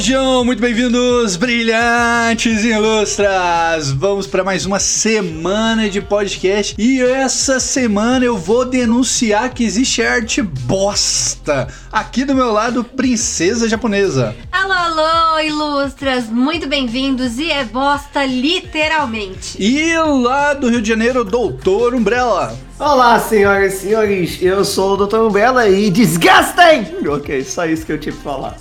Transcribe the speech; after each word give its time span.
Sejam 0.00 0.46
muito 0.46 0.62
bem-vindos, 0.62 1.36
brilhantes 1.36 2.64
e 2.64 2.68
ilustras! 2.68 3.90
Vamos 3.90 4.26
para 4.26 4.42
mais 4.42 4.64
uma 4.64 4.80
semana 4.80 5.90
de 5.90 6.00
podcast 6.00 6.74
e 6.78 7.02
essa 7.02 7.60
semana 7.60 8.24
eu 8.24 8.38
vou 8.38 8.64
denunciar 8.64 9.52
que 9.52 9.62
existe 9.62 10.02
arte 10.02 10.40
bosta. 10.40 11.68
Aqui 11.92 12.24
do 12.24 12.34
meu 12.34 12.50
lado, 12.50 12.82
princesa 12.82 13.68
japonesa. 13.68 14.34
Alô, 14.50 14.72
alô, 14.72 15.38
ilustras! 15.40 16.30
Muito 16.30 16.66
bem-vindos 16.66 17.38
e 17.38 17.50
é 17.50 17.62
bosta 17.62 18.24
literalmente. 18.24 19.62
E 19.62 19.94
lá 19.98 20.54
do 20.54 20.70
Rio 20.70 20.80
de 20.80 20.88
Janeiro, 20.88 21.26
doutor 21.26 21.94
Umbrella. 21.94 22.56
Olá, 22.78 23.20
senhoras 23.20 23.74
e 23.74 23.80
senhores, 23.80 24.38
eu 24.40 24.64
sou 24.64 24.94
o 24.94 25.06
Dr. 25.06 25.18
Umbrella 25.18 25.68
e 25.68 25.90
desgastem! 25.90 26.86
Ok, 27.06 27.44
só 27.44 27.66
isso 27.66 27.84
que 27.84 27.92
eu 27.92 28.00
tinha 28.00 28.14
que 28.14 28.22
falar. 28.22 28.56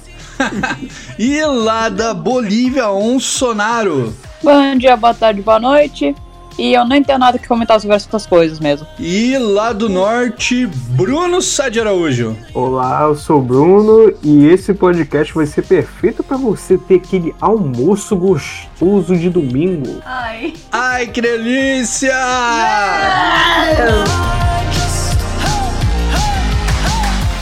E 1.18 1.44
lá 1.46 1.90
da 1.90 2.14
Bolívia, 2.14 2.90
um 2.92 3.20
Sonaro. 3.20 4.16
Bom 4.42 4.76
dia, 4.78 4.96
boa 4.96 5.14
tarde, 5.14 5.42
boa 5.42 5.60
noite. 5.60 6.16
E 6.60 6.74
eu 6.74 6.86
não 6.86 6.96
entendo 6.98 7.20
nada 7.20 7.40
que 7.40 7.48
comentar 7.48 7.80
sobre 7.80 7.96
essas 7.96 8.26
coisas 8.26 8.60
mesmo. 8.60 8.86
E 9.00 9.38
lá 9.38 9.72
do 9.72 9.88
norte, 9.88 10.66
Bruno 10.66 11.42
Sá 11.42 11.70
de 11.70 11.80
Araújo. 11.80 12.36
Olá, 12.54 13.04
eu 13.04 13.16
sou 13.16 13.40
o 13.40 13.42
Bruno 13.42 14.14
e 14.22 14.46
esse 14.48 14.74
podcast 14.74 15.34
vai 15.34 15.46
ser 15.46 15.62
perfeito 15.62 16.22
para 16.22 16.36
você 16.36 16.78
ter 16.78 16.96
aquele 16.96 17.34
almoço 17.40 18.14
gostoso 18.18 19.16
de 19.16 19.30
domingo. 19.30 20.02
Ai. 20.06 20.54
Ai, 20.70 21.08
que 21.08 21.22
delícia! 21.22 22.14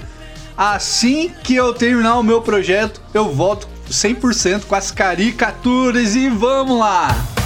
Assim 0.59 1.31
que 1.45 1.55
eu 1.55 1.73
terminar 1.73 2.19
o 2.19 2.23
meu 2.25 2.43
projeto, 2.43 3.01
eu 3.15 3.33
volto 3.33 3.69
100% 3.89 4.65
com 4.65 4.75
as 4.75 4.91
caricaturas 4.91 6.17
e 6.17 6.29
vamos 6.29 6.81
lá! 6.81 7.38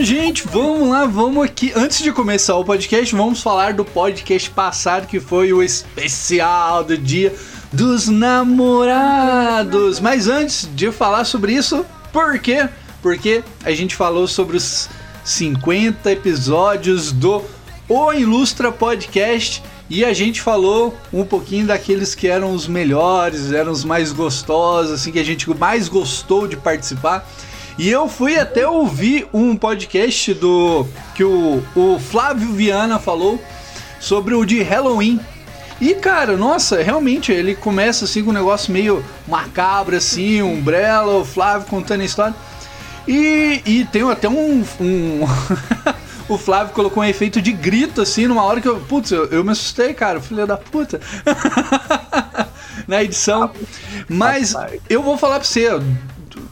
Bom, 0.00 0.04
gente, 0.04 0.48
vamos 0.48 0.88
lá, 0.88 1.04
vamos 1.04 1.44
aqui. 1.44 1.74
Antes 1.76 2.02
de 2.02 2.10
começar 2.10 2.56
o 2.56 2.64
podcast, 2.64 3.14
vamos 3.14 3.42
falar 3.42 3.74
do 3.74 3.84
podcast 3.84 4.48
passado 4.48 5.06
que 5.06 5.20
foi 5.20 5.52
o 5.52 5.62
especial 5.62 6.82
do 6.82 6.96
dia 6.96 7.34
dos 7.70 8.08
namorados. 8.08 10.00
Mas 10.00 10.26
antes 10.26 10.66
de 10.74 10.90
falar 10.90 11.24
sobre 11.24 11.52
isso, 11.52 11.84
por 12.14 12.38
quê? 12.38 12.66
Porque 13.02 13.44
a 13.62 13.72
gente 13.72 13.94
falou 13.94 14.26
sobre 14.26 14.56
os 14.56 14.88
50 15.22 16.10
episódios 16.10 17.12
do 17.12 17.42
O 17.86 18.10
Ilustra 18.10 18.72
Podcast 18.72 19.62
e 19.90 20.02
a 20.02 20.14
gente 20.14 20.40
falou 20.40 20.96
um 21.12 21.26
pouquinho 21.26 21.66
daqueles 21.66 22.14
que 22.14 22.26
eram 22.26 22.54
os 22.54 22.66
melhores, 22.66 23.52
eram 23.52 23.70
os 23.70 23.84
mais 23.84 24.12
gostosos, 24.12 24.92
assim 24.92 25.12
que 25.12 25.18
a 25.18 25.24
gente 25.24 25.50
mais 25.50 25.88
gostou 25.88 26.48
de 26.48 26.56
participar. 26.56 27.28
E 27.78 27.88
eu 27.88 28.08
fui 28.08 28.38
até 28.38 28.66
ouvir 28.66 29.26
um 29.32 29.56
podcast 29.56 30.34
do 30.34 30.86
que 31.14 31.24
o, 31.24 31.62
o 31.74 31.98
Flávio 31.98 32.52
Viana 32.52 32.98
falou 32.98 33.42
sobre 33.98 34.34
o 34.34 34.44
de 34.44 34.62
Halloween. 34.62 35.20
E 35.80 35.94
cara, 35.94 36.36
nossa, 36.36 36.82
realmente 36.82 37.32
ele 37.32 37.54
começa 37.54 38.04
assim 38.04 38.22
com 38.22 38.30
um 38.30 38.34
negócio 38.34 38.72
meio 38.72 39.02
macabro 39.26 39.96
assim, 39.96 40.42
umbrella, 40.42 41.16
o 41.16 41.24
Flávio 41.24 41.68
contando 41.68 42.02
a 42.02 42.04
história. 42.04 42.34
E, 43.08 43.62
e 43.64 43.84
tem 43.86 44.08
até 44.10 44.28
um. 44.28 44.64
um 44.80 45.20
o 46.28 46.36
Flávio 46.36 46.74
colocou 46.74 47.02
um 47.02 47.06
efeito 47.06 47.40
de 47.40 47.50
grito 47.50 48.02
assim, 48.02 48.26
numa 48.26 48.44
hora 48.44 48.60
que 48.60 48.68
eu. 48.68 48.78
Putz, 48.80 49.10
eu, 49.10 49.26
eu 49.26 49.42
me 49.42 49.52
assustei, 49.52 49.94
cara, 49.94 50.20
filho 50.20 50.46
da 50.46 50.56
puta. 50.56 51.00
Na 52.86 53.02
edição. 53.02 53.50
Mas 54.08 54.54
eu 54.88 55.02
vou 55.02 55.16
falar 55.16 55.36
pra 55.36 55.44
você, 55.44 55.68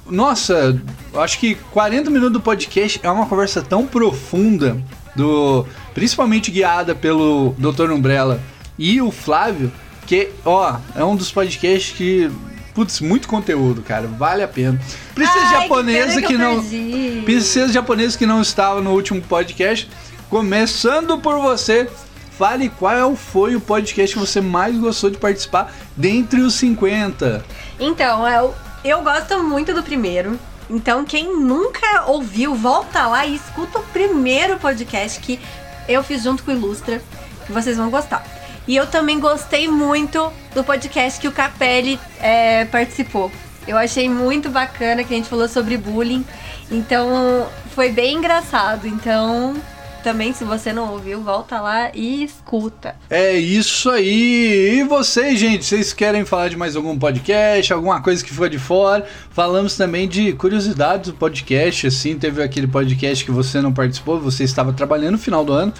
nossa, 0.08 0.80
acho 1.14 1.38
que 1.38 1.54
40 1.54 2.10
minutos 2.10 2.32
do 2.32 2.40
podcast 2.40 3.00
é 3.02 3.10
uma 3.10 3.26
conversa 3.26 3.62
tão 3.62 3.86
profunda, 3.86 4.76
do 5.14 5.66
principalmente 5.94 6.50
guiada 6.50 6.94
pelo 6.94 7.54
Dr. 7.58 7.90
Umbrella 7.90 8.40
e 8.78 9.00
o 9.00 9.10
Flávio, 9.10 9.72
que, 10.06 10.30
ó, 10.44 10.76
é 10.94 11.04
um 11.04 11.16
dos 11.16 11.30
podcasts 11.30 11.96
que 11.96 12.30
Putz, 12.78 13.00
muito 13.00 13.26
conteúdo, 13.26 13.82
cara. 13.82 14.06
Vale 14.06 14.40
a 14.40 14.46
pena. 14.46 14.80
Princesa 15.12 15.46
Ai, 15.46 15.62
japonesa 15.62 16.20
que, 16.20 16.28
que 16.28 16.38
não. 16.38 16.64
Princesa 17.24 17.72
japonesa 17.72 18.16
que 18.16 18.24
não 18.24 18.40
estava 18.40 18.80
no 18.80 18.92
último 18.92 19.20
podcast. 19.20 19.90
Começando 20.30 21.18
por 21.18 21.40
você. 21.40 21.90
Fale 22.38 22.68
qual 22.68 23.16
foi 23.16 23.56
o 23.56 23.60
podcast 23.60 24.14
que 24.14 24.20
você 24.20 24.40
mais 24.40 24.78
gostou 24.78 25.10
de 25.10 25.18
participar 25.18 25.74
dentre 25.96 26.40
os 26.40 26.54
50. 26.54 27.44
Então, 27.80 28.24
é 28.24 28.40
o 28.40 28.54
eu 28.84 29.02
gosto 29.02 29.42
muito 29.42 29.74
do 29.74 29.82
primeiro. 29.82 30.38
Então, 30.70 31.04
quem 31.04 31.36
nunca 31.36 32.04
ouviu, 32.06 32.54
volta 32.54 33.06
lá 33.06 33.26
e 33.26 33.34
escuta 33.34 33.78
o 33.78 33.82
primeiro 33.84 34.58
podcast 34.58 35.18
que 35.20 35.40
eu 35.88 36.02
fiz 36.02 36.22
junto 36.22 36.42
com 36.42 36.50
o 36.50 36.54
Ilustra, 36.54 37.02
que 37.46 37.52
vocês 37.52 37.76
vão 37.76 37.90
gostar. 37.90 38.24
E 38.66 38.76
eu 38.76 38.86
também 38.86 39.18
gostei 39.18 39.66
muito 39.66 40.30
do 40.54 40.62
podcast 40.62 41.18
que 41.18 41.26
o 41.26 41.32
Capelli 41.32 41.98
é, 42.20 42.66
participou. 42.66 43.32
Eu 43.66 43.78
achei 43.78 44.08
muito 44.08 44.50
bacana 44.50 45.02
que 45.02 45.14
a 45.14 45.16
gente 45.16 45.28
falou 45.28 45.48
sobre 45.48 45.78
bullying. 45.78 46.24
Então, 46.70 47.48
foi 47.74 47.90
bem 47.90 48.16
engraçado. 48.16 48.86
Então, 48.86 49.56
também, 50.02 50.32
se 50.32 50.44
você 50.44 50.72
não 50.72 50.92
ouviu, 50.92 51.22
volta 51.22 51.60
lá 51.60 51.90
e 51.94 52.24
escuta. 52.24 52.96
É 53.10 53.32
isso 53.34 53.90
aí. 53.90 54.78
E 54.78 54.82
vocês, 54.84 55.38
gente, 55.38 55.64
vocês 55.64 55.92
querem 55.92 56.24
falar 56.24 56.48
de 56.48 56.56
mais 56.56 56.76
algum 56.76 56.98
podcast, 56.98 57.72
alguma 57.72 58.00
coisa 58.00 58.24
que 58.24 58.30
ficou 58.30 58.48
de 58.48 58.58
fora? 58.58 59.06
Falamos 59.30 59.76
também 59.76 60.08
de 60.08 60.32
curiosidades 60.32 61.10
do 61.10 61.16
podcast, 61.16 61.86
assim, 61.86 62.18
teve 62.18 62.42
aquele 62.42 62.66
podcast 62.66 63.24
que 63.24 63.30
você 63.30 63.60
não 63.60 63.72
participou, 63.72 64.20
você 64.20 64.44
estava 64.44 64.72
trabalhando 64.72 65.12
no 65.12 65.18
final 65.18 65.44
do 65.44 65.52
ano 65.52 65.72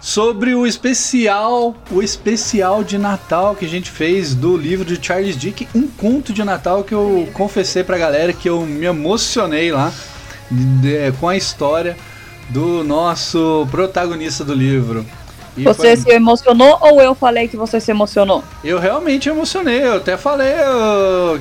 sobre 0.00 0.54
o 0.54 0.66
especial, 0.66 1.74
o 1.90 2.02
especial 2.02 2.84
de 2.84 2.96
Natal 2.96 3.56
que 3.56 3.64
a 3.64 3.68
gente 3.68 3.90
fez 3.90 4.34
do 4.34 4.56
livro 4.56 4.84
de 4.84 5.04
Charles 5.04 5.36
Dick, 5.36 5.66
um 5.74 5.88
conto 5.88 6.32
de 6.32 6.44
Natal 6.44 6.84
que 6.84 6.94
eu 6.94 7.28
confessei 7.32 7.82
pra 7.82 7.98
galera 7.98 8.32
que 8.32 8.48
eu 8.48 8.64
me 8.64 8.86
emocionei 8.86 9.72
lá 9.72 9.92
de, 10.50 11.10
com 11.18 11.28
a 11.28 11.36
história 11.36 11.96
do 12.48 12.84
nosso 12.84 13.66
protagonista 13.70 14.44
do 14.44 14.54
livro. 14.54 15.04
E 15.56 15.64
você 15.64 15.96
foi... 15.96 15.96
se 15.96 16.10
emocionou 16.10 16.78
ou 16.82 17.00
eu 17.00 17.14
falei 17.14 17.48
que 17.48 17.56
você 17.56 17.80
se 17.80 17.90
emocionou? 17.90 18.44
Eu 18.62 18.78
realmente 18.78 19.28
emocionei, 19.28 19.82
eu 19.82 19.96
até 19.96 20.16
falei, 20.16 20.52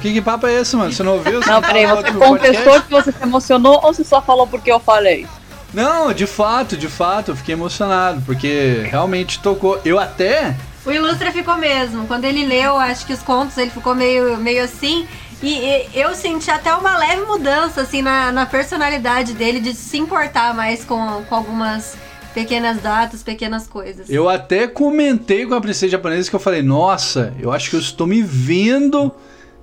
que, 0.01 0.13
que 0.13 0.21
papo 0.21 0.47
é 0.47 0.61
esse, 0.61 0.75
mano? 0.75 0.91
Você 0.91 1.03
não 1.03 1.15
ouviu? 1.15 1.41
Você 1.41 1.51
não, 1.51 1.61
peraí, 1.61 1.85
você 1.85 2.11
confessou 2.13 2.81
que 2.81 2.91
você 2.91 3.11
se 3.11 3.21
emocionou 3.21 3.81
ou 3.83 3.93
você 3.93 4.03
só 4.03 4.21
falou 4.21 4.47
porque 4.47 4.71
eu 4.71 4.79
falei? 4.79 5.27
Não, 5.73 6.13
de 6.13 6.25
fato, 6.25 6.77
de 6.77 6.87
fato, 6.87 7.31
eu 7.31 7.35
fiquei 7.35 7.53
emocionado, 7.53 8.21
porque 8.25 8.87
realmente 8.89 9.39
tocou. 9.39 9.81
Eu 9.83 9.99
até. 9.99 10.55
O 10.85 10.91
Ilustra 10.91 11.33
ficou 11.33 11.57
mesmo. 11.57 12.07
Quando 12.07 12.23
ele 12.23 12.45
leu, 12.45 12.77
acho 12.77 13.05
que 13.05 13.11
os 13.11 13.21
contos, 13.21 13.57
ele 13.57 13.71
ficou 13.71 13.93
meio, 13.93 14.37
meio 14.37 14.63
assim. 14.63 15.05
E, 15.41 15.53
e, 15.53 15.87
eu 15.93 16.15
senti 16.15 16.49
até 16.49 16.73
uma 16.73 16.97
leve 16.97 17.25
mudança, 17.25 17.81
assim, 17.81 18.01
na, 18.01 18.31
na 18.31 18.45
personalidade 18.45 19.33
dele, 19.33 19.59
de 19.59 19.73
se 19.73 19.97
importar 19.97 20.53
mais 20.53 20.83
com, 20.83 21.23
com 21.27 21.35
algumas 21.35 21.95
pequenas 22.33 22.81
datas, 22.81 23.23
pequenas 23.23 23.65
coisas. 23.65 24.09
Eu 24.09 24.27
até 24.27 24.67
comentei 24.67 25.45
com 25.45 25.53
a 25.53 25.61
princesa 25.61 25.93
japonesa 25.93 26.29
que 26.29 26.35
eu 26.35 26.39
falei, 26.39 26.61
nossa, 26.61 27.33
eu 27.39 27.51
acho 27.51 27.69
que 27.69 27.75
eu 27.75 27.79
estou 27.79 28.05
me 28.05 28.21
vendo 28.21 29.11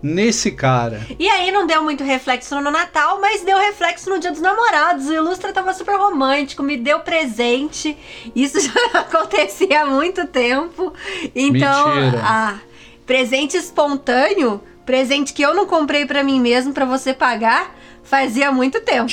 nesse 0.02 0.50
cara. 0.50 1.06
E 1.18 1.28
aí 1.28 1.52
não 1.52 1.66
deu 1.66 1.82
muito 1.82 2.02
reflexo 2.02 2.60
no 2.60 2.70
Natal, 2.70 3.20
mas 3.20 3.42
deu 3.42 3.56
reflexo 3.58 4.10
no 4.10 4.18
Dia 4.18 4.32
dos 4.32 4.40
Namorados. 4.40 5.06
O 5.06 5.12
Ilustra 5.12 5.52
tava 5.52 5.72
super 5.72 5.96
romântico, 5.96 6.62
me 6.62 6.76
deu 6.76 7.00
presente. 7.00 7.96
Isso 8.34 8.58
já 8.60 9.00
acontecia 9.00 9.82
há 9.82 9.86
muito 9.86 10.26
tempo. 10.26 10.92
Então, 11.34 11.94
Mentira. 11.94 12.22
ah, 12.24 12.58
presente 13.06 13.56
espontâneo, 13.56 14.60
presente 14.84 15.32
que 15.32 15.42
eu 15.42 15.54
não 15.54 15.66
comprei 15.66 16.04
pra 16.06 16.22
mim 16.22 16.40
mesmo 16.40 16.72
pra 16.72 16.84
você 16.84 17.12
pagar, 17.14 17.74
fazia 18.02 18.50
muito 18.52 18.80
tempo. 18.80 19.12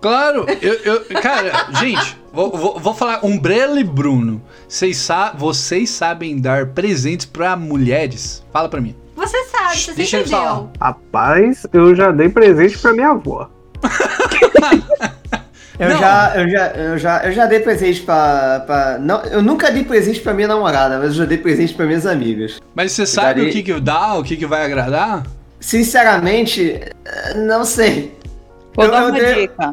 Claro, 0.00 0.46
eu, 0.62 0.74
eu- 0.74 1.04
cara, 1.20 1.66
gente, 1.80 2.16
vou, 2.32 2.50
vou, 2.56 2.78
vou 2.78 2.94
falar, 2.94 3.24
Umbrella 3.24 3.80
e 3.80 3.84
Bruno, 3.84 4.40
vocês, 4.68 4.96
sa 4.96 5.32
vocês 5.36 5.90
sabem 5.90 6.40
dar 6.40 6.66
presentes 6.68 7.26
pra 7.26 7.56
mulheres? 7.56 8.44
Fala 8.52 8.68
pra 8.68 8.80
mim. 8.80 8.94
Você 9.16 9.44
sabe, 9.46 9.76
você 9.78 9.92
Deixa 9.94 10.18
sempre 10.18 10.34
eu 10.34 10.40
deu. 10.40 10.70
Rapaz, 10.80 11.66
eu 11.72 11.94
já 11.96 12.12
dei 12.12 12.28
presente 12.28 12.78
pra 12.78 12.92
minha 12.92 13.08
avó. 13.10 13.50
Eu 15.78 15.90
Não. 15.90 15.98
já, 16.00 16.32
eu 16.34 16.48
já, 16.50 16.66
eu 16.72 16.98
já, 16.98 17.22
eu 17.24 17.32
já 17.32 17.46
dei 17.46 17.60
presente 17.60 18.00
pra, 18.00 18.60
pra. 18.66 18.98
Não, 18.98 19.22
eu 19.26 19.40
nunca 19.40 19.70
dei 19.70 19.84
presente 19.84 20.18
pra 20.20 20.34
minha 20.34 20.48
namorada, 20.48 20.98
mas 20.98 21.08
eu 21.10 21.14
já 21.14 21.24
dei 21.24 21.38
presente 21.38 21.72
pra 21.72 21.86
minhas 21.86 22.04
amigas. 22.04 22.60
Mas 22.74 22.90
você 22.92 23.06
sabe 23.06 23.28
darei- 23.42 23.48
o 23.48 23.52
que 23.52 23.62
que 23.62 23.80
dá, 23.80 24.14
o 24.14 24.24
que 24.24 24.36
que 24.36 24.44
vai 24.46 24.64
agradar? 24.64 25.22
Sinceramente, 25.60 26.80
não 27.36 27.64
sei. 27.64 28.18
Vou 28.74 28.86
Eu- 28.86 28.90
dar 28.90 29.02
eu 29.02 29.08
uma 29.08 29.18
dei- 29.20 29.34
dica. 29.48 29.72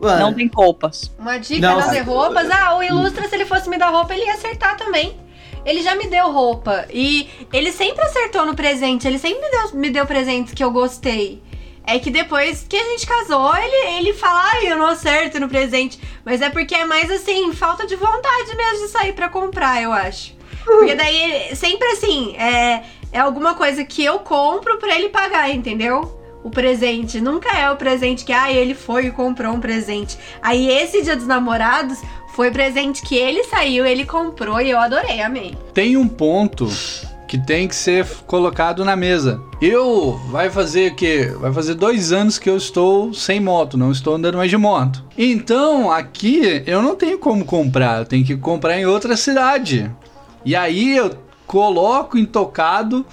Mano, 0.00 0.20
Não 0.20 0.34
tem 0.34 0.50
roupas. 0.54 1.10
Uma 1.18 1.38
dica 1.38 1.60
Não, 1.66 1.80
não, 1.80 1.86
cara. 1.88 2.02
roupas. 2.02 2.50
Ah, 2.50 2.76
o 2.76 2.82
Ilustra, 2.82 3.26
se 3.26 3.34
ele 3.34 3.46
fosse 3.46 3.68
me 3.70 3.78
dar 3.78 3.88
roupa, 3.88 4.12
ele 4.14 4.26
ia 4.26 4.34
acertar 4.34 4.76
também. 4.76 5.16
Ele 5.64 5.82
já 5.82 5.96
me 5.96 6.06
deu 6.06 6.30
roupa. 6.30 6.84
E 6.92 7.28
ele 7.50 7.72
sempre 7.72 8.04
acertou 8.04 8.44
no 8.44 8.54
presente. 8.54 9.08
Ele 9.08 9.18
sempre 9.18 9.40
me 9.40 9.50
deu, 9.50 9.74
me 9.80 9.90
deu 9.90 10.04
presentes 10.06 10.52
que 10.52 10.62
eu 10.62 10.70
gostei. 10.70 11.42
É 11.86 11.98
que 12.00 12.10
depois 12.10 12.66
que 12.68 12.76
a 12.76 12.82
gente 12.84 13.06
casou, 13.06 13.54
ele, 13.56 13.96
ele 13.98 14.12
fala, 14.12 14.42
ai, 14.52 14.72
eu 14.72 14.76
não 14.76 14.86
acerto 14.86 15.38
no 15.38 15.48
presente. 15.48 16.00
Mas 16.24 16.42
é 16.42 16.50
porque 16.50 16.74
é 16.74 16.84
mais 16.84 17.10
assim, 17.10 17.52
falta 17.52 17.86
de 17.86 17.94
vontade 17.94 18.56
mesmo 18.56 18.86
de 18.86 18.90
sair 18.92 19.12
pra 19.12 19.28
comprar, 19.28 19.80
eu 19.80 19.92
acho. 19.92 20.34
Porque 20.64 20.94
daí, 20.96 21.16
ele- 21.46 21.54
sempre 21.54 21.86
assim, 21.92 22.34
é, 22.36 22.82
é 23.12 23.20
alguma 23.20 23.54
coisa 23.54 23.84
que 23.84 24.04
eu 24.04 24.18
compro 24.18 24.78
pra 24.78 24.96
ele 24.96 25.10
pagar, 25.10 25.48
entendeu? 25.48 26.12
O 26.42 26.50
presente. 26.50 27.20
Nunca 27.20 27.56
é 27.56 27.70
o 27.70 27.76
presente 27.76 28.24
que, 28.24 28.32
ah, 28.32 28.52
ele 28.52 28.74
foi 28.74 29.06
e 29.06 29.10
comprou 29.12 29.52
um 29.52 29.60
presente. 29.60 30.18
Aí 30.42 30.68
esse 30.68 31.02
dia 31.02 31.14
dos 31.16 31.26
namorados 31.26 32.00
foi 32.34 32.50
presente 32.50 33.00
que 33.02 33.14
ele 33.16 33.44
saiu, 33.44 33.86
ele 33.86 34.04
comprou 34.04 34.60
e 34.60 34.70
eu 34.70 34.78
adorei, 34.78 35.22
amei. 35.22 35.56
Tem 35.72 35.96
um 35.96 36.06
ponto 36.08 36.68
que 37.26 37.38
tem 37.38 37.66
que 37.66 37.74
ser 37.74 38.06
colocado 38.26 38.84
na 38.84 38.94
mesa. 38.96 39.40
Eu 39.60 40.20
vai 40.30 40.50
fazer 40.50 40.92
o 40.92 40.94
quê? 40.94 41.32
Vai 41.38 41.52
fazer 41.52 41.74
dois 41.74 42.12
anos 42.12 42.38
que 42.38 42.48
eu 42.48 42.56
estou 42.56 43.12
sem 43.12 43.40
moto, 43.40 43.76
não 43.76 43.90
estou 43.90 44.14
andando 44.14 44.36
mais 44.36 44.50
de 44.50 44.56
moto. 44.56 45.04
Então 45.16 45.90
aqui 45.90 46.62
eu 46.66 46.82
não 46.82 46.94
tenho 46.94 47.18
como 47.18 47.44
comprar, 47.44 48.00
eu 48.00 48.04
tenho 48.06 48.24
que 48.24 48.36
comprar 48.36 48.78
em 48.78 48.86
outra 48.86 49.16
cidade. 49.16 49.90
E 50.44 50.54
aí 50.54 50.96
eu 50.96 51.16
coloco 51.46 52.18
intocado, 52.18 53.04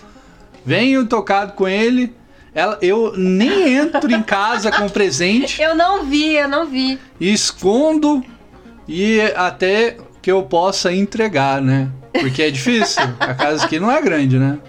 venho 0.65 1.05
tocado 1.05 1.53
com 1.53 1.67
ele. 1.67 2.13
Ela, 2.55 2.77
eu 2.83 3.13
nem 3.17 3.73
entro 3.77 4.11
em 4.13 4.21
casa 4.21 4.71
com 4.71 4.87
presente 4.87 5.57
Eu 5.61 5.73
não 5.73 6.05
vi, 6.05 6.35
eu 6.35 6.47
não 6.47 6.67
vi. 6.67 6.99
escondo 7.19 8.23
e 8.87 9.19
até 9.35 9.97
que 10.21 10.31
eu 10.31 10.43
possa 10.43 10.93
entregar, 10.93 11.59
né? 11.59 11.89
Porque 12.19 12.43
é 12.43 12.51
difícil. 12.51 13.03
A 13.19 13.33
casa 13.33 13.65
aqui 13.65 13.79
não 13.79 13.91
é 13.91 14.01
grande, 14.01 14.37
né? 14.37 14.59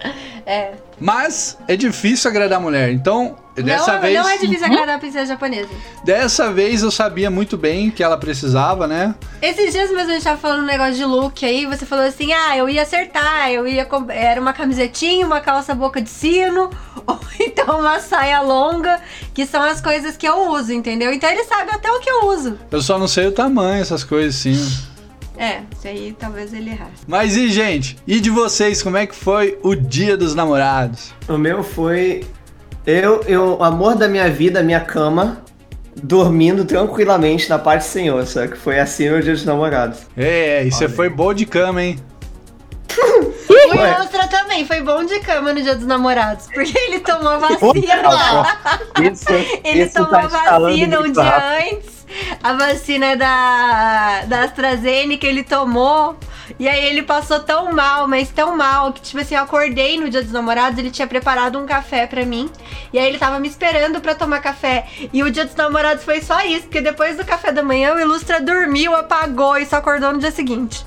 É. 0.45 0.73
Mas 0.99 1.57
é 1.67 1.75
difícil 1.75 2.29
agradar 2.29 2.59
a 2.59 2.61
mulher. 2.61 2.91
Então, 2.91 3.35
dessa 3.55 3.93
não, 3.93 4.01
vez, 4.01 4.19
não 4.19 4.29
é 4.29 4.37
difícil 4.37 4.65
agradar 4.65 4.95
a 4.95 4.99
princesa 4.99 5.25
japonesa. 5.25 5.69
dessa 6.03 6.51
vez 6.51 6.83
eu 6.83 6.91
sabia 6.91 7.29
muito 7.29 7.57
bem 7.57 7.89
que 7.89 8.01
ela 8.03 8.17
precisava, 8.17 8.87
né? 8.87 9.13
Esses 9.41 9.73
dias 9.73 9.91
mesmo 9.91 10.11
a 10.11 10.13
gente 10.13 10.23
tava 10.23 10.37
falando 10.37 10.63
um 10.63 10.65
negócio 10.65 10.93
de 10.93 11.03
look 11.03 11.45
aí, 11.45 11.65
você 11.65 11.85
falou 11.85 12.05
assim, 12.05 12.31
ah, 12.31 12.57
eu 12.57 12.69
ia 12.69 12.83
acertar, 12.83 13.49
eu 13.51 13.67
ia... 13.67 13.87
Era 14.09 14.39
uma 14.39 14.53
camisetinha, 14.53 15.25
uma 15.25 15.41
calça 15.41 15.75
boca 15.75 16.01
de 16.01 16.09
sino, 16.09 16.69
ou 17.05 17.19
então 17.39 17.79
uma 17.79 17.99
saia 17.99 18.41
longa, 18.41 19.01
que 19.33 19.45
são 19.45 19.61
as 19.61 19.81
coisas 19.81 20.15
que 20.15 20.27
eu 20.27 20.49
uso, 20.51 20.71
entendeu? 20.71 21.11
Então 21.11 21.29
ele 21.29 21.43
sabe 21.43 21.71
até 21.71 21.91
o 21.91 21.99
que 21.99 22.09
eu 22.09 22.27
uso. 22.27 22.57
Eu 22.71 22.81
só 22.81 22.97
não 22.97 23.07
sei 23.07 23.27
o 23.27 23.31
tamanho, 23.31 23.81
essas 23.81 24.03
coisas 24.03 24.35
assim. 24.35 24.94
É, 25.37 25.61
isso 25.75 25.87
aí 25.87 26.15
talvez 26.17 26.53
ele 26.53 26.69
errasse. 26.69 27.03
Mas 27.07 27.35
e, 27.35 27.49
gente? 27.49 27.97
E 28.07 28.19
de 28.19 28.29
vocês, 28.29 28.81
como 28.81 28.97
é 28.97 29.05
que 29.05 29.15
foi 29.15 29.57
o 29.61 29.75
dia 29.75 30.15
dos 30.15 30.33
namorados? 30.33 31.13
o 31.27 31.37
meu 31.37 31.63
foi. 31.63 32.23
Eu, 32.85 33.21
eu, 33.23 33.57
o 33.57 33.63
amor 33.63 33.95
da 33.95 34.07
minha 34.07 34.29
vida, 34.29 34.61
minha 34.61 34.79
cama, 34.79 35.43
dormindo 35.95 36.65
tranquilamente 36.65 37.49
na 37.49 37.57
paz 37.57 37.85
do 37.85 37.87
Senhor, 37.87 38.25
só 38.27 38.45
que 38.47 38.55
foi 38.55 38.79
assim 38.79 39.09
meu 39.09 39.21
dia 39.21 39.33
dos 39.33 39.43
namorados. 39.43 40.01
É, 40.15 40.65
e 40.65 40.71
você 40.71 40.87
foi 40.87 41.09
bom 41.09 41.33
de 41.33 41.45
cama, 41.45 41.83
hein? 41.83 41.99
O 43.47 43.77
Ué. 43.77 43.95
Também 44.55 44.65
foi 44.65 44.81
bom 44.81 45.03
de 45.03 45.19
cama 45.19 45.51
no 45.51 45.61
dia 45.61 45.75
dos 45.75 45.85
namorados, 45.85 46.47
porque 46.47 46.77
ele 46.77 47.01
tomou 47.01 47.27
Olha 47.27 47.39
vacina. 47.39 48.57
Isso, 49.11 49.25
Ele 49.65 49.83
isso 49.83 49.93
tomou 49.95 50.11
tá 50.11 50.55
a 50.55 50.59
vacina 50.59 50.99
um 51.01 51.11
dia 51.11 51.23
rápido. 51.23 51.75
antes. 51.75 52.05
A 52.41 52.53
vacina 52.53 53.17
da, 53.17 54.23
da 54.25 54.43
AstraZeneca 54.43 55.27
ele 55.27 55.43
tomou. 55.43 56.15
E 56.57 56.69
aí 56.69 56.85
ele 56.85 57.01
passou 57.01 57.39
tão 57.39 57.73
mal, 57.73 58.07
mas 58.07 58.29
tão 58.29 58.55
mal, 58.55 58.93
que 58.93 59.01
tipo 59.01 59.19
assim, 59.19 59.35
eu 59.35 59.41
acordei 59.41 59.99
no 59.99 60.09
dia 60.09 60.21
dos 60.21 60.31
namorados, 60.31 60.77
ele 60.77 60.91
tinha 60.91 61.07
preparado 61.07 61.59
um 61.59 61.65
café 61.65 62.07
pra 62.07 62.23
mim. 62.23 62.49
E 62.93 62.99
aí 62.99 63.07
ele 63.07 63.17
tava 63.17 63.39
me 63.39 63.49
esperando 63.49 63.99
pra 63.99 64.15
tomar 64.15 64.39
café. 64.39 64.85
E 65.11 65.21
o 65.21 65.29
dia 65.29 65.43
dos 65.43 65.55
namorados 65.55 66.05
foi 66.05 66.21
só 66.21 66.39
isso, 66.45 66.63
porque 66.63 66.79
depois 66.79 67.17
do 67.17 67.25
café 67.25 67.51
da 67.51 67.63
manhã 67.63 67.93
o 67.93 67.99
Ilustra 67.99 68.39
dormiu, 68.39 68.95
apagou 68.95 69.57
e 69.57 69.65
só 69.65 69.77
acordou 69.77 70.13
no 70.13 70.19
dia 70.19 70.31
seguinte. 70.31 70.85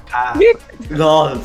Nossa. 0.91 1.43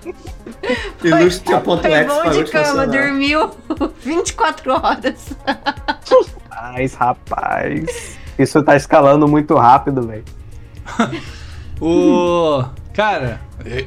Ilustre 1.02 1.60
ponto 1.60 1.82
Foi 1.82 2.04
bom 2.04 2.30
de 2.30 2.44
cama, 2.50 2.86
dormiu 2.86 3.50
24 4.02 4.72
horas. 4.72 5.36
Rapaz, 6.50 6.94
rapaz. 6.94 8.18
Isso 8.38 8.62
tá 8.62 8.76
escalando 8.76 9.26
muito 9.28 9.54
rápido, 9.54 10.02
velho. 10.02 10.24
O. 11.80 12.62
Cara, 12.92 13.40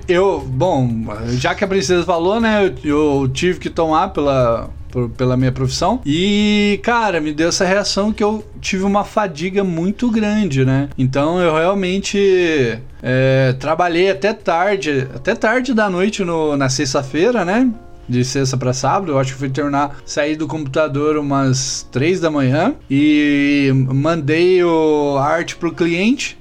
eu. 0.07 0.39
Bom, 0.39 0.89
já 1.33 1.53
que 1.53 1.63
a 1.63 1.67
princesa 1.67 2.03
falou, 2.03 2.41
né? 2.41 2.73
Eu, 2.83 3.21
eu 3.21 3.29
tive 3.29 3.59
que 3.59 3.69
tomar 3.69 4.09
pela. 4.09 4.69
Por- 4.93 5.09
Pela 5.09 5.35
minha 5.35 5.51
profissão. 5.51 5.99
E, 6.05 6.79
cara, 6.83 7.19
me 7.19 7.33
deu 7.33 7.49
essa 7.49 7.65
reação 7.65 8.13
que 8.13 8.23
eu 8.23 8.45
tive 8.61 8.83
uma 8.83 9.03
fadiga 9.03 9.63
muito 9.63 10.09
grande, 10.11 10.63
né? 10.63 10.87
Então 10.97 11.41
eu 11.41 11.53
realmente 11.53 12.77
é, 13.01 13.53
trabalhei 13.59 14.11
até 14.11 14.31
tarde, 14.33 15.07
até 15.15 15.33
tarde 15.35 15.73
da 15.73 15.89
noite 15.89 16.23
no, 16.23 16.55
na 16.55 16.69
sexta-feira, 16.69 17.43
né? 17.43 17.69
De 18.07 18.23
sexta 18.25 18.57
pra 18.57 18.73
sábado, 18.73 19.13
eu 19.13 19.19
acho 19.19 19.31
que 19.31 19.39
fui 19.39 19.49
terminar, 19.49 19.97
sair 20.05 20.35
do 20.35 20.45
computador 20.45 21.15
umas 21.17 21.87
três 21.89 22.19
da 22.19 22.29
manhã 22.29 22.75
e 22.91 23.71
mandei 23.73 24.61
o 24.61 25.15
a 25.17 25.25
arte 25.25 25.55
pro 25.55 25.71
cliente, 25.71 26.37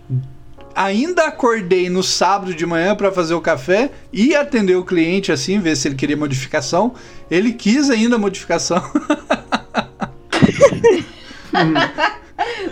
ainda 0.75 1.27
acordei 1.27 1.89
no 1.89 2.03
sábado 2.03 2.55
de 2.55 2.67
manhã 2.67 2.95
para 2.95 3.13
fazer 3.13 3.35
o 3.35 3.41
café 3.41 3.91
e 4.13 4.35
atender 4.35 4.77
o 4.77 4.85
cliente 4.85 5.33
assim, 5.33 5.59
ver 5.59 5.77
se 5.77 5.89
ele 5.89 5.95
queria 5.95 6.17
modificação. 6.17 6.95
Ele 7.31 7.53
quis 7.53 7.91
ainda 7.91 8.19
modificação. 8.19 8.83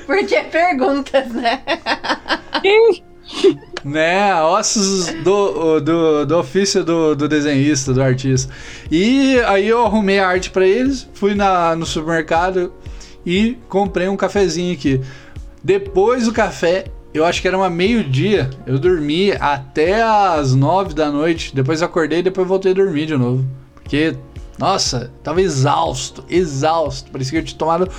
Porque 0.07 0.40
perguntas, 0.45 1.28
né? 1.33 1.62
né? 3.85 4.42
Ossos 4.42 5.07
do, 5.23 5.80
do, 5.80 6.26
do 6.26 6.38
ofício 6.38 6.85
do, 6.85 7.14
do 7.14 7.28
desenhista, 7.28 7.92
do 7.92 8.02
artista. 8.02 8.52
E 8.90 9.38
aí 9.47 9.69
eu 9.69 9.85
arrumei 9.85 10.19
a 10.19 10.28
arte 10.28 10.50
para 10.50 10.66
eles, 10.66 11.09
fui 11.14 11.35
na, 11.35 11.76
no 11.76 11.87
supermercado 11.87 12.73
e 13.25 13.57
comprei 13.69 14.09
um 14.09 14.16
cafezinho 14.16 14.75
aqui. 14.75 15.00
Depois 15.62 16.25
do 16.25 16.33
café, 16.33 16.87
eu 17.12 17.25
acho 17.25 17.43
que 17.43 17.49
era 17.49 17.57
uma 17.57 17.69
meio-dia, 17.69 18.50
eu 18.67 18.79
dormi 18.79 19.33
até 19.33 20.02
as 20.02 20.55
nove 20.55 20.95
da 20.95 21.11
noite. 21.11 21.55
Depois 21.55 21.83
acordei 21.83 22.21
e 22.21 22.23
depois 22.23 22.47
voltei 22.47 22.73
a 22.73 22.75
dormir 22.75 23.07
de 23.07 23.17
novo. 23.17 23.45
Porque, 23.75 24.17
nossa, 24.59 25.11
tava 25.23 25.43
exausto, 25.43 26.25
exausto. 26.29 27.11
Parecia 27.11 27.33
que 27.33 27.38
eu 27.38 27.45
tinha 27.45 27.59
tomado 27.59 27.90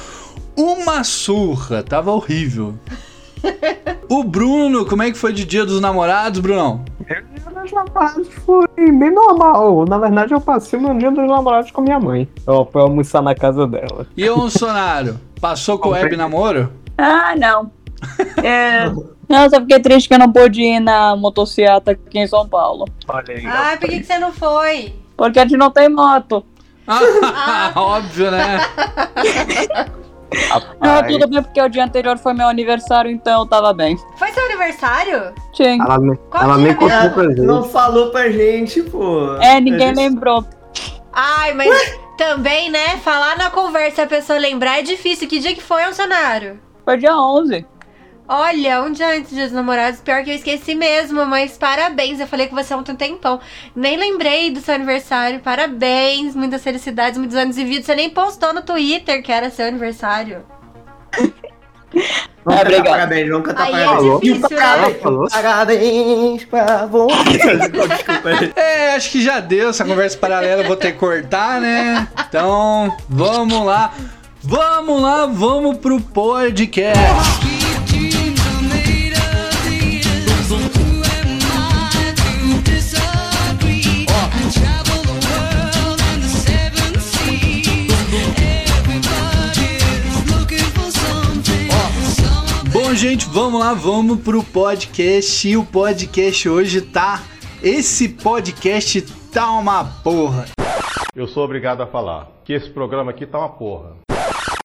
uma 0.56 1.04
surra, 1.04 1.84
tava 1.84 2.12
horrível. 2.12 2.76
O 4.12 4.26
Bruno, 4.26 4.86
como 4.86 5.04
é 5.04 5.10
que 5.10 5.18
foi 5.18 5.32
de 5.32 5.46
dia 5.46 5.66
dos 5.66 5.80
namorados, 5.80 6.42
Brunão? 6.42 6.84
Meu 7.10 7.24
dia 7.24 7.62
dos 7.62 7.72
namorados 7.72 8.28
foi 8.46 8.68
bem 8.76 9.10
normal. 9.10 9.86
Na 9.88 9.98
verdade, 9.98 10.34
eu 10.34 10.42
passei 10.42 10.78
meu 10.78 10.94
dia 10.98 11.10
dos 11.10 11.26
namorados 11.30 11.72
com 11.72 11.82
minha 11.82 11.98
mãe. 11.98 12.28
Eu 12.46 12.68
fui 12.70 12.82
almoçar 12.82 13.22
na 13.22 13.34
casa 13.34 13.66
dela. 13.66 14.06
E 14.18 14.30
o 14.30 14.50
Sonaro? 14.50 15.18
Passou 15.40 15.80
com 15.80 15.88
o 15.88 15.92
web 15.94 16.18
namoro? 16.18 16.70
Ah, 16.98 17.34
não. 17.38 17.72
É... 18.44 18.86
Não, 19.30 19.50
só 19.50 19.62
fiquei 19.62 19.80
triste 19.80 20.08
que 20.10 20.14
eu 20.14 20.20
não 20.20 20.32
pude 20.32 20.62
ir 20.62 20.80
na 20.80 21.16
motocicleta 21.16 21.92
aqui 21.92 22.20
em 22.20 22.28
São 22.28 22.48
Paulo. 22.48 22.86
Olha 23.08 23.34
aí. 23.34 23.46
Ai, 23.46 23.78
por 23.78 23.90
que, 23.90 24.00
que 24.00 24.06
você 24.06 24.18
não 24.20 24.34
foi? 24.34 24.94
Porque 25.16 25.40
a 25.40 25.44
gente 25.44 25.58
não 25.58 25.72
tem 25.72 25.88
moto. 25.88 26.44
Ah, 26.88 27.72
óbvio, 27.76 28.32
né? 28.32 28.60
Não, 30.82 31.04
tudo 31.08 31.28
bem, 31.28 31.44
porque 31.44 31.62
o 31.62 31.70
dia 31.70 31.84
anterior 31.84 32.18
foi 32.18 32.34
meu 32.34 32.48
aniversário, 32.48 33.12
então 33.12 33.42
eu 33.42 33.46
tava 33.48 33.74
bem. 33.74 33.98
Foi 34.18 34.32
seu 34.32 34.44
aniversário? 34.46 35.34
Sim. 35.54 35.80
ela, 35.82 35.98
Qual 36.30 36.44
ela 36.44 36.58
nem 36.58 36.74
contou 36.74 37.10
pra 37.12 37.24
gente. 37.30 37.42
Não 37.42 37.64
falou 37.64 38.10
pra 38.12 38.30
gente, 38.30 38.82
pô. 38.84 39.36
É, 39.36 39.60
ninguém 39.60 39.90
gente- 39.90 39.98
lembrou. 39.98 40.46
Ai, 41.14 41.54
mas 41.54 41.70
também, 42.18 42.70
né? 42.70 42.98
Falar 42.98 43.38
na 43.38 43.50
conversa 43.50 44.04
a 44.04 44.08
pessoa 44.08 44.40
lembrar 44.40 44.80
é 44.80 44.82
difícil. 44.84 45.28
Que 45.28 45.40
dia 45.40 45.54
que 45.54 45.62
foi, 45.62 45.84
Ancionário? 45.84 46.60
Foi 46.86 46.98
dia 46.98 47.16
11. 47.16 47.66
Olha, 48.34 48.82
um 48.82 48.94
dia 48.94 49.10
antes 49.18 49.34
dos 49.34 49.52
namorados, 49.52 50.00
pior 50.00 50.24
que 50.24 50.30
eu 50.30 50.36
esqueci 50.36 50.74
mesmo, 50.74 51.26
mas 51.26 51.58
parabéns. 51.58 52.18
Eu 52.18 52.28
falei 52.28 52.48
com 52.48 52.56
você 52.56 52.74
ontem 52.74 52.94
um 52.94 52.96
tempão. 52.96 53.42
Nem 53.76 53.98
lembrei 53.98 54.50
do 54.50 54.62
seu 54.62 54.74
aniversário. 54.74 55.42
Parabéns, 55.42 56.34
muitas 56.34 56.64
felicidades, 56.64 57.18
muitos 57.18 57.36
anos 57.36 57.58
de 57.58 57.66
vida. 57.66 57.84
Você 57.86 57.94
nem 57.94 58.10
postou 58.10 58.54
no 58.54 58.62
Twitter 58.62 59.22
que 59.22 59.34
era 59.34 59.50
seu 59.50 59.68
aniversário. 59.68 60.44
Vamos 62.46 62.62
É, 62.62 62.64
cantar 62.64 62.68
obrigado. 62.70 62.86
parabéns, 62.90 63.30
vamos 63.30 63.46
cantar 63.48 63.64
Aí 63.66 63.74
é 63.74 63.86
parabéns. 63.86 64.20
difícil, 64.22 64.58
E 64.58 64.62
né? 64.62 64.94
Falou. 65.02 65.28
Parabéns 65.30 66.46
pra 66.46 66.88
você. 66.88 67.68
Desculpa 67.68 68.30
aí. 68.30 68.54
É, 68.56 68.96
acho 68.96 69.12
que 69.12 69.22
já 69.22 69.42
deu 69.42 69.72
essa 69.72 69.84
conversa 69.84 70.18
paralela, 70.18 70.62
eu 70.62 70.68
vou 70.68 70.78
ter 70.78 70.94
que 70.94 71.00
cortar, 71.00 71.60
né? 71.60 72.08
Então, 72.30 72.96
vamos 73.10 73.66
lá. 73.66 73.94
Vamos 74.42 75.02
lá, 75.02 75.26
vamos 75.26 75.78
pro 75.80 76.00
podcast. 76.00 77.61
Bom, 92.92 92.96
gente, 92.96 93.26
vamos 93.30 93.58
lá, 93.58 93.74
vamos 93.74 94.20
pro 94.20 94.44
podcast. 94.44 95.48
E 95.48 95.56
o 95.56 95.64
podcast 95.64 96.50
hoje 96.50 96.82
tá. 96.82 97.24
Esse 97.64 98.10
podcast 98.10 99.00
tá 99.32 99.50
uma 99.54 99.86
porra. 99.86 100.44
Eu 101.16 101.26
sou 101.26 101.46
obrigado 101.46 101.80
a 101.82 101.88
falar 101.88 102.30
que 102.44 102.52
esse 102.52 102.70
programa 102.70 103.12
aqui 103.12 103.26
tá 103.26 103.40
uma 103.40 103.48
porra. 103.48 103.96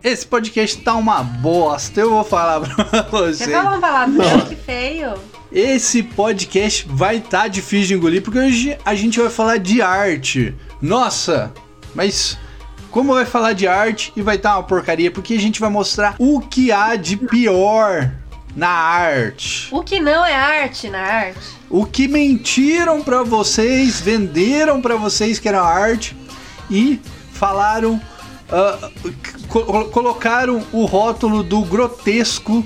Esse 0.03 0.27
podcast 0.27 0.77
tá 0.79 0.97
uma 0.97 1.23
bosta. 1.23 2.01
Eu 2.01 2.11
vou 2.11 2.25
falar 2.25 2.63
pra 2.83 3.03
Você 3.03 3.45
você. 3.45 3.53
falou 3.53 3.71
uma 3.71 3.81
palavra 3.81 4.41
que 4.49 4.57
feio. 4.57 5.15
Esse 5.53 6.03
podcast 6.03 6.85
vai 6.89 7.19
estar 7.19 7.43
tá 7.43 7.47
difícil 7.47 7.87
de 7.87 7.95
engolir 7.95 8.23
porque 8.23 8.41
hoje 8.41 8.77
a 8.85 8.97
gente 8.97 9.21
vai 9.21 9.31
falar 9.31 9.59
de 9.59 9.81
arte. 9.81 10.53
Nossa, 10.83 11.53
mas 11.95 12.37
como 12.97 13.13
vai 13.13 13.27
falar 13.27 13.53
de 13.53 13.69
arte 13.69 14.11
e 14.17 14.23
vai 14.23 14.37
estar 14.37 14.53
tá 14.53 14.57
uma 14.57 14.63
porcaria? 14.63 15.11
Porque 15.11 15.35
a 15.35 15.39
gente 15.39 15.61
vai 15.61 15.69
mostrar 15.69 16.15
o 16.19 16.41
que 16.41 16.73
há 16.73 16.97
de 16.97 17.15
pior 17.15 18.11
na 18.57 18.71
arte. 18.71 19.69
O 19.71 19.83
que 19.83 20.01
não 20.01 20.25
é 20.25 20.35
arte 20.35 20.89
na 20.89 21.01
arte? 21.03 21.39
O 21.69 21.85
que 21.85 22.09
mentiram 22.09 23.03
pra 23.03 23.23
vocês, 23.23 24.01
venderam 24.01 24.81
pra 24.81 24.97
vocês 24.97 25.39
que 25.39 25.47
era 25.47 25.61
arte 25.61 26.17
e 26.71 26.99
falaram, 27.35 28.01
ah, 28.51 28.89
co- 29.47 29.85
colocaram 29.91 30.65
o 30.73 30.87
rótulo 30.87 31.43
do 31.43 31.61
grotesco 31.67 32.65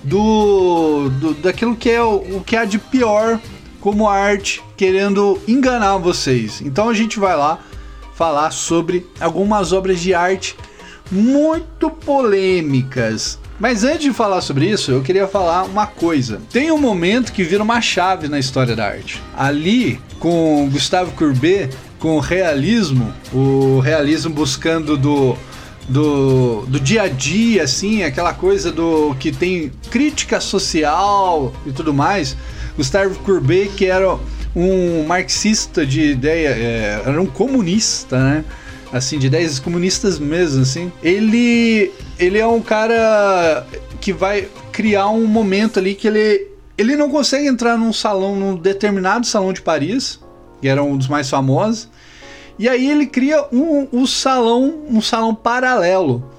do, 0.00 1.08
do 1.08 1.34
daquilo 1.34 1.74
que 1.74 1.90
é 1.90 2.00
o, 2.00 2.36
o 2.36 2.44
que 2.46 2.54
há 2.54 2.64
de 2.64 2.78
pior 2.78 3.40
como 3.80 4.08
arte, 4.08 4.62
querendo 4.76 5.42
enganar 5.48 5.96
vocês. 5.96 6.60
Então 6.60 6.88
a 6.88 6.94
gente 6.94 7.18
vai 7.18 7.36
lá 7.36 7.58
falar 8.22 8.52
sobre 8.52 9.04
algumas 9.18 9.72
obras 9.72 9.98
de 9.98 10.14
arte 10.14 10.54
muito 11.10 11.90
polêmicas. 11.90 13.36
Mas 13.58 13.82
antes 13.82 14.02
de 14.02 14.12
falar 14.12 14.40
sobre 14.42 14.70
isso, 14.70 14.92
eu 14.92 15.02
queria 15.02 15.26
falar 15.26 15.64
uma 15.64 15.88
coisa. 15.88 16.40
Tem 16.52 16.70
um 16.70 16.78
momento 16.78 17.32
que 17.32 17.42
vira 17.42 17.64
uma 17.64 17.80
chave 17.80 18.28
na 18.28 18.38
história 18.38 18.76
da 18.76 18.86
arte. 18.86 19.20
Ali, 19.36 20.00
com 20.20 20.70
Gustavo 20.70 21.10
Courbet, 21.16 21.76
com 21.98 22.16
o 22.16 22.20
realismo, 22.20 23.12
o 23.32 23.80
realismo 23.80 24.32
buscando 24.32 24.96
do, 24.96 25.36
do, 25.88 26.64
do 26.68 26.78
dia 26.78 27.02
a 27.02 27.08
dia, 27.08 27.64
assim, 27.64 28.04
aquela 28.04 28.32
coisa 28.32 28.70
do 28.70 29.16
que 29.18 29.32
tem 29.32 29.72
crítica 29.90 30.40
social 30.40 31.52
e 31.66 31.72
tudo 31.72 31.92
mais. 31.92 32.36
Gustavo 32.76 33.18
Courbet, 33.18 33.72
que 33.76 33.86
era 33.86 34.16
um 34.54 35.04
marxista 35.04 35.84
de 35.86 36.12
ideia, 36.12 36.48
é, 36.48 37.02
era 37.06 37.20
um 37.20 37.26
comunista, 37.26 38.18
né? 38.18 38.44
Assim, 38.92 39.18
de 39.18 39.26
ideias 39.26 39.58
comunistas 39.58 40.18
mesmo, 40.18 40.62
assim. 40.62 40.92
Ele, 41.02 41.90
ele 42.18 42.38
é 42.38 42.46
um 42.46 42.60
cara 42.60 43.66
que 44.00 44.12
vai 44.12 44.48
criar 44.70 45.08
um 45.08 45.26
momento 45.26 45.78
ali 45.78 45.94
que 45.94 46.06
ele, 46.06 46.48
ele 46.76 46.94
não 46.96 47.08
consegue 47.10 47.46
entrar 47.46 47.78
num 47.78 47.92
salão, 47.92 48.36
num 48.36 48.54
determinado 48.54 49.26
salão 49.26 49.52
de 49.52 49.62
Paris, 49.62 50.20
que 50.60 50.68
era 50.68 50.82
um 50.82 50.96
dos 50.96 51.08
mais 51.08 51.30
famosos. 51.30 51.88
E 52.58 52.68
aí 52.68 52.90
ele 52.90 53.06
cria 53.06 53.46
um, 53.50 53.88
um 53.90 54.06
salão, 54.06 54.82
um 54.88 55.00
salão 55.00 55.34
paralelo. 55.34 56.30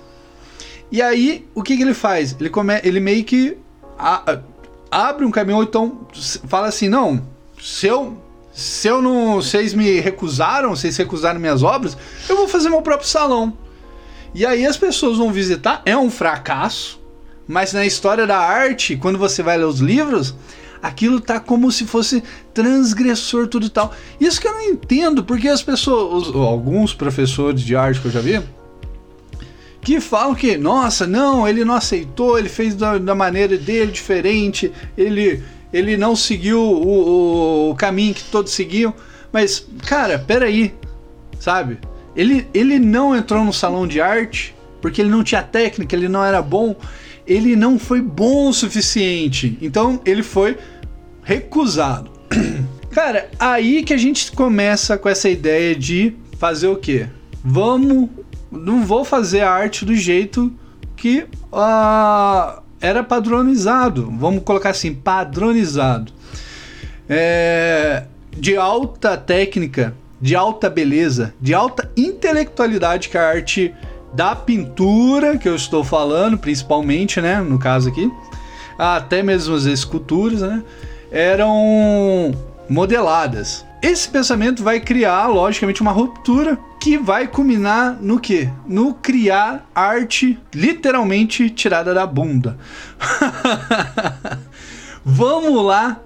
E 0.91 1.01
aí, 1.01 1.47
o 1.55 1.63
que, 1.63 1.75
que 1.75 1.81
ele 1.81 1.95
faz? 1.95 2.35
Ele, 2.39 2.51
come, 2.51 2.79
ele 2.83 2.99
meio 2.99 3.23
que 3.23 3.57
a- 3.97 4.39
abre 4.91 5.25
um 5.25 5.31
caminho, 5.31 5.57
ou 5.57 5.63
então 5.63 6.01
fala 6.47 6.67
assim, 6.67 6.87
não, 6.87 7.19
se 7.63 7.87
eu, 7.87 8.17
se 8.51 8.89
eu 8.89 9.01
não, 9.01 9.35
vocês 9.35 9.73
me 9.73 10.01
recusaram, 10.01 10.71
vocês 10.71 10.97
recusaram 10.97 11.39
minhas 11.39 11.63
obras, 11.63 11.97
eu 12.27 12.35
vou 12.35 12.45
fazer 12.45 12.69
meu 12.69 12.81
próprio 12.81 13.07
salão. 13.07 13.57
E 14.35 14.45
aí 14.45 14.65
as 14.65 14.75
pessoas 14.75 15.17
vão 15.17 15.31
visitar, 15.31 15.81
é 15.85 15.95
um 15.95 16.11
fracasso, 16.11 17.01
mas 17.47 17.71
na 17.71 17.85
história 17.85 18.27
da 18.27 18.37
arte, 18.37 18.97
quando 18.97 19.17
você 19.17 19.41
vai 19.41 19.57
ler 19.57 19.63
os 19.63 19.79
livros, 19.79 20.35
aquilo 20.81 21.21
tá 21.21 21.39
como 21.39 21.71
se 21.71 21.85
fosse 21.85 22.21
transgressor 22.53 23.47
tudo 23.47 23.67
e 23.67 23.69
tal. 23.69 23.93
Isso 24.19 24.41
que 24.41 24.47
eu 24.47 24.53
não 24.53 24.63
entendo, 24.63 25.23
porque 25.23 25.47
as 25.47 25.63
pessoas, 25.63 26.35
alguns 26.35 26.93
professores 26.93 27.61
de 27.61 27.77
arte 27.77 28.01
que 28.01 28.07
eu 28.07 28.11
já 28.11 28.19
vi, 28.19 28.41
que 29.81 30.01
falam 30.01 30.35
que, 30.35 30.57
nossa, 30.57 31.07
não, 31.07 31.47
ele 31.47 31.63
não 31.63 31.75
aceitou, 31.75 32.37
ele 32.37 32.49
fez 32.49 32.75
da, 32.75 32.97
da 32.97 33.15
maneira 33.15 33.57
dele 33.57 33.91
diferente, 33.91 34.69
ele, 34.97 35.41
ele 35.73 35.97
não 35.97 36.15
seguiu 36.15 36.61
o, 36.61 37.71
o, 37.71 37.75
caminho 37.75 38.13
que 38.13 38.23
todos 38.25 38.53
seguiam. 38.53 38.93
Mas, 39.31 39.65
cara, 39.87 40.19
peraí, 40.19 40.73
sabe? 41.39 41.79
Ele, 42.15 42.47
ele 42.53 42.77
não 42.77 43.15
entrou 43.15 43.43
no 43.43 43.51
salão 43.51 43.87
de 43.87 43.99
arte 43.99 44.55
porque 44.79 45.01
ele 45.01 45.09
não 45.09 45.23
tinha 45.23 45.41
técnica, 45.41 45.95
ele 45.95 46.07
não 46.07 46.23
era 46.23 46.41
bom, 46.41 46.75
ele 47.25 47.55
não 47.55 47.79
foi 47.79 48.01
bom 48.01 48.49
o 48.49 48.53
suficiente. 48.53 49.57
Então 49.61 49.99
ele 50.05 50.21
foi 50.21 50.57
recusado. 51.23 52.11
Cara, 52.91 53.29
aí 53.39 53.81
que 53.81 53.93
a 53.93 53.97
gente 53.97 54.31
começa 54.33 54.97
com 54.97 55.09
essa 55.09 55.27
ideia 55.27 55.75
de 55.75 56.13
fazer 56.37 56.67
o 56.67 56.75
quê? 56.75 57.07
Vamos. 57.43 58.09
Não 58.51 58.85
vou 58.85 59.03
fazer 59.03 59.41
a 59.41 59.49
arte 59.49 59.83
do 59.83 59.95
jeito 59.95 60.53
que 60.95 61.25
ah, 61.51 62.61
era 62.83 63.01
padronizado. 63.01 64.11
Vamos 64.19 64.43
colocar 64.43 64.71
assim, 64.71 64.93
padronizado. 64.93 66.11
É, 67.07 68.03
de 68.37 68.57
alta 68.57 69.15
técnica, 69.15 69.95
de 70.19 70.35
alta 70.35 70.69
beleza, 70.69 71.33
de 71.39 71.53
alta 71.53 71.89
intelectualidade 71.95 73.07
que 73.07 73.17
a 73.17 73.25
arte 73.25 73.73
da 74.13 74.35
pintura, 74.35 75.37
que 75.37 75.47
eu 75.47 75.55
estou 75.55 75.83
falando, 75.83 76.37
principalmente, 76.37 77.21
né, 77.21 77.41
no 77.41 77.57
caso 77.57 77.89
aqui, 77.89 78.11
até 78.77 79.23
mesmo 79.23 79.55
as 79.55 79.63
esculturas, 79.63 80.41
né, 80.41 80.61
eram 81.09 82.33
modeladas. 82.69 83.65
Esse 83.83 84.07
pensamento 84.07 84.63
vai 84.63 84.79
criar, 84.79 85.27
logicamente, 85.27 85.81
uma 85.81 85.91
ruptura 85.91 86.57
que 86.79 86.97
vai 86.97 87.27
culminar 87.27 87.97
no 87.99 88.17
que? 88.17 88.49
No 88.65 88.93
criar 88.93 89.69
arte 89.75 90.39
literalmente 90.55 91.49
tirada 91.49 91.93
da 91.93 92.07
bunda. 92.07 92.57
Vamos 95.03 95.65
lá, 95.65 95.99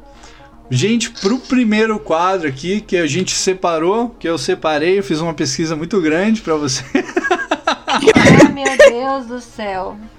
gente, 0.72 1.12
pro 1.12 1.38
primeiro 1.38 2.00
quadro 2.00 2.48
aqui 2.48 2.82
que 2.82 2.98
a 2.98 3.06
gente 3.06 3.36
separou, 3.36 4.10
que 4.10 4.28
eu 4.28 4.40
separei, 4.40 4.98
eu 4.98 5.04
fiz 5.04 5.22
uma 5.22 5.36
pesquisa 5.36 5.76
muito 5.76 6.02
grande 6.02 6.42
para 6.42 6.56
você. 6.56 6.84
Ai, 7.86 8.52
meu 8.54 8.76
Deus 8.90 9.28
do 9.28 9.40
céu. 9.40 9.96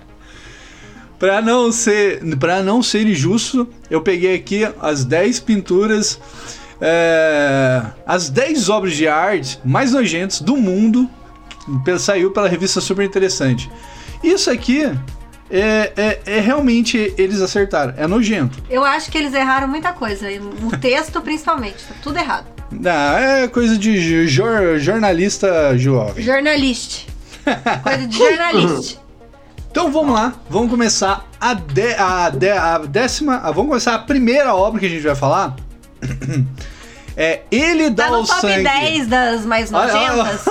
Para 1.18 1.42
não 1.42 1.72
ser, 1.72 2.20
para 2.36 2.62
não 2.62 2.80
ser 2.80 3.04
injusto, 3.04 3.68
eu 3.90 4.00
peguei 4.00 4.36
aqui 4.36 4.62
as 4.80 5.04
10 5.04 5.40
pinturas, 5.40 6.20
é, 6.80 7.82
as 8.06 8.28
10 8.30 8.68
obras 8.68 8.94
de 8.94 9.06
arte 9.08 9.58
mais 9.64 9.92
nojentas 9.92 10.40
do 10.40 10.56
mundo, 10.56 11.08
saiu 11.98 12.30
pela 12.30 12.48
revista 12.48 12.80
Super 12.80 13.04
Interessante. 13.04 13.70
Isso 14.22 14.50
aqui 14.50 14.84
é, 15.50 15.92
é, 15.96 16.20
é 16.26 16.40
realmente 16.40 17.14
eles 17.18 17.40
acertaram, 17.40 17.94
é 17.96 18.06
nojento. 18.06 18.58
Eu 18.70 18.84
acho 18.84 19.10
que 19.10 19.18
eles 19.18 19.32
erraram 19.34 19.68
muita 19.68 19.92
coisa. 19.92 20.26
O 20.62 20.76
texto, 20.76 21.20
principalmente. 21.20 21.84
Tá 21.86 21.94
tudo 22.02 22.18
errado. 22.18 22.46
Não, 22.70 22.90
é 23.18 23.48
coisa 23.48 23.78
de 23.78 24.26
jor- 24.28 24.78
jornalista 24.78 25.76
jovem. 25.78 26.22
Jornalista. 26.22 27.08
Coisa 27.82 28.06
de 28.06 28.14
jornalista. 28.14 29.00
Então 29.70 29.90
vamos 29.90 30.12
lá, 30.14 30.34
vamos 30.50 30.70
começar 30.70 31.26
a, 31.40 31.54
de- 31.54 31.94
a, 31.94 32.28
de- 32.28 32.50
a 32.50 32.78
décima. 32.78 33.36
a- 33.36 33.50
vamos 33.50 33.68
começar 33.70 33.94
a 33.94 33.98
primeira 34.00 34.54
obra 34.54 34.78
que 34.80 34.84
a 34.84 34.88
gente 34.88 35.00
vai 35.02 35.14
falar. 35.14 35.56
É 37.20 37.40
Ele 37.50 37.90
dá 37.90 38.04
Tá 38.04 38.10
no 38.12 38.20
o 38.22 38.26
top 38.26 38.40
sangue. 38.42 38.62
10 38.62 39.06
das 39.08 39.44
mais 39.44 39.70
nojentas. 39.72 40.44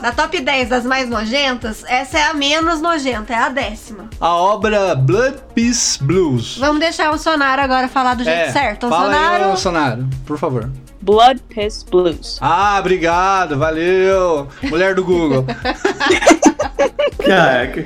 Na 0.00 0.12
top 0.12 0.40
10 0.40 0.68
das 0.68 0.84
mais 0.84 1.08
nojentas, 1.08 1.82
essa 1.88 2.16
é 2.16 2.22
a 2.26 2.32
menos 2.34 2.80
nojenta, 2.80 3.32
é 3.32 3.36
a 3.36 3.48
décima. 3.48 4.08
A 4.20 4.28
obra 4.32 4.94
Blood 4.94 5.38
Peace 5.52 6.00
Blues. 6.00 6.58
Vamos 6.58 6.78
deixar 6.78 7.10
o 7.10 7.18
Sonaro 7.18 7.60
agora 7.62 7.88
falar 7.88 8.14
do 8.14 8.22
jeito 8.22 8.38
É, 8.38 8.52
certo. 8.52 8.86
O 8.86 8.90
fala 8.90 9.12
Sonaro. 9.12 9.44
aí, 9.50 9.56
Sonaro, 9.56 10.08
por 10.24 10.38
favor. 10.38 10.70
Blood 11.00 11.42
Piss 11.48 11.82
Blues. 11.82 12.38
Ah, 12.40 12.76
obrigado, 12.78 13.58
valeu. 13.58 14.46
Mulher 14.62 14.94
do 14.94 15.02
Google. 15.04 15.44
Caraca. 17.26 17.84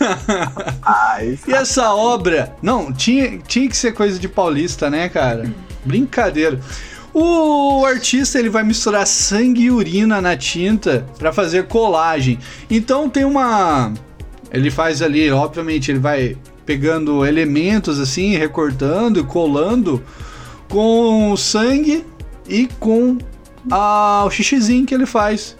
E 1.46 1.52
essa 1.52 1.92
obra, 1.92 2.54
não, 2.62 2.90
tinha, 2.90 3.36
tinha 3.38 3.68
que 3.68 3.76
ser 3.76 3.92
coisa 3.92 4.18
de 4.18 4.28
paulista, 4.28 4.88
né, 4.88 5.10
cara? 5.10 5.52
Brincadeira. 5.84 6.60
O 7.12 7.84
artista 7.84 8.38
ele 8.38 8.48
vai 8.48 8.62
misturar 8.62 9.06
sangue 9.06 9.64
e 9.64 9.70
urina 9.70 10.20
na 10.20 10.36
tinta 10.36 11.06
para 11.18 11.32
fazer 11.32 11.66
colagem. 11.66 12.38
Então 12.70 13.08
tem 13.08 13.24
uma 13.24 13.92
ele 14.52 14.70
faz 14.70 15.00
ali, 15.00 15.30
obviamente, 15.30 15.90
ele 15.90 16.00
vai 16.00 16.36
pegando 16.66 17.24
elementos 17.24 17.98
assim, 18.00 18.36
recortando 18.36 19.20
e 19.20 19.24
colando 19.24 20.02
com 20.68 21.36
sangue 21.36 22.04
e 22.48 22.68
com 22.78 23.16
a, 23.70 24.24
o 24.26 24.30
xixizinho 24.30 24.84
que 24.84 24.94
ele 24.94 25.06
faz. 25.06 25.56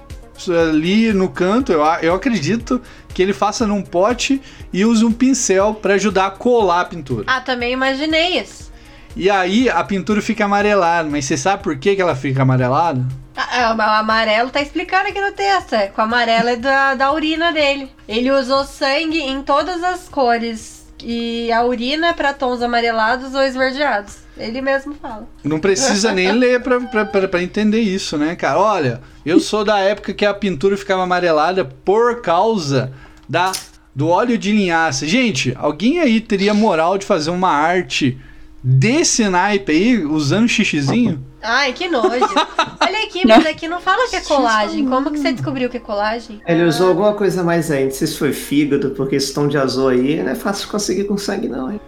Ali 0.48 1.12
no 1.12 1.28
canto, 1.28 1.70
eu, 1.70 1.82
eu 2.02 2.14
acredito 2.14 2.80
que 3.12 3.22
ele 3.22 3.32
faça 3.32 3.66
num 3.66 3.82
pote 3.82 4.40
e 4.72 4.84
use 4.84 5.04
um 5.04 5.12
pincel 5.12 5.74
para 5.74 5.94
ajudar 5.94 6.26
a 6.26 6.30
colar 6.30 6.80
a 6.80 6.84
pintura. 6.84 7.24
Ah, 7.26 7.40
também 7.40 7.72
imaginei 7.72 8.40
isso. 8.40 8.69
E 9.16 9.28
aí 9.28 9.68
a 9.68 9.82
pintura 9.82 10.22
fica 10.22 10.44
amarelada, 10.44 11.08
mas 11.08 11.24
você 11.24 11.36
sabe 11.36 11.62
por 11.62 11.76
que, 11.78 11.96
que 11.96 12.02
ela 12.02 12.14
fica 12.14 12.42
amarelada? 12.42 13.04
Ah, 13.36 13.74
o 13.76 13.80
amarelo 14.00 14.50
tá 14.50 14.60
explicando 14.60 15.08
aqui 15.08 15.20
no 15.20 15.32
texto. 15.32 15.74
É, 15.74 15.86
com 15.86 16.00
o 16.00 16.04
amarelo 16.04 16.48
é 16.48 16.56
da, 16.56 16.94
da 16.94 17.12
urina 17.12 17.52
dele. 17.52 17.90
Ele 18.06 18.30
usou 18.30 18.64
sangue 18.64 19.20
em 19.20 19.42
todas 19.42 19.82
as 19.82 20.08
cores. 20.08 20.86
E 21.02 21.50
a 21.50 21.64
urina 21.64 22.08
é 22.08 22.12
pra 22.12 22.34
tons 22.34 22.60
amarelados 22.60 23.34
ou 23.34 23.42
esverdeados. 23.42 24.18
Ele 24.36 24.60
mesmo 24.60 24.94
fala. 24.94 25.28
Não 25.42 25.58
precisa 25.58 26.12
nem 26.12 26.32
ler 26.32 26.62
pra, 26.62 26.80
pra, 26.80 27.04
pra, 27.04 27.28
pra 27.28 27.42
entender 27.42 27.80
isso, 27.80 28.16
né, 28.18 28.36
cara? 28.36 28.58
Olha, 28.58 29.00
eu 29.24 29.40
sou 29.40 29.64
da 29.64 29.78
época 29.78 30.12
que 30.12 30.24
a 30.24 30.34
pintura 30.34 30.76
ficava 30.76 31.02
amarelada 31.02 31.64
por 31.64 32.20
causa 32.20 32.92
da, 33.28 33.52
do 33.94 34.08
óleo 34.08 34.36
de 34.36 34.52
linhaça. 34.52 35.06
Gente, 35.06 35.54
alguém 35.58 36.00
aí 36.00 36.20
teria 36.20 36.52
moral 36.52 36.98
de 36.98 37.06
fazer 37.06 37.30
uma 37.30 37.50
arte 37.50 38.18
desse 38.62 39.28
naipe 39.28 39.72
aí, 39.72 40.04
usando 40.04 40.48
xixizinho? 40.48 41.24
Ai, 41.42 41.72
que 41.72 41.88
nojo. 41.88 42.08
Olha 42.80 43.04
aqui, 43.04 43.26
mas 43.26 43.46
aqui 43.46 43.68
não 43.68 43.80
fala 43.80 44.08
que 44.08 44.16
é 44.16 44.20
colagem. 44.20 44.86
Como 44.86 45.10
que 45.10 45.18
você 45.18 45.32
descobriu 45.32 45.68
que 45.70 45.78
é 45.78 45.80
colagem? 45.80 46.40
Ele 46.46 46.64
usou 46.64 46.88
alguma 46.88 47.14
coisa 47.14 47.42
mais 47.42 47.70
aí, 47.70 47.84
não 47.84 47.90
sei 47.90 48.06
se 48.06 48.16
foi 48.16 48.32
fígado, 48.32 48.90
porque 48.90 49.16
esse 49.16 49.32
tom 49.32 49.48
de 49.48 49.56
azul 49.56 49.88
aí 49.88 50.22
não 50.22 50.32
é 50.32 50.34
fácil 50.34 50.66
de 50.66 50.72
conseguir 50.72 51.04
com 51.04 51.16
sangue, 51.16 51.48
não, 51.48 51.72
hein? 51.72 51.80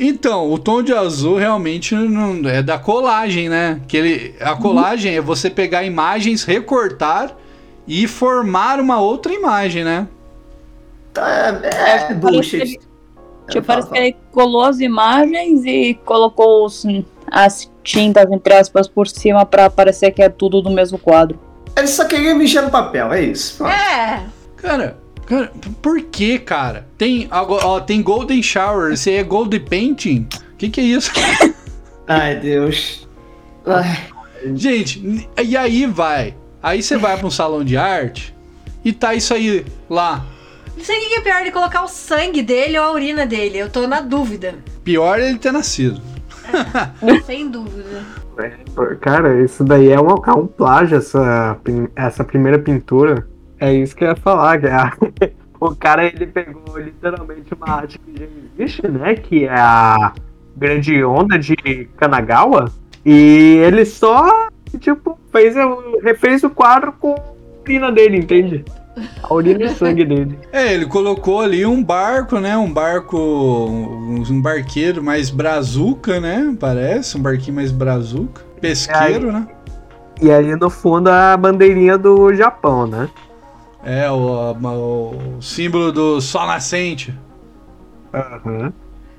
Então, 0.00 0.50
o 0.50 0.58
tom 0.58 0.80
de 0.80 0.94
azul 0.94 1.36
realmente 1.36 1.94
não 1.94 2.48
é 2.48 2.62
da 2.62 2.78
colagem, 2.78 3.48
né? 3.48 3.80
Que 3.88 3.96
ele, 3.96 4.34
a 4.40 4.54
colagem 4.54 5.16
é 5.16 5.20
você 5.20 5.50
pegar 5.50 5.82
imagens, 5.82 6.44
recortar 6.44 7.36
e 7.86 8.06
formar 8.06 8.78
uma 8.78 9.00
outra 9.00 9.32
imagem, 9.32 9.82
né? 9.82 10.06
Tá, 11.12 11.28
é, 11.28 11.48
é, 11.48 12.14
Parece 12.14 12.14
bullshit. 12.14 12.87
Que 13.48 13.54
Tipo, 13.54 13.66
parece 13.66 13.88
que 13.90 13.98
ele 13.98 14.16
colou 14.30 14.62
as 14.62 14.78
imagens 14.80 15.64
e 15.64 15.94
colocou 16.04 16.64
os- 16.66 16.84
as 17.30 17.70
tintas, 17.82 18.30
entre 18.30 18.54
aspas, 18.54 18.86
por 18.86 19.06
cima 19.08 19.44
pra 19.46 19.68
parecer 19.70 20.10
que 20.12 20.22
é 20.22 20.28
tudo 20.28 20.60
do 20.62 20.70
mesmo 20.70 20.98
quadro. 20.98 21.38
Ele 21.76 21.86
só 21.86 22.04
queria 22.04 22.34
mexer 22.34 22.60
no 22.60 22.70
papel, 22.70 23.12
é 23.12 23.22
isso. 23.22 23.58
Pronto. 23.58 23.72
É. 23.72 24.22
Cara, 24.56 24.98
cara, 25.26 25.52
por 25.80 26.00
que, 26.02 26.38
cara? 26.38 26.86
Tem, 26.98 27.28
ó, 27.30 27.80
tem 27.80 28.02
Golden 28.02 28.42
Shower, 28.42 28.94
aí 29.06 29.14
é 29.14 29.22
Gold 29.22 29.58
Painting? 29.60 30.26
O 30.52 30.56
que, 30.56 30.68
que 30.70 30.80
é 30.80 30.84
isso? 30.84 31.12
Ai, 32.06 32.36
Deus. 32.36 33.06
Ai, 33.66 33.98
Gente, 34.54 35.28
e 35.42 35.56
aí 35.56 35.84
vai. 35.86 36.34
Aí 36.62 36.82
você 36.82 36.96
vai 36.96 37.16
pra 37.16 37.26
um 37.26 37.30
salão 37.30 37.62
de 37.64 37.76
arte 37.76 38.34
e 38.84 38.92
tá 38.92 39.14
isso 39.14 39.32
aí 39.34 39.64
lá. 39.90 40.24
Não 40.78 40.84
sei 40.84 40.96
o 40.96 41.08
que 41.08 41.14
é 41.16 41.20
pior 41.20 41.42
de 41.42 41.50
colocar 41.50 41.82
o 41.82 41.88
sangue 41.88 42.40
dele 42.40 42.78
ou 42.78 42.84
a 42.84 42.92
urina 42.92 43.26
dele. 43.26 43.58
Eu 43.58 43.68
tô 43.68 43.88
na 43.88 44.00
dúvida. 44.00 44.54
Pior 44.84 45.18
é 45.18 45.28
ele 45.28 45.38
ter 45.38 45.50
nascido. 45.50 46.00
Sem 47.26 47.50
dúvida. 47.50 48.04
Cara, 49.00 49.42
isso 49.42 49.64
daí 49.64 49.90
é 49.90 50.00
um, 50.00 50.14
é 50.24 50.32
um 50.32 50.46
plágio, 50.46 50.98
essa, 50.98 51.58
essa 51.96 52.22
primeira 52.22 52.60
pintura. 52.60 53.26
É 53.58 53.72
isso 53.72 53.96
que 53.96 54.04
eu 54.04 54.08
ia 54.10 54.14
falar, 54.14 54.60
que 54.60 54.66
é 54.68 55.32
o 55.58 55.74
cara 55.74 56.06
ele 56.06 56.28
pegou 56.28 56.78
literalmente 56.78 57.52
uma 57.52 57.74
arte 57.74 57.98
que 57.98 58.16
já 58.16 58.26
existe, 58.56 58.86
né? 58.86 59.16
Que 59.16 59.46
é 59.46 59.58
a 59.58 60.12
grande 60.56 61.02
onda 61.02 61.36
de 61.36 61.88
Kanagawa. 61.96 62.70
E 63.04 63.56
ele 63.66 63.84
só, 63.84 64.48
tipo, 64.78 65.18
fez, 65.32 65.56
refez 66.04 66.44
o 66.44 66.50
quadro 66.50 66.92
com 66.92 67.14
a 67.14 67.62
urina 67.64 67.90
dele, 67.90 68.18
entende? 68.18 68.64
A 69.22 69.34
urina 69.34 69.64
e 69.64 69.68
sangue 69.70 70.04
dele. 70.04 70.38
É, 70.52 70.72
ele 70.72 70.86
colocou 70.86 71.40
ali 71.40 71.64
um 71.64 71.82
barco, 71.82 72.38
né? 72.38 72.56
Um 72.56 72.72
barco. 72.72 73.16
Um, 73.18 74.22
um 74.28 74.40
barqueiro 74.40 75.02
mais 75.02 75.30
brazuca, 75.30 76.20
né? 76.20 76.54
Parece, 76.58 77.16
um 77.16 77.20
barquinho 77.20 77.56
mais 77.56 77.70
brazuca. 77.70 78.42
Pesqueiro, 78.60 79.32
né? 79.32 79.46
E 80.20 80.30
ali 80.30 80.56
no 80.56 80.68
fundo 80.68 81.08
a 81.08 81.36
bandeirinha 81.36 81.96
do 81.96 82.34
Japão, 82.34 82.86
né? 82.86 83.08
É, 83.84 84.10
o, 84.10 84.52
o 84.52 85.42
símbolo 85.42 85.92
do 85.92 86.20
sol 86.20 86.46
nascente. 86.46 87.14
Aham. 88.12 88.72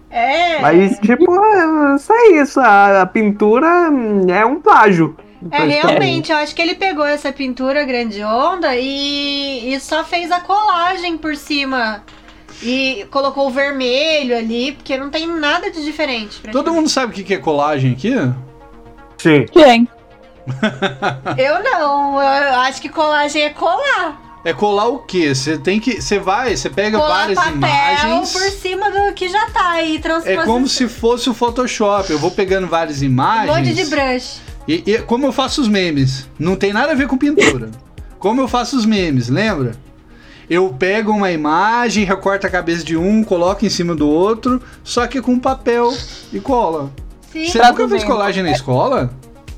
É. 0.10 0.60
Mas, 0.62 0.98
tipo, 1.00 1.34
é 1.34 1.98
só 1.98 2.14
isso. 2.34 2.60
A, 2.60 3.02
a 3.02 3.06
pintura 3.06 3.90
hum, 3.90 4.26
é 4.30 4.46
um 4.46 4.60
plágio. 4.60 5.16
É, 5.52 5.64
realmente, 5.64 6.32
eu 6.32 6.38
acho 6.38 6.54
que 6.54 6.62
ele 6.62 6.76
pegou 6.76 7.06
essa 7.06 7.32
pintura 7.32 7.84
grande 7.86 8.22
onda 8.24 8.76
e, 8.76 9.74
e 9.74 9.80
só 9.80 10.04
fez 10.04 10.32
a 10.32 10.42
colagem 10.42 11.18
por 11.18 11.36
cima. 11.36 12.04
E 12.62 13.08
colocou 13.10 13.48
o 13.48 13.52
vermelho 13.52 14.36
ali, 14.38 14.74
porque 14.74 14.98
não 14.98 15.10
tem 15.10 15.26
nada 15.28 15.72
de 15.72 15.82
diferente. 15.84 16.42
Todo 16.52 16.74
mundo 16.74 16.90
sabe 16.90 17.14
o 17.14 17.16
que 17.16 17.24
que 17.24 17.34
é 17.36 17.38
colagem 17.38 17.94
aqui? 17.94 18.14
Sim. 19.18 19.46
Quem? 19.52 19.88
Eu 21.38 21.64
não, 21.64 22.16
eu 22.16 22.56
acho 22.62 22.82
que 22.82 22.90
colagem 22.90 23.44
é 23.44 23.50
colar. 23.50 24.40
É 24.44 24.54
colar 24.54 24.88
o 24.88 25.00
quê? 25.00 25.36
Você 25.36 25.58
tem 25.58 25.80
que. 25.80 26.02
Você 26.02 26.18
vai, 26.18 26.56
você 26.56 26.70
pega 26.70 26.98
Colar 26.98 27.20
várias 27.20 27.38
papel 27.38 27.56
imagens. 27.56 28.32
por 28.32 28.42
cima 28.52 28.90
do 28.90 29.14
que 29.14 29.28
já 29.28 29.50
tá 29.50 29.72
aí, 29.72 30.02
É 30.26 30.38
como 30.38 30.68
se 30.68 30.88
fosse 30.88 31.30
o 31.30 31.34
Photoshop. 31.34 32.10
Eu 32.10 32.18
vou 32.18 32.32
pegando 32.32 32.66
várias 32.66 33.02
Um 33.02 33.06
imagens. 33.06 33.56
monte 33.56 33.74
de 33.74 33.86
brush. 33.86 34.40
E, 34.70 34.84
e 34.86 35.00
como 35.00 35.26
eu 35.26 35.32
faço 35.32 35.62
os 35.62 35.68
memes? 35.68 36.30
Não 36.38 36.56
tem 36.56 36.72
nada 36.72 36.92
a 36.92 36.96
ver 36.96 37.08
com 37.08 37.18
pintura. 37.18 37.72
como 38.20 38.40
eu 38.40 38.48
faço 38.48 38.78
os 38.78 38.86
memes, 38.86 39.28
lembra? 39.28 39.72
Eu 40.48 40.70
pego 40.78 41.12
uma 41.12 41.32
imagem, 41.32 42.04
recorto 42.06 42.46
a 42.46 42.50
cabeça 42.52 42.84
de 42.84 42.96
um, 42.96 43.24
coloco 43.24 43.66
em 43.66 43.70
cima 43.70 43.96
do 43.96 44.08
outro, 44.08 44.62
só 44.84 45.08
que 45.08 45.24
com 45.24 45.40
papel 45.40 45.92
e 46.32 46.40
cola. 46.40 46.92
Sim, 47.32 47.46
Você 47.46 47.58
nunca 47.60 47.88
fez 47.90 48.04
colagem 48.04 48.44
na 48.44 48.52
escola? 48.52 49.12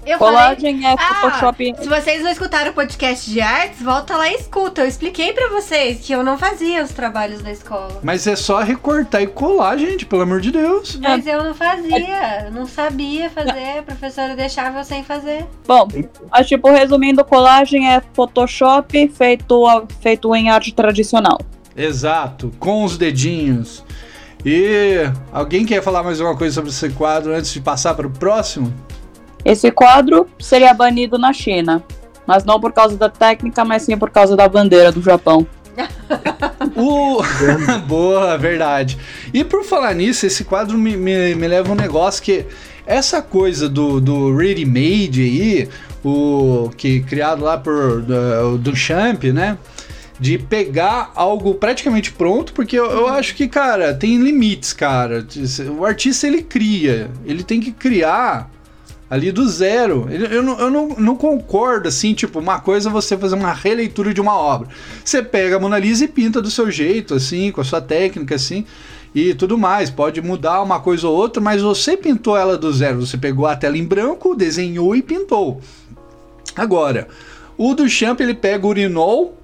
Eu 0.06 0.18
falei. 0.18 0.34
Colagem 0.36 0.86
é 0.88 0.94
Ah, 0.98 1.16
Photoshop. 1.22 1.76
se 1.80 1.88
vocês 1.88 2.24
não 2.24 2.32
escutaram 2.32 2.72
o 2.72 2.74
podcast 2.74 3.30
de 3.30 3.40
artes, 3.42 3.82
volta 3.82 4.16
lá 4.18 4.30
e 4.30 4.36
escuta. 4.36 4.82
Eu 4.82 4.88
expliquei 4.88 5.34
pra 5.34 5.50
vocês 5.50 6.00
que 6.02 6.12
eu 6.14 6.24
não 6.24 6.38
fazia 6.38 6.84
os 6.84 6.92
trabalhos 6.92 7.42
da 7.42 7.52
escola. 7.52 8.00
Mas 8.04 8.26
é 8.28 8.36
só 8.36 8.60
recortar 8.62 9.22
e 9.22 9.28
colar, 9.28 9.78
gente, 9.78 10.06
pelo 10.06 10.24
amor 10.24 10.42
de 10.42 10.52
Deus. 10.52 10.98
Mas 11.02 11.26
eu 11.28 11.44
não 11.44 11.54
fazia, 11.54 12.46
eu 12.46 12.52
não 12.52 12.66
sabia 12.66 13.30
fazer, 13.30 13.80
a 13.80 13.84
professora 13.84 14.36
deixava 14.36 14.80
eu 14.80 14.84
sem 14.84 15.04
fazer. 15.04 15.46
Bom, 15.68 15.88
mas 16.32 16.48
tipo, 16.48 16.70
resumindo, 16.72 17.24
colagem 17.24 17.90
é 17.92 18.02
Photoshop 18.14 19.08
feito, 19.10 19.88
feito 20.02 20.36
em 20.36 20.50
arte 20.50 20.74
tradicional. 20.74 21.38
Exato, 21.76 22.52
com 22.60 22.84
os 22.84 22.98
dedinhos. 22.98 23.84
E 24.46 25.04
alguém 25.32 25.66
quer 25.66 25.84
falar 25.84 26.02
mais 26.04 26.20
alguma 26.20 26.38
coisa 26.38 26.56
sobre 26.56 26.72
esse 26.72 26.90
quadro 26.90 27.34
antes 27.34 27.54
de 27.54 27.62
passar 27.62 27.94
para 27.94 28.08
o 28.08 28.10
próximo? 28.10 28.74
Esse 29.44 29.72
quadro 29.72 30.28
seria 30.40 30.74
banido 30.74 31.18
na 31.18 31.34
China. 31.34 31.84
Mas 32.26 32.44
não 32.44 32.60
por 32.60 32.72
causa 32.72 32.96
da 32.96 33.10
técnica, 33.10 33.66
mas 33.66 33.84
sim 33.84 33.98
por 33.98 34.10
causa 34.10 34.36
da 34.36 34.48
bandeira 34.48 34.92
do 34.92 35.02
Japão. 35.02 35.46
O... 36.76 37.22
Boa, 37.88 38.38
verdade. 38.38 38.98
E 39.34 39.44
por 39.44 39.64
falar 39.64 39.94
nisso, 39.94 40.26
esse 40.26 40.44
quadro 40.44 40.78
me, 40.78 40.96
me, 40.96 41.36
me 41.36 41.48
leva 41.48 41.70
a 41.70 41.72
um 41.72 41.76
negócio 41.76 42.22
que 42.22 42.46
essa 42.86 43.22
coisa 43.22 43.70
do, 43.70 44.00
do 44.02 44.36
ready-made 44.36 45.22
aí, 45.22 45.70
o 46.04 46.70
que 46.76 47.02
criado 47.02 47.44
lá 47.44 47.58
por 47.58 48.02
do, 48.02 48.58
Duchamp, 48.58 49.24
né? 49.26 49.58
De 50.20 50.38
pegar 50.38 51.12
algo 51.16 51.56
praticamente 51.56 52.12
pronto, 52.12 52.54
porque 52.54 52.78
eu, 52.78 52.86
eu 52.86 53.08
acho 53.08 53.34
que, 53.34 53.48
cara, 53.48 53.94
tem 53.94 54.18
limites, 54.18 54.72
cara. 54.72 55.26
O 55.78 55.84
artista 55.84 56.28
ele 56.28 56.44
cria, 56.44 57.10
ele 57.26 57.44
tem 57.44 57.60
que 57.60 57.72
criar 57.72 58.52
ali 59.12 59.30
do 59.30 59.46
zero. 59.50 60.08
Eu, 60.10 60.42
não, 60.42 60.58
eu 60.58 60.72
não, 60.72 60.88
não, 60.98 61.16
concordo, 61.18 61.90
assim, 61.90 62.14
tipo, 62.14 62.40
uma 62.40 62.62
coisa 62.62 62.88
é 62.88 62.92
você 62.92 63.18
fazer 63.18 63.36
uma 63.36 63.52
releitura 63.52 64.14
de 64.14 64.22
uma 64.22 64.34
obra. 64.34 64.70
Você 65.04 65.22
pega 65.22 65.58
a 65.58 65.60
Mona 65.60 65.78
Lisa 65.78 66.06
e 66.06 66.08
pinta 66.08 66.42
do 66.42 66.50
seu 66.50 66.72
jeito, 66.72 67.14
assim, 67.14 67.52
com 67.52 67.60
a 67.60 67.64
sua 67.66 67.82
técnica, 67.82 68.36
assim, 68.36 68.66
e 69.14 69.34
tudo 69.34 69.58
mais. 69.58 69.90
Pode 69.90 70.22
mudar 70.22 70.62
uma 70.62 70.80
coisa 70.80 71.10
ou 71.10 71.14
outra, 71.14 71.44
mas 71.44 71.62
você 71.62 71.98
pintou 71.98 72.38
ela 72.38 72.58
do 72.58 72.72
zero. 72.72 73.06
Você 73.06 73.18
pegou 73.18 73.46
a 73.46 73.54
tela 73.54 73.78
em 73.78 73.84
branco, 73.84 74.34
desenhou 74.34 74.96
e 74.96 75.02
pintou. 75.02 75.60
Agora, 76.56 77.10
o 77.58 77.74
Duchamp 77.76 78.22
ele 78.22 78.34
pega 78.34 78.66
o 78.66 78.70
urinol 78.70 79.38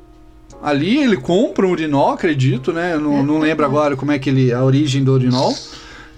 ali, 0.64 0.98
ele 0.98 1.18
compra 1.18 1.68
um 1.68 1.72
urinol, 1.72 2.14
acredito, 2.14 2.72
né? 2.72 2.94
Eu 2.94 3.02
não, 3.02 3.22
não 3.22 3.40
lembro 3.40 3.66
agora 3.66 3.98
como 3.98 4.14
é 4.14 4.18
que 4.18 4.30
ele 4.30 4.54
a 4.54 4.64
origem 4.64 5.04
do 5.04 5.12
urinol. 5.12 5.54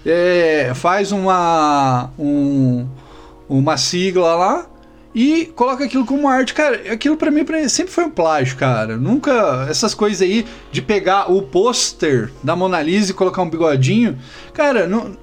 É, 0.06 0.72
faz 0.74 1.12
uma 1.12 2.10
um, 2.16 2.86
uma 3.58 3.76
sigla 3.76 4.34
lá 4.34 4.66
e 5.14 5.46
coloca 5.56 5.84
aquilo 5.84 6.06
como 6.06 6.28
arte. 6.28 6.54
Cara, 6.54 6.92
aquilo 6.92 7.16
para 7.16 7.30
mim 7.30 7.44
sempre 7.68 7.92
foi 7.92 8.04
um 8.04 8.10
plágio, 8.10 8.56
cara. 8.56 8.96
Nunca 8.96 9.66
essas 9.68 9.94
coisas 9.94 10.22
aí 10.22 10.46
de 10.70 10.80
pegar 10.80 11.30
o 11.30 11.42
pôster 11.42 12.30
da 12.42 12.54
Mona 12.54 12.80
Lisa 12.80 13.10
e 13.10 13.14
colocar 13.14 13.42
um 13.42 13.50
bigodinho, 13.50 14.18
cara, 14.54 14.86
não, 14.86 15.16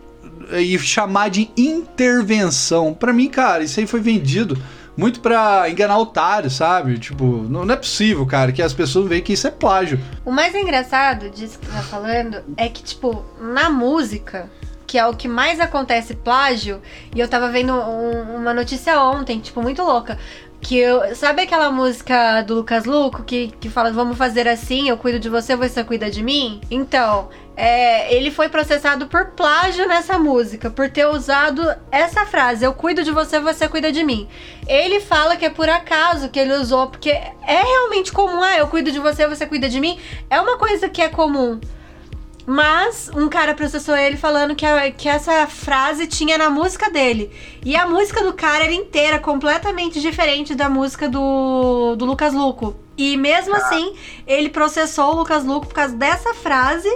e 0.51 0.77
chamar 0.77 1.29
de 1.29 1.49
intervenção. 1.55 2.93
Para 2.93 3.13
mim, 3.13 3.29
cara, 3.29 3.63
isso 3.63 3.79
aí 3.79 3.87
foi 3.87 4.01
vendido 4.01 4.57
muito 4.97 5.21
pra 5.21 5.69
enganar 5.69 5.99
otário, 5.99 6.49
sabe? 6.49 6.97
Tipo, 6.97 7.23
não, 7.47 7.63
não, 7.63 7.73
é 7.73 7.77
possível, 7.77 8.25
cara, 8.25 8.51
que 8.51 8.63
as 8.63 8.73
pessoas 8.73 9.07
veem 9.07 9.21
que 9.21 9.33
isso 9.33 9.47
é 9.47 9.51
plágio. 9.51 9.99
O 10.25 10.31
mais 10.31 10.55
engraçado 10.55 11.29
disso 11.29 11.59
que 11.59 11.67
você 11.67 11.71
tá 11.71 11.83
falando 11.83 12.43
é 12.57 12.67
que, 12.67 12.81
tipo, 12.81 13.23
na 13.39 13.69
música, 13.69 14.49
que 14.87 14.97
é 14.97 15.05
o 15.05 15.13
que 15.13 15.27
mais 15.27 15.59
acontece 15.59 16.15
plágio, 16.15 16.81
e 17.13 17.19
eu 17.19 17.27
tava 17.27 17.49
vendo 17.49 17.73
um, 17.73 18.37
uma 18.37 18.53
notícia 18.53 18.99
ontem, 19.03 19.39
tipo, 19.39 19.61
muito 19.61 19.83
louca. 19.83 20.17
Que 20.59 20.79
eu, 20.79 21.15
sabe 21.15 21.43
aquela 21.43 21.69
música 21.69 22.41
do 22.41 22.55
Lucas 22.55 22.85
Luco 22.85 23.23
que, 23.23 23.53
que 23.59 23.69
fala 23.69 23.91
vamos 23.91 24.17
fazer 24.17 24.47
assim, 24.47 24.89
eu 24.89 24.97
cuido 24.97 25.19
de 25.19 25.29
você, 25.29 25.55
você 25.55 25.83
cuida 25.83 26.09
de 26.09 26.23
mim? 26.23 26.59
Então, 26.71 27.29
é, 27.55 28.13
ele 28.13 28.29
foi 28.29 28.49
processado 28.49 29.07
por 29.07 29.31
plágio 29.31 29.87
nessa 29.87 30.19
música, 30.19 30.69
por 30.69 30.91
ter 30.91 31.07
usado 31.07 31.63
essa 31.91 32.23
frase: 32.23 32.63
Eu 32.63 32.71
cuido 32.71 33.03
de 33.03 33.09
você, 33.11 33.39
você 33.39 33.67
cuida 33.67 33.91
de 33.91 34.03
mim. 34.03 34.27
Ele 34.67 34.99
fala 34.99 35.35
que 35.35 35.45
é 35.45 35.49
por 35.49 35.67
acaso 35.67 36.29
que 36.29 36.39
ele 36.39 36.53
usou, 36.53 36.87
porque 36.87 37.09
é 37.09 37.33
realmente 37.63 38.11
comum. 38.11 38.43
Ah, 38.43 38.57
eu 38.57 38.67
cuido 38.67 38.91
de 38.91 38.99
você, 38.99 39.27
você 39.27 39.47
cuida 39.47 39.67
de 39.67 39.79
mim. 39.79 39.99
É 40.29 40.39
uma 40.39 40.57
coisa 40.57 40.87
que 40.87 41.01
é 41.01 41.09
comum. 41.09 41.59
Mas 42.49 43.11
um 43.13 43.27
cara 43.27 43.53
processou 43.53 43.93
ele 43.97 44.15
falando 44.15 44.55
que, 44.55 44.65
a, 44.65 44.89
que 44.89 45.09
essa 45.09 45.45
frase 45.47 46.07
tinha 46.07 46.37
na 46.37 46.49
música 46.49 46.89
dele. 46.89 47.29
E 47.65 47.75
a 47.75 47.85
música 47.85 48.23
do 48.23 48.31
cara 48.31 48.63
era 48.63 48.73
inteira, 48.73 49.19
completamente 49.19 49.99
diferente 49.99 50.55
da 50.55 50.69
música 50.69 51.09
do, 51.09 51.97
do 51.97 52.05
Lucas 52.05 52.33
Luco. 52.33 52.73
E 52.97 53.17
mesmo 53.17 53.53
ah. 53.53 53.57
assim, 53.57 53.93
ele 54.25 54.47
processou 54.49 55.11
o 55.11 55.15
Lucas 55.17 55.43
Luco 55.43 55.67
por 55.67 55.73
causa 55.73 55.93
dessa 55.93 56.33
frase 56.33 56.89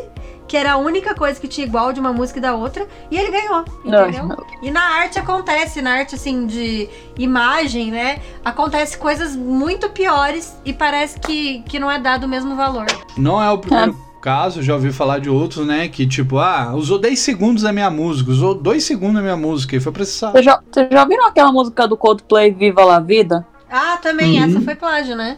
que 0.48 0.58
era 0.58 0.74
a 0.74 0.78
única 0.78 1.16
coisa 1.16 1.40
que 1.40 1.48
tinha 1.48 1.66
igual 1.66 1.94
de 1.94 2.02
uma 2.02 2.12
música 2.12 2.38
e 2.38 2.42
da 2.42 2.54
outra, 2.54 2.86
e 3.10 3.18
ele 3.18 3.32
ganhou, 3.32 3.64
entendeu? 3.86 4.26
Não. 4.26 4.46
E 4.62 4.70
na 4.70 4.82
arte 4.82 5.18
acontece, 5.18 5.82
na 5.82 5.94
arte 5.94 6.16
assim 6.16 6.46
de 6.46 6.90
imagem, 7.18 7.90
né? 7.90 8.22
Acontece 8.44 8.98
coisas 8.98 9.34
muito 9.34 9.90
piores 9.92 10.54
e 10.66 10.74
parece 10.74 11.18
que, 11.22 11.62
que 11.62 11.80
não 11.80 11.90
é 11.90 11.98
dado 11.98 12.26
o 12.26 12.28
mesmo 12.28 12.54
valor. 12.54 12.86
Não 13.16 13.42
é 13.42 13.50
o 13.50 13.60
primeiro. 13.60 14.11
Caso, 14.22 14.62
já 14.62 14.76
ouvi 14.76 14.92
falar 14.92 15.20
de 15.20 15.30
outros, 15.30 15.66
né? 15.66 15.88
Que 15.88 16.06
tipo, 16.06 16.38
ah, 16.38 16.74
usou 16.76 17.00
10 17.00 17.20
segundos 17.20 17.64
da 17.64 17.74
minha 17.74 17.90
música, 17.90 18.30
usou 18.30 18.54
2 18.54 18.84
segundos 18.84 19.16
da 19.16 19.22
minha 19.22 19.36
música 19.36 19.76
e 19.76 19.80
foi 19.80 19.92
processado. 19.92 20.34
Você 20.34 20.44
já, 20.44 20.62
você 20.72 20.88
já 20.92 21.06
viram 21.06 21.26
aquela 21.26 21.52
música 21.52 21.88
do 21.88 21.98
Coldplay 21.98 22.52
Viva 22.52 22.86
la 22.86 23.00
Vida? 23.00 23.46
Ah, 23.70 23.98
também, 23.98 24.38
uhum. 24.38 24.50
essa 24.50 24.62
foi 24.62 24.76
plágio, 24.76 25.16
né? 25.16 25.38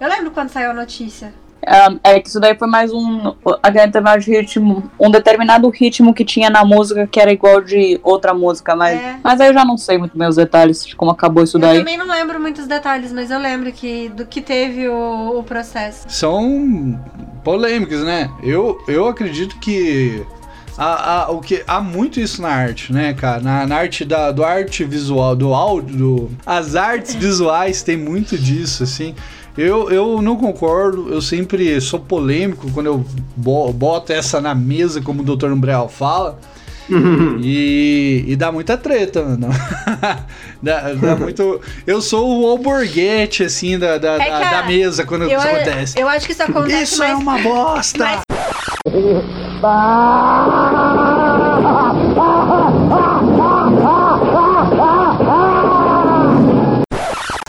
Eu 0.00 0.08
lembro 0.08 0.30
quando 0.30 0.50
saiu 0.50 0.70
a 0.70 0.74
notícia. 0.74 1.34
É, 1.64 2.14
é 2.14 2.20
que 2.20 2.28
isso 2.28 2.40
daí 2.40 2.56
foi 2.56 2.68
mais 2.68 2.92
um. 2.92 3.34
Aquele 3.62 4.00
mais 4.00 4.26
ritmo. 4.26 4.90
Um 4.98 5.10
determinado 5.10 5.68
ritmo 5.68 6.12
que 6.12 6.24
tinha 6.24 6.50
na 6.50 6.64
música 6.64 7.06
que 7.06 7.20
era 7.20 7.32
igual 7.32 7.60
de 7.60 8.00
outra 8.02 8.34
música, 8.34 8.74
mas. 8.74 9.00
É. 9.00 9.16
Mas 9.22 9.40
aí 9.40 9.48
eu 9.48 9.54
já 9.54 9.64
não 9.64 9.78
sei 9.78 9.96
muito 9.96 10.18
meus 10.18 10.36
detalhes 10.36 10.84
de 10.84 10.96
como 10.96 11.10
acabou 11.12 11.44
isso 11.44 11.56
eu 11.56 11.60
daí. 11.60 11.76
Eu 11.76 11.80
também 11.80 11.96
não 11.96 12.08
lembro 12.08 12.40
muitos 12.40 12.66
detalhes, 12.66 13.12
mas 13.12 13.30
eu 13.30 13.38
lembro 13.38 13.72
que 13.72 14.08
do 14.08 14.26
que 14.26 14.40
teve 14.40 14.88
o, 14.88 15.38
o 15.38 15.42
processo. 15.44 16.06
São 16.08 17.00
polêmicas, 17.44 18.02
né? 18.02 18.30
Eu, 18.42 18.82
eu 18.88 19.06
acredito 19.06 19.58
que. 19.58 20.24
Há, 20.76 21.24
há, 21.24 21.30
o 21.30 21.40
que, 21.42 21.62
há 21.66 21.82
muito 21.82 22.18
isso 22.18 22.40
na 22.40 22.48
arte, 22.48 22.94
né, 22.94 23.12
cara? 23.12 23.42
Na, 23.42 23.66
na 23.66 23.76
arte 23.76 24.06
da, 24.06 24.32
do 24.32 24.42
arte 24.42 24.84
visual, 24.84 25.36
do 25.36 25.52
áudio, 25.52 25.96
do, 25.96 26.30
as 26.46 26.74
artes 26.74 27.14
visuais 27.14 27.82
tem 27.82 27.94
muito 27.94 28.38
disso, 28.38 28.82
assim. 28.82 29.14
Eu, 29.56 29.90
eu 29.90 30.22
não 30.22 30.36
concordo, 30.36 31.12
eu 31.12 31.20
sempre 31.20 31.78
sou 31.80 32.00
polêmico 32.00 32.70
quando 32.72 32.86
eu 32.86 33.04
boto 33.36 34.12
essa 34.12 34.40
na 34.40 34.54
mesa, 34.54 35.02
como 35.02 35.22
o 35.22 35.36
Dr. 35.36 35.52
Umbrel 35.52 35.88
fala. 35.88 36.38
e, 37.40 38.24
e, 38.26 38.36
dá 38.36 38.50
muita 38.50 38.76
treta, 38.76 39.22
mano. 39.22 39.48
dá, 40.62 40.92
dá 40.94 41.16
muito. 41.16 41.60
Eu 41.86 42.02
sou 42.02 42.42
o 42.42 42.46
alborguete, 42.46 43.44
assim, 43.44 43.78
da, 43.78 43.98
da, 43.98 44.14
é 44.14 44.30
da, 44.30 44.50
da, 44.50 44.66
mesa 44.66 45.04
quando 45.04 45.26
isso 45.26 45.36
acontece. 45.36 45.98
Eu 45.98 46.08
acho 46.08 46.26
que 46.26 46.32
isso 46.32 46.42
acontece. 46.42 46.94
Isso 46.94 47.02
é 47.02 47.14
uma 47.14 47.38
bosta! 47.38 48.22
Mas... 49.62 51.81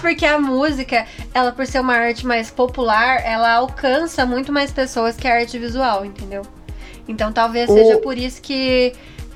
porque 0.04 0.26
a 0.26 0.38
música, 0.38 1.06
ela 1.34 1.54
por 1.54 1.66
ser 1.66 1.80
uma 1.80 1.94
arte 1.94 2.28
mais 2.28 2.52
popular, 2.52 3.22
ela 3.26 3.54
alcança 3.54 4.26
muito 4.26 4.52
mais 4.52 4.70
pessoas 4.70 5.16
que 5.16 5.26
a 5.26 5.34
arte 5.34 5.58
visual, 5.58 6.04
entendeu? 6.06 6.42
Então 7.08 7.32
talvez 7.32 7.70
o... 7.70 7.74
seja 7.74 7.98
por 8.00 8.18
isso 8.18 8.42
que 8.42 8.92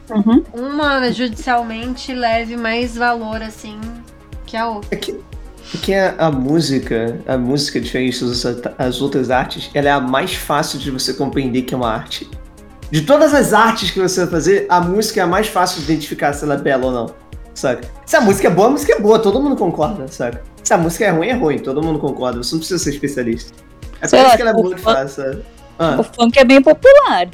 uhum. 0.10 0.44
uma 0.54 1.10
judicialmente 1.10 2.14
leve 2.14 2.58
mais 2.58 2.98
valor 2.98 3.42
assim 3.42 3.80
que 4.46 4.58
a 4.58 4.68
outra. 4.68 4.90
É 4.92 4.98
que, 4.98 5.12
é 5.14 5.78
que 5.82 5.94
a, 5.94 6.16
a, 6.18 6.30
música, 6.30 7.18
a 7.26 7.38
música 7.38 7.80
diferente 7.80 8.20
das 8.78 9.02
outras 9.02 9.32
artes, 9.32 9.72
ela 9.74 9.88
é 9.88 9.92
a 9.92 10.02
mais 10.02 10.34
fácil 10.36 10.80
de 10.80 10.92
você 10.92 11.14
compreender 11.14 11.62
que 11.62 11.74
é 11.74 11.78
uma 11.78 11.90
arte. 11.90 12.30
De 12.92 13.02
todas 13.04 13.34
as 13.34 13.54
artes 13.54 13.92
que 13.92 14.02
você 14.02 14.22
vai 14.22 14.30
fazer, 14.30 14.66
a 14.68 14.82
música 14.82 15.22
é 15.22 15.24
a 15.24 15.28
mais 15.28 15.48
fácil 15.48 15.80
de 15.80 15.86
identificar 15.94 16.34
se 16.34 16.44
ela 16.44 16.56
é 16.56 16.58
bela 16.58 16.88
ou 16.88 16.92
não, 16.92 17.16
sabe? 17.58 17.88
Se 18.06 18.16
a 18.16 18.22
música 18.22 18.48
é 18.48 18.52
boa, 18.52 18.68
a 18.68 18.72
música 18.72 18.94
é 18.94 19.00
boa, 19.00 19.20
todo 19.20 19.42
mundo 19.42 19.56
concorda, 19.56 20.08
sabe? 20.08 20.38
Se 20.64 20.74
a 20.74 20.78
música 20.78 21.06
é 21.06 21.10
ruim, 21.10 21.28
é 21.28 21.34
ruim, 21.34 21.60
todo 21.60 21.82
mundo 21.82 22.00
concorda. 22.00 22.44
Você 22.44 22.54
não 22.54 22.60
precisa 22.60 22.84
ser 22.84 22.92
especialista. 22.92 23.52
É 24.02 24.08
por 24.08 24.20
isso 24.20 24.36
que 24.36 24.42
ela 24.42 24.52
é 24.52 24.54
muito 24.54 24.78
fácil. 24.78 25.44
Ah. 25.80 25.98
O 26.00 26.04
funk 26.04 26.38
é 26.38 26.46
bem 26.46 26.62
popular. 26.62 27.28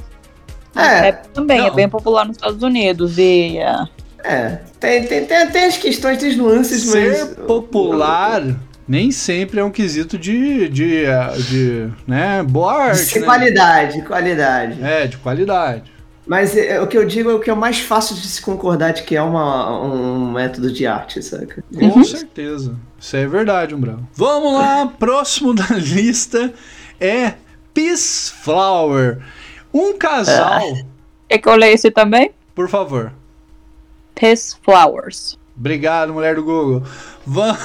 É. 0.75 1.11
também 1.11 1.59
não. 1.59 1.67
é 1.67 1.71
bem 1.71 1.87
popular 1.87 2.25
nos 2.25 2.37
Estados 2.37 2.63
Unidos 2.63 3.17
e. 3.17 3.59
Uh... 3.59 3.87
É, 4.23 4.59
tem, 4.79 5.05
tem, 5.05 5.25
tem, 5.25 5.47
tem 5.47 5.65
as 5.65 5.77
questões, 5.77 6.17
tem 6.17 6.29
as 6.29 6.37
nuances, 6.37 6.83
Ser 6.83 7.25
mas. 7.25 7.45
popular 7.45 8.41
nem 8.87 9.11
sempre 9.11 9.59
é 9.59 9.63
um 9.63 9.71
quesito 9.71 10.17
de, 10.17 10.67
de, 10.69 11.05
de 11.49 11.89
né, 12.05 12.43
boa 12.43 12.83
arte. 12.85 13.13
De 13.13 13.19
né? 13.19 13.25
qualidade, 13.25 14.01
qualidade. 14.01 14.83
É, 14.83 15.07
de 15.07 15.17
qualidade. 15.17 15.92
Mas 16.25 16.55
é, 16.55 16.79
o 16.79 16.87
que 16.87 16.97
eu 16.97 17.05
digo 17.05 17.29
é 17.29 17.33
o 17.33 17.39
que 17.39 17.49
é 17.49 17.53
o 17.53 17.57
mais 17.57 17.79
fácil 17.79 18.15
de 18.15 18.27
se 18.27 18.41
concordar 18.41 18.93
de 18.93 19.03
que 19.03 19.15
é 19.15 19.21
uma, 19.21 19.83
um 19.83 20.31
método 20.31 20.71
de 20.71 20.87
arte, 20.87 21.21
saca? 21.21 21.63
Com 21.73 21.85
uhum. 21.85 22.03
certeza. 22.03 22.75
Isso 22.97 23.17
é 23.17 23.27
verdade, 23.27 23.75
Umbral. 23.75 23.99
Vamos 24.13 24.53
lá, 24.53 24.87
próximo 24.87 25.53
da 25.53 25.67
lista 25.75 26.53
é 26.99 27.33
Peace 27.73 28.31
Flower. 28.31 29.19
Um 29.73 29.97
casal. 29.97 30.61
É 31.27 31.37
que 31.37 31.49
eu 31.49 31.55
leio 31.55 31.73
esse 31.73 31.91
também? 31.91 32.31
Por 32.55 32.69
favor. 32.69 33.11
Peace 34.15 34.55
Flowers. 34.63 35.37
Obrigado, 35.57 36.13
mulher 36.13 36.35
do 36.35 36.43
Google. 36.43 36.83
Vamos. 37.25 37.59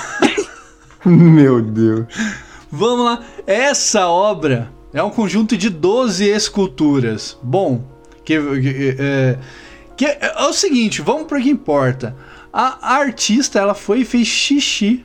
Meu 1.05 1.63
Deus. 1.63 2.07
Vamos 2.71 3.05
lá. 3.05 3.25
Essa 3.47 4.09
obra 4.09 4.71
é 4.93 5.03
um 5.03 5.11
conjunto 5.11 5.57
de 5.57 5.71
12 5.71 6.25
esculturas. 6.29 7.39
Bom, 7.43 7.83
que, 8.29 8.61
que, 8.61 8.97
é, 8.99 9.39
que 9.97 10.05
é, 10.05 10.19
é 10.37 10.45
o 10.45 10.53
seguinte, 10.53 11.01
vamos 11.01 11.27
para 11.27 11.39
o 11.39 11.43
que 11.43 11.49
importa. 11.49 12.15
A, 12.53 12.95
a, 12.95 12.97
artista, 12.99 13.59
ela 13.59 13.75
foi 13.75 14.01
e 14.01 14.05
fez 14.05 14.27
xixi 14.29 15.05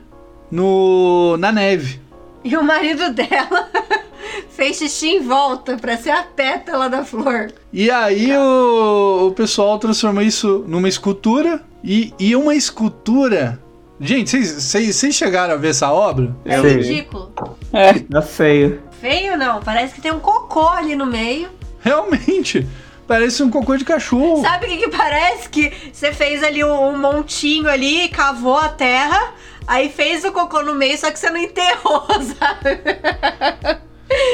no, 0.50 1.36
na 1.38 1.50
neve. 1.50 2.00
E 2.44 2.54
o 2.54 2.62
marido 2.62 3.10
dela 3.14 3.70
fez 4.50 4.76
xixi 4.76 5.08
em 5.08 5.20
volta 5.20 5.78
para 5.78 5.96
ser 5.96 6.10
a 6.10 6.22
pétala 6.22 6.90
da 6.90 7.02
flor. 7.02 7.50
E 7.72 7.90
aí 7.90 8.30
o, 8.36 9.28
o 9.28 9.32
pessoal 9.32 9.78
transformou 9.78 10.22
isso 10.22 10.62
numa 10.68 10.88
escultura 10.88 11.62
e, 11.82 12.12
e 12.18 12.36
uma 12.36 12.54
escultura 12.54 13.58
Gente, 14.00 14.44
vocês 14.44 15.14
chegaram 15.14 15.54
a 15.54 15.56
ver 15.56 15.68
essa 15.68 15.90
obra? 15.90 16.34
É 16.44 16.60
Sim. 16.60 16.66
ridículo. 16.66 17.32
É. 17.72 17.92
Tá 18.00 18.20
feio. 18.20 18.82
Feio 19.00 19.38
não, 19.38 19.62
parece 19.62 19.94
que 19.94 20.00
tem 20.00 20.12
um 20.12 20.18
cocô 20.18 20.66
ali 20.66 20.96
no 20.96 21.06
meio. 21.06 21.48
Realmente. 21.80 22.66
Parece 23.06 23.42
um 23.42 23.50
cocô 23.50 23.76
de 23.76 23.84
cachorro. 23.84 24.40
Sabe 24.42 24.66
o 24.66 24.68
que, 24.68 24.76
que 24.78 24.88
parece? 24.88 25.48
Que 25.48 25.72
você 25.92 26.12
fez 26.12 26.42
ali 26.42 26.64
um, 26.64 26.88
um 26.88 26.98
montinho 26.98 27.68
ali, 27.68 28.08
cavou 28.08 28.56
a 28.56 28.68
terra, 28.70 29.34
aí 29.66 29.88
fez 29.90 30.24
o 30.24 30.32
cocô 30.32 30.62
no 30.62 30.74
meio, 30.74 30.96
só 30.98 31.10
que 31.10 31.18
você 31.18 31.28
não 31.30 31.38
enterrou, 31.38 32.06
sabe? 32.38 32.80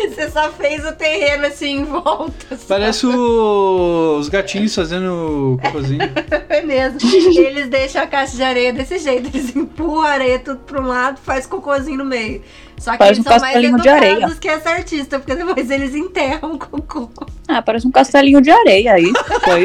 Você 0.09 0.28
só 0.30 0.50
fez 0.50 0.85
o 0.85 0.92
terreno 0.92 1.46
assim 1.46 1.78
em 1.80 1.85
volta. 1.85 2.35
sabe? 2.50 2.64
Parece 2.68 3.06
o- 3.06 4.16
os 4.18 4.28
gatinhos 4.28 4.74
fazendo 4.74 5.59
cocôzinho. 5.62 6.00
É 6.50 6.62
mesmo. 6.62 6.98
Eles 7.38 7.68
deixam 7.68 8.02
a 8.02 8.06
caixa 8.06 8.37
de 8.37 8.42
areia 8.42 8.72
desse 8.72 8.98
jeito. 8.98 9.28
Eles 9.35 9.54
empurram 9.56 10.02
a 10.02 10.11
areia 10.11 10.38
tudo 10.40 10.59
pra 10.61 10.80
um 10.80 10.87
lado 10.87 11.18
e 11.22 11.24
faz 11.24 11.46
cocôzinho 11.46 11.96
no 11.98 12.04
meio. 12.04 12.42
Só 12.81 12.93
que 12.93 12.99
Parece 12.99 13.21
eles 13.21 13.27
um 13.27 13.31
são 13.31 13.38
mais 13.40 13.43
castelinho 13.43 13.79
de 13.79 13.88
educados 13.88 14.11
areia. 14.11 14.37
que 14.40 14.49
essa 14.49 14.71
artista, 14.71 15.19
porque 15.19 15.35
depois 15.35 15.71
eles 15.71 15.95
enterram 15.95 16.55
o 16.55 16.59
cocô. 16.59 17.27
Ah, 17.47 17.61
parece 17.61 17.87
um 17.87 17.90
castelinho 17.90 18.40
de 18.40 18.51
areia 18.51 18.95
aí. 18.95 19.12
Foi. 19.45 19.64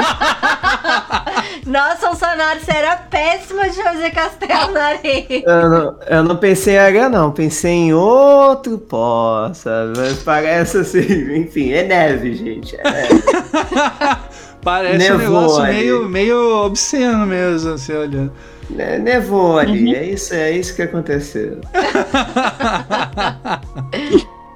Nossa, 1.65 2.09
o 2.11 2.15
Sonar, 2.15 2.59
você 2.59 2.71
era 2.71 2.97
péssima 2.97 3.69
de 3.69 3.81
fazer 3.81 4.11
castelo 4.11 4.73
na 4.73 4.83
areia. 4.87 5.43
Eu 5.45 5.69
não, 5.69 5.95
eu 6.07 6.23
não 6.23 6.35
pensei 6.35 6.75
em 6.75 6.77
areia, 6.77 7.07
não. 7.07 7.31
Pensei 7.31 7.71
em 7.71 7.93
outro 7.93 8.77
pó, 8.77 9.49
sabe? 9.53 9.93
Mas 9.97 10.21
parece 10.21 10.79
assim, 10.79 11.37
enfim, 11.37 11.71
é 11.71 11.83
neve, 11.83 12.33
gente. 12.35 12.75
É 12.75 12.83
neve. 12.83 13.23
Parece 14.61 15.11
um 15.11 15.17
Nevou 15.19 15.41
negócio 15.41 15.63
meio, 15.63 16.09
meio 16.09 16.65
obsceno 16.65 17.27
mesmo, 17.27 17.73
assim, 17.73 17.93
olhando. 17.93 18.31
Ne- 18.69 18.97
Nevou 18.99 19.59
ali, 19.59 19.95
é, 19.95 20.03
isso, 20.05 20.33
é 20.33 20.51
isso 20.51 20.75
que 20.75 20.81
aconteceu. 20.81 21.61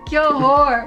Que 0.10 0.17
horror. 0.17 0.86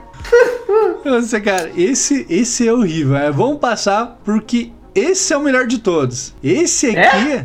Nossa, 1.05 1.41
cara, 1.41 1.71
esse, 1.77 2.27
esse 2.29 2.67
é 2.67 2.73
horrível. 2.73 3.17
É, 3.17 3.31
vamos 3.31 3.59
passar 3.59 4.19
porque 4.25 4.73
esse 4.93 5.33
é 5.33 5.37
o 5.37 5.41
melhor 5.41 5.65
de 5.69 5.79
todos. 5.79 6.35
Esse 6.43 6.89
aqui, 6.91 7.45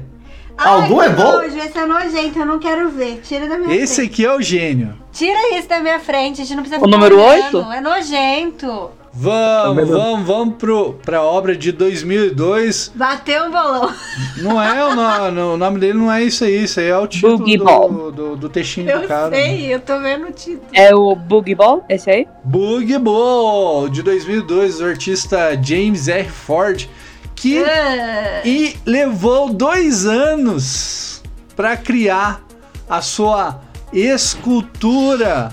Algum 0.57 0.99
Ai, 0.99 1.07
é 1.07 1.09
que 1.11 1.15
bom? 1.21 1.31
Nojo, 1.33 1.57
esse 1.59 1.77
é 1.77 1.85
nojento, 1.85 2.39
eu 2.39 2.45
não 2.47 2.57
quero 2.57 2.89
ver. 2.89 3.21
Tira 3.23 3.47
da 3.47 3.59
minha 3.59 3.75
esse 3.75 3.95
frente. 3.97 4.11
aqui 4.11 4.25
é 4.25 4.33
o 4.35 4.41
gênio. 4.41 4.95
Tira 5.11 5.55
isso 5.55 5.69
da 5.69 5.79
minha 5.79 5.99
frente, 5.99 6.41
a 6.41 6.45
gente 6.45 6.55
não 6.55 6.63
precisa 6.63 6.83
O 6.83 6.87
número 6.87 7.19
olhando, 7.21 7.59
oito? 7.59 7.71
É 7.71 7.79
nojento. 7.79 8.89
Vamos, 9.19 9.89
vamos, 9.89 10.27
vamos 10.27 10.55
pro, 10.57 10.93
pra 10.93 11.23
obra 11.23 11.55
de 11.57 11.71
2002. 11.71 12.91
Bateu 12.93 13.45
um 13.45 13.51
bolão. 13.51 13.91
Não 14.37 14.61
é 14.61 14.85
o 14.85 14.93
nome, 14.95 15.39
o 15.41 15.57
nome 15.57 15.79
dele 15.79 15.97
não 15.97 16.11
é 16.11 16.23
isso 16.23 16.43
aí, 16.43 16.63
isso 16.65 16.79
aí 16.79 16.85
é 16.89 16.97
o 16.97 17.07
título 17.07 17.39
Boogie 17.39 17.57
do, 17.57 17.63
Ball. 17.65 18.11
do, 18.11 18.35
do 18.35 18.47
textinho 18.47 18.87
Eu 18.87 19.01
do 19.01 19.07
cara. 19.07 19.29
né? 19.31 19.37
sei, 19.37 19.73
eu 19.73 19.79
tô 19.79 19.99
vendo 19.99 20.27
o 20.27 20.31
título. 20.31 20.61
É 20.71 20.93
o 20.93 21.15
Boogie 21.15 21.55
Ball? 21.55 21.83
Esse 21.89 22.11
aí? 22.11 22.27
Boogie 22.43 22.99
Ball, 22.99 23.89
de 23.89 24.03
2002, 24.03 24.77
do 24.77 24.85
artista 24.85 25.59
James 25.63 26.07
R. 26.07 26.29
Ford, 26.29 26.87
que 27.35 27.63
Ah, 27.63 28.41
e 28.45 28.75
levou 28.85 29.51
dois 29.51 30.05
anos 30.05 31.23
para 31.55 31.75
criar 31.75 32.43
a 32.87 33.01
sua 33.01 33.61
escultura. 33.91 35.49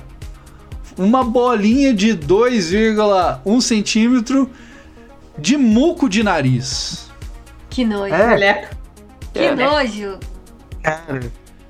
Uma 0.97 1.25
bolinha 1.25 1.93
de 1.93 2.17
2,1 2.17 3.61
centímetro 3.61 4.51
de 5.39 5.57
muco 5.57 6.09
de 6.09 6.23
nariz. 6.23 7.11
que 7.71 7.85
nojo. 7.85 8.15
É, 8.15 8.69
Que 9.33 9.51
nojo. 9.51 10.19
cara. 10.83 11.21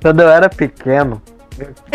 Quando 0.03 0.21
eu 0.21 0.29
era 0.29 0.51
pequeno, 0.51 1.23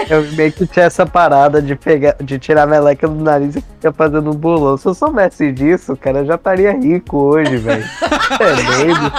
eu, 0.09 0.31
meio 0.33 0.51
que 0.51 0.65
tinha 0.65 0.85
essa 0.85 1.05
parada 1.05 1.61
de 1.61 1.75
pegar, 1.75 2.15
de 2.21 2.39
tirar 2.39 2.63
a 2.63 2.67
meleca 2.67 3.07
do 3.07 3.23
nariz 3.23 3.55
e 3.55 3.61
ficar 3.61 3.93
fazendo 3.93 4.31
um 4.31 4.35
bolão. 4.35 4.77
Se 4.77 4.87
eu 4.87 4.93
soubesse 4.93 5.51
disso, 5.51 5.95
cara, 5.95 6.19
eu 6.19 6.25
já 6.25 6.35
estaria 6.35 6.71
rico 6.71 7.17
hoje, 7.17 7.57
velho. 7.57 7.85
É 8.39 8.85
doido. 8.85 9.11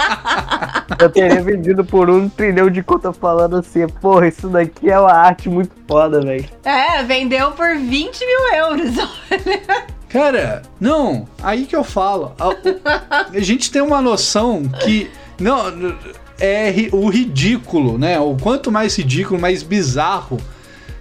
Eu 0.99 1.09
teria 1.09 1.41
vendido 1.41 1.83
por 1.83 2.09
um 2.09 2.27
trilhão 2.29 2.69
de 2.69 2.83
conta 2.83 3.11
falando 3.13 3.57
assim, 3.57 3.87
porra, 3.87 4.27
isso 4.27 4.47
daqui 4.49 4.89
é 4.89 4.99
uma 4.99 5.13
arte 5.13 5.49
muito 5.49 5.71
foda, 5.87 6.21
velho. 6.21 6.45
É, 6.63 7.03
vendeu 7.03 7.51
por 7.51 7.75
20 7.75 8.25
mil 8.25 8.55
euros. 8.55 8.95
Cara, 10.09 10.61
não, 10.79 11.25
aí 11.41 11.65
que 11.65 11.75
eu 11.75 11.83
falo. 11.85 12.35
A, 12.37 13.27
a 13.33 13.39
gente 13.39 13.71
tem 13.71 13.81
uma 13.81 14.01
noção 14.01 14.63
que. 14.83 15.09
Não, 15.39 15.63
é 16.41 16.89
o 16.91 17.07
ridículo, 17.09 17.97
né? 17.97 18.19
O 18.19 18.35
quanto 18.35 18.71
mais 18.71 18.95
ridículo, 18.97 19.39
mais 19.39 19.63
bizarro 19.63 20.39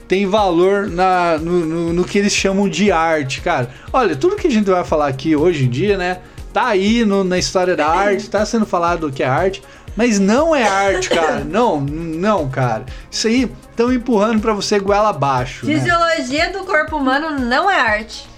tem 0.07 0.26
valor 0.26 0.87
na, 0.88 1.38
no, 1.38 1.64
no- 1.64 1.92
no 1.92 2.05
que 2.05 2.18
eles 2.18 2.33
chamam 2.35 2.68
de 2.68 2.90
arte, 2.92 3.40
cara. 3.40 3.70
Olha, 3.92 4.14
tudo 4.16 4.37
que 4.37 4.46
a 4.48 4.50
gente 4.50 4.68
vai 4.70 4.85
falar 4.85 5.07
aqui 5.09 5.35
hoje 5.37 5.64
em 5.64 5.68
dia, 5.70 5.96
né? 5.96 6.18
Tá 6.53 6.66
aí 6.66 7.05
no- 7.05 7.22
na 7.24 7.38
história 7.38 7.76
da 7.76 7.87
arte, 7.87 8.29
tá 8.29 8.44
sendo 8.44 8.66
falado 8.66 9.11
que 9.12 9.22
é 9.22 9.26
arte, 9.26 9.62
mas 9.96 10.18
não 10.18 10.55
é 10.55 10.64
arte, 10.66 11.09
cara. 11.11 11.42
Não, 11.48 11.81
não, 11.81 12.48
cara. 12.48 12.85
Isso 13.11 13.26
aí 13.29 13.48
estão 13.70 13.92
empurrando 13.92 14.40
pra 14.40 14.53
você 14.53 14.79
goela 14.81 15.11
abaixo. 15.11 15.64
né? 15.66 15.74
Fisiologia 15.74 16.50
do 16.53 16.64
corpo 16.64 16.96
humano 16.96 17.38
não 17.38 17.70
é 17.70 17.79
arte. 17.81 18.29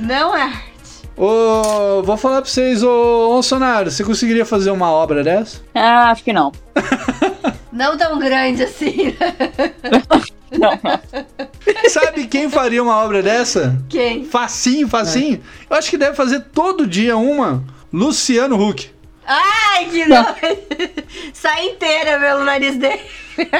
Não 0.00 0.36
é 0.36 0.42
arte. 0.42 0.65
Ô, 1.16 2.02
vou 2.02 2.16
falar 2.16 2.42
pra 2.42 2.50
vocês, 2.50 2.82
ô, 2.82 3.36
ô 3.38 3.42
Sonaro, 3.42 3.90
você 3.90 4.04
conseguiria 4.04 4.44
fazer 4.44 4.70
uma 4.70 4.90
obra 4.90 5.22
dessa? 5.24 5.60
Ah, 5.74 6.10
acho 6.10 6.22
que 6.24 6.32
não. 6.32 6.52
Não 7.72 7.96
tão 7.96 8.18
grande 8.18 8.62
assim. 8.64 9.14
Não, 10.48 10.70
Sabe 11.90 12.26
quem 12.28 12.48
faria 12.48 12.80
uma 12.82 12.96
obra 13.04 13.20
dessa? 13.22 13.76
Quem? 13.88 14.24
Facinho, 14.24 14.88
facinho. 14.88 15.42
Eu 15.68 15.76
acho 15.76 15.90
que 15.90 15.98
deve 15.98 16.14
fazer 16.16 16.40
todo 16.54 16.86
dia 16.86 17.16
uma. 17.16 17.62
Luciano 17.92 18.56
Huck. 18.56 18.88
Ai, 19.26 19.86
que 19.86 20.06
nojo. 20.06 20.34
Sai 21.34 21.66
inteira 21.66 22.18
pelo 22.20 22.44
nariz 22.44 22.76
dele. 22.76 23.00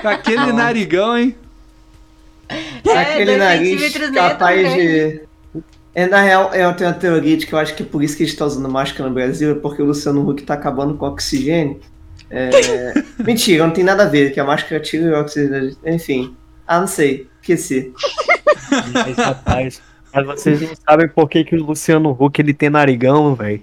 Com 0.00 0.08
aquele 0.08 0.52
narigão, 0.52 1.18
hein? 1.18 1.34
É, 2.48 2.92
Aquele 2.98 3.36
nariz 3.36 3.96
é 3.96 4.12
capaz 4.12 4.60
grande. 4.60 4.76
de. 5.18 5.25
É, 5.98 6.06
na 6.06 6.20
real, 6.20 6.52
eu 6.54 6.74
tenho 6.74 6.90
uma 6.90 6.96
teoria 6.96 7.38
de 7.38 7.46
que 7.46 7.54
eu 7.54 7.58
acho 7.58 7.74
que 7.74 7.82
por 7.82 8.02
isso 8.04 8.14
que 8.18 8.22
a 8.22 8.26
gente 8.26 8.36
tá 8.36 8.44
usando 8.44 8.68
máscara 8.68 9.08
no 9.08 9.14
Brasil 9.14 9.52
é 9.52 9.54
porque 9.54 9.80
o 9.80 9.86
Luciano 9.86 10.28
Huck 10.28 10.42
tá 10.42 10.52
acabando 10.52 10.92
com 10.94 11.06
o 11.06 11.08
oxigênio. 11.08 11.80
É... 12.30 12.50
Mentira, 13.24 13.64
não 13.66 13.72
tem 13.72 13.82
nada 13.82 14.02
a 14.02 14.06
ver, 14.06 14.30
que 14.34 14.38
a 14.38 14.44
máscara 14.44 14.78
tira 14.78 15.16
o 15.16 15.20
oxigênio. 15.22 15.74
Enfim. 15.86 16.36
Ah, 16.66 16.80
não 16.80 16.86
sei. 16.86 17.26
Esqueci. 17.40 17.94
Mas, 18.92 19.16
rapaz, 19.16 19.82
mas 20.12 20.26
vocês 20.26 20.60
não 20.60 20.74
sabem 20.86 21.08
por 21.08 21.30
que, 21.30 21.44
que 21.44 21.56
o 21.56 21.64
Luciano 21.64 22.10
Huck 22.10 22.38
ele 22.42 22.52
tem 22.52 22.68
narigão, 22.68 23.34
velho. 23.34 23.62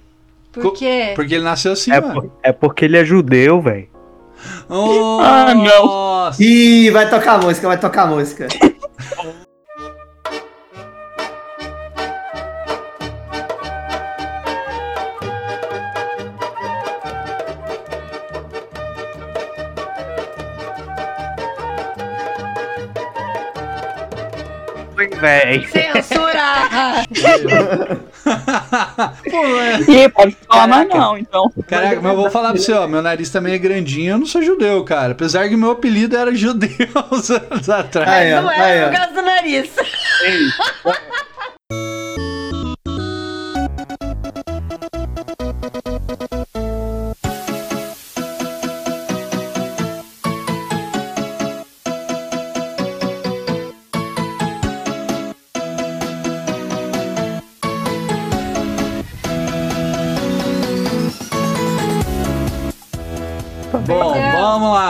Por 0.51 0.73
quê? 0.73 1.11
Porque 1.15 1.35
ele 1.35 1.43
nasceu 1.43 1.73
assim, 1.73 1.91
É, 1.91 2.01
mano. 2.01 2.13
por- 2.21 2.31
é 2.41 2.51
porque 2.51 2.85
ele 2.85 2.97
é 2.97 3.05
judeu, 3.05 3.61
velho. 3.61 3.87
Oh, 4.67 5.19
Ah, 5.21 5.53
não. 5.53 5.85
Nossa. 5.85 6.43
Ih, 6.43 6.89
vai 6.89 7.07
tocar 7.09 7.33
a 7.35 7.37
música, 7.37 7.67
vai 7.67 7.79
tocar 7.79 8.03
a 8.03 8.07
música. 8.07 8.47
Velho. 25.23 25.65
Censura! 25.69 27.05
Pô, 29.31 29.45
é. 29.57 29.79
Ih, 29.87 30.09
pode 30.09 30.35
falar 30.45 30.67
mais 30.67 30.89
não, 30.89 31.17
então. 31.17 31.49
Caraca, 31.65 32.01
mas 32.01 32.11
eu 32.11 32.17
vou 32.17 32.29
falar 32.29 32.49
pra 32.51 32.59
você, 32.59 32.73
ó, 32.73 32.85
meu 32.87 33.01
nariz 33.01 33.29
também 33.29 33.53
é 33.53 33.57
grandinho, 33.57 34.15
eu 34.15 34.17
não 34.17 34.25
sou 34.25 34.43
judeu, 34.43 34.83
cara. 34.83 35.13
Apesar 35.13 35.47
que 35.47 35.55
meu 35.55 35.71
apelido 35.71 36.17
era 36.17 36.35
judeu 36.35 36.69
uns 37.09 37.29
anos 37.31 37.69
atrás. 37.69 38.33
Ó, 38.33 38.41
não 38.41 38.49
aí, 38.49 38.79
é 38.79 38.85
por 38.85 38.97
causa 38.97 39.13
do 39.13 39.21
nariz. 39.21 39.69
Bom, 40.83 40.91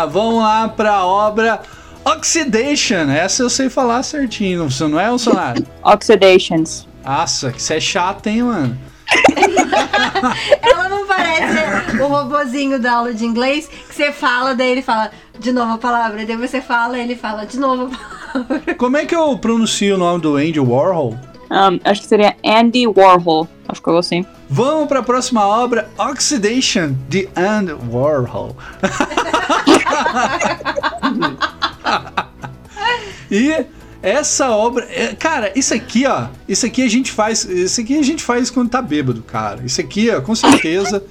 lá, 0.04 0.06
vamos 0.06 0.44
lá 0.44 0.68
pra 0.68 1.06
obra 1.06 1.62
Oxidation. 2.06 3.10
Essa 3.10 3.44
eu 3.44 3.50
sei 3.50 3.70
falar 3.70 4.04
certinho, 4.04 4.70
você 4.70 4.88
não 4.88 5.00
é, 5.00 5.08
Bolsonaro? 5.08 5.66
Oxidations. 5.84 6.88
Nossa, 7.04 7.52
que 7.52 7.62
você 7.62 7.76
é 7.76 7.80
chato, 7.80 8.28
hein, 8.28 8.44
mano? 8.44 8.78
Ela 10.62 10.90
não 10.90 11.06
parece 11.06 12.02
o 12.02 12.08
robozinho 12.08 12.80
da 12.80 12.94
aula 12.94 13.14
de 13.14 13.26
inglês 13.26 13.68
que 13.68 13.94
você 13.94 14.12
fala, 14.12 14.56
daí 14.56 14.72
ele 14.72 14.82
fala 14.82 15.12
de 15.38 15.52
novo 15.52 15.74
a 15.74 15.78
palavra, 15.78 16.26
daí 16.26 16.36
você 16.36 16.62
fala, 16.62 16.98
ele 16.98 17.16
fala 17.16 17.46
de 17.46 17.60
novo 17.60 17.92
a 17.94 18.40
palavra. 18.40 18.76
Como 18.76 18.98
é 18.98 19.06
que 19.06 19.16
eu 19.16 19.38
pronuncio 19.38 19.96
o 19.96 19.98
nome 19.98 20.22
do 20.22 20.38
Andy 20.38 20.60
Warhol? 20.60 21.18
Um, 21.52 21.80
acho 21.84 22.02
que 22.02 22.08
seria 22.08 22.36
Andy 22.44 22.88
Warhol. 22.88 23.48
Acho 23.68 23.82
que 23.82 23.90
eu 23.90 23.98
assim. 23.98 24.26
Vamos 24.50 24.88
para 24.88 25.00
a 25.00 25.04
próxima 25.04 25.46
obra, 25.48 25.90
Oxidation, 25.98 26.96
de 27.10 27.28
Andy 27.36 27.74
Warhol. 27.90 28.56
e 33.32 33.66
essa 34.02 34.52
obra, 34.52 34.88
é, 34.92 35.16
cara, 35.16 35.52
isso 35.56 35.74
aqui, 35.74 36.06
ó, 36.06 36.28
isso 36.48 36.66
aqui 36.66 36.84
a 36.84 36.90
gente 36.90 37.12
faz, 37.12 37.46
isso 37.46 37.80
aqui 37.80 37.98
a 37.98 38.04
gente 38.04 38.22
faz 38.22 38.50
quando 38.50 38.70
tá 38.70 38.82
bêbado, 38.82 39.24
cara. 39.24 39.62
Isso 39.64 39.80
aqui, 39.80 40.10
ó, 40.10 40.20
com 40.22 40.36
certeza. 40.36 41.02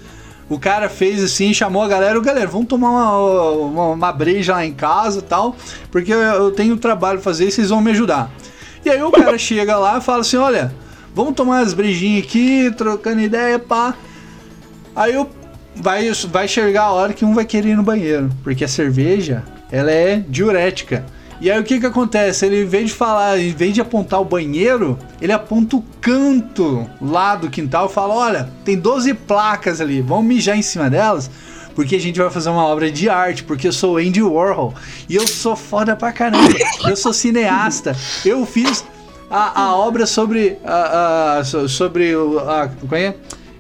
o 0.49 0.59
cara 0.59 0.91
fez 0.91 1.25
assim, 1.25 1.55
chamou 1.55 1.83
a 1.83 1.89
galera, 1.89 2.21
galera, 2.21 2.47
vamos 2.47 2.69
tomar 2.69 2.91
uma, 2.91 3.19
uma, 3.53 3.87
uma 3.93 4.13
breja 4.13 4.53
lá 4.53 4.67
em 4.67 4.75
casa 4.75 5.21
e 5.21 5.23
tal, 5.23 5.57
porque 5.91 6.13
eu 6.13 6.51
tenho 6.51 6.77
trabalho 6.77 7.19
pra 7.19 7.25
fazer 7.25 7.49
e 7.49 7.51
vocês 7.51 7.71
vão 7.71 7.81
me 7.81 7.93
ajudar. 7.93 8.31
E 8.85 8.91
aí 8.91 9.03
o 9.03 9.11
cara 9.11 9.39
chega 9.39 9.77
lá 9.77 9.99
e 9.99 10.01
fala 10.01 10.21
assim: 10.21 10.37
olha, 10.37 10.73
vamos 11.15 11.35
tomar 11.35 11.61
as 11.61 11.73
brejinhas 11.73 12.25
aqui, 12.25 12.71
trocando 12.77 13.21
ideia, 13.21 13.59
pá. 13.59 13.95
Aí 14.95 15.15
eu 15.15 15.29
vai, 15.75 16.11
vai 16.29 16.49
chegar 16.49 16.85
a 16.85 16.93
hora 16.93 17.13
que 17.13 17.25
um 17.25 17.35
vai 17.35 17.45
querer 17.45 17.71
ir 17.71 17.77
no 17.77 17.83
banheiro, 17.83 18.31
porque 18.43 18.65
a 18.65 18.69
cerveja, 18.69 19.43
ela 19.71 19.91
é 19.91 20.17
diurética. 20.29 21.05
E 21.41 21.51
aí 21.51 21.59
o 21.59 21.65
que 21.65 21.81
que 21.81 21.87
acontece? 21.87 22.47
Ele, 22.47 22.63
em 22.63 22.67
vez 22.67 22.91
de 22.91 22.95
falar, 22.95 23.37
em 23.39 23.53
vez 23.53 23.75
de 23.75 23.81
apontar 23.81 24.21
o 24.21 24.25
banheiro, 24.25 24.97
ele 25.21 25.33
aponta 25.33 25.75
o 25.75 25.85
canto 26.01 26.89
lá 27.01 27.35
do 27.35 27.51
quintal 27.51 27.87
e 27.87 27.93
fala: 27.93 28.15
Olha, 28.15 28.49
tem 28.65 28.77
12 28.77 29.15
placas 29.15 29.81
ali, 29.81 30.01
vamos 30.01 30.25
mijar 30.25 30.57
em 30.57 30.63
cima 30.63 30.89
delas, 30.89 31.29
porque 31.75 31.97
a 31.97 32.01
gente 32.01 32.19
vai 32.19 32.31
fazer 32.31 32.51
uma 32.51 32.65
obra 32.65 32.91
de 32.91 33.09
arte, 33.09 33.45
porque 33.45 33.69
eu 33.69 33.73
sou 33.73 33.97
Andy 33.97 34.23
Warhol 34.23 34.75
e 35.09 35.17
eu 35.17 35.27
sou 35.27 35.57
foda 35.57 35.97
pra 35.97 36.13
caramba, 36.13 36.55
eu 36.89 36.97
sou 36.97 37.13
cineasta, 37.13 37.97
eu 38.25 38.45
fiz 38.47 38.85
a, 39.33 39.63
a 39.63 39.77
obra 39.77 40.07
sobre. 40.07 40.59
A, 40.63 41.39
a, 41.39 41.45
sobre. 41.45 42.13
A, 42.15 42.69
como 42.69 42.95
é? 42.95 43.15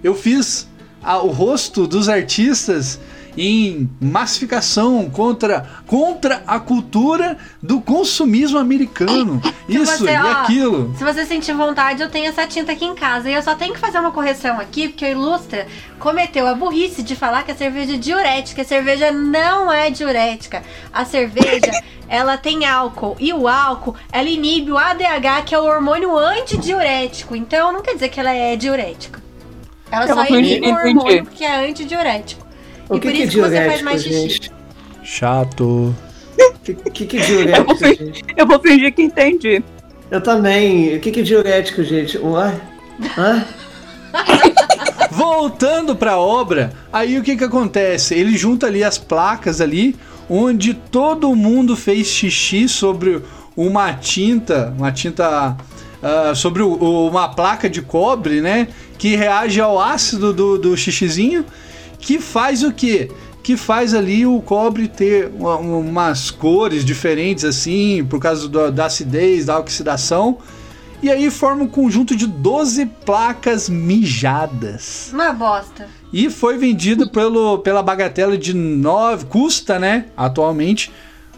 Eu 0.04 0.14
fiz 0.14 0.68
a, 1.02 1.18
o 1.18 1.28
rosto 1.28 1.86
dos 1.86 2.10
artistas 2.10 3.00
em 3.36 3.88
massificação 4.00 5.08
contra, 5.10 5.66
contra 5.86 6.42
a 6.46 6.60
cultura 6.60 7.36
do 7.62 7.80
consumismo 7.80 8.58
americano. 8.58 9.40
Isso 9.68 9.98
você, 9.98 10.12
e 10.12 10.16
ó, 10.16 10.32
aquilo. 10.32 10.94
Se 10.96 11.04
você 11.04 11.24
sentir 11.24 11.54
vontade, 11.54 12.02
eu 12.02 12.10
tenho 12.10 12.28
essa 12.28 12.46
tinta 12.46 12.72
aqui 12.72 12.84
em 12.84 12.94
casa. 12.94 13.30
E 13.30 13.34
eu 13.34 13.42
só 13.42 13.54
tenho 13.54 13.72
que 13.72 13.80
fazer 13.80 13.98
uma 13.98 14.10
correção 14.10 14.58
aqui, 14.58 14.88
porque 14.88 15.04
o 15.04 15.08
Ilustra 15.08 15.66
cometeu 15.98 16.46
a 16.46 16.54
burrice 16.54 17.02
de 17.02 17.16
falar 17.16 17.42
que 17.44 17.52
a 17.52 17.54
cerveja 17.54 17.94
é 17.94 17.96
diurética. 17.96 18.62
A 18.62 18.64
cerveja 18.64 19.12
não 19.12 19.72
é 19.72 19.90
diurética. 19.90 20.62
A 20.92 21.04
cerveja, 21.04 21.70
ela 22.08 22.36
tem 22.36 22.66
álcool. 22.66 23.16
E 23.18 23.32
o 23.32 23.48
álcool, 23.48 23.94
ela 24.12 24.28
inibe 24.28 24.72
o 24.72 24.78
ADH, 24.78 25.44
que 25.46 25.54
é 25.54 25.58
o 25.58 25.64
hormônio 25.64 26.16
antidiurético. 26.16 27.34
Então, 27.34 27.72
não 27.72 27.82
quer 27.82 27.94
dizer 27.94 28.08
que 28.08 28.20
ela 28.20 28.32
é 28.32 28.56
diurética. 28.56 29.22
Ela 29.90 30.06
Eu 30.06 30.14
só 30.14 30.24
entendi, 30.24 30.56
inibe 30.56 30.68
o 30.68 30.74
hormônio 30.74 31.24
porque 31.24 31.44
é 31.44 31.68
antidiurético. 31.68 32.51
O 32.88 32.96
e 32.96 33.00
que, 33.00 33.08
por 33.08 33.12
que 33.16 33.22
é 33.22 33.24
isso 33.24 33.32
que 33.36 33.40
você 33.40 33.56
faz 33.56 33.78
diurético, 33.78 33.84
mais 33.84 34.02
xixi. 34.02 34.14
gente? 34.14 34.52
Chato. 35.02 35.94
O 36.38 36.58
que, 36.64 36.74
que, 36.74 37.06
que 37.06 37.16
é 37.18 37.20
diurético, 37.26 37.76
gente? 37.78 38.24
Eu 38.36 38.46
vou 38.46 38.58
fingir 38.60 38.94
que 38.94 39.02
entendi. 39.02 39.62
Eu 40.10 40.20
também. 40.20 40.96
O 40.96 41.00
que, 41.00 41.10
que 41.10 41.20
é 41.20 41.22
diurético, 41.22 41.82
gente? 41.82 42.18
Ué? 42.18 42.54
Hã? 43.18 43.44
Voltando 45.10 45.94
pra 45.96 46.16
obra, 46.18 46.72
aí 46.92 47.18
o 47.18 47.22
que 47.22 47.36
que 47.36 47.44
acontece? 47.44 48.14
Ele 48.14 48.36
junta 48.36 48.66
ali 48.66 48.82
as 48.82 48.96
placas 48.98 49.60
ali, 49.60 49.94
onde 50.28 50.72
todo 50.74 51.34
mundo 51.34 51.76
fez 51.76 52.06
xixi 52.06 52.68
sobre 52.68 53.20
uma 53.56 53.92
tinta, 53.92 54.72
uma 54.76 54.90
tinta 54.90 55.56
ah, 56.02 56.32
sobre 56.34 56.62
o- 56.62 56.72
o- 56.82 57.08
uma 57.08 57.28
placa 57.28 57.68
de 57.68 57.82
cobre, 57.82 58.40
né? 58.40 58.68
Que 58.98 59.14
reage 59.16 59.60
ao 59.60 59.78
ácido 59.78 60.32
do, 60.32 60.58
do 60.58 60.76
xixizinho, 60.76 61.44
que 62.02 62.18
faz 62.18 62.62
o 62.62 62.70
quê? 62.72 63.10
Que 63.42 63.56
faz 63.56 63.94
ali 63.94 64.26
o 64.26 64.40
cobre 64.40 64.86
ter 64.86 65.30
uma- 65.38 65.56
umas 65.56 66.30
cores 66.30 66.84
diferentes, 66.84 67.44
assim, 67.44 68.04
por 68.08 68.20
causa 68.20 68.46
do- 68.48 68.70
da 68.70 68.84
acidez, 68.86 69.46
da 69.46 69.58
oxidação. 69.58 70.38
E 71.02 71.10
aí 71.10 71.28
forma 71.30 71.64
um 71.64 71.68
conjunto 71.68 72.14
de 72.14 72.26
12 72.28 72.86
placas 72.86 73.68
mijadas. 73.68 75.10
Uma 75.12 75.32
bosta. 75.32 75.88
E 76.12 76.30
foi 76.30 76.56
vendido 76.58 77.10
pelo, 77.10 77.58
pela 77.58 77.82
bagatela 77.82 78.36
de 78.38 78.54
9. 78.54 79.24
Custa, 79.26 79.78
né? 79.80 80.04
Atualmente, 80.16 80.92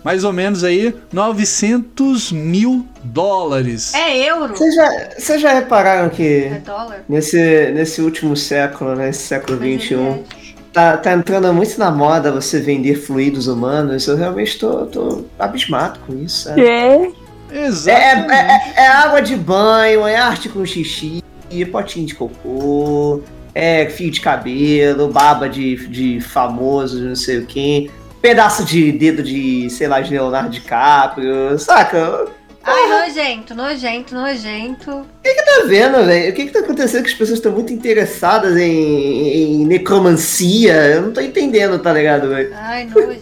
mais 0.05 0.23
ou 0.25 0.35
menos 0.35 0.63
aí 0.65 0.95
900 1.11 2.31
mil 2.31 2.87
dólares. 3.03 3.95
É 3.95 4.29
euro? 4.29 4.55
Vocês 4.55 4.75
já, 4.75 5.39
já 5.39 5.55
repararam 5.55 6.09
É 6.09 6.11
que 6.11 6.49
dólar? 6.67 7.03
nesse, 7.09 7.71
nesse 7.73 8.03
último 8.03 8.37
século, 8.37 8.95
né? 8.95 9.09
Esse 9.09 9.23
século 9.29 9.57
XXI, 9.57 9.95
é- 9.95 10.44
tá, 10.75 10.97
tá 10.97 11.13
entrando 11.15 11.55
muito 11.55 11.79
na 11.79 11.91
moda 11.91 12.33
você 12.33 12.61
vender 12.61 12.97
fluidos 12.97 13.47
humanos. 13.47 14.07
Eu 14.07 14.17
realmente 14.17 14.59
tô, 14.59 14.85
tô 14.87 15.25
abismado 15.39 16.01
com 16.01 16.15
isso. 16.19 16.49
sabe? 16.49 16.67
É. 16.67 17.13
É, 17.51 17.67
Exatamente. 17.67 18.33
é, 18.33 18.83
é 18.83 18.89
água 18.89 19.23
de 19.23 19.37
banho, 19.37 20.07
é 20.07 20.17
arte 20.17 20.49
com 20.49 20.67
xixi, 20.67 21.23
potinho 21.71 22.05
de 22.05 22.15
cocô, 22.17 23.21
é 23.55 23.87
fio 23.87 24.11
de 24.11 24.21
cabelo, 24.21 25.09
baba 25.09 25.49
de, 25.49 25.87
de 25.87 26.21
famoso, 26.21 27.01
não 27.01 27.15
sei 27.15 27.39
o 27.39 27.47
quê, 27.47 27.89
pedaço 28.21 28.65
de 28.65 28.91
dedo 28.91 29.23
de, 29.23 29.71
sei 29.71 29.87
lá, 29.87 30.01
de 30.01 30.11
Leonardo 30.11 30.51
DiCaprio, 30.51 31.57
saca? 31.57 32.27
Ai, 32.67 32.89
nojento, 32.89 33.55
nojento, 33.55 34.15
nojento. 34.15 35.07
Tá 35.23 35.63
vendo, 35.67 36.05
velho? 36.05 36.33
O 36.33 36.35
que 36.35 36.47
que 36.47 36.53
tá 36.53 36.61
acontecendo 36.61 37.03
que 37.05 37.11
as 37.11 37.15
pessoas 37.17 37.39
estão 37.39 37.53
muito 37.53 37.73
interessadas 37.73 38.57
em, 38.57 39.63
em 39.63 39.67
necromancia? 39.67 40.73
Eu 40.87 41.03
não 41.03 41.13
tô 41.13 41.21
entendendo, 41.21 41.79
tá 41.79 41.93
ligado, 41.93 42.29
velho? 42.29 42.51
Ai, 42.55 42.85
nojo. 42.87 43.21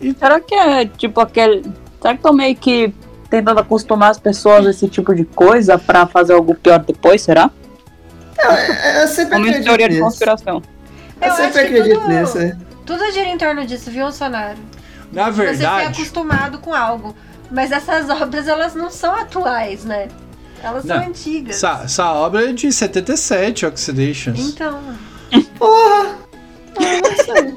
Será 0.18 0.40
que 0.40 0.54
é 0.54 0.84
tipo 0.86 1.20
aquele. 1.20 1.62
Será 2.00 2.16
que 2.16 2.22
tô 2.22 2.32
meio 2.32 2.54
que 2.54 2.92
tentando 3.28 3.58
acostumar 3.58 4.10
as 4.12 4.18
pessoas 4.18 4.66
a 4.66 4.70
esse 4.70 4.86
tipo 4.88 5.14
de 5.14 5.24
coisa 5.24 5.76
pra 5.78 6.06
fazer 6.06 6.34
algo 6.34 6.54
pior 6.54 6.78
depois, 6.78 7.22
será? 7.22 7.50
Eu, 8.38 8.50
eu 9.02 9.08
sempre 9.08 9.36
acredito 9.36 9.64
teoria 9.64 9.88
de 9.88 9.98
conspiração. 9.98 10.62
Eu 11.20 11.28
Eu 11.28 11.34
sempre 11.34 11.52
que 11.52 11.58
acredito 11.58 12.00
tudo- 12.00 12.08
nisso. 12.08 12.38
é. 12.38 12.56
Tudo 12.84 13.10
gira 13.10 13.26
em 13.28 13.38
torno 13.38 13.66
disso, 13.66 13.90
viu, 13.90 14.12
Sonaro? 14.12 14.58
Na 15.12 15.24
Você 15.30 15.32
foi 15.36 15.46
verdade, 15.46 15.86
acostumado 15.92 16.58
com 16.58 16.72
algo. 16.74 17.16
Mas 17.50 17.70
essas 17.72 18.08
obras, 18.10 18.48
elas 18.48 18.74
não 18.74 18.90
são 18.90 19.14
atuais, 19.14 19.84
né? 19.84 20.08
Elas 20.62 20.84
são 20.84 20.96
Não. 20.96 21.06
antigas. 21.06 21.56
essa, 21.56 21.82
essa 21.84 22.12
obra 22.12 22.48
é 22.50 22.52
de 22.52 22.72
77, 22.72 23.66
Oxidations. 23.66 24.38
Então, 24.38 24.80
Porra! 25.58 26.16
Ah, 26.78 27.00
não 27.02 27.24
sei. 27.24 27.54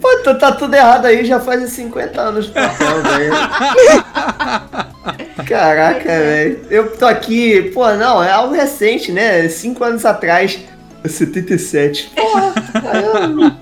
Pô, 0.00 0.08
tu 0.24 0.38
tá 0.38 0.52
tudo 0.52 0.74
errado 0.74 1.06
aí, 1.06 1.24
já 1.24 1.38
faz 1.38 1.62
uns 1.62 1.70
50 1.70 2.20
anos 2.20 2.46
papel, 2.48 3.02
velho. 3.02 3.32
Caraca, 5.46 6.04
velho. 6.08 6.66
Eu 6.70 6.96
tô 6.96 7.06
aqui, 7.06 7.70
pô, 7.72 7.88
não, 7.92 8.22
é 8.22 8.30
algo 8.32 8.54
recente, 8.54 9.12
né? 9.12 9.48
5 9.48 9.84
anos 9.84 10.04
atrás. 10.04 10.58
77. 11.04 12.12
Porra, 12.14 12.52
caramba. 12.80 13.56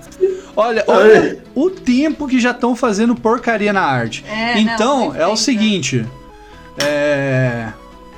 Olha, 0.55 0.83
olha 0.87 1.43
o 1.55 1.69
tempo 1.69 2.27
que 2.27 2.39
já 2.39 2.51
estão 2.51 2.75
fazendo 2.75 3.15
porcaria 3.15 3.71
na 3.71 3.81
arte. 3.81 4.23
É, 4.27 4.59
então, 4.59 4.97
não, 4.97 5.05
é 5.05 5.25
o 5.25 5.29
perfeito. 5.29 5.37
seguinte. 5.37 6.05
É. 6.77 7.69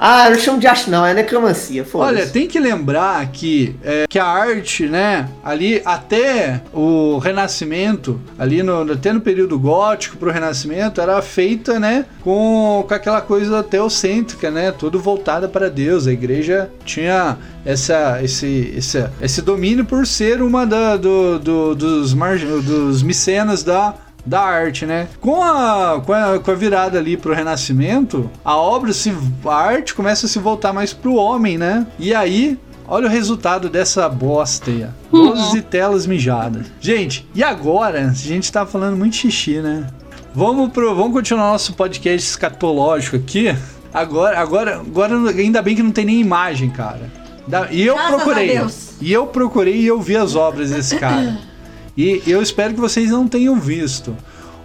Ah, 0.06 0.30
não 0.30 0.38
chamo 0.38 0.60
de 0.60 0.68
arte 0.68 0.90
não, 0.90 1.06
é 1.06 1.14
necromancia, 1.14 1.86
foda-se. 1.86 2.14
Olha, 2.24 2.28
tem 2.28 2.46
que 2.46 2.60
lembrar 2.60 3.26
que, 3.32 3.74
é, 3.82 4.04
que 4.10 4.20
a 4.20 4.26
arte, 4.26 4.86
né, 4.86 5.30
ali 5.42 5.82
até 5.86 6.62
o 6.74 7.20
Renascimento, 7.20 8.20
ali 8.38 8.62
no, 8.62 8.92
até 8.92 9.14
no 9.14 9.22
período 9.22 9.58
gótico 9.58 10.18
pro 10.18 10.30
Renascimento, 10.30 11.00
era 11.00 11.22
feita, 11.22 11.80
né, 11.80 12.06
com, 12.22 12.84
com 12.86 12.94
aquela 12.94 13.22
coisa 13.22 13.64
teocêntrica, 13.64 14.52
né, 14.52 14.74
tudo 14.74 15.00
voltada 15.00 15.48
para 15.48 15.70
Deus. 15.70 16.06
A 16.06 16.12
igreja 16.12 16.70
tinha 16.84 17.38
essa, 17.66 18.22
esse, 18.22 18.74
esse, 18.76 19.06
esse 19.22 19.42
domínio 19.42 19.86
por 19.86 20.06
ser 20.06 20.42
uma 20.42 20.66
da, 20.66 20.98
do, 20.98 21.40
do- 21.40 21.76
dos, 21.76 22.14
margi- 22.14 22.46
dos 22.46 23.02
micenas 23.02 23.64
da, 23.64 23.94
da 24.26 24.42
arte, 24.42 24.86
né? 24.86 25.08
Com 25.20 25.44
a, 25.44 26.02
com 26.06 26.14
a, 26.14 26.40
com 26.40 26.52
a 26.52 26.56
virada 26.56 26.98
ali 26.98 27.18
pro 27.18 27.34
Renascimento, 27.34 28.30
a 28.44 28.56
obra, 28.56 28.94
se, 28.94 29.14
a 29.46 29.56
arte 29.56 29.94
começa 29.94 30.26
a 30.26 30.30
se 30.30 30.40
voltar 30.40 30.74
mais 30.74 30.94
pro 30.94 31.16
homem, 31.16 31.58
né? 31.58 31.86
E 32.00 32.14
aí, 32.14 32.58
olha 32.88 33.08
o 33.08 33.10
resultado 33.10 33.70
dessa 33.70 34.08
bosta 34.08 34.72
aí, 34.72 34.86
ó. 34.86 35.12
12 35.12 35.62
telas 35.64 36.08
mijadas. 36.08 36.68
Gente, 36.80 37.28
e 37.36 37.44
agora? 37.44 38.08
A 38.10 38.14
gente 38.14 38.52
tá 38.52 38.66
falando 38.66 38.98
muito 38.98 39.16
xixi, 39.16 39.60
né? 39.60 39.88
Vamos, 40.34 40.72
pro, 40.72 40.96
vamos 40.96 41.14
continuar 41.14 41.52
nosso 41.52 41.74
podcast 41.74 42.28
escatológico 42.30 43.18
aqui. 43.18 43.56
Agora, 43.94 44.40
agora, 44.40 44.76
agora, 44.78 45.16
ainda 45.30 45.62
bem 45.62 45.76
que 45.76 45.84
não 45.84 45.92
tem 45.92 46.06
nem 46.06 46.20
imagem, 46.20 46.72
cara. 46.72 47.12
E 47.70 47.86
eu 47.86 47.94
Graças 47.94 48.16
procurei. 48.16 48.62
E 49.02 49.14
eu 49.14 49.28
procurei 49.28 49.76
e 49.76 49.86
eu 49.86 50.02
vi 50.02 50.16
as 50.16 50.36
obras 50.36 50.72
desse 50.72 50.98
cara. 50.98 51.38
e 51.96 52.22
eu 52.26 52.42
espero 52.42 52.74
que 52.74 52.80
vocês 52.80 53.10
não 53.12 53.28
tenham 53.28 53.60
visto. 53.60 54.16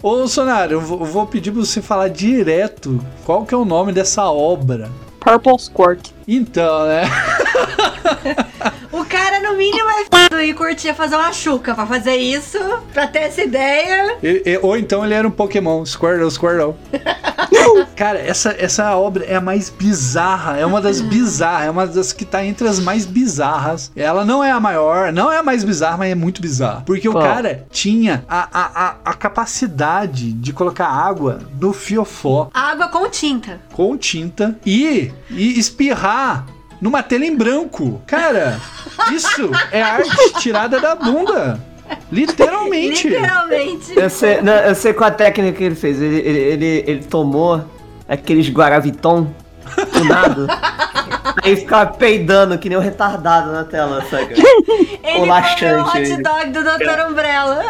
Ô, 0.02 0.26
Sonário, 0.28 0.76
eu 0.76 0.80
vou, 0.80 1.00
eu 1.00 1.06
vou 1.06 1.26
pedir 1.26 1.50
pra 1.50 1.60
você 1.60 1.82
falar 1.82 2.08
direto 2.08 3.04
qual 3.24 3.44
que 3.44 3.52
é 3.54 3.56
o 3.56 3.64
nome 3.64 3.92
dessa 3.92 4.30
obra. 4.30 4.90
Purple 5.20 5.58
Squirt. 5.58 6.17
Então, 6.28 6.86
né? 6.86 7.02
O 8.90 9.04
cara, 9.04 9.40
no 9.40 9.56
mínimo, 9.56 9.88
é 9.90 10.02
f... 10.34 10.42
e 10.44 10.54
curtia 10.54 10.94
fazer 10.94 11.14
uma 11.14 11.32
chuca 11.32 11.74
pra 11.74 11.86
fazer 11.86 12.16
isso, 12.16 12.58
pra 12.92 13.06
ter 13.06 13.20
essa 13.20 13.42
ideia. 13.42 14.16
E- 14.22 14.42
e- 14.44 14.58
ou 14.62 14.76
então 14.76 15.04
ele 15.04 15.14
era 15.14 15.28
um 15.28 15.30
Pokémon, 15.30 15.84
Squirtle, 15.84 16.30
Squirtle. 16.30 16.74
Cara, 17.94 18.18
essa, 18.18 18.54
essa 18.58 18.96
obra 18.96 19.24
é 19.24 19.36
a 19.36 19.40
mais 19.40 19.68
bizarra, 19.70 20.56
é 20.56 20.64
uma 20.64 20.80
das 20.80 21.00
bizarras, 21.00 21.66
é 21.66 21.70
uma 21.70 21.86
das 21.86 22.12
que 22.12 22.24
tá 22.24 22.44
entre 22.44 22.66
as 22.66 22.78
mais 22.80 23.04
bizarras. 23.04 23.90
Ela 23.94 24.24
não 24.24 24.42
é 24.42 24.50
a 24.50 24.58
maior, 24.60 25.12
não 25.12 25.30
é 25.30 25.38
a 25.38 25.42
mais 25.42 25.64
bizarra, 25.64 25.98
mas 25.98 26.10
é 26.12 26.14
muito 26.14 26.40
bizarra. 26.40 26.82
Porque 26.86 27.08
o 27.08 27.12
cara 27.14 27.66
tinha 27.70 28.24
a, 28.28 28.48
a, 28.52 28.86
a, 28.88 28.94
a 29.04 29.14
capacidade 29.14 30.32
de 30.32 30.52
colocar 30.52 30.86
água 30.88 31.40
no 31.60 31.72
fiofó 31.72 32.50
Água 32.54 32.88
com 32.88 33.08
tinta. 33.10 33.60
com 33.72 33.96
tinta 33.96 34.56
e, 34.64 35.12
e 35.30 35.58
espirrar 35.58 36.17
numa 36.80 37.02
tela 37.02 37.24
em 37.24 37.36
branco. 37.36 38.00
Cara, 38.06 38.60
isso 39.12 39.50
é 39.70 39.82
arte 39.82 40.32
tirada 40.40 40.80
da 40.80 40.94
bunda. 40.94 41.60
Literalmente. 42.12 43.08
Literalmente. 43.08 43.98
Eu 43.98 44.10
sei, 44.10 44.42
não, 44.42 44.52
eu 44.52 44.74
sei 44.74 44.92
qual 44.92 45.08
a 45.08 45.12
técnica 45.12 45.56
que 45.56 45.64
ele 45.64 45.74
fez. 45.74 46.00
Ele, 46.00 46.16
ele, 46.16 46.38
ele, 46.38 46.84
ele 46.86 47.04
tomou 47.04 47.64
aqueles 48.08 48.48
Guaraviton 48.48 49.32
tunado. 49.92 50.46
aí 51.42 51.56
ficava 51.56 51.92
peidando 51.92 52.58
que 52.58 52.68
nem 52.68 52.78
um 52.78 52.80
retardado 52.80 53.52
na 53.52 53.64
tela, 53.64 54.04
sabe? 54.10 54.34
Ele 54.34 55.26
comeu 55.58 55.78
o 55.78 55.82
hot 55.82 55.96
ele. 55.96 56.22
dog 56.22 56.50
do 56.50 56.62
Dr. 56.62 57.10
Umbrella. 57.10 57.64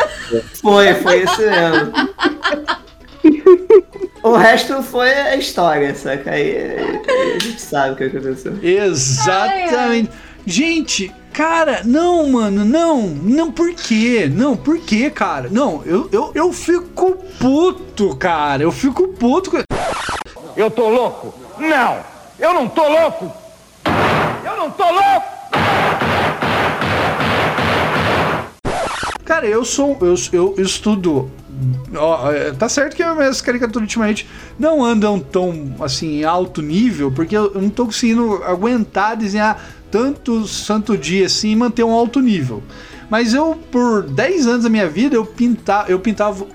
Foi, 0.61 0.95
foi 0.95 1.23
isso 1.23 1.41
mesmo. 1.41 1.93
O 4.29 4.37
resto 4.37 4.83
foi 4.83 5.11
a 5.11 5.37
história, 5.37 5.95
saca? 5.95 6.33
Aí 6.33 6.55
a 6.77 7.39
gente 7.39 7.59
sabe 7.59 7.93
o 7.93 7.97
que 7.97 8.05
aconteceu. 8.05 8.59
Exatamente. 8.63 10.11
Gente, 10.45 11.11
cara, 11.33 11.81
não, 11.83 12.29
mano, 12.29 12.63
não, 12.63 13.07
não, 13.07 13.51
por 13.51 13.73
quê? 13.73 14.31
Não, 14.31 14.55
por 14.55 14.79
quê, 14.81 15.09
cara? 15.09 15.49
Não, 15.51 15.83
eu, 15.87 16.11
eu, 16.13 16.31
eu 16.35 16.53
fico 16.53 17.17
puto, 17.41 18.15
cara, 18.17 18.63
eu 18.63 18.71
fico 18.71 19.09
puto. 19.09 19.51
Eu 20.55 20.71
tô 20.71 20.91
louco? 20.91 21.33
Não! 21.59 21.99
Eu 22.39 22.53
não 22.53 22.69
tô 22.69 22.87
louco! 22.87 23.33
Eu 24.45 24.57
não 24.59 24.71
tô 24.71 24.85
louco! 24.85 25.39
Cara, 29.25 29.47
eu 29.47 29.65
sou, 29.65 29.97
eu, 30.03 30.15
eu 30.57 30.63
estudo. 30.63 31.31
É, 32.33 32.53
tá 32.53 32.69
certo 32.69 32.95
que 32.95 33.03
as 33.03 33.41
caricaturas 33.41 33.83
ultimamente 33.83 34.29
não 34.59 34.85
andam 34.85 35.19
tão 35.19 35.75
assim 35.81 36.25
alto 36.25 36.63
nível, 36.63 37.11
porque 37.11 37.37
eu, 37.37 37.53
não 37.55 37.71
tô 37.71 37.87
conseguindo 37.87 38.43
aguentar 38.45 39.17
desenhar 39.17 39.63
tanto 39.91 40.47
santo 40.47 40.97
dia 40.97 41.27
assim 41.27 41.51
e 41.51 41.57
manter 41.57 41.85
um 41.85 41.93
alto 41.93 42.21
nível. 42.21 42.63
Mas 43.11 43.33
eu, 43.33 43.59
por 43.71 44.03
10 44.03 44.47
anos 44.47 44.65
da 44.65 44.71
minha 44.71 44.89
vida, 44.89 45.17
eu, 45.17 45.25
pinta, 45.25 45.87
eu 45.89 45.99
pintava 45.99 46.47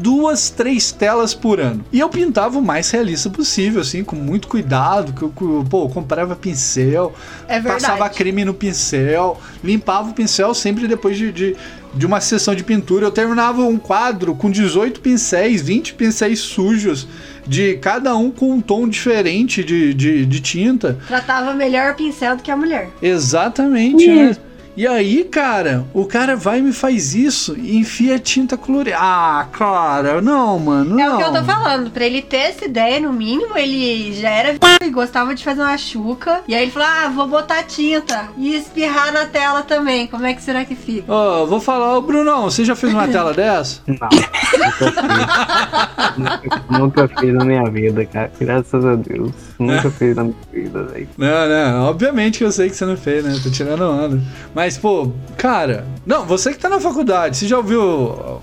duas, 0.00 0.50
três 0.50 0.92
telas 0.92 1.34
por 1.34 1.60
ano. 1.60 1.84
E 1.92 2.00
eu 2.00 2.08
pintava 2.08 2.58
o 2.58 2.62
mais 2.62 2.90
realista 2.90 3.28
possível, 3.30 3.80
assim, 3.80 4.02
com 4.02 4.16
muito 4.16 4.48
cuidado. 4.48 5.12
Que 5.12 5.22
eu, 5.22 5.28
pô, 5.68 5.84
eu 5.84 5.88
comprava 5.88 6.34
pincel, 6.34 7.14
É 7.48 7.60
passava 7.60 8.08
creme 8.08 8.44
no 8.44 8.54
pincel, 8.54 9.40
limpava 9.62 10.10
o 10.10 10.14
pincel 10.14 10.54
sempre 10.54 10.88
depois 10.88 11.16
de, 11.16 11.30
de, 11.32 11.56
de 11.94 12.06
uma 12.06 12.20
sessão 12.20 12.54
de 12.54 12.64
pintura. 12.64 13.06
Eu 13.06 13.10
terminava 13.10 13.62
um 13.62 13.78
quadro 13.78 14.34
com 14.34 14.50
18 14.50 15.00
pincéis, 15.00 15.62
20 15.62 15.94
pincéis 15.94 16.40
sujos, 16.40 17.06
de 17.46 17.76
cada 17.76 18.16
um 18.16 18.30
com 18.30 18.52
um 18.52 18.60
tom 18.60 18.88
diferente 18.88 19.62
de, 19.62 19.92
de, 19.94 20.26
de 20.26 20.40
tinta. 20.40 20.98
Tratava 21.06 21.54
melhor 21.54 21.92
o 21.92 21.96
pincel 21.96 22.36
do 22.36 22.42
que 22.42 22.50
a 22.50 22.56
mulher. 22.56 22.90
Exatamente, 23.00 24.06
né? 24.06 24.36
E 24.74 24.86
aí, 24.86 25.24
cara, 25.24 25.84
o 25.92 26.06
cara 26.06 26.34
vai 26.34 26.58
e 26.58 26.62
me 26.62 26.72
faz 26.72 27.14
isso 27.14 27.54
e 27.58 27.76
enfia 27.76 28.18
tinta 28.18 28.56
colorida. 28.56 28.96
Ah, 28.98 29.46
cara, 29.52 30.22
não, 30.22 30.58
mano, 30.58 30.98
É 30.98 31.04
não. 31.06 31.14
o 31.14 31.18
que 31.18 31.24
eu 31.24 31.32
tô 31.32 31.44
falando. 31.44 31.90
Pra 31.90 32.06
ele 32.06 32.22
ter 32.22 32.36
essa 32.38 32.64
ideia, 32.64 32.98
no 32.98 33.12
mínimo, 33.12 33.56
ele 33.56 34.14
já 34.14 34.30
era 34.30 34.56
e 34.82 34.90
gostava 34.90 35.34
de 35.34 35.44
fazer 35.44 35.60
uma 35.60 35.76
chuca. 35.76 36.40
E 36.48 36.54
aí 36.54 36.62
ele 36.62 36.70
falou: 36.70 36.88
ah, 36.88 37.08
vou 37.14 37.26
botar 37.28 37.62
tinta 37.64 38.30
e 38.38 38.54
espirrar 38.54 39.12
na 39.12 39.26
tela 39.26 39.62
também. 39.62 40.06
Como 40.06 40.24
é 40.24 40.32
que 40.32 40.42
será 40.42 40.64
que 40.64 40.74
fica? 40.74 41.04
Ó, 41.12 41.44
vou 41.44 41.60
falar, 41.60 41.96
ô 41.98 42.00
Brunão, 42.00 42.44
você 42.44 42.64
já 42.64 42.74
fez 42.74 42.94
uma 42.94 43.06
tela 43.12 43.34
dessa? 43.34 43.80
Não, 43.86 44.08
nunca 44.08 44.90
fiz. 45.02 46.62
nunca 46.78 47.08
fiz 47.08 47.34
na 47.34 47.44
minha 47.44 47.64
vida, 47.70 48.06
cara. 48.06 48.32
Graças 48.40 48.84
a 48.84 48.94
Deus. 48.94 49.32
Nunca 49.62 49.90
fiz 49.90 50.14
na 50.16 50.24
minha 50.24 50.36
vida, 50.52 50.82
velho. 50.84 51.08
Não, 51.16 51.48
não, 51.48 51.84
obviamente 51.84 52.38
que 52.38 52.44
eu 52.44 52.52
sei 52.52 52.68
que 52.70 52.76
você 52.76 52.84
não 52.84 52.96
fez, 52.96 53.24
né? 53.24 53.38
Tô 53.42 53.50
tirando 53.50 53.82
onda. 53.82 54.20
Mas, 54.54 54.76
pô, 54.78 55.10
cara, 55.36 55.86
não, 56.06 56.24
você 56.24 56.52
que 56.52 56.58
tá 56.58 56.68
na 56.68 56.80
faculdade, 56.80 57.36
você 57.36 57.46
já 57.46 57.56
ouviu. 57.56 58.40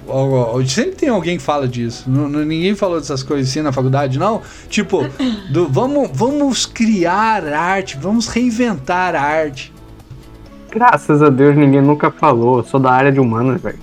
sempre 0.67 0.91
tem 0.91 1.09
alguém 1.09 1.37
que 1.37 1.43
fala 1.43 1.67
disso. 1.67 2.09
Ninguém 2.09 2.75
falou 2.75 2.99
dessas 2.99 3.21
coisas 3.23 3.49
assim 3.49 3.61
na 3.61 3.71
faculdade, 3.71 4.17
não. 4.19 4.41
Tipo, 4.69 5.07
do, 5.51 5.67
vamos, 5.67 6.09
vamos 6.13 6.65
criar 6.65 7.45
arte, 7.47 7.97
vamos 8.01 8.27
reinventar 8.27 9.15
a 9.15 9.21
arte. 9.21 9.73
Graças 10.71 11.21
a 11.23 11.29
Deus 11.29 11.55
ninguém 11.55 11.81
nunca 11.81 12.11
falou. 12.11 12.57
Eu 12.59 12.63
sou 12.63 12.79
da 12.79 12.91
área 12.91 13.11
de 13.11 13.19
humanas, 13.19 13.59
velho. 13.61 13.79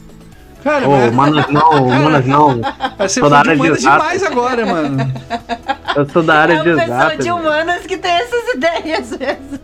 Cara, 0.62 0.88
Ô, 0.88 0.90
mas- 0.90 1.12
humanas 1.12 1.46
não, 1.48 1.70
humanas 1.86 2.26
não. 2.26 2.60
você 2.98 3.20
sou 3.20 3.22
foi 3.24 3.30
da 3.30 3.38
área 3.38 3.52
de 3.54 3.56
de 3.56 3.60
humanas 3.62 3.78
exatas. 3.78 4.02
demais 4.02 4.22
agora, 4.24 4.66
mano. 4.66 5.12
Eu 5.96 6.08
sou 6.08 6.22
da 6.22 6.34
área 6.34 6.52
é 6.54 6.62
de 6.62 6.68
uma 6.68 6.76
pessoa 6.78 6.96
exatas. 6.96 7.18
de 7.18 7.24
velho. 7.24 7.36
humanas 7.36 7.86
que 7.86 7.96
tem 7.96 8.10
essas 8.12 8.54
ideias 8.54 9.12
às 9.12 9.18
vezes. 9.18 9.60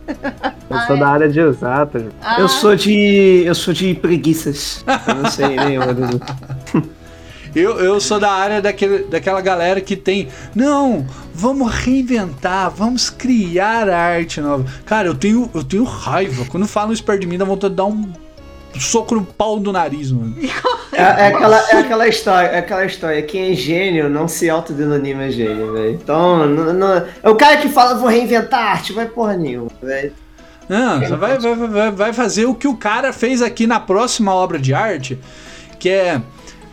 Eu 0.70 0.78
sou 0.86 0.98
da 0.98 1.08
área 1.08 1.28
de 1.28 1.40
exatas. 1.40 2.04
Ah, 2.22 2.40
Eu 2.40 2.48
sou 2.48 2.74
de. 2.74 3.42
Eu 3.44 3.54
sou 3.54 3.74
de 3.74 3.94
preguiças. 3.94 4.84
Eu 5.06 5.14
não 5.14 5.30
sei 5.30 5.56
nenhuma 5.56 5.92
das 5.92 6.20
Eu, 7.54 7.78
eu 7.78 8.00
sou 8.00 8.18
da 8.18 8.30
área 8.30 8.62
daquele, 8.62 9.04
daquela 9.04 9.42
galera 9.42 9.78
que 9.80 9.94
tem. 9.94 10.28
Não, 10.54 11.06
vamos 11.34 11.70
reinventar, 11.70 12.70
vamos 12.70 13.10
criar 13.10 13.90
arte 13.90 14.40
nova. 14.40 14.64
Cara, 14.86 15.08
eu 15.08 15.14
tenho, 15.14 15.50
eu 15.54 15.62
tenho 15.62 15.84
raiva. 15.84 16.46
Quando 16.46 16.66
falam 16.66 16.92
isso 16.94 17.04
perto 17.04 17.20
de 17.20 17.26
mim, 17.26 17.36
dá 17.36 17.44
vontade 17.44 17.72
de 17.72 17.76
dar 17.76 17.84
um 17.84 18.10
soco 18.78 19.14
no 19.14 19.24
pau 19.24 19.58
do 19.58 19.72
nariz, 19.72 20.10
mano. 20.10 20.34
É, 20.92 21.00
é 21.02 21.26
aquela, 21.28 21.58
é 21.70 21.76
aquela 21.78 22.08
história, 22.08 22.48
é 22.48 22.58
aquela 22.58 22.84
história. 22.84 23.22
Quem 23.22 23.52
é 23.52 23.54
gênio 23.54 24.08
não 24.10 24.28
se 24.28 24.48
autodenominima 24.50 25.30
gênio, 25.30 25.72
velho. 25.72 25.90
Então, 25.92 26.46
não, 26.46 26.72
não- 26.72 27.06
é 27.22 27.30
o 27.30 27.34
cara 27.34 27.56
que 27.58 27.68
fala, 27.68 27.94
vou 27.94 28.08
reinventar 28.08 28.60
arte, 28.72 28.92
vai 28.92 29.06
porra 29.06 29.34
nenhuma, 29.36 29.70
velho. 29.82 30.12
Não, 30.68 31.00
você 31.00 31.16
vai, 31.16 31.38
vai, 31.38 31.54
vai, 31.56 31.90
vai 31.90 32.12
fazer 32.12 32.46
o 32.46 32.54
que 32.54 32.68
o 32.68 32.76
cara 32.76 33.12
fez 33.12 33.42
aqui 33.42 33.66
na 33.66 33.80
próxima 33.80 34.34
obra 34.34 34.58
de 34.58 34.72
arte, 34.72 35.18
que 35.78 35.88
é 35.88 36.20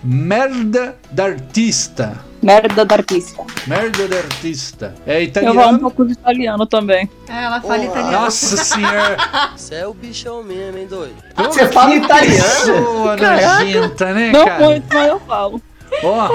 Merda 0.04 0.96
da 1.12 1.26
Artista. 1.26 2.18
Merda 2.42 2.86
da 2.86 2.96
artista. 2.96 3.44
Merda 3.68 4.08
da 4.08 4.18
Artista. 4.18 4.96
É 5.06 5.24
Eu 5.24 5.32
falo 5.34 5.46
um 5.48 5.52
italiano. 5.52 5.80
pouco 5.80 6.06
de 6.06 6.14
italiano 6.14 6.66
também. 6.66 7.10
É, 7.28 7.44
ela 7.44 7.60
fala 7.62 7.84
italiano. 7.84 8.12
Nossa 8.12 8.58
senhora. 8.58 9.18
Você 9.58 9.76
é 9.76 9.88
o 9.88 9.94
bichão 9.94 10.42
mesmo, 10.44 10.78
hein, 10.78 10.88
doido? 10.90 11.16
Você 11.36 11.68
fala 11.68 11.96
italiano? 11.96 13.16
Nojenta, 13.18 14.14
né, 14.14 14.32
Não 14.32 14.46
cara? 14.46 14.66
muito, 14.66 14.86
mas 14.94 15.08
eu 15.08 15.20
falo. 15.22 15.62
Ó, 16.04 16.30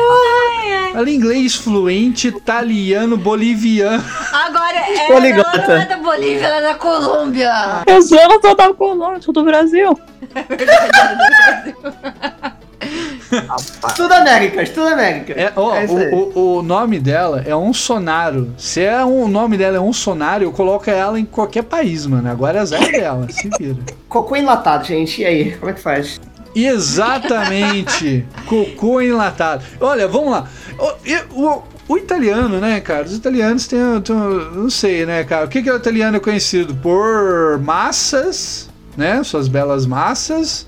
ela 0.94 1.09
é 1.09 1.12
inglês 1.12 1.55
fluente, 1.55 2.26
italiano, 2.28 3.16
boliviano. 3.16 4.05
Agora, 4.32 4.76
ela, 4.76 5.07
Poliglota. 5.07 5.57
ela 5.57 5.66
não 5.68 5.82
é 5.82 5.86
da 5.86 5.96
Bolívia, 5.98 6.46
ela 6.46 6.57
é 6.57 6.62
da 6.62 6.74
Colômbia. 6.74 7.52
Eu 7.86 8.02
sou, 8.02 8.18
eu 8.18 8.28
não 8.28 8.40
sou 8.40 8.57
da 8.57 8.74
Colômbia, 8.74 9.16
eu 9.18 9.22
sou 9.22 9.32
do 9.32 9.44
Brasil. 9.44 9.94
Tudo 10.34 10.70
Américas, 11.00 11.92
tudo 14.68 14.86
Américas. 14.86 15.36
É, 15.36 15.52
ó, 15.56 15.74
É 15.74 15.84
isso 15.84 15.96
aí. 15.96 16.12
o, 16.12 16.32
o, 16.38 16.58
o 16.58 16.62
nome 16.62 16.98
dela 17.00 17.42
é 17.46 17.54
um 17.56 17.72
sonaro. 17.72 18.52
Se 18.56 18.80
é 18.82 19.04
um, 19.04 19.22
o 19.24 19.28
nome 19.28 19.56
dela 19.56 19.76
é 19.76 19.80
um 19.80 19.92
sonário, 19.92 20.46
eu 20.46 20.52
coloco 20.52 20.88
ela 20.90 21.18
em 21.18 21.24
qualquer 21.24 21.62
país, 21.64 22.06
mano. 22.06 22.30
Agora 22.30 22.58
é 22.58 22.60
azar 22.60 22.80
dela, 22.90 23.26
se 23.30 23.48
vira. 23.58 23.76
Cocô 24.08 24.36
enlatado, 24.36 24.84
gente. 24.86 25.22
E 25.22 25.24
aí, 25.24 25.52
como 25.56 25.70
é 25.70 25.74
que 25.74 25.80
faz? 25.80 26.20
Exatamente. 26.54 28.24
Cocô 28.46 29.00
enlatado. 29.00 29.64
Olha, 29.80 30.06
vamos 30.06 30.30
lá. 30.30 30.48
O, 31.34 31.42
o- 31.42 31.62
o 31.86 31.98
italiano, 31.98 32.60
né, 32.60 32.80
cara? 32.80 33.04
Os 33.04 33.14
italianos 33.14 33.66
têm, 33.66 33.78
têm- 34.02 34.16
Não 34.54 34.70
sei, 34.70 35.04
né, 35.04 35.22
cara? 35.24 35.44
O 35.44 35.48
que, 35.48 35.62
que 35.62 35.70
o 35.70 35.76
italiano 35.76 36.16
é 36.16 36.20
conhecido? 36.20 36.74
Por 36.76 37.58
massas, 37.62 38.70
né? 38.96 39.22
Suas 39.22 39.48
belas 39.48 39.84
massas. 39.84 40.66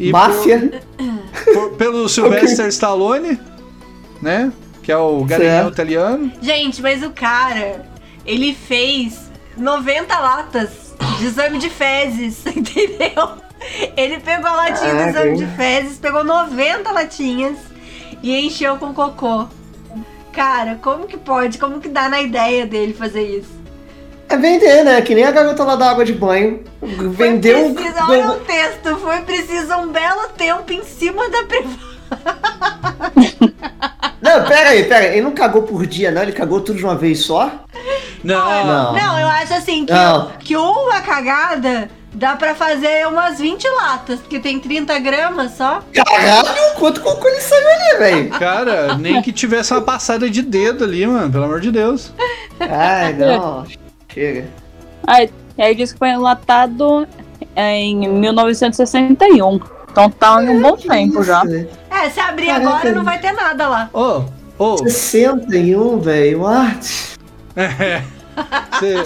E 0.00 0.10
Máfia. 0.10 0.82
por- 1.44 1.52
por- 1.54 1.70
pelo 1.76 2.08
Sylvester 2.08 2.66
Stallone, 2.68 3.38
né? 4.20 4.52
Que 4.82 4.90
é 4.90 4.96
o 4.96 5.24
garanhão 5.24 5.68
italiano. 5.68 6.32
Gente, 6.40 6.80
mas 6.82 7.02
o 7.04 7.10
cara, 7.10 7.86
ele 8.26 8.54
fez 8.54 9.30
90 9.56 10.18
latas 10.18 10.70
de 11.18 11.26
exame 11.26 11.58
de 11.58 11.68
fezes, 11.70 12.44
entendeu? 12.48 13.32
Ele 13.96 14.18
pegou 14.20 14.48
a 14.48 14.54
latinha 14.56 14.94
do 14.94 15.00
Ah, 15.00 15.08
exame 15.10 15.36
tem. 15.36 15.46
de 15.46 15.46
fezes, 15.54 15.98
pegou 15.98 16.24
90 16.24 16.90
latinhas 16.90 17.58
e 18.22 18.34
encheu 18.46 18.78
com 18.78 18.94
cocô. 18.94 19.46
Cara, 20.32 20.78
como 20.80 21.06
que 21.06 21.18
pode? 21.18 21.58
Como 21.58 21.78
que 21.78 21.88
dá 21.88 22.08
na 22.08 22.22
ideia 22.22 22.64
dele 22.66 22.94
fazer 22.94 23.22
isso? 23.38 23.59
É 24.30 24.36
vender, 24.36 24.84
né? 24.84 25.02
Que 25.02 25.12
nem 25.14 25.24
a 25.24 25.32
garota 25.32 25.64
lá 25.64 25.74
da 25.74 25.90
água 25.90 26.04
de 26.04 26.12
banho. 26.12 26.62
Vendeu. 26.80 27.74
Foi 27.74 27.74
preciso, 27.74 28.04
olha 28.08 28.30
o 28.30 28.36
texto, 28.36 28.96
foi 28.98 29.20
preciso 29.22 29.74
um 29.74 29.88
belo 29.88 30.28
tempo 30.36 30.72
em 30.72 30.84
cima 30.84 31.28
da 31.28 31.42
privada. 31.42 31.90
Não, 34.22 34.44
pera 34.44 34.70
aí, 34.70 34.84
pera 34.84 35.06
aí. 35.06 35.12
Ele 35.12 35.22
não 35.22 35.32
cagou 35.32 35.62
por 35.62 35.86
dia, 35.86 36.10
não? 36.10 36.22
Ele 36.22 36.32
cagou 36.32 36.60
tudo 36.60 36.76
de 36.76 36.84
uma 36.84 36.94
vez 36.94 37.24
só? 37.24 37.50
Não. 38.22 38.66
Não. 38.66 38.92
Não, 38.92 39.18
eu 39.18 39.26
acho 39.26 39.54
assim 39.54 39.86
que, 39.86 39.92
Não. 39.92 40.30
que 40.38 40.56
uma 40.56 41.00
cagada 41.00 41.90
dá 42.12 42.36
pra 42.36 42.54
fazer 42.54 43.08
umas 43.08 43.38
20 43.38 43.66
latas, 43.70 44.20
porque 44.20 44.38
tem 44.38 44.60
30 44.60 44.98
gramas 44.98 45.52
só. 45.56 45.82
Caralho, 45.92 46.74
quanto 46.78 47.00
cocô 47.00 47.26
ele 47.28 47.40
saiu 47.40 47.66
ali, 47.66 47.98
velho? 47.98 48.30
Cara, 48.30 48.94
nem 48.98 49.22
que 49.22 49.32
tivesse 49.32 49.72
uma 49.72 49.80
passada 49.80 50.28
de 50.28 50.42
dedo 50.42 50.84
ali, 50.84 51.06
mano, 51.06 51.32
pelo 51.32 51.44
amor 51.44 51.60
de 51.60 51.72
Deus. 51.72 52.12
Ai, 52.60 53.14
não. 53.14 53.64
Chega. 54.12 54.46
Aí, 55.06 55.30
aí 55.58 55.74
diz 55.74 55.92
que 55.92 55.98
foi 55.98 56.10
enlatado 56.10 57.06
em 57.56 58.08
1961. 58.08 59.60
Então 59.90 60.08
tá 60.10 60.42
em 60.42 60.48
um 60.50 60.60
bom 60.62 60.76
tempo 60.76 61.22
já. 61.24 61.42
É, 61.90 62.08
se 62.10 62.20
abrir 62.20 62.46
Caraca. 62.46 62.68
agora 62.68 62.92
não 62.92 63.04
vai 63.04 63.18
ter 63.18 63.32
nada 63.32 63.68
lá. 63.68 63.90
Ô, 63.92 64.22
ô, 64.58 64.78
61, 64.78 65.98
velho. 66.00 66.42
What? 66.42 67.16
É. 67.56 68.02
Cê- 68.78 69.02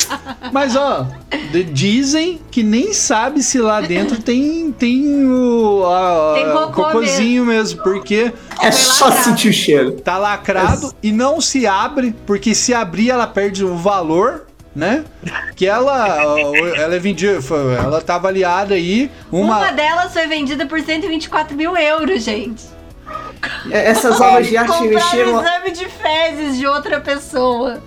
Mas 0.53 0.77
ó, 0.77 1.07
dizem 1.73 2.41
que 2.51 2.63
nem 2.63 2.93
sabe 2.93 3.43
se 3.43 3.59
lá 3.59 3.81
dentro 3.81 4.23
tem 4.23 4.71
tem 4.71 5.27
o 5.27 5.83
a- 5.87 6.35
Tem 6.35 6.53
cocôzinho 6.73 7.45
mesmo, 7.45 7.83
porque 7.83 8.33
É 8.63 8.71
só 8.71 9.07
lacrado. 9.07 9.25
sentir 9.25 9.49
o 9.49 9.53
cheiro. 9.53 9.93
tá 9.93 10.19
lacrado 10.19 10.93
e 11.03 11.11
não 11.11 11.41
se 11.41 11.67
abre, 11.67 12.15
porque 12.27 12.55
se 12.55 12.73
abrir 12.75 13.11
ela 13.11 13.27
perde 13.27 13.65
o 13.65 13.75
valor, 13.75 14.44
né? 14.75 15.05
Que 15.55 15.66
ela 15.66 16.18
ela 16.77 16.95
é 16.95 16.99
vendida, 16.99 17.39
ela 17.79 18.01
tá 18.01 18.16
avaliada 18.16 18.75
aí 18.75 19.11
Uma, 19.31 19.59
uma, 19.59 19.72
delas 19.72 20.12
foi 20.12 20.27
vendida 20.27 20.66
por 20.66 20.81
124 20.81 21.57
mil 21.57 21.77
euros, 21.77 22.22
gente. 22.22 22.64
É, 23.70 23.91
Essas 23.91 24.20
obras 24.20 24.47
de 24.47 24.57
arte 24.57 24.83
me 24.83 24.89
Compraram 24.89 25.11
cheiram. 25.11 25.41
exame 25.41 25.70
de 25.72 25.87
fezes 25.87 26.59
de 26.59 26.66
outra 26.66 27.01
pessoa. 27.01 27.83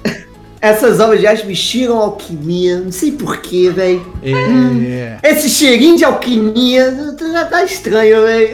Essas 0.60 0.99
obras 0.99 1.20
de 1.20 1.28
arte 1.28 1.45
me 1.45 1.55
cheiram 1.55 1.97
alquimia. 1.99 2.80
Não 2.80 2.91
sei 2.91 3.12
porquê, 3.12 3.70
velho. 3.70 4.05
é, 4.24 5.20
Esse 5.24 5.49
cheirinho 5.49 5.97
de 5.97 6.03
alquimia 6.03 7.16
já 7.32 7.45
tá 7.45 7.64
estranho, 7.64 8.22
velho. 8.24 8.49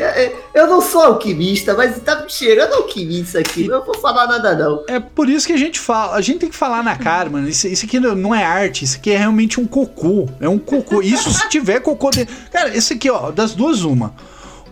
Eu 0.54 0.68
não 0.68 0.82
sou 0.82 1.02
alquimista, 1.02 1.74
mas 1.74 2.00
tá 2.02 2.22
me 2.22 2.30
cheirando 2.30 2.74
alquimia 2.74 3.22
isso 3.22 3.38
aqui. 3.38 3.68
Não 3.68 3.84
vou 3.86 3.98
falar 3.98 4.28
nada, 4.28 4.56
não. 4.56 4.84
É 4.88 5.00
por 5.00 5.30
isso 5.30 5.48
que 5.48 5.54
a 5.54 5.58
gente 5.58 5.80
fala, 5.80 6.16
a 6.16 6.22
gente 6.22 6.40
tem 6.40 6.50
que 6.50 6.56
falar 6.56 6.84
na 6.84 6.96
cara, 6.96 7.30
mano. 7.30 7.48
Isso, 7.48 7.68
isso 7.68 7.86
aqui 7.86 8.00
não 8.00 8.14
não 8.16 8.36
é 8.36 8.44
arte, 8.44 8.86
isso 8.86 8.98
aqui 8.98 9.12
é 9.12 9.18
realmente 9.18 9.60
um 9.60 9.66
cocô. 9.66 10.28
É 10.40 10.48
um 10.48 10.60
cocô. 10.60 11.02
Isso 11.02 11.32
se 11.32 11.48
tiver 11.50 11.80
cocô 11.80 12.10
dentro. 12.10 12.36
Cara, 12.52 12.76
esse 12.76 12.94
aqui, 12.94 13.10
ó, 13.10 13.32
das 13.32 13.54
duas, 13.54 13.84
uma. 13.84 14.14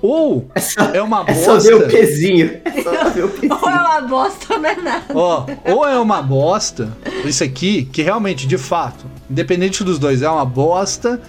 Ou 0.02 0.48
é 0.94 1.02
uma 1.02 1.24
É 1.28 1.34
só 1.36 1.58
ver 1.60 1.76
o 1.76 1.80
bosta. 1.80 1.98
pezinho. 1.98 2.60
É 2.66 2.82
só 2.82 3.10
ver 3.10 3.26
o 3.26 3.30
pezinho. 3.30 3.60
Ou 3.62 3.70
é 3.70 3.74
uma 3.76 4.02
bosta, 4.02 4.58
não 4.58 4.70
é 4.70 4.76
nada. 4.76 5.06
Ó, 5.14 5.46
ou 5.66 5.88
é 5.88 6.00
uma 6.00 6.22
bosta, 6.22 6.90
isso 7.24 7.44
aqui, 7.44 7.84
que 7.86 8.02
realmente, 8.02 8.48
de 8.48 8.58
fato, 8.58 9.06
independente 9.30 9.84
dos 9.84 10.00
dois, 10.00 10.22
é 10.22 10.30
uma 10.30 10.46
bosta 10.46 11.22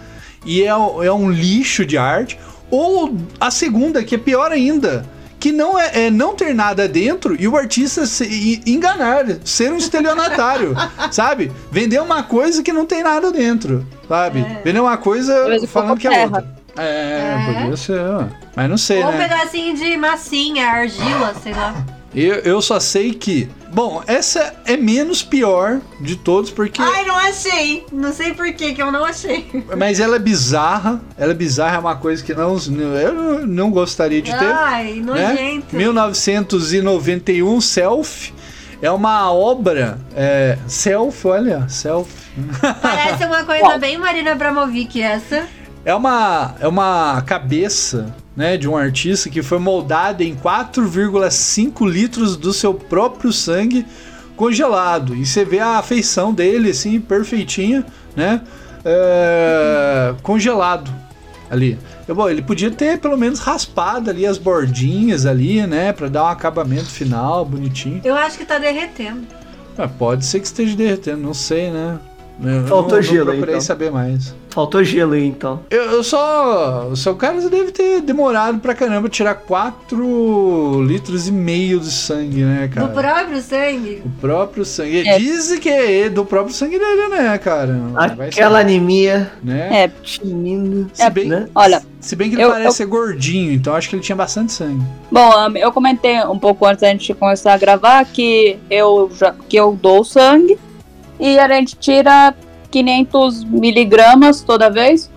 e 0.47 0.63
é, 0.65 0.75
um- 0.75 1.03
é 1.03 1.13
um 1.13 1.31
lixo 1.31 1.85
de 1.85 1.99
arte. 1.99 2.39
Ou 2.71 3.15
a 3.39 3.51
segunda, 3.51 4.03
que 4.03 4.15
é 4.15 4.19
pior 4.19 4.51
ainda, 4.51 5.05
que 5.39 5.53
não 5.53 5.79
é, 5.79 6.07
é 6.07 6.11
não 6.11 6.35
ter 6.35 6.55
nada 6.55 6.89
dentro 6.89 7.37
e 7.39 7.47
o 7.47 7.57
artista 7.57 8.07
se, 8.07 8.25
e- 8.25 8.63
enganar, 8.73 9.27
ser 9.45 9.71
um 9.73 9.77
estelionatário, 9.77 10.75
sabe? 11.13 11.53
Vender 11.71 12.01
uma 12.01 12.23
coisa 12.23 12.63
que 12.63 12.73
não 12.73 12.87
tem 12.87 13.03
nada 13.03 13.31
dentro, 13.31 13.87
sabe? 14.09 14.39
É. 14.41 14.63
Vender 14.65 14.81
uma 14.81 14.97
coisa 14.97 15.35
falando 15.67 15.99
que 15.99 16.07
é 16.07 16.11
terra. 16.11 16.37
outra. 16.37 16.62
É, 16.77 17.35
É. 17.51 17.55
podia 17.63 17.77
ser, 17.77 18.01
ó. 18.01 18.25
mas 18.57 18.71
não 18.71 18.79
sei, 18.79 19.03
Ou 19.03 19.09
um 19.11 19.13
né? 19.13 19.29
pedacinho 19.29 19.77
de 19.77 19.97
massinha, 19.97 20.67
argila, 20.69 21.35
sei 21.43 21.53
lá. 21.53 21.75
Eu, 22.15 22.35
eu 22.41 22.61
só 22.61 22.79
sei 22.79 23.15
que. 23.15 23.49
Bom, 23.73 24.03
essa 24.07 24.55
é 24.67 24.77
menos 24.77 25.23
pior 25.23 25.81
de 25.99 26.15
todos, 26.17 26.51
porque. 26.51 26.81
Ai, 26.83 27.07
não 27.07 27.17
achei. 27.17 27.87
Não 27.91 28.13
sei 28.13 28.35
por 28.35 28.53
que 28.53 28.75
que 28.75 28.83
eu 28.83 28.93
não 28.93 29.03
achei. 29.03 29.47
Mas 29.79 29.99
ela 29.99 30.17
é 30.17 30.19
bizarra. 30.19 31.01
Ela 31.17 31.31
é 31.33 31.35
bizarra, 31.35 31.77
é 31.77 31.79
uma 31.79 31.97
coisa 31.97 32.23
que 32.23 32.35
não, 32.35 32.59
eu 33.01 33.47
não- 33.47 33.71
gostaria 33.71 34.21
de 34.21 34.31
ter. 34.31 34.45
Ai, 34.45 34.95
né? 35.03 35.33
nojento. 35.33 35.75
1991, 35.75 37.61
Self. 37.63 38.35
É 38.83 38.91
uma 38.91 39.33
obra. 39.33 39.99
É, 40.15 40.59
self, 40.67 41.27
olha, 41.27 41.67
Self. 41.69 42.11
Parece 42.83 43.25
uma 43.25 43.45
coisa 43.45 43.79
bem 43.79 43.97
Marina 43.97 44.33
Abramovic 44.33 45.01
essa. 45.01 45.47
É 45.85 45.95
uma, 45.95 46.55
é 46.61 46.69
uma 46.69 47.23
cabeça 47.27 48.15
né, 48.37 48.57
de 48.57 48.69
um 48.69 48.77
artista 48.77 49.29
que 49.29 49.43
foi 49.43 49.59
moldada 49.59 50.23
em 50.23 50.35
4,5 50.35 51.89
litros 51.89 52.37
do 52.37 52.53
seu 52.53 52.73
próprio 52.73 53.33
sangue 53.33 53.85
congelado. 54.37 55.15
E 55.15 55.27
você 55.27 55.45
vê 55.45 55.61
a 55.61 55.83
feição 55.83 56.33
dele, 56.33 56.71
assim, 56.71 57.01
perfeitinha, 57.01 57.85
né? 58.17 58.41
é, 58.85 60.15
congelado 60.23 60.93
ali. 61.51 61.79
Eu, 62.07 62.15
bom, 62.15 62.29
ele 62.29 62.43
podia 62.43 62.71
ter 62.71 62.99
pelo 62.99 63.17
menos 63.17 63.39
raspado 63.39 64.11
ali 64.11 64.27
as 64.27 64.39
bordinhas 64.39 65.27
ali, 65.27 65.65
né? 65.67 65.93
Pra 65.93 66.09
dar 66.09 66.25
um 66.25 66.29
acabamento 66.29 66.87
final 66.87 67.45
bonitinho. 67.45 68.01
Eu 68.05 68.17
acho 68.17 68.39
que 68.39 68.45
tá 68.45 68.59
derretendo. 68.59 69.23
Ah, 69.79 69.89
pode 69.89 70.25
ser 70.25 70.41
que 70.41 70.47
esteja 70.47 70.77
derretendo, 70.77 71.23
não 71.23 71.35
sei, 71.35 71.71
né? 71.71 71.99
Eu 72.45 72.67
Faltou 72.67 72.97
não, 72.97 73.03
gelo 73.03 73.25
não 73.27 73.33
aí, 73.33 73.39
procurei 73.39 73.55
então. 73.55 73.61
saber 73.61 73.91
mais. 73.93 74.35
Faltou 74.51 74.83
gelo 74.85 75.13
aí, 75.15 75.25
então. 75.27 75.61
Eu, 75.71 75.83
eu 75.85 76.05
só. 76.05 76.89
O 76.91 76.97
seu 76.97 77.15
cara 77.15 77.41
deve 77.49 77.71
ter 77.73 78.01
demorado 78.03 78.59
pra 78.59 78.75
caramba 78.75 79.09
tirar 79.09 79.35
4 79.35 80.83
litros 80.83 81.29
e 81.29 81.33
meio 81.33 81.79
de 81.81 81.91
sangue, 81.91 82.43
né, 82.43 82.69
cara? 82.73 82.87
Do 82.89 82.93
próprio 82.93 83.41
sangue. 83.41 84.03
O 84.05 84.11
próprio 84.21 84.65
sangue. 84.65 85.09
É. 85.09 85.19
Dizem 85.19 85.59
que 85.59 85.69
é 85.69 86.09
do 86.11 86.25
próprio 86.25 86.55
sangue 86.55 86.79
dele, 86.79 87.09
né, 87.09 87.39
cara? 87.39 87.79
Aquela 88.27 88.61
anemia. 88.61 89.31
Né? 89.43 89.85
É, 89.85 89.89
Tinindo. 90.03 90.91
Se 90.93 91.09
bem, 91.11 91.29
né? 91.29 91.49
olha, 91.55 91.83
se 92.01 92.15
bem 92.17 92.29
que 92.29 92.37
ele 92.37 92.45
eu- 92.45 92.51
parece 92.51 92.69
eu- 92.69 92.73
ser 92.73 92.87
gordinho, 92.87 93.53
então 93.53 93.75
acho 93.75 93.89
que 93.89 93.97
ele 93.97 94.03
tinha 94.03 94.17
bastante 94.17 94.53
sangue. 94.53 94.83
Bom, 95.11 95.31
eu 95.57 95.73
comentei 95.73 96.21
um 96.25 96.39
pouco 96.39 96.67
antes 96.67 96.81
da 96.83 96.89
gente 96.89 97.15
começar 97.15 97.55
a 97.55 97.59
gravar 97.59 98.05
que 98.05 98.59
eu, 98.71 99.11
já, 99.17 99.35
que 99.49 99.57
eu 99.57 99.79
dou 99.81 100.05
sangue 100.05 100.59
e 101.19 101.39
a 101.39 101.49
gente 101.49 101.77
tira 101.77 102.35
500 102.71 103.45
miligramas 103.45 104.41
toda 104.43 104.71
vez. 104.71 105.11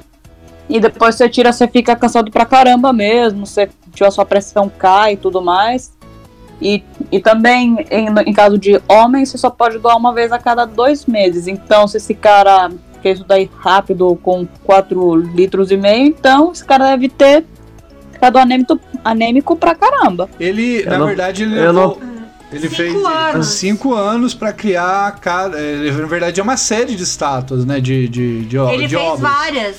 E 0.67 0.79
depois 0.79 1.15
você 1.15 1.29
tira, 1.29 1.53
você 1.53 1.67
fica 1.67 1.95
cansado 1.95 2.31
pra 2.31 2.45
caramba 2.45 2.91
mesmo, 2.91 3.45
você, 3.45 3.69
a 4.01 4.11
sua 4.11 4.25
pressão 4.25 4.67
cai 4.69 5.13
e 5.13 5.17
tudo 5.17 5.41
mais. 5.41 5.93
E, 6.61 6.83
e 7.11 7.19
também, 7.19 7.85
em, 7.91 8.07
em 8.27 8.33
caso 8.33 8.57
de 8.57 8.81
homem, 8.87 9.25
você 9.25 9.37
só 9.37 9.49
pode 9.49 9.77
doar 9.77 9.97
uma 9.97 10.13
vez 10.13 10.31
a 10.31 10.39
cada 10.39 10.65
dois 10.65 11.05
meses. 11.05 11.47
Então, 11.47 11.87
se 11.87 11.97
esse 11.97 12.15
cara 12.15 12.71
fez 13.03 13.19
isso 13.19 13.27
daí 13.27 13.49
rápido 13.59 14.17
com 14.23 14.47
4 14.63 15.15
litros 15.15 15.69
e 15.69 15.77
meio, 15.77 16.07
então 16.07 16.51
esse 16.51 16.65
cara 16.65 16.85
deve 16.91 17.09
ter 17.09 17.45
ficado 18.11 18.37
anêmico, 18.37 18.79
anêmico 19.03 19.55
pra 19.55 19.75
caramba. 19.75 20.27
Ele, 20.39 20.81
Eu 20.81 20.89
na 20.89 20.97
não- 20.97 21.05
verdade, 21.07 21.43
ele 21.43 21.55
levou. 21.55 21.99
Ele 22.51 22.69
Cinco 22.69 22.75
fez 22.75 23.05
anos. 23.05 23.47
cinco 23.47 23.93
anos 23.95 24.33
pra 24.33 24.53
criar 24.53 25.19
cada. 25.19 25.59
ele, 25.59 25.91
Na 25.91 26.07
verdade, 26.07 26.39
é 26.39 26.43
uma 26.43 26.57
série 26.57 26.95
de 26.95 27.03
estátuas, 27.03 27.65
né? 27.65 27.79
De, 27.81 28.07
de, 28.07 28.45
de, 28.45 28.57
Ele 28.57 28.87
de 28.87 28.95
fez 28.95 29.07
obras. 29.07 29.19
várias. 29.31 29.75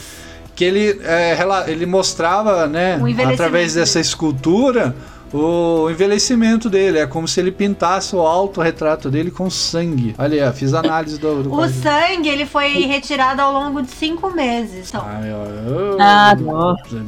que 0.54 0.64
ele, 0.64 1.00
é, 1.04 1.36
ele 1.68 1.86
mostrava, 1.86 2.66
né, 2.66 2.98
através 3.32 3.74
dessa 3.74 4.00
escultura, 4.00 4.94
o 5.32 5.90
envelhecimento 5.90 6.68
dele. 6.70 6.98
É 6.98 7.06
como 7.06 7.26
se 7.26 7.40
ele 7.40 7.50
pintasse 7.52 8.14
o 8.14 8.20
autorretrato 8.20 9.10
dele 9.10 9.30
com 9.30 9.48
sangue. 9.50 10.14
Olha, 10.18 10.44
aí, 10.44 10.48
ó, 10.48 10.52
fiz 10.52 10.72
análise 10.74 11.18
do, 11.18 11.42
do 11.42 11.52
O 11.52 11.56
quadro. 11.56 11.74
sangue, 11.82 12.28
ele 12.28 12.46
foi 12.46 12.68
retirado 12.86 13.40
ao 13.42 13.52
longo 13.52 13.82
de 13.82 13.90
cinco 13.90 14.30
meses. 14.30 14.88
Então, 14.88 15.02
Ai, 15.06 15.32
ó, 15.32 15.44
eu- 15.70 15.96
Ah, 16.00 16.34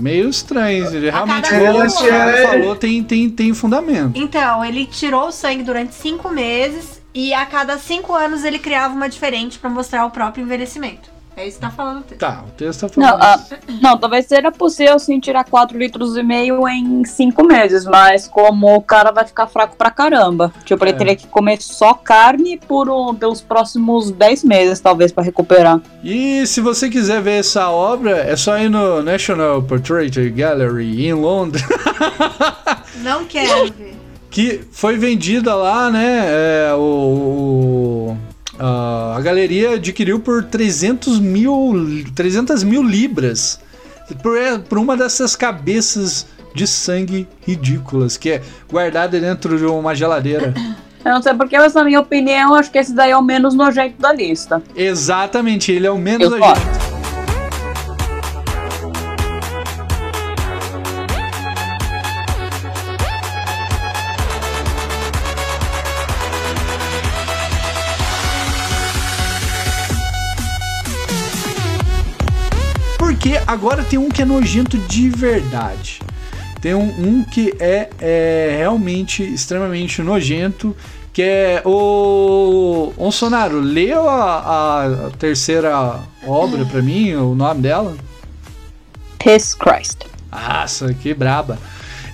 meio 0.00 0.28
estranho. 0.28 0.86
Ele 0.94 1.10
realmente, 1.10 1.46
o 1.46 1.50
cara 1.50 1.80
anos. 1.80 2.50
falou, 2.50 2.76
tem, 2.76 3.02
tem, 3.02 3.28
tem 3.30 3.54
fundamento. 3.54 4.12
então, 4.18 4.64
ele 4.64 4.86
tirou 4.86 5.28
o 5.28 5.32
sangue 5.32 5.62
durante 5.62 5.94
cinco 5.94 6.28
meses 6.30 7.00
e 7.14 7.32
a 7.34 7.46
cada 7.46 7.78
cinco 7.78 8.14
anos 8.14 8.44
ele 8.44 8.58
criava 8.58 8.94
uma 8.94 9.08
diferente 9.08 9.58
pra 9.58 9.68
mostrar 9.70 10.04
o 10.06 10.10
próprio 10.10 10.42
envelhecimento. 10.44 11.10
É 11.38 11.46
isso 11.46 11.56
que 11.58 11.60
tá 11.62 11.70
falando 11.70 11.98
o 11.98 12.02
texto. 12.02 12.18
Tá, 12.20 12.44
o 12.46 12.50
texto 12.50 12.88
tá 12.88 13.00
Não, 13.00 13.08
falando. 13.10 13.22
ah, 13.22 13.40
isso. 13.68 13.80
não, 13.80 13.96
talvez 13.96 14.26
seja 14.26 14.50
possível 14.50 14.98
sim 14.98 15.20
tirar 15.20 15.44
4 15.44 15.78
litros 15.78 16.16
e 16.16 16.22
meio 16.24 16.68
em 16.68 17.04
5 17.04 17.46
meses, 17.46 17.84
mas 17.84 18.26
como 18.26 18.74
o 18.74 18.82
cara 18.82 19.12
vai 19.12 19.24
ficar 19.24 19.46
fraco 19.46 19.76
pra 19.76 19.88
caramba. 19.90 20.52
Tipo, 20.64 20.82
ele 20.84 20.90
É. 20.90 20.94
teria 20.94 21.14
que 21.16 21.28
comer 21.28 21.62
só 21.62 21.94
carne 21.94 22.58
por 22.58 22.90
um- 22.90 23.14
pelos 23.14 23.40
próximos 23.40 24.10
10 24.10 24.42
meses, 24.42 24.80
talvez, 24.80 25.12
pra 25.12 25.22
recuperar. 25.22 25.80
E 26.02 26.44
se 26.46 26.60
você 26.60 26.90
quiser 26.90 27.22
ver 27.22 27.38
essa 27.38 27.70
obra, 27.70 28.18
é 28.18 28.34
só 28.34 28.58
ir 28.58 28.68
no 28.68 29.00
National 29.00 29.62
Portrait 29.62 30.10
Gallery 30.30 31.06
em 31.06 31.12
Londres, 31.14 31.62
Não 33.02 33.24
quero 33.26 33.72
ver. 33.72 33.96
que 34.30 34.60
foi 34.72 34.96
vendida 34.96 35.54
lá, 35.54 35.88
né? 35.90 36.24
é, 36.28 36.74
o, 36.74 36.80
o- 36.80 38.18
a, 38.58 39.14
a 39.16 39.20
galeria 39.20 39.74
adquiriu 39.74 40.20
por 40.20 40.44
300 40.44 41.18
mil, 41.18 42.04
300 42.14 42.62
mil 42.64 42.82
libras 42.82 43.60
por, 44.22 44.36
por 44.68 44.78
uma 44.78 44.96
dessas 44.96 45.36
cabeças 45.36 46.26
de 46.54 46.66
sangue 46.66 47.28
ridículas 47.46 48.16
que 48.16 48.30
é 48.30 48.42
guardada 48.70 49.20
dentro 49.20 49.56
de 49.56 49.64
uma 49.64 49.94
geladeira. 49.94 50.54
Eu 51.04 51.12
não 51.12 51.22
sei 51.22 51.32
porque, 51.32 51.56
mas 51.56 51.72
na 51.72 51.84
minha 51.84 52.00
opinião, 52.00 52.54
acho 52.54 52.70
que 52.70 52.76
esse 52.76 52.92
daí 52.92 53.12
é 53.12 53.16
o 53.16 53.22
menos 53.22 53.54
nojento 53.54 54.00
da 54.00 54.12
lista. 54.12 54.60
Exatamente, 54.74 55.70
ele 55.70 55.86
é 55.86 55.90
o 55.90 55.96
menos 55.96 56.30
Eu 56.30 56.38
nojento. 56.38 56.97
Porque 73.18 73.40
agora 73.48 73.82
tem 73.82 73.98
um 73.98 74.08
que 74.08 74.22
é 74.22 74.24
nojento 74.24 74.78
de 74.78 75.08
verdade. 75.10 76.00
Tem 76.60 76.72
um, 76.74 76.88
um 76.98 77.24
que 77.24 77.52
é, 77.58 77.90
é 78.00 78.54
realmente 78.58 79.22
extremamente 79.24 80.00
nojento, 80.02 80.74
que 81.12 81.22
é 81.22 81.60
o 81.64 82.92
Onsonaro. 82.96 83.58
Leu 83.60 84.08
a, 84.08 85.06
a 85.06 85.10
terceira 85.18 86.00
obra 86.24 86.64
pra 86.64 86.80
mim, 86.80 87.12
o 87.14 87.34
nome 87.34 87.60
dela? 87.62 87.96
Piss 89.18 89.52
Christ. 89.54 89.98
Nossa, 90.30 90.94
que 90.94 91.12
braba. 91.12 91.58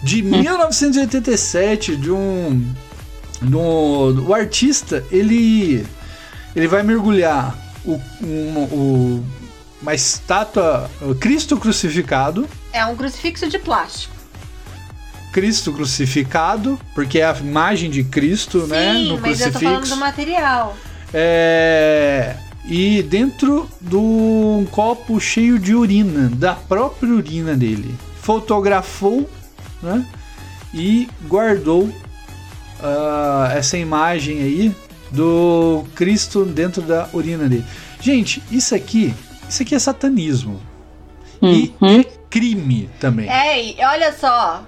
De 0.03 0.23
1987, 0.23 1.97
de 1.97 2.11
um. 2.11 2.65
Do, 3.43 4.27
o 4.27 4.35
artista, 4.35 5.05
ele. 5.13 5.87
Ele 6.57 6.67
vai 6.69 6.83
mergulhar 6.83 7.55
o, 7.85 8.01
um- 8.23 8.63
o- 8.73 9.25
uma 9.85 9.95
estátua. 9.95 10.91
Cristo 11.21 11.59
crucificado. 11.59 12.49
É 12.73 12.85
um 12.87 12.97
crucifixo 12.97 13.49
de 13.49 13.59
plástico. 13.59 14.15
Cristo 15.31 15.73
crucificado, 15.73 16.81
porque 16.95 17.19
é 17.19 17.27
a 17.27 17.37
imagem 17.37 17.91
de 17.91 18.03
Cristo, 18.03 18.67
né? 18.67 18.95
Sim, 18.95 19.09
No 19.09 19.21
mas 19.21 19.41
eu 19.41 19.53
tô 19.53 19.59
falando 19.59 19.89
do 19.89 19.97
material. 19.97 20.75
É, 21.13 22.35
e 22.65 23.03
dentro 23.03 23.69
de 23.81 23.97
um 23.97 24.67
copo 24.71 25.21
cheio 25.21 25.59
de 25.59 25.75
urina, 25.75 26.31
da 26.35 26.55
própria 26.55 27.13
urina 27.13 27.55
dele. 27.55 27.95
Fotografou 28.23 29.29
né, 29.83 30.07
e 30.73 31.09
guardou 31.29 31.93
ah, 32.81 33.53
essa 33.55 33.77
imagem 33.77 34.39
aí 34.41 34.75
do 35.11 35.85
Cristo 35.95 36.45
dentro 36.45 36.81
da 36.81 37.09
urina 37.13 37.49
dele. 37.49 37.67
Gente, 38.01 38.43
isso 38.51 38.75
aqui, 38.75 39.15
isso 39.49 39.63
aqui 39.63 39.75
é 39.75 39.79
satanismo. 39.79 40.61
E 41.43 41.73
Uhum. 41.81 42.01
é 42.01 42.05
crime 42.31 42.89
também. 43.01 43.29
É, 43.29 43.63
e 43.63 43.77
olha 43.85 44.13
só, 44.13 44.63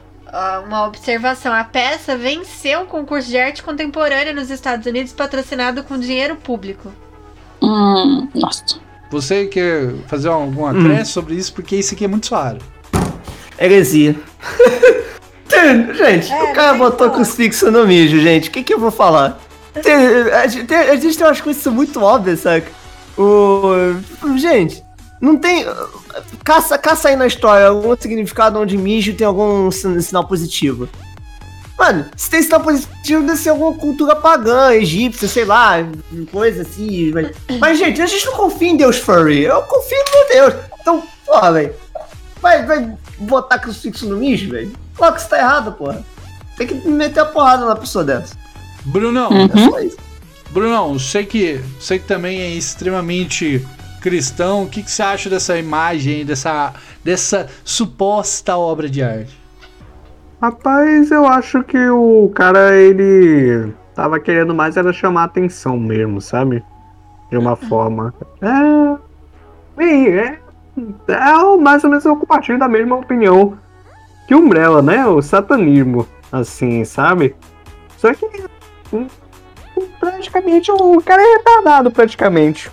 uma 0.66 0.87
observação. 0.87 1.53
A 1.53 1.64
peça 1.64 2.16
venceu 2.16 2.81
um 2.81 2.87
concurso 2.87 3.29
de 3.29 3.39
arte 3.39 3.62
contemporânea 3.62 4.33
nos 4.33 4.51
Estados 4.51 4.87
Unidos 4.87 5.12
patrocinado 5.12 5.83
com 5.85 5.99
dinheiro 5.99 6.37
público. 6.37 6.93
Hum, 7.62 8.29
nossa. 8.35 8.62
Você 9.11 9.47
quer 9.47 9.95
fazer 10.09 10.29
algum 10.29 10.62
Hum. 10.64 10.66
acréscimo 10.66 11.07
sobre 11.07 11.35
isso? 11.37 11.53
Porque 11.55 11.77
isso 11.77 11.95
aqui 11.95 12.05
é 12.05 12.09
muito 12.09 12.27
suave. 12.27 12.61
Heresia. 13.59 14.14
gente, 15.97 16.33
É, 16.33 16.43
o 16.45 16.55
cara 16.55 16.74
botou 16.77 17.11
crucifixo 17.11 17.70
no 17.70 17.87
mijo, 17.87 18.20
gente. 18.20 18.49
O 18.49 18.53
que, 18.53 18.62
que 18.62 18.74
eu 18.74 18.79
vou 18.79 18.91
falar? 18.91 19.39
Tem, 19.83 19.95
a, 19.95 20.47
gente, 20.47 20.66
tem, 20.66 20.77
a 20.79 20.97
gente 20.97 21.16
tem 21.16 21.27
umas 21.27 21.41
coisas 21.41 21.66
muito 21.72 22.03
óbvias, 22.03 22.41
saca? 22.41 22.70
O, 23.19 23.73
gente, 24.39 24.83
não 25.21 25.37
tem. 25.37 25.64
Caça, 26.45 26.77
caça 26.79 27.09
aí 27.09 27.17
na 27.17 27.27
história 27.27 27.67
algum 27.69 27.97
significado 27.97 28.59
onde 28.59 28.77
mijo 28.77 29.14
tem 29.14 29.27
algum 29.27 29.71
sin- 29.71 30.01
sinal 30.01 30.27
positivo. 30.27 30.89
Mano, 31.79 32.07
se 32.17 32.31
tem 32.31 32.43
sinal 32.43 32.61
positivo, 32.61 33.23
deve 33.27 33.39
ser 33.39 33.51
alguma 33.51 33.75
cultura 33.75 34.17
pagã, 34.17 34.73
egípcia, 34.73 35.29
sei 35.29 35.45
lá, 35.45 35.77
coisa 36.33 36.62
assim. 36.62 37.12
Mas, 37.12 37.31
mas, 37.61 37.79
gente, 37.79 38.01
a 38.01 38.07
gente 38.07 38.25
não 38.27 38.33
confia 38.35 38.69
em 38.69 38.77
Deus 38.77 38.97
Furry. 38.99 39.43
Eu 39.45 39.61
confio 39.62 39.99
no 39.99 40.12
meu 40.12 40.29
Deus. 40.51 40.64
Então, 40.81 41.03
porra, 41.27 41.53
velho. 41.53 41.75
Vai, 42.41 42.64
vai 42.64 42.93
botar 43.19 43.59
crucifixo 43.59 44.07
no 44.09 44.17
mijo, 44.17 44.51
velho? 44.51 44.73
Claro 44.97 45.14
que 45.14 45.21
isso 45.21 45.29
tá 45.31 45.39
errado, 45.39 45.73
porra. 45.73 46.03
Tem 46.57 46.67
que 46.67 46.75
meter 46.89 47.21
a 47.21 47.25
porrada 47.27 47.67
na 47.67 47.77
pessoa 47.77 48.05
dessa. 48.05 48.35
Brunão, 48.85 49.31
Uhum. 49.31 49.45
É 49.53 49.71
só 49.71 49.81
isso. 49.81 49.97
Brunão, 50.57 50.98
sei 50.98 51.26
que 51.26 51.61
sei 51.78 51.98
que 51.98 52.07
também 52.07 52.40
é 52.40 52.48
extremamente 52.48 53.62
cristão. 54.00 54.62
O 54.62 54.66
que, 54.70 54.82
que 54.82 54.90
você 54.90 55.02
acha 55.02 55.28
dessa 55.28 55.59
imagem, 55.59 56.24
dessa, 56.24 56.72
dessa 57.04 57.46
suposta 57.62 58.57
obra 58.57 58.88
de 58.88 59.02
arte? 59.02 59.38
Rapaz, 60.40 61.11
eu 61.11 61.26
acho 61.26 61.62
que 61.62 61.76
o 61.90 62.32
cara, 62.34 62.74
ele 62.74 63.70
tava 63.94 64.18
querendo 64.18 64.54
mais 64.54 64.78
era 64.78 64.94
chamar 64.94 65.24
atenção 65.24 65.78
mesmo, 65.78 66.22
sabe? 66.22 66.64
De 67.30 67.36
uma 67.36 67.54
forma. 67.54 68.14
É. 68.40 69.84
É. 69.84 70.38
É 71.07 71.57
mais 71.61 71.84
ou 71.84 71.90
menos 71.90 72.07
eu 72.07 72.16
compartilho 72.16 72.59
da 72.59 72.66
mesma 72.66 72.96
opinião 72.96 73.59
que 74.26 74.34
o 74.34 74.38
Umbrella, 74.38 74.80
né? 74.80 75.07
O 75.07 75.20
satanismo, 75.20 76.09
assim, 76.32 76.82
sabe? 76.82 77.36
Só 77.98 78.14
que. 78.14 78.26
Praticamente 80.01 80.70
o 80.70 81.01
cara 81.03 81.22
é 81.22 81.37
retardado, 81.39 81.91
praticamente. 81.91 82.70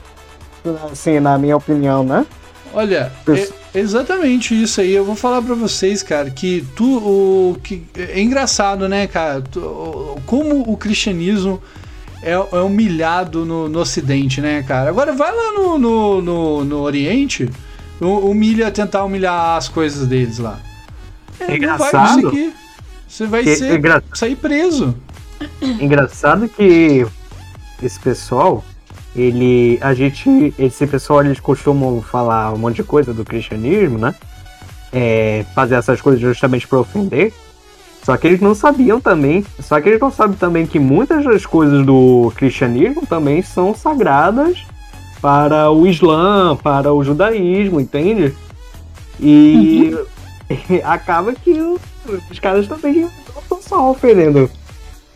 Assim, 0.92 1.20
na 1.20 1.38
minha 1.38 1.58
opinião, 1.58 2.04
né? 2.04 2.26
Olha, 2.74 3.12
é 3.76 3.80
exatamente 3.80 4.60
isso 4.60 4.82
aí. 4.82 4.94
Eu 4.94 5.06
vou 5.06 5.16
falar 5.16 5.42
pra 5.42 5.54
vocês, 5.54 6.02
cara, 6.02 6.30
que 6.32 6.66
tu 6.76 6.86
o 6.98 7.60
que 7.62 7.84
é 7.96 8.20
engraçado, 8.22 8.88
né, 8.90 9.06
cara? 9.06 9.42
Tu- 9.42 9.60
o- 9.60 10.22
como 10.26 10.62
o 10.62 10.76
cristianismo 10.78 11.62
é, 12.24 12.32
é 12.32 12.60
humilhado 12.62 13.46
no, 13.46 13.68
no 13.70 13.80
Ocidente, 13.80 14.42
né, 14.42 14.64
cara? 14.68 14.90
Agora 14.90 15.12
vai 15.14 15.32
lá 15.36 15.52
no, 15.54 15.78
no, 15.78 16.22
no, 16.22 16.64
no 16.66 16.82
Oriente, 16.82 17.48
hu- 18.02 18.30
humilha, 18.32 18.72
tentar 18.72 19.04
humilhar 19.04 19.58
as 19.58 19.68
coisas 19.70 20.08
deles 20.08 20.40
lá. 20.40 20.58
É, 21.40 21.44
não 21.44 21.48
vai 21.48 21.56
Engraçado. 21.58 22.22
conseguir. 22.24 22.54
Você 23.08 23.28
vai 23.28 23.44
ser, 23.44 23.80
sair 24.14 24.36
preso. 24.36 24.96
Engraçado 25.80 26.48
que 26.48 27.06
esse 27.82 28.00
pessoal, 28.00 28.64
ele. 29.16 29.78
A 29.82 29.94
gente. 29.94 30.54
Esse 30.58 30.86
pessoal 30.88 31.24
eles 31.24 31.40
costumam 31.40 32.02
falar 32.02 32.54
um 32.54 32.58
monte 32.58 32.78
de 32.78 32.84
coisa 32.84 33.14
do 33.14 33.24
cristianismo, 33.26 33.98
né? 33.98 34.14
É, 34.92 35.46
fazer 35.56 35.76
essas 35.76 36.00
coisas 36.02 36.22
justamente 36.22 36.68
para 36.68 36.80
ofender. 36.80 37.34
Só 38.04 38.18
que 38.18 38.28
eles 38.28 38.42
não 38.42 38.54
sabiam 38.54 39.00
também. 39.00 39.46
Só 39.60 39.80
que 39.80 39.90
eles 39.90 40.00
não 40.00 40.12
sabem 40.12 40.36
também 40.38 40.66
que 40.66 40.78
muitas 40.80 41.24
das 41.24 41.46
coisas 41.46 41.86
do 41.86 42.32
cristianismo 42.36 43.06
também 43.08 43.42
são 43.42 43.74
sagradas 43.74 44.60
para 45.22 45.72
o 45.72 45.88
Islã, 45.88 46.56
para 46.58 46.92
o 46.94 47.02
judaísmo, 47.04 47.80
entende? 47.80 48.34
E 49.20 49.96
acaba 50.84 51.34
que 51.34 51.52
o- 51.54 51.80
os 52.30 52.40
caras 52.40 52.68
também 52.68 53.02
não 53.34 53.42
estão 53.42 53.62
só 53.62 53.92
ofendendo 53.92 54.50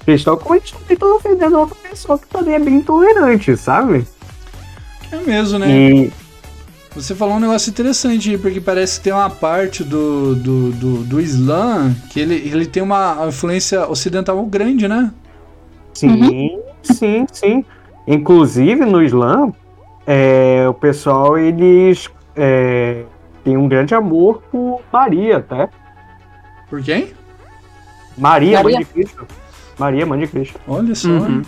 cristão, 0.08 0.38
como 0.38 0.56
eles 0.56 0.72
também 0.72 0.94
estão 0.94 1.18
ofendendo 1.18 1.60
outra 1.60 1.76
pessoa 1.90 2.18
que 2.18 2.28
também 2.28 2.54
é 2.56 2.60
bem 2.60 2.76
intolerante, 2.76 3.58
sabe? 3.58 4.08
É 5.12 5.18
mesmo, 5.18 5.60
né? 5.60 5.70
E 5.70 6.14
Você 6.96 7.14
falou 7.14 7.36
um 7.36 7.42
negócio 7.42 7.70
interessante 7.70 8.30
aí, 8.30 8.38
porque 8.38 8.62
parece 8.62 8.98
que 8.98 9.04
tem 9.04 9.12
uma 9.12 9.30
parte 9.30 9.84
do, 9.84 10.34
do, 10.34 10.72
do, 10.72 11.04
do 11.04 11.20
Islã 11.20 11.94
que 12.10 12.22
ele, 12.22 12.36
ele 12.36 12.66
tem 12.66 12.82
uma 12.82 13.26
influência 13.28 13.86
ocidental 13.90 14.42
grande, 14.46 14.88
né? 14.88 15.12
sim, 15.94 16.62
sim, 16.84 17.26
sim. 17.30 17.66
Inclusive 18.08 18.86
no 18.86 19.04
Islã, 19.04 19.52
é, 20.06 20.66
o 20.70 20.74
pessoal 20.74 21.38
eles 21.38 22.10
é, 22.34 23.04
têm 23.44 23.58
um 23.58 23.68
grande 23.68 23.94
amor 23.94 24.42
por 24.50 24.82
Maria, 24.90 25.42
tá? 25.42 25.68
Por 26.70 26.82
quem? 26.82 27.12
Maria, 28.18 28.64
Maria. 28.64 28.78
mãe 28.78 28.86
de 28.86 28.86
Cristo. 28.86 29.28
Maria, 29.78 30.06
mãe 30.06 30.20
de 30.20 30.28
Cristo. 30.28 30.60
Olha 30.68 30.96
só. 30.96 31.08
Uhum. 31.08 31.42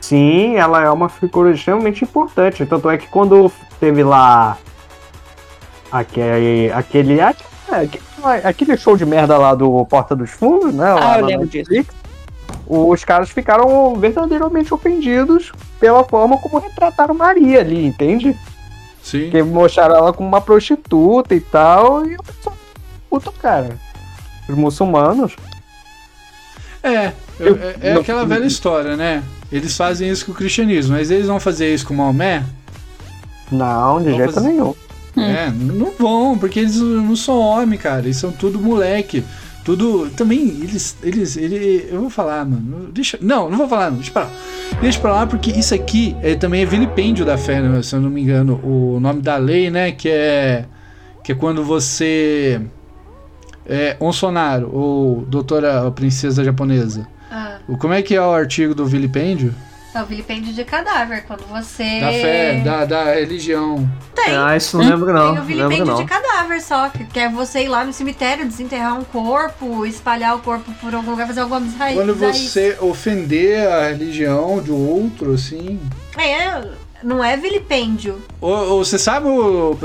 Sim, 0.00 0.56
ela 0.56 0.82
é 0.82 0.90
uma 0.90 1.08
figura 1.08 1.50
extremamente 1.50 2.04
importante. 2.04 2.64
Tanto 2.64 2.88
é 2.88 2.96
que 2.96 3.08
quando 3.08 3.52
teve 3.78 4.02
lá 4.02 4.56
aquele. 5.92 6.70
aquele, 6.72 7.20
aquele, 8.44 8.76
show 8.76 8.96
de 8.96 9.04
merda 9.04 9.36
lá 9.36 9.54
do 9.54 9.84
Porta 9.86 10.16
dos 10.16 10.30
Fundos, 10.30 10.74
né? 10.74 10.94
Ah, 10.98 11.18
eu 11.18 11.26
lembro 11.26 11.44
Netflix, 11.44 11.94
Os 12.66 13.04
caras 13.04 13.30
ficaram 13.30 13.96
verdadeiramente 13.96 14.72
ofendidos 14.72 15.52
pela 15.78 16.04
forma 16.04 16.38
como 16.38 16.58
retrataram 16.58 17.14
Maria 17.14 17.60
ali, 17.60 17.84
entende? 17.86 18.34
Sim. 19.02 19.24
Porque 19.24 19.42
mostraram 19.42 19.96
ela 19.96 20.12
como 20.12 20.28
uma 20.28 20.40
prostituta 20.40 21.34
e 21.34 21.40
tal, 21.40 22.06
e 22.06 22.14
o 22.14 22.22
pessoal 22.22 22.56
puto, 23.08 23.32
cara. 23.32 23.76
Os 24.48 24.56
muçulmanos. 24.56 25.36
É, 26.82 26.94
é, 26.94 27.12
é 27.80 27.94
Eu- 27.94 28.00
aquela 28.00 28.24
velha 28.24 28.44
história, 28.46 28.96
né? 28.96 29.22
Eles 29.50 29.76
fazem 29.76 30.08
isso 30.10 30.26
com 30.26 30.32
o 30.32 30.34
cristianismo, 30.34 30.94
mas 30.96 31.10
eles 31.10 31.26
vão 31.26 31.40
fazer 31.40 31.72
isso 31.72 31.86
com 31.86 31.94
o 31.94 31.96
Maomé? 31.96 32.42
Não, 33.50 33.98
de 33.98 34.04
Vamos 34.04 34.16
jeito 34.18 34.32
fazer- 34.34 34.48
nenhum. 34.48 34.74
É, 35.16 35.50
não 35.50 35.90
vão, 35.98 36.38
porque 36.38 36.60
eles 36.60 36.76
não 36.76 37.16
são 37.16 37.38
homem, 37.40 37.78
cara. 37.78 38.00
Eles 38.04 38.16
são 38.18 38.30
tudo 38.30 38.60
moleque. 38.60 39.24
Tudo. 39.64 40.08
Também, 40.10 40.38
eles. 40.62 40.96
eles 41.02 41.36
ele, 41.36 41.88
eu 41.90 42.00
vou 42.02 42.10
falar, 42.10 42.44
mano. 42.44 42.88
Deixa. 42.92 43.18
Não, 43.20 43.50
não 43.50 43.58
vou 43.58 43.68
falar, 43.68 43.90
não. 43.90 43.96
Deixa 43.98 44.12
pra 44.12 44.22
lá. 44.22 44.30
Deixa 44.80 45.00
pra 45.00 45.12
lá, 45.12 45.26
porque 45.26 45.50
isso 45.50 45.74
aqui 45.74 46.14
é, 46.22 46.34
também 46.36 46.62
é 46.62 46.66
vilipêndio 46.66 47.24
da 47.24 47.36
fé, 47.36 47.60
né, 47.60 47.82
se 47.82 47.94
eu 47.96 48.00
não 48.00 48.08
me 48.10 48.20
engano. 48.22 48.60
O 48.62 49.00
nome 49.00 49.20
da 49.20 49.36
lei, 49.36 49.70
né? 49.70 49.90
Que 49.92 50.08
é. 50.08 50.64
Que 51.24 51.32
é 51.32 51.34
quando 51.34 51.64
você. 51.64 52.60
É, 53.68 53.96
Onsonaro, 54.00 54.70
ou 54.74 55.20
doutora 55.22 55.90
princesa 55.90 56.42
japonesa. 56.42 57.06
Ah, 57.30 57.58
O- 57.68 57.76
Como 57.76 57.92
é 57.92 58.00
que 58.02 58.14
é 58.14 58.20
o 58.20 58.30
artigo 58.32 58.74
do 58.74 58.86
vilipêndio? 58.86 59.54
é 59.94 60.02
o 60.02 60.06
vilipêndio 60.06 60.52
de 60.52 60.64
cadáver, 60.64 61.24
quando 61.26 61.44
você... 61.48 61.98
Da 62.00 62.08
fé, 62.12 62.60
da, 62.64 62.84
da 62.84 63.04
religião. 63.14 63.88
Tem, 64.14 64.36
Ah, 64.36 64.56
isso 64.56 64.78
não 64.78 64.88
lembro 64.88 65.12
não. 65.12 65.32
tem 65.32 65.42
o 65.42 65.44
vilipêndio 65.44 65.84
não. 65.86 65.96
de 65.96 66.04
cadáver 66.04 66.60
só, 66.62 66.88
que 66.90 67.18
é 67.18 67.28
você 67.28 67.64
ir 67.64 67.68
lá 67.68 67.84
no 67.84 67.92
cemitério, 67.92 68.46
desenterrar 68.46 68.96
um 68.96 69.02
corpo, 69.02 69.84
espalhar 69.84 70.36
o 70.36 70.38
corpo 70.40 70.70
por 70.80 70.94
algum 70.94 71.10
lugar, 71.10 71.26
fazer 71.26 71.40
alguma 71.40 71.58
bizarrice. 71.60 71.96
Quando 71.98 72.14
você 72.14 72.76
ofender 72.80 73.66
a 73.66 73.88
religião 73.88 74.62
de 74.62 74.70
outro, 74.70 75.32
assim. 75.34 75.80
É, 76.16 76.62
não 77.02 77.24
é 77.24 77.36
vilipêndio. 77.36 78.22
Ô, 78.40 78.50
ô, 78.52 78.84
você 78.84 78.98
sabe 78.98 79.26
o, 79.26 79.76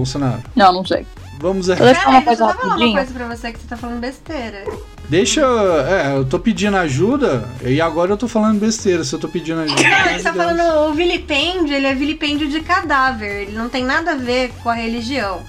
o 0.00 0.06
Sonaro? 0.06 0.42
Não, 0.56 0.72
não 0.72 0.84
sei. 0.86 1.04
Vamos 1.42 1.68
a... 1.68 1.74
Deixa 1.74 1.90
eu 1.90 1.96
falar 1.96 2.10
uma 2.10 2.22
coisa 2.22 2.44
uma 2.44 3.04
pra 3.04 3.26
você 3.26 3.52
que 3.52 3.58
você 3.58 3.66
tá 3.66 3.76
falando 3.76 3.98
besteira. 3.98 4.64
Deixa. 5.08 5.40
É, 5.40 6.16
eu 6.16 6.24
tô 6.24 6.38
pedindo 6.38 6.76
ajuda 6.76 7.48
e 7.64 7.80
agora 7.80 8.12
eu 8.12 8.16
tô 8.16 8.28
falando 8.28 8.60
besteira. 8.60 9.02
Se 9.02 9.12
eu 9.12 9.18
tô 9.18 9.28
pedindo 9.28 9.60
ajuda. 9.60 9.82
Não, 9.82 10.06
ele 10.06 10.22
tá 10.22 10.32
falando 10.32 10.88
o 10.88 10.94
vilipêndio, 10.94 11.74
ele 11.74 11.86
é 11.86 11.94
vilipêndio 11.96 12.48
de 12.48 12.60
cadáver. 12.60 13.42
Ele 13.42 13.56
não 13.56 13.68
tem 13.68 13.82
nada 13.82 14.12
a 14.12 14.14
ver 14.14 14.52
com 14.62 14.70
a 14.70 14.74
religião. 14.74 15.42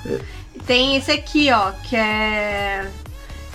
Tem 0.66 0.96
esse 0.96 1.12
aqui, 1.12 1.52
ó, 1.52 1.72
que 1.84 1.96
é. 1.96 2.90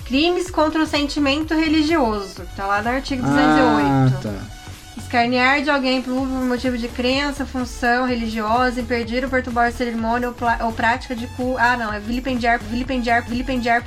Crimes 0.06 0.48
contra 0.48 0.80
o 0.80 0.86
sentimento 0.86 1.54
religioso. 1.54 2.42
Tá 2.56 2.66
lá 2.66 2.80
no 2.80 2.88
artigo 2.88 3.20
208. 3.20 3.46
Ah, 3.50 4.10
tá. 4.22 4.57
Escarnear 4.98 5.62
de 5.62 5.70
alguém 5.70 6.02
por 6.02 6.12
motivo 6.26 6.76
de 6.76 6.88
crença, 6.88 7.46
função 7.46 8.04
religiosa, 8.04 8.80
impedir 8.80 9.22
ou 9.22 9.30
perturbar 9.30 9.72
cerimônia 9.72 10.28
ou, 10.28 10.34
ou 10.66 10.72
prática 10.72 11.14
de 11.14 11.26
culto. 11.28 11.58
Ah, 11.58 11.76
não, 11.76 11.92
é 11.92 12.00
vilipendiar, 12.00 12.58
vilipendiar, 12.58 13.24
vilipendiar, 13.24 13.84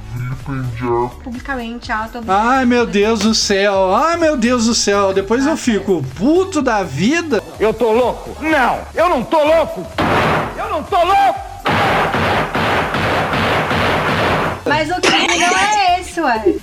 publicamente, 1.24 1.91
ato 1.91 2.24
Ai 2.28 2.66
meu 2.66 2.86
Deus 2.86 3.20
do 3.20 3.36
céu, 3.36 3.93
ai 3.93 4.18
meu 4.18 4.38
Deus 4.38 4.66
do 4.66 4.74
céu. 4.74 5.14
Depois 5.14 5.45
eu 5.45 5.57
fico 5.57 6.03
puto 6.18 6.62
da 6.62 6.82
vida. 6.82 7.43
Eu 7.59 7.74
tô 7.74 7.91
louco? 7.91 8.41
Não, 8.41 8.80
eu 8.95 9.09
não 9.09 9.24
tô 9.24 9.43
louco! 9.43 9.86
Eu 10.57 10.70
não 10.70 10.82
tô 10.82 10.97
louco! 10.97 11.39
Mas 14.66 14.89
o 14.89 15.01
crime 15.01 15.38
não 15.38 15.57
é 15.57 15.99
esse, 15.99 16.22
ué. 16.22 16.55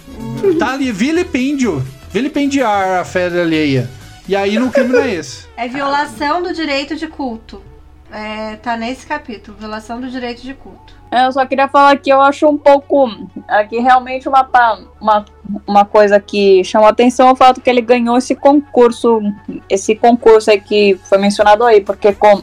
Tá 0.59 0.73
ali, 0.73 0.91
vilipêndio. 0.91 1.87
Vilipendiar 2.11 3.01
a 3.01 3.05
fé 3.05 3.27
alheia. 3.27 3.98
E 4.29 4.37
aí 4.37 4.59
no 4.59 4.71
crime 4.71 4.93
não 4.93 5.01
é 5.01 5.15
esse. 5.15 5.47
É 5.57 5.67
violação 5.67 6.43
do 6.43 6.53
direito 6.53 6.95
de 6.95 7.07
culto. 7.09 7.63
É, 8.11 8.57
tá 8.57 8.77
nesse 8.77 9.07
capítulo, 9.07 9.57
violação 9.59 10.01
do 10.01 10.11
direito 10.11 10.43
de 10.43 10.55
culto. 10.55 10.95
É, 11.11 11.27
Eu 11.27 11.33
só 11.33 11.45
queria 11.47 11.69
falar 11.69 11.97
que 11.97 12.11
eu 12.11 12.21
acho 12.21 12.47
um 12.47 12.57
pouco. 12.57 13.11
Aqui 13.47 13.79
realmente 13.79 14.29
uma, 14.29 14.47
uma, 15.01 15.25
uma 15.67 15.85
coisa 15.85 16.21
que 16.21 16.63
chamou 16.65 16.87
a 16.87 16.91
atenção 16.91 17.29
é 17.29 17.33
o 17.33 17.37
fato 17.37 17.61
que 17.61 17.69
ele 17.69 17.81
ganhou 17.81 18.17
esse 18.19 18.35
concurso. 18.35 19.21
Esse 19.69 19.95
concurso 19.95 20.51
aí 20.51 20.61
que 20.61 20.99
foi 21.05 21.19
mencionado 21.19 21.65
aí, 21.65 21.81
porque 21.81 22.13
com. 22.13 22.43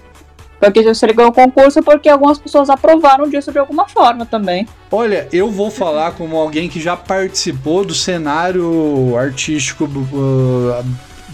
Porque 0.60 0.96
se 0.96 1.06
ele 1.06 1.14
ganhou 1.14 1.32
o 1.32 1.34
concurso 1.34 1.80
é 1.80 1.82
porque 1.82 2.10
algumas 2.10 2.40
pessoas 2.40 2.70
aprovaram 2.70 3.30
disso 3.30 3.52
de 3.52 3.60
alguma 3.60 3.88
forma 3.88 4.26
também. 4.26 4.68
Olha, 4.92 5.28
eu 5.32 5.52
vou 5.52 5.70
falar 5.70 6.14
como 6.14 6.38
alguém 6.38 6.70
que 6.70 6.80
já 6.80 6.96
participou 6.96 7.86
do 7.86 7.94
cenário 7.94 9.16
artístico 9.18 9.84
uh, 9.84 10.84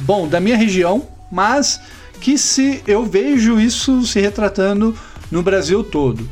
bom 0.01 0.27
da 0.27 0.39
minha 0.39 0.57
região, 0.57 1.07
mas 1.31 1.79
que 2.19 2.37
se 2.37 2.83
eu 2.85 3.05
vejo 3.05 3.59
isso 3.59 4.05
se 4.05 4.19
retratando 4.19 4.95
no 5.31 5.41
Brasil 5.41 5.83
todo. 5.83 6.29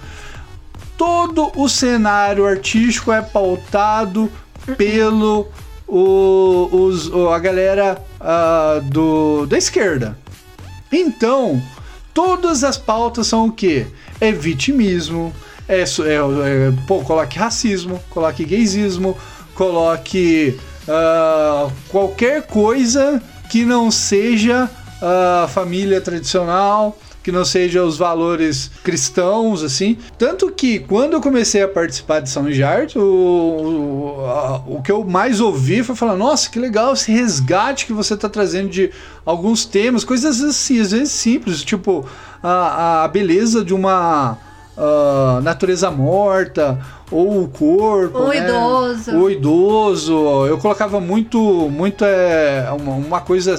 Todo 0.98 1.52
o 1.56 1.70
cenário 1.70 2.46
artístico 2.46 3.12
é 3.12 3.22
pautado 3.22 4.30
pelo 4.78 5.48
o, 5.88 6.70
os, 6.72 7.12
a 7.34 7.40
galera 7.40 8.04
ah, 8.20 8.82
do, 8.84 9.46
da 9.48 9.58
esquerda. 9.58 10.18
Então, 10.92 11.62
todas 12.14 12.64
as 12.64 12.78
pautas 12.78 13.28
são 13.28 13.48
o 13.48 13.52
quê? 13.52 13.88
É 14.20 14.32
vitimismo, 14.32 15.34
é, 15.68 15.82
é, 15.82 15.84
é, 15.84 15.86
pô, 16.86 17.00
coloque 17.02 17.40
racismo, 17.40 18.02
coloque 18.10 18.44
gaysismo, 18.44 19.18
coloque 19.56 20.60
ah, 20.88 21.70
qualquer 21.88 22.46
coisa 22.46 23.22
que 23.50 23.66
não 23.66 23.90
seja 23.92 24.70
a 25.02 25.48
família 25.48 26.00
tradicional, 26.02 26.98
que 27.24 27.32
não 27.32 27.44
seja 27.44 27.84
os 27.84 27.98
valores 27.98 28.72
cristãos, 28.84 29.62
assim. 29.64 29.98
Tanto 30.18 30.50
que 30.52 30.80
quando 30.80 31.14
eu 31.14 31.22
comecei 31.22 31.62
a 31.62 31.68
participar 31.68 32.22
de 32.22 32.30
São 32.30 32.52
Jardim, 32.52 32.98
o, 32.98 33.02
o, 33.02 34.26
a- 34.26 34.64
o 34.68 34.82
que 34.82 34.92
eu 34.92 35.04
mais 35.04 35.40
ouvi 35.42 35.84
foi 35.84 35.96
falar: 35.96 36.16
nossa, 36.16 36.50
que 36.50 36.60
legal 36.60 36.94
esse 36.94 37.12
resgate 37.12 37.86
que 37.86 37.94
você 37.94 38.14
está 38.14 38.30
trazendo 38.30 38.70
de 38.70 38.90
alguns 39.26 39.66
temas, 39.66 40.04
coisas 40.04 40.42
assim, 40.42 40.80
às 40.80 40.92
vezes 40.92 41.12
simples, 41.12 41.64
tipo 41.64 42.06
a, 42.42 43.04
a 43.04 43.08
beleza 43.08 43.64
de 43.66 43.74
uma 43.74 44.38
ah, 44.78 45.40
natureza 45.44 45.92
morta, 45.92 46.80
ou 47.12 47.44
o 47.44 47.48
corpo. 47.48 48.18
O 48.20 48.28
né? 48.30 48.38
idoso. 48.38 49.12
O 49.18 49.30
idoso. 49.30 50.14
Eu 50.48 50.58
colocava 50.58 51.00
muito, 51.00 51.40
muito 51.70 52.04
é, 52.06 52.68
uma, 52.72 52.94
uma 52.94 53.22
coisa 53.22 53.56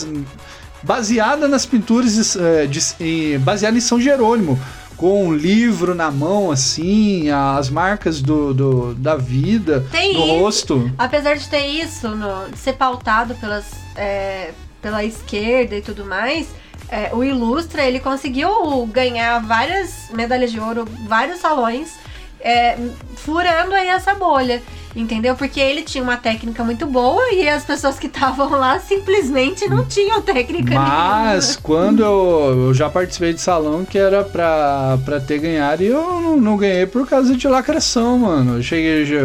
baseada 0.83 1.47
nas 1.49 1.67
pinturas, 1.67 2.37
é, 2.37 2.67
de, 2.67 2.81
em- 3.01 3.39
baseada 3.39 3.77
em 3.77 3.81
São 3.81 4.01
Jerônimo. 4.01 4.59
Com 4.97 5.29
um 5.29 5.35
livro 5.35 5.95
na 5.95 6.11
mão, 6.11 6.51
assim, 6.51 7.31
as 7.31 7.71
marcas 7.71 8.21
do, 8.21 8.53
do- 8.53 8.95
da 8.95 9.17
vida, 9.17 9.87
Tem 9.91 10.13
do 10.13 10.19
isso. 10.21 10.39
rosto. 10.39 10.93
Apesar 10.99 11.37
de 11.37 11.49
ter 11.49 11.67
isso, 11.67 12.09
no- 12.11 12.51
de 12.51 12.59
ser 12.59 12.75
pautado 12.75 13.35
pelas, 13.37 13.65
é, 13.97 14.51
pela 14.83 15.03
esquerda 15.03 15.75
e 15.75 15.81
tudo 15.81 16.05
mais, 16.05 16.49
é, 16.91 17.11
o 17.15 17.25
Ilustra, 17.25 17.83
ele 17.83 17.99
conseguiu 17.99 18.85
ganhar 18.93 19.39
várias 19.41 20.11
medalhas 20.13 20.53
de 20.53 20.61
ouro, 20.61 20.87
vários 21.09 21.41
salões, 21.41 21.93
é, 22.41 22.77
furando 23.17 23.75
aí 23.75 23.89
essa 23.89 24.15
bolha. 24.15 24.63
Entendeu? 24.97 25.37
Porque 25.37 25.61
ele 25.61 25.83
tinha 25.83 26.03
uma 26.03 26.17
técnica 26.17 26.65
muito 26.65 26.85
boa 26.85 27.23
e 27.33 27.49
as 27.49 27.63
pessoas 27.65 27.97
que 27.97 28.09
estavam 28.09 28.51
lá 28.51 28.81
simplesmente 28.81 29.69
não 29.69 29.85
tinham 29.85 30.21
técnica 30.21 30.75
Mas 30.75 31.55
quando 31.55 32.03
eu, 32.03 32.67
eu 32.67 32.75
já 32.75 32.91
participei 32.91 33.33
de 33.33 33.41
salão 33.41 33.85
que 33.85 33.97
era 33.97 34.25
pra, 34.25 34.99
pra 35.05 35.21
ter 35.21 35.39
ganhado 35.39 35.85
e 35.85 35.87
eu 35.87 36.21
não, 36.21 36.37
não 36.37 36.57
ganhei 36.57 36.87
por 36.87 37.07
causa 37.09 37.37
de 37.37 37.47
lacração, 37.47 38.19
mano. 38.19 38.57
Eu 38.57 38.63
cheguei. 38.65 39.05
já- 39.07 39.21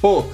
Pô. 0.00 0.24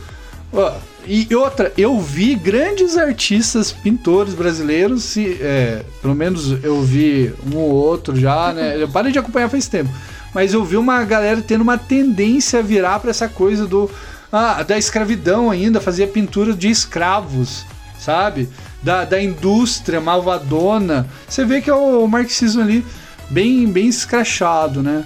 ó, 0.53 0.73
e 1.07 1.35
outra, 1.35 1.73
eu 1.79 1.99
vi 1.99 2.35
grandes 2.35 2.99
artistas, 2.99 3.73
pintores 3.73 4.35
brasileiros, 4.35 5.03
se, 5.05 5.39
é, 5.41 5.83
pelo 6.03 6.15
menos 6.15 6.63
eu 6.63 6.83
vi 6.83 7.33
um 7.51 7.57
ou 7.57 7.71
outro 7.71 8.15
já, 8.17 8.53
né? 8.53 8.77
Eu 8.83 8.89
parei 8.89 9.13
de 9.13 9.19
acompanhar 9.19 9.49
faz 9.49 9.67
tempo. 9.67 9.89
Mas 10.35 10.53
eu 10.53 10.65
vi 10.65 10.77
uma 10.77 11.05
galera 11.05 11.41
tendo 11.41 11.63
uma 11.63 11.79
tendência 11.79 12.59
a 12.59 12.63
virar 12.63 12.99
pra 12.99 13.11
essa 13.11 13.29
coisa 13.29 13.67
do. 13.67 13.89
Ah, 14.33 14.65
da 14.65 14.77
escravidão 14.77 15.49
ainda, 15.49 15.81
fazia 15.81 16.09
pintura 16.09 16.53
de 16.53 16.69
escravos, 16.69 17.65
sabe? 18.01 18.49
Da, 18.83 19.05
da 19.05 19.23
indústria 19.23 20.01
malvadona. 20.01 21.09
Você 21.29 21.45
vê 21.45 21.61
que 21.61 21.71
é 21.71 21.75
o 21.75 22.05
marxismo 22.09 22.61
ali 22.61 22.85
bem, 23.31 23.71
bem 23.71 23.87
escrachado, 23.87 24.83
né? 24.83 25.05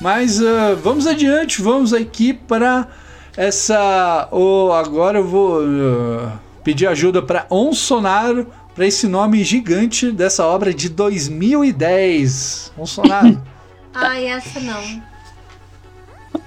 Mas 0.00 0.42
ah, 0.42 0.76
vamos 0.82 1.06
adiante, 1.06 1.62
vamos 1.62 1.94
aqui 1.94 2.32
para 2.32 2.88
essa. 3.36 4.28
Oh, 4.32 4.72
agora 4.72 5.18
eu 5.18 5.28
vou 5.28 5.60
ah, 5.62 6.38
pedir 6.64 6.88
ajuda 6.88 7.22
para 7.22 7.46
Onsonaro 7.48 8.48
para 8.74 8.84
esse 8.84 9.06
nome 9.06 9.44
gigante 9.44 10.10
dessa 10.10 10.44
obra 10.44 10.74
de 10.74 10.88
2010. 10.88 12.72
Vamos 12.76 12.92
falar. 12.92 13.55
Ai, 13.96 14.26
essa 14.26 14.60
não. 14.60 15.02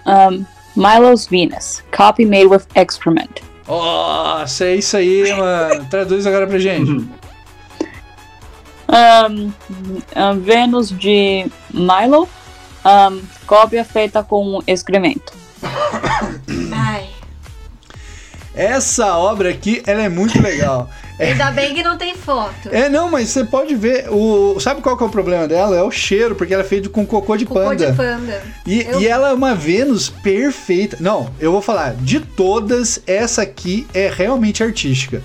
Um, 0.05 0.45
Milo's 0.75 1.27
Venus. 1.27 1.83
Copy 1.95 2.25
made 2.25 2.45
with 2.45 2.63
excrement. 2.75 3.41
Nossa, 3.67 4.65
é 4.65 4.75
isso 4.75 4.97
aí, 4.97 5.33
mano. 5.35 5.85
Traduz 5.89 6.25
agora 6.25 6.47
pra 6.47 6.59
gente. 6.59 6.91
Um, 8.89 9.51
um, 10.15 10.39
Vênus 10.39 10.89
de 10.89 11.45
Milo. 11.73 12.27
Um, 12.85 13.21
cópia 13.45 13.83
feita 13.83 14.23
com 14.23 14.61
excremento. 14.65 15.33
Ai. 16.71 17.09
Essa 18.55 19.15
obra 19.17 19.49
aqui, 19.49 19.81
ela 19.85 20.03
é 20.03 20.09
muito 20.09 20.41
legal. 20.41 20.89
Ainda 21.19 21.51
bem 21.51 21.73
que 21.73 21.83
não 21.83 21.97
tem 21.97 22.15
foto. 22.15 22.69
É, 22.71 22.87
não, 22.87 23.09
mas 23.11 23.29
você 23.29 23.43
pode 23.43 23.75
ver. 23.75 24.07
O, 24.09 24.59
sabe 24.59 24.81
qual 24.81 24.95
que 24.97 25.03
é 25.03 25.07
o 25.07 25.09
problema 25.09 25.47
dela? 25.47 25.75
É 25.77 25.83
o 25.83 25.91
cheiro, 25.91 26.33
porque 26.35 26.53
ela 26.53 26.63
é 26.63 26.65
feita 26.65 26.87
com 26.89 27.05
cocô 27.05 27.35
de 27.35 27.45
Cocô 27.45 27.59
panda. 27.59 27.91
de 27.91 27.97
panda. 27.97 28.41
E, 28.65 28.81
Eu- 28.81 29.01
e 29.01 29.07
ela 29.07 29.29
é 29.29 29.33
uma 29.33 29.53
Vênus 29.53 30.09
perfeita. 30.09 30.97
Não, 30.99 31.29
eu 31.39 31.51
vou 31.51 31.61
falar, 31.61 31.93
de 31.95 32.19
todas, 32.19 33.01
essa 33.05 33.41
aqui 33.41 33.85
é 33.93 34.09
realmente 34.13 34.63
artística. 34.63 35.21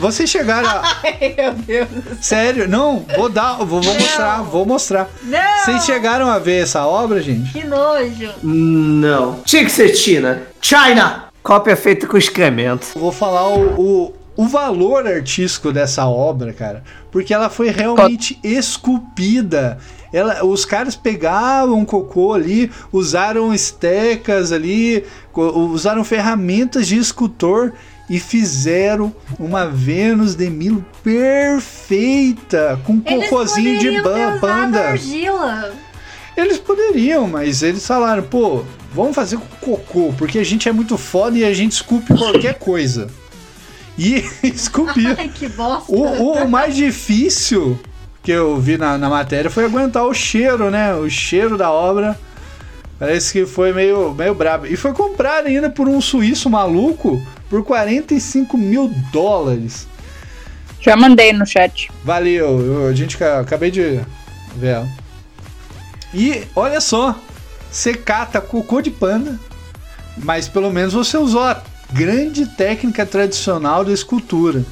Vocês 0.00 0.30
chegaram 0.30 0.68
a. 0.68 0.82
Ai, 1.04 1.34
meu 1.36 1.52
Deus. 1.52 1.88
Sério, 2.20 2.66
não, 2.68 3.04
vou 3.16 3.28
dar, 3.28 3.56
vou, 3.58 3.80
vou 3.82 3.94
mostrar, 3.94 4.42
vou 4.42 4.64
mostrar. 4.64 5.10
Não! 5.24 5.40
Vocês 5.64 5.84
chegaram 5.84 6.28
a 6.30 6.38
ver 6.38 6.62
essa 6.62 6.86
obra, 6.86 7.20
gente? 7.20 7.52
Que 7.52 7.64
nojo. 7.66 8.30
Não. 8.42 9.40
Tinha 9.44 9.64
que 9.64 9.70
ser 9.70 9.94
China. 9.94 10.42
China! 10.62 11.24
Cópia 11.42 11.76
feita 11.76 12.06
com 12.06 12.16
excremento. 12.16 12.86
Vou 12.94 13.12
falar 13.12 13.48
o, 13.48 13.80
o, 13.80 14.14
o 14.42 14.48
valor 14.48 15.06
artístico 15.06 15.72
dessa 15.72 16.06
obra, 16.06 16.52
cara, 16.52 16.82
porque 17.10 17.32
ela 17.32 17.48
foi 17.50 17.70
realmente 17.70 18.38
esculpida. 18.42 19.78
Ela, 20.12 20.44
os 20.44 20.64
caras 20.64 20.94
pegavam 20.94 21.84
cocô 21.84 22.34
ali, 22.34 22.70
usaram 22.92 23.52
estecas 23.54 24.52
ali, 24.52 25.04
usaram 25.34 26.04
ferramentas 26.04 26.86
de 26.86 26.96
escultor 26.98 27.72
e 28.10 28.18
fizeram 28.20 29.12
uma 29.38 29.66
Vênus 29.66 30.34
de 30.34 30.50
Milo 30.50 30.84
perfeita, 31.02 32.78
com 32.84 33.00
Eles 33.06 33.28
cocôzinho 33.30 33.78
de 33.78 34.02
ban- 34.02 34.38
panda. 34.38 34.80
argila. 34.88 35.72
Eles 36.36 36.58
poderiam, 36.58 37.26
mas 37.28 37.62
eles 37.62 37.86
falaram, 37.86 38.22
pô, 38.22 38.64
vamos 38.94 39.14
fazer 39.14 39.36
com 39.38 39.76
cocô, 39.76 40.12
porque 40.16 40.38
a 40.38 40.44
gente 40.44 40.68
é 40.68 40.72
muito 40.72 40.96
foda 40.98 41.38
e 41.38 41.44
a 41.44 41.52
gente 41.54 41.72
esculpe 41.72 42.14
qualquer 42.16 42.58
coisa. 42.58 43.08
E 43.98 44.24
esculpir. 44.42 45.14
Ai, 45.18 45.28
que 45.28 45.48
bosta. 45.48 45.92
O, 45.92 46.42
o 46.44 46.48
mais 46.48 46.74
difícil 46.74 47.78
que 48.22 48.30
eu 48.30 48.56
vi 48.58 48.76
na, 48.78 48.96
na 48.96 49.08
matéria 49.10 49.50
foi 49.50 49.64
aguentar 49.64 50.04
o 50.04 50.14
cheiro, 50.14 50.70
né? 50.70 50.94
O 50.94 51.08
cheiro 51.10 51.56
da 51.58 51.70
obra. 51.70 52.18
Parece 52.98 53.32
que 53.32 53.46
foi 53.46 53.72
meio, 53.72 54.12
meio 54.14 54.34
brabo. 54.34 54.66
E 54.66 54.76
foi 54.76 54.92
comprado 54.92 55.46
ainda 55.48 55.68
por 55.68 55.88
um 55.88 56.00
suíço 56.00 56.48
maluco 56.48 57.20
por 57.50 57.64
45 57.64 58.56
mil 58.56 58.88
dólares. 59.12 59.88
Já 60.80 60.96
mandei 60.96 61.32
no 61.32 61.44
chat. 61.44 61.90
Valeu, 62.04 62.60
eu- 62.60 62.86
a 62.88 62.94
gente 62.94 63.16
ca- 63.18 63.40
acabei 63.40 63.70
de 63.72 64.00
ver. 64.56 64.84
E 66.14 66.44
olha 66.54 66.80
só, 66.80 67.16
você 67.70 67.94
cata 67.94 68.40
cocô 68.40 68.80
de 68.80 68.90
panda, 68.90 69.38
mas 70.18 70.46
pelo 70.48 70.70
menos 70.70 70.92
você 70.92 71.16
usou 71.16 71.42
a 71.42 71.60
grande 71.92 72.46
técnica 72.46 73.04
tradicional 73.06 73.84
da 73.84 73.92
escultura. 73.92 74.64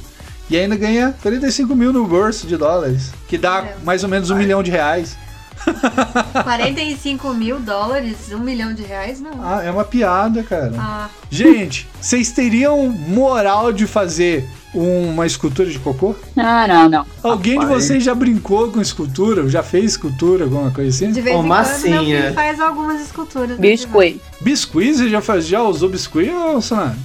E 0.49 0.57
ainda 0.57 0.75
ganha 0.75 1.15
45 1.21 1.73
mil 1.75 1.93
no 1.93 2.05
bolso 2.05 2.45
de 2.45 2.57
dólares, 2.57 3.11
que 3.27 3.37
dá 3.37 3.59
É. 3.59 3.75
mais 3.85 4.03
ou 4.03 4.09
menos 4.09 4.29
um 4.29 4.35
milhão 4.35 4.61
de 4.61 4.69
reais. 4.71 5.15
45 6.43 7.33
mil 7.33 7.59
dólares, 7.59 8.31
um 8.33 8.39
milhão 8.39 8.73
de 8.73 8.81
reais, 8.83 9.19
não. 9.21 9.31
Ah, 9.41 9.61
é 9.63 9.71
uma 9.71 9.83
piada, 9.83 10.43
cara. 10.43 10.73
Ah, 10.77 11.09
Gente, 11.29 11.87
vocês 12.01 12.31
teriam 12.31 12.89
moral 12.89 13.71
de 13.71 13.85
fazer 13.87 14.47
uma 14.73 15.25
escultura 15.25 15.69
de 15.69 15.77
cocô? 15.79 16.15
Ah, 16.35 16.65
não, 16.67 16.89
não. 16.89 17.05
Alguém 17.23 17.59
de 17.59 17.65
Rapaz. 17.65 17.83
vocês 17.85 18.03
já 18.03 18.15
brincou 18.15 18.71
com 18.71 18.81
escultura? 18.81 19.47
Já 19.49 19.61
fez 19.63 19.91
escultura, 19.91 20.45
alguma 20.45 20.71
coisa 20.71 20.89
assim? 20.89 21.11
de 21.13 21.21
vez 21.21 21.35
Ô, 21.35 21.39
em 21.39 21.41
quando 21.43 21.47
massinha. 21.49 21.99
filho 22.21 22.33
faz 22.33 22.59
algumas 22.59 23.01
esculturas. 23.01 23.57
Biscuit. 23.59 24.19
Biscuit, 24.41 24.95
você 24.95 25.09
já, 25.09 25.21
faz, 25.21 25.45
já 25.45 25.61
usou 25.61 25.89
biscuit, 25.89 26.29
ô 26.31 26.59
Sana? 26.61 26.97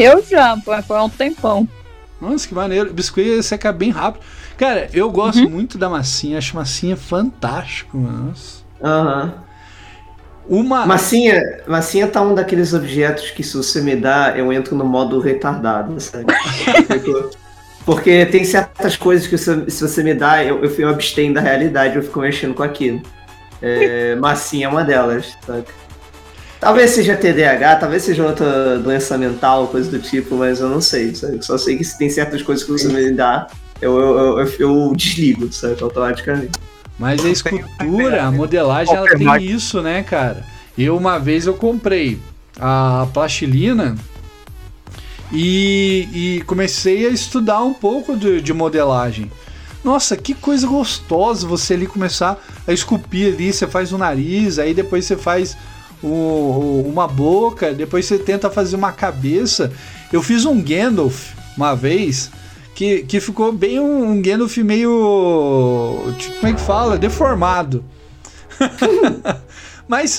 Eu 0.00 0.24
já, 0.24 0.56
foi, 0.56 0.80
foi 0.82 0.96
há 0.96 1.04
um 1.04 1.10
tempão. 1.10 1.68
Nossa, 2.20 2.48
que 2.48 2.54
maneiro. 2.54 2.92
Biscuit 2.92 3.42
seca 3.42 3.70
bem 3.70 3.90
rápido. 3.90 4.24
Cara, 4.56 4.88
eu 4.92 5.10
gosto 5.10 5.48
muito 5.48 5.78
da 5.78 5.88
massinha, 5.88 6.38
acho 6.38 6.56
massinha 6.56 6.96
fantástico, 6.96 7.96
mano. 7.96 8.34
Aham. 8.82 9.34
Uma. 10.48 10.84
Massinha, 10.84 11.62
massinha 11.66 12.06
tá 12.08 12.20
um 12.20 12.34
daqueles 12.34 12.74
objetos 12.74 13.30
que 13.30 13.42
se 13.42 13.56
você 13.56 13.80
me 13.80 13.94
dá, 13.94 14.34
eu 14.36 14.52
entro 14.52 14.74
no 14.74 14.84
modo 14.84 15.20
retardado, 15.20 15.98
sabe? 16.00 16.26
Porque 17.86 18.26
tem 18.26 18.44
certas 18.44 18.96
coisas 18.96 19.26
que 19.26 19.38
se, 19.38 19.70
se 19.70 19.86
você 19.86 20.02
me 20.02 20.14
dá, 20.14 20.44
eu, 20.44 20.62
eu, 20.62 20.70
eu 20.70 20.88
abstenho 20.88 21.32
da 21.32 21.40
realidade, 21.40 21.96
eu 21.96 22.02
fico 22.02 22.20
mexendo 22.20 22.54
com 22.54 22.62
aquilo. 22.62 23.00
É, 23.62 24.14
massinha 24.16 24.66
é 24.66 24.68
uma 24.68 24.84
delas, 24.84 25.36
sabe? 25.46 25.64
Talvez 26.60 26.90
seja 26.90 27.16
TDAH, 27.16 27.76
talvez 27.76 28.02
seja 28.02 28.22
outra 28.24 28.78
doença 28.78 29.16
mental, 29.16 29.68
coisa 29.68 29.90
do 29.90 29.98
tipo, 29.98 30.36
mas 30.36 30.60
eu 30.60 30.68
não 30.68 30.80
sei, 30.80 31.14
sabe? 31.14 31.36
Eu 31.36 31.42
Só 31.42 31.56
sei 31.56 31.76
que 31.76 31.84
se 31.84 31.96
tem 31.96 32.10
certas 32.10 32.42
coisas 32.42 32.64
que 32.64 32.70
você 32.70 32.88
me 32.88 33.12
dá, 33.12 33.46
eu, 33.80 33.98
eu, 33.98 34.16
eu, 34.18 34.38
eu- 34.40 34.54
eu 34.88 34.92
desligo, 34.94 35.50
sabe? 35.52 35.82
Automaticamente. 35.82 36.52
Mas 36.98 37.24
a 37.24 37.30
escultura, 37.30 38.24
a 38.24 38.30
modelagem, 38.30 38.94
ela 38.94 39.08
tem 39.08 39.42
isso, 39.42 39.80
né, 39.80 40.02
cara? 40.02 40.44
Eu 40.76 40.96
uma 40.98 41.18
vez 41.18 41.46
eu 41.46 41.54
comprei 41.54 42.20
a 42.60 43.06
plastilina 43.14 43.94
e, 45.32 46.08
e 46.12 46.42
comecei 46.42 47.06
a 47.06 47.10
estudar 47.10 47.62
um 47.62 47.72
pouco 47.72 48.16
de, 48.16 48.40
de 48.42 48.52
modelagem. 48.52 49.30
Nossa, 49.82 50.14
que 50.16 50.34
coisa 50.34 50.66
gostosa 50.66 51.46
você 51.46 51.72
ali 51.74 51.86
começar 51.86 52.38
a 52.66 52.72
esculpir 52.72 53.32
ali. 53.32 53.50
Você 53.50 53.66
faz 53.66 53.92
o 53.92 53.98
nariz, 53.98 54.58
aí 54.58 54.74
depois 54.74 55.06
você 55.06 55.16
faz 55.16 55.56
o- 56.02 56.06
o- 56.06 56.82
uma 56.88 57.06
boca, 57.08 57.72
depois 57.72 58.06
você 58.06 58.18
tenta 58.18 58.50
fazer 58.50 58.76
uma 58.76 58.92
cabeça. 58.92 59.72
Eu 60.12 60.22
fiz 60.22 60.44
um 60.44 60.60
Gandalf 60.60 61.32
uma 61.56 61.74
vez 61.74 62.30
que, 62.74 63.02
que 63.02 63.20
ficou 63.20 63.52
bem 63.52 63.78
um, 63.80 64.10
um 64.12 64.22
Gandalf 64.22 64.56
meio. 64.58 66.14
tipo, 66.18 66.36
Como 66.40 66.46
é 66.48 66.54
que 66.54 66.60
fala? 66.60 66.96
Deformado. 66.98 67.84
mas, 69.88 70.18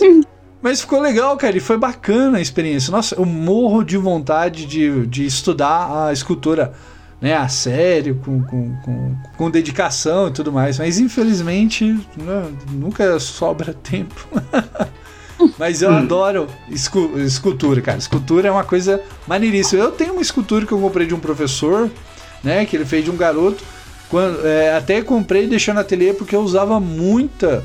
mas 0.62 0.82
ficou 0.82 1.00
legal, 1.02 1.36
cara, 1.38 1.56
e 1.58 1.60
foi 1.60 1.78
bacana 1.78 2.38
a 2.38 2.42
experiência. 2.42 2.92
Nossa, 2.92 3.16
eu 3.16 3.26
morro 3.26 3.84
de 3.84 3.98
vontade 3.98 4.66
de, 4.66 5.06
de 5.08 5.26
estudar 5.26 6.08
a 6.08 6.14
escultura 6.14 6.74
né, 7.20 7.36
a 7.36 7.48
sério, 7.48 8.20
com, 8.26 8.42
com, 8.44 8.76
com, 8.78 9.16
com 9.38 9.52
dedicação 9.52 10.28
e 10.28 10.32
tudo 10.32 10.52
mais. 10.52 10.80
Mas 10.80 11.00
infelizmente 11.00 11.86
né, 12.18 12.52
nunca 12.72 13.20
sobra 13.20 13.74
tempo. 13.74 14.28
Mas 15.58 15.82
eu 15.82 15.92
adoro 15.92 16.48
escu- 16.70 17.12
escultura, 17.18 17.82
cara. 17.82 17.98
Escultura 17.98 18.48
é 18.48 18.52
uma 18.52 18.64
coisa 18.64 19.02
maneiríssima. 19.28 19.84
Eu 19.84 19.92
tenho 19.92 20.14
uma 20.14 20.22
escultura 20.22 20.66
que 20.66 20.72
eu 20.72 20.80
comprei 20.80 21.08
de 21.08 21.14
um 21.16 21.20
professor, 21.20 21.90
né? 22.44 22.66
Que 22.66 22.76
ele 22.76 22.86
fez 22.86 23.04
de 23.06 23.12
um 23.12 23.18
garoto. 23.18 23.64
Quando, 24.10 24.46
é, 24.46 24.76
até 24.76 25.02
comprei 25.02 25.46
e 25.46 25.48
deixei 25.48 25.74
no 25.74 25.80
ateliê 25.80 26.14
porque 26.14 26.36
eu 26.36 26.42
usava 26.42 26.80
muita. 26.80 27.64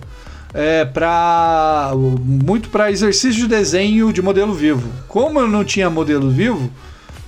É, 0.54 0.84
pra, 0.86 1.92
muito 1.94 2.70
para 2.70 2.90
exercício 2.90 3.42
de 3.42 3.46
desenho 3.48 4.10
de 4.12 4.22
modelo 4.22 4.54
vivo. 4.54 4.88
Como 5.06 5.38
eu 5.38 5.46
não 5.48 5.62
tinha 5.64 5.90
modelo 5.90 6.30
vivo, 6.30 6.70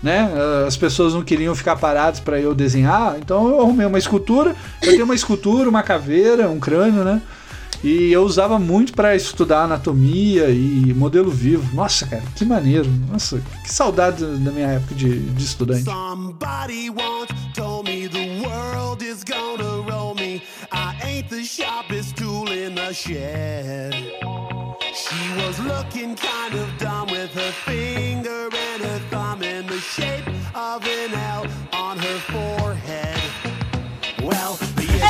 né? 0.03 0.30
As 0.66 0.76
pessoas 0.78 1.12
não 1.12 1.22
queriam 1.22 1.55
ficar 1.55 1.76
paradas 1.76 2.20
para 2.20 2.41
eu 2.41 2.55
desenhar, 2.55 3.16
então 3.18 3.47
eu 3.49 3.61
arrumei 3.61 3.84
uma 3.86 3.99
escultura. 3.99 4.55
Eu 4.80 4.93
tenho 4.93 5.05
uma 5.05 5.14
escultura, 5.14 5.68
uma 5.68 5.82
caveira, 5.82 6.49
um 6.49 6.59
crânio, 6.59 7.05
né? 7.05 7.20
E 7.83 8.11
eu 8.11 8.22
usava 8.24 8.59
muito 8.59 8.93
para 8.93 9.14
estudar 9.14 9.62
anatomia 9.62 10.51
e 10.51 10.93
modelo 10.95 11.31
vivo. 11.31 11.74
Nossa, 11.74 12.07
cara, 12.07 12.22
que 12.35 12.45
maneiro. 12.45 12.91
Nossa, 13.11 13.41
que 13.62 13.72
saudade 13.72 14.24
da 14.24 14.51
minha 14.51 14.66
época 14.66 14.95
de, 14.97 15.20
de 15.20 15.45
estudante. 15.45 15.85
Somebody 15.85 16.91
once 16.91 17.33
told 17.55 17.89
me 17.89 18.09
the 18.09 18.43
world 18.43 19.05
is 19.05 19.22
gonna 19.22 19.83
roll 19.89 20.14
me. 20.14 20.43
I 20.72 20.97
ain't 21.05 21.29
the 21.29 21.45
sharpest 21.45 22.16
tool 22.16 22.51
in 22.51 22.74
the 22.74 22.93
shed. 22.93 23.95
She 24.93 25.47
was 25.47 25.59
looking 25.61 26.16
kind 26.16 26.55
of 26.55 26.79
dumb 26.79 27.09
with 27.11 27.33
her 27.35 27.53
finger 27.64 28.49
and 28.53 28.83
her 28.83 28.99
thumb 29.11 29.43
in 29.45 29.66
the 29.68 29.79
shape 29.79 30.26
of 30.55 30.85
an 30.85 31.14
L 31.14 31.47
on 31.72 31.97
her 31.99 32.18
forehead. 32.33 33.08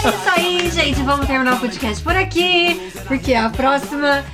É 0.05 0.09
isso 0.09 0.30
aí, 0.30 0.70
gente. 0.70 1.03
Vamos 1.03 1.26
terminar 1.26 1.55
o 1.55 1.61
podcast 1.61 2.03
por 2.03 2.14
aqui. 2.16 2.90
Porque 3.07 3.34
a 3.34 3.49
próxima. 3.51 4.24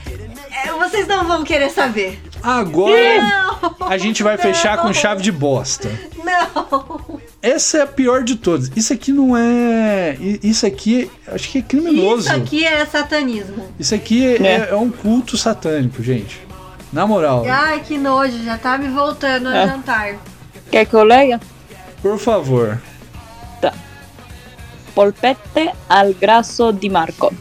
é, 0.65 0.71
vocês 0.79 1.07
não 1.07 1.25
vão 1.25 1.43
querer 1.45 1.71
saber. 1.71 2.21
Agora 2.43 2.93
Não! 3.23 3.89
a 3.89 3.97
gente 3.97 4.23
vai 4.23 4.37
fechar 4.37 4.77
com 4.79 4.93
chave 4.93 5.23
de 5.23 5.33
bosta. 5.33 5.89
Não! 6.23 7.19
essa 7.41 7.79
é 7.79 7.83
a 7.83 7.87
pior 7.87 8.23
de 8.23 8.37
todas. 8.37 8.71
Isso 8.77 8.93
aqui 8.93 9.13
não 9.13 9.35
é. 9.37 10.17
Isso 10.43 10.67
aqui, 10.67 11.11
acho 11.27 11.49
que 11.49 11.59
é 11.59 11.63
criminoso. 11.63 12.29
Isso 12.29 12.37
aqui 12.37 12.67
é 12.67 12.85
satanismo. 12.85 13.67
Isso 13.81 13.95
aqui 13.95 14.37
é, 14.37 14.47
É. 14.47 14.69
é 14.71 14.77
um 14.77 14.91
culto 14.91 15.39
satânico, 15.39 16.03
gente. 16.03 16.39
Na 16.93 17.07
moral, 17.07 17.45
Ai, 17.49 17.81
que 17.81 17.97
nojo, 17.99 18.45
já 18.45 18.57
tá 18.59 18.77
me 18.79 18.89
voltando 18.89 19.49
a 19.49 19.57
É. 19.57 19.67
jantar. 19.67 20.15
Quer 20.71 20.85
que 20.85 20.95
eu 20.95 21.03
leia? 21.03 21.41
por 22.03 22.19
favor. 22.19 22.79
Polpette 24.95 25.73
al 25.89 26.13
grasso 26.15 26.73
di 26.73 26.89
Marco. 26.89 27.33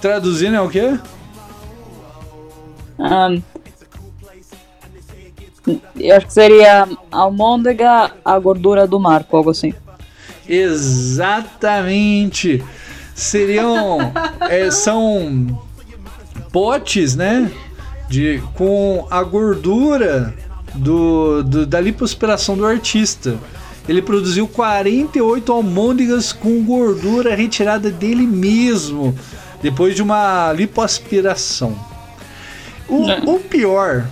Traduzindo 0.00 0.56
é 0.56 0.60
o 0.60 0.68
quê? 0.68 0.98
Ahn, 2.98 3.40
eu 5.98 6.16
acho 6.16 6.26
que 6.26 6.32
seria 6.32 6.88
almôndega 7.10 8.12
a 8.24 8.38
gordura 8.38 8.86
do 8.86 8.98
Marco, 8.98 9.36
algo 9.36 9.50
assim. 9.50 9.74
Exatamente. 10.48 12.64
Seriam. 13.14 13.98
é, 14.48 14.70
são 14.70 15.60
potes, 16.52 17.14
né? 17.14 17.50
De, 18.08 18.42
com 18.54 19.06
a 19.10 19.22
gordura 19.22 20.34
do, 20.74 21.42
do- 21.44 21.66
da 21.66 21.80
lipoaspiração 21.80 22.56
do 22.56 22.66
artista. 22.66 23.36
Ele 23.88 24.02
produziu 24.02 24.46
48 24.46 25.52
almôndegas 25.52 26.32
com 26.32 26.62
gordura 26.62 27.34
retirada 27.34 27.90
dele 27.90 28.26
mesmo, 28.26 29.16
depois 29.62 29.94
de 29.94 30.02
uma 30.02 30.52
lipoaspiração. 30.52 31.76
O, 32.88 33.34
o 33.34 33.40
pior, 33.40 34.06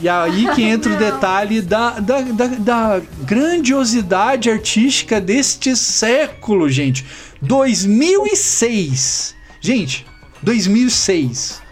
e 0.00 0.08
aí 0.08 0.48
que 0.54 0.62
entra 0.64 0.92
o 0.92 0.96
detalhe 0.96 1.60
da, 1.60 1.98
da, 2.00 2.20
da, 2.20 2.46
da 2.46 3.02
grandiosidade 3.22 4.50
artística 4.50 5.20
deste 5.20 5.76
século, 5.76 6.68
gente. 6.68 7.04
2006. 7.40 9.34
Gente, 9.60 10.06
2006. 10.42 11.62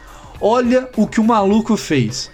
Olha 0.40 0.88
o 0.96 1.07
que 1.07 1.20
o 1.20 1.24
maluco 1.24 1.76
fez. 1.76 2.30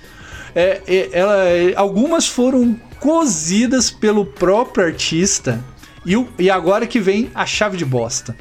É, 0.55 0.81
é, 0.87 1.09
ela, 1.13 1.45
é, 1.45 1.75
algumas 1.77 2.27
foram 2.27 2.79
cozidas 3.01 3.91
pelo 3.91 4.25
próprio 4.25 4.85
artista. 4.87 5.63
E, 6.07 6.17
o- 6.17 6.29
e 6.39 6.49
agora 6.51 6.87
que 6.87 7.01
vem 7.01 7.31
a 7.35 7.45
chave 7.47 7.77
de 7.77 7.85
bosta 7.85 8.35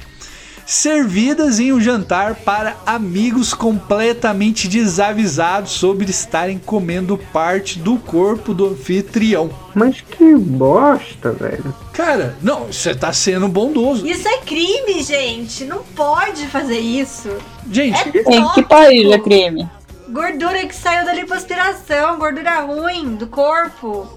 servidas 0.66 1.62
em 1.62 1.72
um 1.72 1.80
jantar 1.80 2.36
para 2.36 2.76
amigos 2.86 3.54
completamente 3.54 4.68
desavisados 4.68 5.72
sobre 5.72 6.10
estarem 6.10 6.60
comendo 6.60 7.18
parte 7.32 7.80
do 7.80 7.96
corpo 7.98 8.54
do 8.54 8.68
anfitrião. 8.68 9.50
Mas 9.74 10.02
que 10.02 10.36
bosta, 10.36 11.32
velho. 11.32 11.74
Cara, 11.94 12.36
não, 12.42 12.66
você 12.66 12.94
tá 12.94 13.14
sendo 13.14 13.48
bondoso. 13.48 14.06
Isso 14.06 14.28
é 14.28 14.40
crime, 14.40 15.02
gente. 15.04 15.64
Não 15.64 15.84
pode 15.96 16.46
fazer 16.48 16.80
isso. 16.80 17.30
Gente, 17.72 17.98
É 18.28 18.36
Em 18.36 18.50
que 18.50 18.62
país 18.64 19.10
é 19.10 19.20
crime? 19.20 19.70
Gordura 20.10 20.66
que 20.68 20.76
saiu 20.76 21.06
da 21.06 21.14
lipoaspiração, 21.14 22.18
gordura 22.20 22.60
ruim 22.62 23.16
do 23.16 23.28
corpo. 23.28 24.17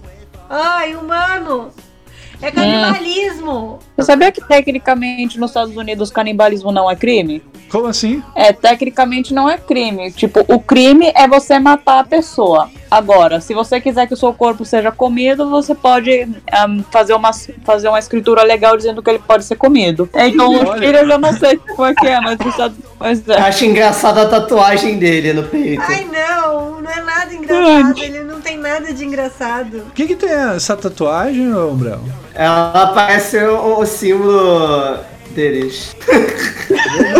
Ai, 0.52 0.96
humano. 0.96 1.70
É 2.42 2.50
canibalismo. 2.50 3.78
Você 3.96 4.04
sabia 4.04 4.32
que 4.32 4.44
tecnicamente 4.44 5.38
nos 5.38 5.50
Estados 5.50 5.76
Unidos 5.76 6.10
canibalismo 6.10 6.72
não 6.72 6.90
é 6.90 6.96
crime? 6.96 7.40
Como 7.70 7.86
assim? 7.86 8.22
É, 8.34 8.52
tecnicamente 8.52 9.32
não 9.32 9.48
é 9.48 9.56
crime. 9.56 10.10
Tipo, 10.10 10.44
o 10.48 10.58
crime 10.60 11.12
é 11.14 11.28
você 11.28 11.58
matar 11.58 12.00
a 12.00 12.04
pessoa. 12.04 12.68
Agora, 12.90 13.40
se 13.40 13.54
você 13.54 13.80
quiser 13.80 14.08
que 14.08 14.14
o 14.14 14.16
seu 14.16 14.34
corpo 14.34 14.64
seja 14.64 14.90
comido, 14.90 15.48
você 15.48 15.74
pode 15.74 16.28
ahn, 16.52 16.82
fazer, 16.90 17.14
uma, 17.14 17.30
fazer 17.64 17.88
uma 17.88 18.00
escritura 18.00 18.42
legal 18.42 18.76
dizendo 18.76 19.00
que 19.00 19.08
ele 19.10 19.20
pode 19.20 19.44
ser 19.44 19.54
comido. 19.54 20.08
Então, 20.12 20.50
o 20.52 20.68
Olha. 20.68 20.80
filho 20.80 20.98
eu 20.98 21.06
já 21.06 21.18
não 21.18 21.32
sei 21.32 21.56
como 21.56 21.86
é 21.86 21.94
que 21.94 22.06
é, 22.08 22.20
mas, 22.20 22.40
os 22.40 22.46
Estados- 22.46 22.78
mas 22.98 23.28
é. 23.28 23.38
Acho 23.40 23.64
engraçada 23.64 24.22
a 24.22 24.28
tatuagem 24.28 24.98
dele 24.98 25.32
no 25.32 25.44
peito. 25.44 25.82
Ai, 25.86 26.04
não. 26.06 26.80
Não 26.80 26.90
é 26.90 27.00
nada 27.02 27.32
engraçado. 27.32 28.02
Ele 28.02 28.24
não 28.24 28.40
tem 28.40 28.56
nada 28.58 28.92
de 28.92 29.04
engraçado. 29.04 29.84
O 29.88 29.90
que 29.92 30.08
que 30.08 30.16
tem 30.16 30.30
essa 30.30 30.76
tatuagem, 30.76 31.54
ô 31.54 31.70
Brau? 31.74 32.00
Ela 32.34 32.88
parece 32.92 33.38
o, 33.38 33.78
o 33.78 33.86
símbolo 33.86 34.98
deles. 35.30 35.96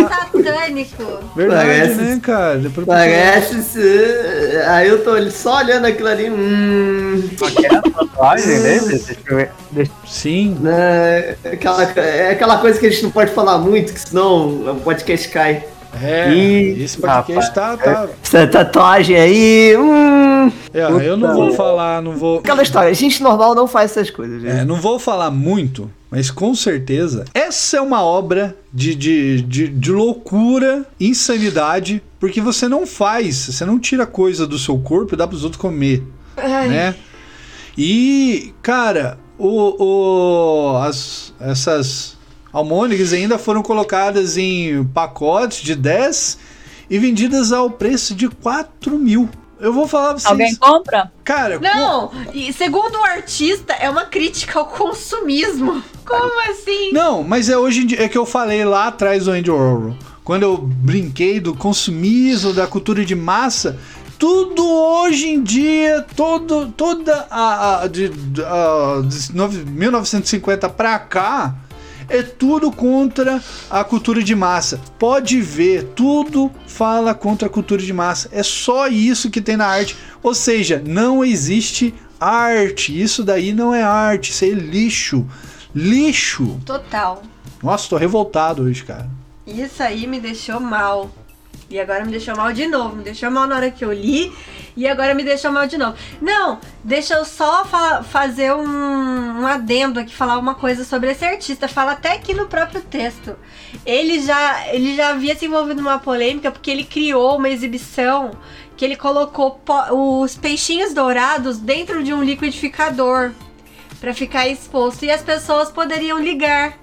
Satânico. 0.09 1.19
Verdade, 1.35 1.65
Parece- 1.67 2.01
né, 2.01 2.19
cara? 2.21 2.57
Depois- 2.57 2.87
Parece 2.87 3.63
ser. 3.63 4.61
Aí 4.67 4.87
eu 4.89 5.03
tô 5.03 5.29
só 5.29 5.57
olhando 5.57 5.85
aquilo 5.85 6.07
ali. 6.09 6.29
Hum. 6.29 7.29
Tatuagem. 7.93 8.57
Deixa... 9.71 9.91
Sim. 10.07 10.57
né, 10.59 11.35
aquela, 11.45 11.83
é 11.83 12.31
aquela 12.31 12.57
coisa 12.57 12.79
que 12.79 12.85
a 12.85 12.89
gente 12.89 13.03
não 13.03 13.11
pode 13.11 13.31
falar 13.31 13.57
muito, 13.57 13.93
que 13.93 13.99
senão 13.99 14.47
o 14.75 14.81
podcast 14.81 15.27
cai. 15.29 15.65
É, 16.01 16.33
Ih, 16.33 16.83
esse 16.83 16.97
podcast 16.97 17.53
tá, 17.53 17.75
tá. 17.75 18.07
Essa 18.23 18.47
tatuagem 18.47 19.15
aí. 19.15 19.75
Hum. 19.77 20.51
É, 20.73 20.83
eu 21.07 21.17
não 21.17 21.33
vou 21.33 21.51
falar, 21.53 22.01
não 22.01 22.15
vou. 22.15 22.39
Aquela 22.39 22.63
história, 22.63 22.93
gente 22.93 23.21
normal 23.21 23.53
não 23.53 23.67
faz 23.67 23.91
essas 23.91 24.09
coisas, 24.09 24.41
gente. 24.41 24.51
É, 24.51 24.65
não 24.65 24.77
vou 24.77 24.97
falar 24.97 25.29
muito, 25.29 25.91
mas 26.09 26.31
com 26.31 26.55
certeza 26.55 27.25
essa 27.33 27.77
é 27.77 27.81
uma 27.81 28.01
obra 28.03 28.55
de, 28.73 28.95
de, 28.95 29.41
de, 29.41 29.67
de 29.67 29.91
loucura, 29.91 30.85
insanidade, 30.99 32.01
porque 32.19 32.39
você 32.39 32.67
não 32.67 32.87
faz, 32.87 33.35
você 33.35 33.65
não 33.65 33.77
tira 33.77 34.05
coisa 34.05 34.47
do 34.47 34.57
seu 34.57 34.77
corpo 34.79 35.13
e 35.13 35.17
dá 35.17 35.27
pros 35.27 35.43
outros 35.43 35.61
comer, 35.61 36.03
Ai. 36.37 36.69
né? 36.69 36.95
E, 37.77 38.53
cara, 38.61 39.17
o, 39.37 39.75
o, 39.83 40.77
as, 40.77 41.33
essas 41.39 42.17
almôndegas 42.53 43.13
ainda 43.13 43.37
foram 43.37 43.61
colocadas 43.63 44.37
em 44.37 44.83
pacotes 44.85 45.61
de 45.63 45.75
10 45.75 46.37
e 46.89 46.99
vendidas 46.99 47.51
ao 47.51 47.69
preço 47.69 48.13
de 48.15 48.27
4 48.29 48.97
mil. 48.97 49.29
Eu 49.59 49.71
vou 49.71 49.87
falar 49.87 50.09
pra 50.15 50.17
vocês. 50.19 50.31
Alguém 50.31 50.55
compra? 50.55 51.11
Cara, 51.23 51.59
Não, 51.59 52.11
e 52.33 52.51
segundo 52.51 52.95
o 52.99 53.03
artista, 53.03 53.73
é 53.73 53.87
uma 53.89 54.05
crítica 54.05 54.57
ao 54.59 54.65
consumismo. 54.65 55.83
Como 56.05 56.49
assim? 56.49 56.91
Não, 56.91 57.23
mas 57.23 57.47
é 57.47 57.55
hoje 57.57 57.81
em 57.81 57.85
dia, 57.85 58.03
é 58.03 58.09
que 58.09 58.17
eu 58.17 58.25
falei 58.25 58.65
lá 58.65 58.87
atrás 58.87 59.25
do 59.25 59.31
Andy 59.31 59.51
Warhol. 59.51 59.95
Quando 60.23 60.43
eu 60.43 60.57
brinquei 60.57 61.39
do 61.39 61.55
consumismo, 61.55 62.53
da 62.53 62.65
cultura 62.65 63.05
de 63.05 63.15
massa, 63.15 63.77
tudo 64.17 64.67
hoje 64.67 65.27
em 65.29 65.43
dia, 65.43 66.05
todo, 66.15 66.71
toda 66.75 67.27
a, 67.29 67.83
a- 67.83 67.87
de, 67.87 68.09
de- 68.09 68.43
a- 68.43 69.01
de 69.07 69.35
nove- 69.35 69.63
1950 69.65 70.69
pra 70.69 70.97
cá, 70.99 71.55
é 72.11 72.21
tudo 72.23 72.71
contra 72.71 73.41
a 73.69 73.83
cultura 73.83 74.21
de 74.21 74.35
massa. 74.35 74.79
Pode 74.99 75.41
ver, 75.41 75.91
tudo 75.95 76.51
fala 76.67 77.15
contra 77.15 77.47
a 77.47 77.49
cultura 77.49 77.81
de 77.81 77.93
massa. 77.93 78.29
É 78.31 78.43
só 78.43 78.87
isso 78.87 79.29
que 79.29 79.41
tem 79.41 79.55
na 79.55 79.65
arte. 79.65 79.95
Ou 80.21 80.35
seja, 80.35 80.81
não 80.85 81.23
existe 81.23 81.93
arte. 82.19 83.01
Isso 83.01 83.23
daí 83.23 83.53
não 83.53 83.73
é 83.73 83.81
arte, 83.81 84.31
isso 84.31 84.45
é 84.45 84.49
lixo. 84.49 85.25
Lixo. 85.73 86.59
Total. 86.65 87.23
Nossa, 87.63 87.89
tô 87.89 87.95
revoltado 87.95 88.63
hoje, 88.63 88.83
cara. 88.83 89.09
Isso 89.47 89.81
aí 89.81 90.05
me 90.05 90.19
deixou 90.19 90.59
mal. 90.59 91.09
E 91.71 91.79
agora 91.79 92.03
me 92.03 92.11
deixou 92.11 92.35
mal 92.35 92.51
de 92.51 92.67
novo. 92.67 92.97
Me 92.97 93.03
deixou 93.03 93.31
mal 93.31 93.47
na 93.47 93.55
hora 93.55 93.71
que 93.71 93.83
eu 93.83 93.93
li. 93.93 94.31
E 94.75 94.87
agora 94.87 95.13
me 95.13 95.23
deixou 95.23 95.51
mal 95.51 95.65
de 95.67 95.77
novo. 95.77 95.95
Não, 96.21 96.59
deixa 96.83 97.15
eu 97.15 97.25
só 97.25 97.65
fa- 97.65 98.03
fazer 98.03 98.53
um, 98.53 99.41
um 99.41 99.47
adendo 99.47 99.99
aqui, 99.99 100.13
falar 100.13 100.37
uma 100.37 100.55
coisa 100.55 100.83
sobre 100.83 101.11
esse 101.11 101.23
artista. 101.25 101.67
Fala 101.67 101.93
até 101.93 102.13
aqui 102.13 102.33
no 102.33 102.47
próprio 102.47 102.81
texto. 102.81 103.35
Ele 103.85 104.19
já, 104.21 104.67
ele 104.67 104.95
já 104.95 105.09
havia 105.09 105.35
se 105.35 105.45
envolvido 105.45 105.81
numa 105.81 105.99
polêmica 105.99 106.51
porque 106.51 106.69
ele 106.71 106.83
criou 106.83 107.37
uma 107.37 107.49
exibição 107.49 108.31
que 108.77 108.83
ele 108.85 108.95
colocou 108.95 109.61
os 110.23 110.35
peixinhos 110.35 110.93
dourados 110.93 111.57
dentro 111.57 112.03
de 112.03 112.13
um 112.13 112.23
liquidificador 112.23 113.31
para 113.99 114.13
ficar 114.13 114.47
exposto. 114.47 115.03
E 115.05 115.11
as 115.11 115.21
pessoas 115.21 115.69
poderiam 115.69 116.17
ligar 116.19 116.77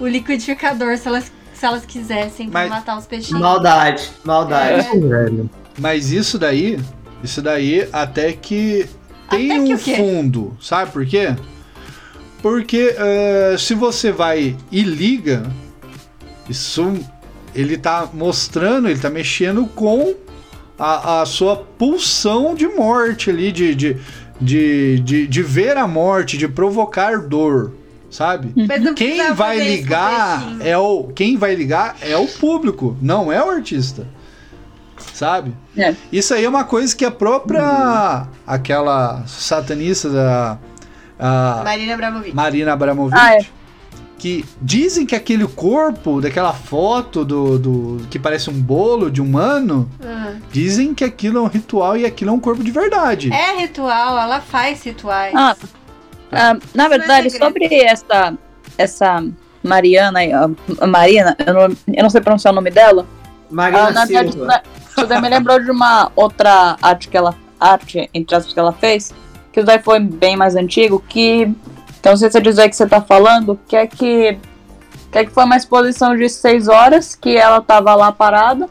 o 0.00 0.06
liquidificador 0.06 0.96
se 0.96 1.06
elas, 1.08 1.30
se 1.62 1.66
elas 1.66 1.86
quisessem 1.86 2.50
pra 2.50 2.62
Mas- 2.62 2.70
matar 2.70 2.98
os 2.98 3.06
peixinhos. 3.06 3.40
Maldade, 3.40 4.10
maldade. 4.24 4.84
É. 4.88 4.98
velho. 4.98 5.48
Mas 5.78 6.10
isso 6.10 6.36
daí, 6.36 6.76
isso 7.22 7.40
daí 7.40 7.88
até 7.92 8.32
que 8.32 8.86
tem 9.30 9.52
Até 9.52 9.64
que 9.64 9.72
um 9.72 9.76
o 9.76 9.78
quê? 9.78 9.94
fundo, 9.96 10.56
sabe 10.60 10.90
por 10.90 11.06
quê? 11.06 11.36
Porque 12.42 12.96
eh, 12.98 13.54
se 13.56 13.74
você 13.74 14.10
vai 14.10 14.56
e 14.72 14.82
liga, 14.82 15.44
isso 16.50 16.94
ele 17.54 17.78
tá 17.78 18.08
mostrando, 18.12 18.88
ele 18.88 18.98
tá 18.98 19.08
mexendo 19.08 19.64
com 19.66 20.14
a, 20.76 21.22
a 21.22 21.26
sua 21.26 21.54
pulsão 21.56 22.56
de 22.56 22.66
morte 22.66 23.30
ali, 23.30 23.52
de, 23.52 23.72
de, 23.76 23.96
de, 24.40 24.98
de, 24.98 25.26
de 25.28 25.42
ver 25.44 25.76
a 25.76 25.86
morte, 25.86 26.36
de 26.36 26.48
provocar 26.48 27.20
dor, 27.20 27.72
sabe? 28.12 28.52
Mas 28.68 28.82
não 28.82 28.94
Quem 28.94 29.32
vai 29.32 29.58
ligar 29.58 30.56
é 30.60 30.76
o 30.76 31.04
quem 31.14 31.36
vai 31.36 31.54
ligar 31.54 31.96
é 32.02 32.16
o 32.16 32.28
público, 32.28 32.96
não 33.00 33.32
é 33.32 33.42
o 33.42 33.50
artista. 33.50 34.06
Sabe? 35.12 35.52
É. 35.76 35.94
Isso 36.12 36.32
aí 36.34 36.44
é 36.44 36.48
uma 36.48 36.64
coisa 36.64 36.94
que 36.94 37.04
a 37.04 37.10
própria 37.10 38.26
aquela 38.46 39.24
satanista 39.26 40.08
da 40.10 40.58
a 41.18 41.62
Marina 41.64 41.94
Abramovic. 41.94 42.34
Marina 42.34 42.72
Abramovic. 42.72 43.18
Ah, 43.18 43.34
é. 43.36 43.46
Que 44.18 44.44
dizem 44.60 45.04
que 45.04 45.16
aquele 45.16 45.46
corpo, 45.48 46.20
daquela 46.20 46.52
foto 46.52 47.24
do, 47.24 47.58
do 47.58 48.06
que 48.08 48.18
parece 48.18 48.50
um 48.50 48.52
bolo 48.52 49.10
de 49.10 49.20
humano, 49.20 49.88
Ah. 50.04 50.34
dizem 50.52 50.94
que 50.94 51.02
aquilo 51.02 51.38
é 51.38 51.40
um 51.40 51.46
ritual 51.46 51.96
e 51.96 52.04
aquilo 52.04 52.30
é 52.30 52.32
um 52.32 52.38
corpo 52.40 52.62
de 52.62 52.70
verdade. 52.70 53.32
É 53.32 53.56
ritual, 53.58 54.18
ela 54.18 54.40
faz 54.40 54.82
rituais. 54.84 55.34
Ah, 55.34 55.56
ah, 56.32 56.56
na 56.74 56.88
verdade, 56.88 57.30
segredo. 57.30 57.44
sobre 57.44 57.74
essa, 57.84 58.34
essa 58.78 59.24
Mariana, 59.62 60.20
aí, 60.20 60.32
a, 60.32 60.50
Marina, 60.86 61.36
eu 61.46 61.54
não, 61.54 61.62
eu 61.62 62.02
não 62.02 62.10
sei 62.10 62.20
pronunciar 62.20 62.52
o 62.52 62.54
nome 62.54 62.70
dela. 62.70 63.06
Marina 63.50 63.88
Ah, 63.88 63.90
na 63.90 64.04
verdade, 64.04 64.32
Silva. 64.32 64.62
isso 64.88 65.06
daí 65.06 65.20
me 65.20 65.28
lembrou 65.28 65.60
de 65.60 65.70
uma 65.70 66.10
outra 66.16 66.76
arte 66.80 67.08
que 67.08 67.16
ela, 67.16 67.34
arte, 67.60 68.08
entre 68.12 68.34
aspas, 68.34 68.52
que 68.52 68.58
ela 68.58 68.72
fez, 68.72 69.14
que 69.52 69.60
isso 69.60 69.66
daí 69.66 69.78
foi 69.78 70.00
bem 70.00 70.36
mais 70.36 70.56
antigo, 70.56 71.04
que, 71.06 71.42
então 72.00 72.12
não 72.12 72.16
sei 72.16 72.30
se 72.30 72.38
é 72.38 72.40
dizer 72.40 72.68
que 72.68 72.76
você 72.76 72.86
tá 72.86 73.00
falando, 73.00 73.58
que 73.68 73.76
é 73.76 73.86
que, 73.86 74.38
que 75.10 75.18
é 75.18 75.24
que 75.24 75.30
foi 75.30 75.44
uma 75.44 75.56
exposição 75.56 76.16
de 76.16 76.28
seis 76.28 76.66
horas, 76.66 77.14
que 77.14 77.36
ela 77.36 77.60
tava 77.60 77.94
lá 77.94 78.10
parada, 78.10 78.68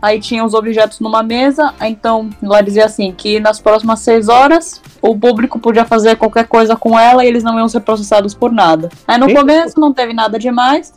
aí 0.00 0.20
tinha 0.20 0.44
os 0.44 0.54
objetos 0.54 1.00
numa 1.00 1.22
mesa, 1.22 1.74
então 1.80 2.30
ela 2.42 2.60
dizia 2.60 2.84
assim, 2.84 3.12
que 3.12 3.40
nas 3.40 3.60
próximas 3.60 4.00
seis 4.00 4.28
horas 4.28 4.80
o 5.02 5.16
público 5.18 5.58
podia 5.58 5.84
fazer 5.84 6.16
qualquer 6.16 6.46
coisa 6.46 6.76
com 6.76 6.98
ela 6.98 7.24
e 7.24 7.28
eles 7.28 7.42
não 7.42 7.58
iam 7.58 7.68
ser 7.68 7.80
processados 7.80 8.34
por 8.34 8.52
nada. 8.52 8.88
Aí 9.06 9.18
no 9.18 9.28
Eita. 9.28 9.40
começo 9.40 9.80
não 9.80 9.92
teve 9.92 10.12
nada 10.12 10.38
demais, 10.38 10.92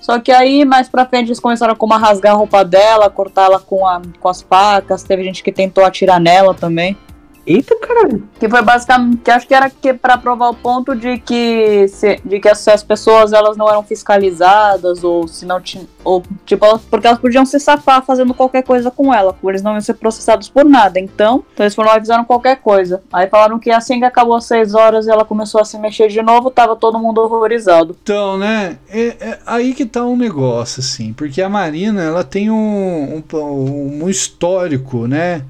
só 0.00 0.18
que 0.18 0.30
aí, 0.30 0.64
mais 0.64 0.88
pra 0.88 1.04
frente, 1.04 1.28
eles 1.28 1.40
começaram 1.40 1.74
como 1.74 1.92
a 1.92 1.98
rasgar 1.98 2.32
a 2.32 2.36
roupa 2.36 2.64
dela, 2.64 3.10
cortar 3.10 3.46
ela 3.46 3.58
com, 3.58 3.86
a, 3.86 4.00
com 4.20 4.28
as 4.28 4.40
facas. 4.40 5.02
Teve 5.02 5.24
gente 5.24 5.42
que 5.42 5.50
tentou 5.50 5.84
atirar 5.84 6.20
nela 6.20 6.54
também. 6.54 6.96
Eita, 7.48 7.74
caralho. 7.80 8.28
Que 8.38 8.46
foi 8.48 8.60
basicamente, 8.60 9.22
que 9.22 9.30
acho 9.30 9.46
que 9.48 9.54
era 9.54 9.70
que 9.70 9.94
para 9.94 10.18
provar 10.18 10.50
o 10.50 10.54
ponto 10.54 10.94
de 10.94 11.18
que 11.18 11.88
se, 11.88 12.20
de 12.22 12.38
que 12.40 12.48
as, 12.48 12.68
as 12.68 12.82
pessoas 12.82 13.32
elas 13.32 13.56
não 13.56 13.68
eram 13.68 13.82
fiscalizadas 13.82 15.02
ou 15.02 15.26
se 15.26 15.46
não 15.46 15.58
tinham, 15.60 15.86
ou 16.04 16.22
tipo, 16.44 16.64
elas- 16.66 16.82
porque 16.82 17.06
elas 17.06 17.18
podiam 17.18 17.46
se 17.46 17.58
safar 17.58 18.04
fazendo 18.04 18.34
qualquer 18.34 18.62
coisa 18.62 18.90
com 18.90 19.12
ela, 19.14 19.34
eles 19.44 19.62
não 19.62 19.72
iam 19.72 19.80
ser 19.80 19.94
processados 19.94 20.48
por 20.48 20.64
nada. 20.64 21.00
Então, 21.00 21.42
então 21.54 21.64
eles 21.64 21.74
foram 21.74 21.88
lá 21.90 21.96
e 21.96 22.00
fizeram 22.00 22.24
qualquer 22.24 22.56
coisa. 22.56 23.02
Aí 23.12 23.26
falaram 23.28 23.58
que 23.58 23.70
assim 23.70 23.98
que 23.98 24.04
acabou 24.04 24.36
as 24.36 24.44
seis 24.44 24.74
horas 24.74 25.06
e 25.06 25.10
ela 25.10 25.24
começou 25.24 25.60
a 25.60 25.64
se 25.64 25.78
mexer 25.78 26.08
de 26.08 26.20
novo, 26.20 26.50
tava 26.50 26.76
todo 26.76 26.98
mundo 26.98 27.18
horrorizado. 27.22 27.96
Então, 28.02 28.36
né? 28.36 28.78
É, 28.90 29.06
é 29.20 29.38
aí 29.46 29.72
que 29.72 29.86
tá 29.86 30.04
um 30.04 30.16
negócio, 30.16 30.80
assim. 30.80 31.14
Porque 31.14 31.40
a 31.40 31.48
Marina, 31.48 32.02
ela 32.02 32.22
tem 32.24 32.50
um, 32.50 33.22
um, 33.32 34.04
um 34.04 34.08
histórico, 34.08 35.06
né? 35.06 35.42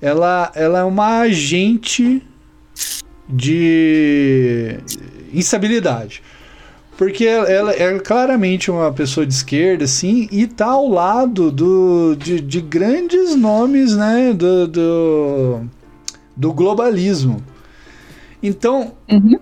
Ela, 0.00 0.50
ela 0.54 0.80
é 0.80 0.84
uma 0.84 1.20
agente 1.20 2.22
de 3.28 4.78
instabilidade. 5.32 6.22
Porque 6.96 7.24
ela, 7.24 7.72
é 7.72 7.98
claramente 7.98 8.70
uma 8.70 8.92
pessoa 8.92 9.24
de 9.24 9.32
esquerda, 9.32 9.84
assim, 9.84 10.28
e 10.30 10.46
tá 10.46 10.66
ao 10.66 10.86
lado 10.86 11.50
do, 11.50 12.14
de, 12.14 12.40
de 12.40 12.60
grandes 12.60 13.34
nomes, 13.34 13.96
né? 13.96 14.34
Do, 14.34 14.68
do, 14.68 15.60
do 16.36 16.52
globalismo. 16.52 17.42
Então, 18.42 18.92
Uhum. 19.10 19.38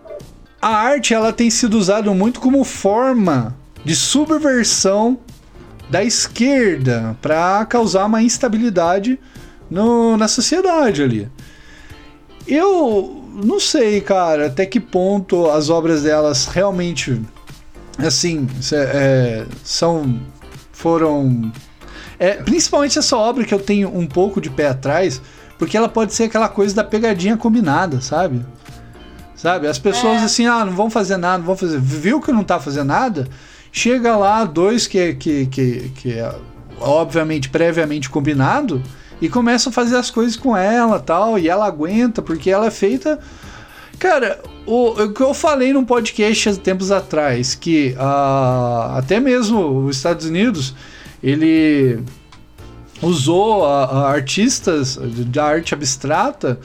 a 0.63 0.69
arte 0.69 1.15
ela 1.15 1.33
tem 1.33 1.51
sido 1.51 1.77
usada 1.77 2.13
muito 2.13 2.39
como 2.39 2.63
forma 2.63 3.57
de 3.85 3.97
subversão 3.97 5.19
da 5.91 6.05
esquerda 6.05 7.17
para 7.21 7.65
causar 7.67 8.07
uma 8.07 8.23
instabilidade 8.23 9.19
no, 9.71 10.17
na 10.17 10.29
sociedade 10.29 11.03
ali. 11.03 11.29
Eu 12.47 13.25
não 13.45 13.61
sei, 13.61 14.01
cara, 14.01 14.47
até 14.47 14.65
que 14.65 14.81
ponto 14.81 15.51
as 15.51 15.71
obras 15.71 16.03
delas 16.03 16.47
realmente, 16.47 17.21
assim, 17.99 18.49
é, 18.73 19.45
são, 19.63 20.21
foram, 20.73 21.53
é, 22.19 22.35
principalmente 22.35 22.99
essa 22.99 23.17
obra 23.17 23.45
que 23.45 23.55
eu 23.55 23.61
tenho 23.61 23.95
um 23.95 24.07
pouco 24.07 24.41
de 24.41 24.51
pé 24.51 24.69
atrás, 24.69 25.21
porque 25.59 25.77
ela 25.77 25.89
pode 25.89 26.15
ser 26.15 26.25
aquela 26.25 26.49
coisa 26.49 26.75
da 26.75 26.85
pegadinha 26.85 27.37
combinada, 27.37 28.01
sabe? 28.01 28.45
Sabe? 29.35 29.69
As 29.69 29.79
pessoas 29.79 30.23
assim, 30.23 30.47
ah, 30.47 30.65
não 30.65 30.73
vão 30.73 30.91
fazer 30.91 31.17
nada, 31.17 31.39
não 31.39 31.47
vão 31.47 31.57
fazer. 31.57 31.79
Viu 31.79 32.21
que 32.21 32.33
não 32.33 32.43
tá 32.43 32.59
fazendo 32.59 32.89
nada? 32.89 33.29
Chega 33.71 34.17
lá, 34.17 34.45
dois 34.45 34.89
que, 34.89 35.15
que, 35.15 35.47
que, 35.47 35.93
que 35.95 36.13
é 36.13 36.35
obviamente 36.81 37.49
previamente 37.49 38.11
combinado, 38.11 38.83
e 39.21 39.29
começam 39.29 39.71
a 39.71 39.73
fazer 39.73 39.97
as 39.97 40.11
coisas 40.11 40.37
com 40.37 40.57
ela 40.57 40.99
tal, 41.01 41.39
e 41.39 41.49
ela 41.49 41.67
aguenta, 41.67 42.23
porque 42.23 42.51
ela 42.51 42.67
é 42.67 42.71
feita. 42.71 43.19
Cara, 43.99 44.41
o, 44.65 44.91
o 44.91 45.13
que 45.13 45.21
eu 45.21 45.35
falei 45.35 45.73
num 45.73 45.85
podcast 45.85 46.51
há 46.51 46.57
tempos 46.57 46.93
atrás, 46.93 47.55
que 47.55 47.97
ah, 47.99 48.95
até 48.97 49.19
mesmo 49.19 49.87
os 49.87 49.97
Estados 49.97 50.27
Unidos, 50.27 50.75
ele 51.23 52.01
usou 53.03 53.65
artistas 53.67 54.99
de 55.01 55.39
arte 55.39 55.75
abstrata 55.75 56.59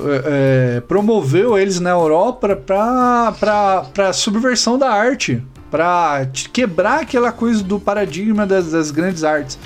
é, 0.00 0.76
é, 0.76 0.80
promoveu 0.82 1.58
eles 1.58 1.80
na 1.80 1.90
Europa 1.90 2.54
para 2.56 4.12
subversão 4.12 4.78
da 4.78 4.90
arte, 4.90 5.42
para 5.70 6.28
quebrar 6.52 7.00
aquela 7.00 7.32
coisa 7.32 7.64
do 7.64 7.80
paradigma 7.80 8.46
das, 8.46 8.70
das 8.70 8.92
grandes 8.92 9.24
artes. 9.24 9.58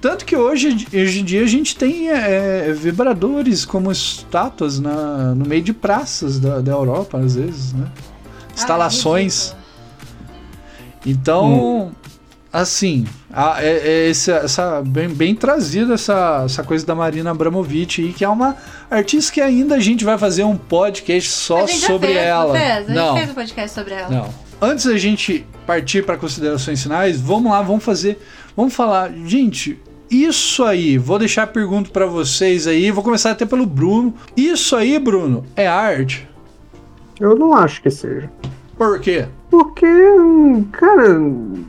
Tanto 0.00 0.24
que 0.24 0.34
hoje, 0.34 0.86
hoje 0.94 1.20
em 1.20 1.24
dia 1.24 1.42
a 1.42 1.46
gente 1.46 1.76
tem 1.76 2.08
é, 2.10 2.72
vibradores 2.72 3.64
como 3.66 3.92
estátuas 3.92 4.80
na, 4.80 5.34
no 5.34 5.46
meio 5.46 5.62
de 5.62 5.72
praças 5.74 6.38
da, 6.38 6.60
da 6.60 6.72
Europa, 6.72 7.18
às 7.18 7.34
vezes, 7.34 7.72
né? 7.74 7.86
Instalações. 8.54 9.54
Então, 11.04 11.92
assim, 12.52 13.06
a- 13.32 13.62
é, 13.62 14.06
é 14.06 14.10
essa, 14.10 14.32
essa- 14.32 14.82
bem, 14.82 15.08
bem 15.08 15.34
trazida 15.34 15.94
essa, 15.94 16.42
essa 16.44 16.62
coisa 16.62 16.84
da 16.84 16.94
Marina 16.94 17.30
Abramovic 17.30 18.02
aí, 18.02 18.12
que 18.12 18.24
é 18.24 18.28
uma 18.28 18.56
artista 18.90 19.32
que 19.32 19.40
ainda 19.40 19.76
a 19.76 19.80
gente 19.80 20.04
vai 20.04 20.18
fazer 20.18 20.44
um 20.44 20.56
podcast 20.56 21.30
só 21.30 21.66
sobre 21.66 22.08
fez, 22.08 22.18
ela. 22.18 22.52
Fez? 22.58 22.70
A 22.70 22.80
gente 22.82 22.94
Não, 22.94 23.16
fez 23.16 23.30
um 23.30 23.34
podcast 23.34 23.74
sobre 23.74 23.94
ela. 23.94 24.08
não. 24.10 24.50
Antes 24.62 24.84
da 24.84 24.98
gente 24.98 25.46
partir 25.66 26.04
para 26.04 26.18
considerações 26.18 26.82
finais, 26.82 27.18
vamos 27.18 27.50
lá, 27.50 27.62
vamos 27.62 27.82
fazer, 27.82 28.18
vamos 28.54 28.74
falar, 28.74 29.10
gente, 29.24 29.78
isso 30.10 30.64
aí, 30.64 30.98
vou 30.98 31.18
deixar 31.18 31.44
a 31.44 31.46
pergunta 31.46 31.90
para 31.90 32.06
vocês 32.06 32.66
aí, 32.66 32.90
vou 32.90 33.04
começar 33.04 33.30
até 33.30 33.44
pelo 33.46 33.64
Bruno. 33.66 34.12
Isso 34.36 34.74
aí, 34.74 34.98
Bruno, 34.98 35.44
é 35.54 35.66
arte? 35.66 36.28
Eu 37.20 37.36
não 37.36 37.54
acho 37.54 37.80
que 37.82 37.90
seja. 37.90 38.30
Por 38.76 38.98
quê? 39.00 39.26
Porque, 39.50 39.86
hum, 39.86 40.64
cara, 40.72 41.18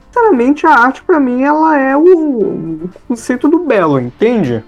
sinceramente 0.05 0.65
a 0.65 0.71
arte 0.71 1.03
pra 1.03 1.19
mim 1.19 1.41
ela 1.43 1.77
é 1.77 1.95
o, 1.95 2.03
o 2.03 2.89
conceito 3.07 3.47
do 3.49 3.59
belo, 3.59 3.99
entende? 3.99 4.63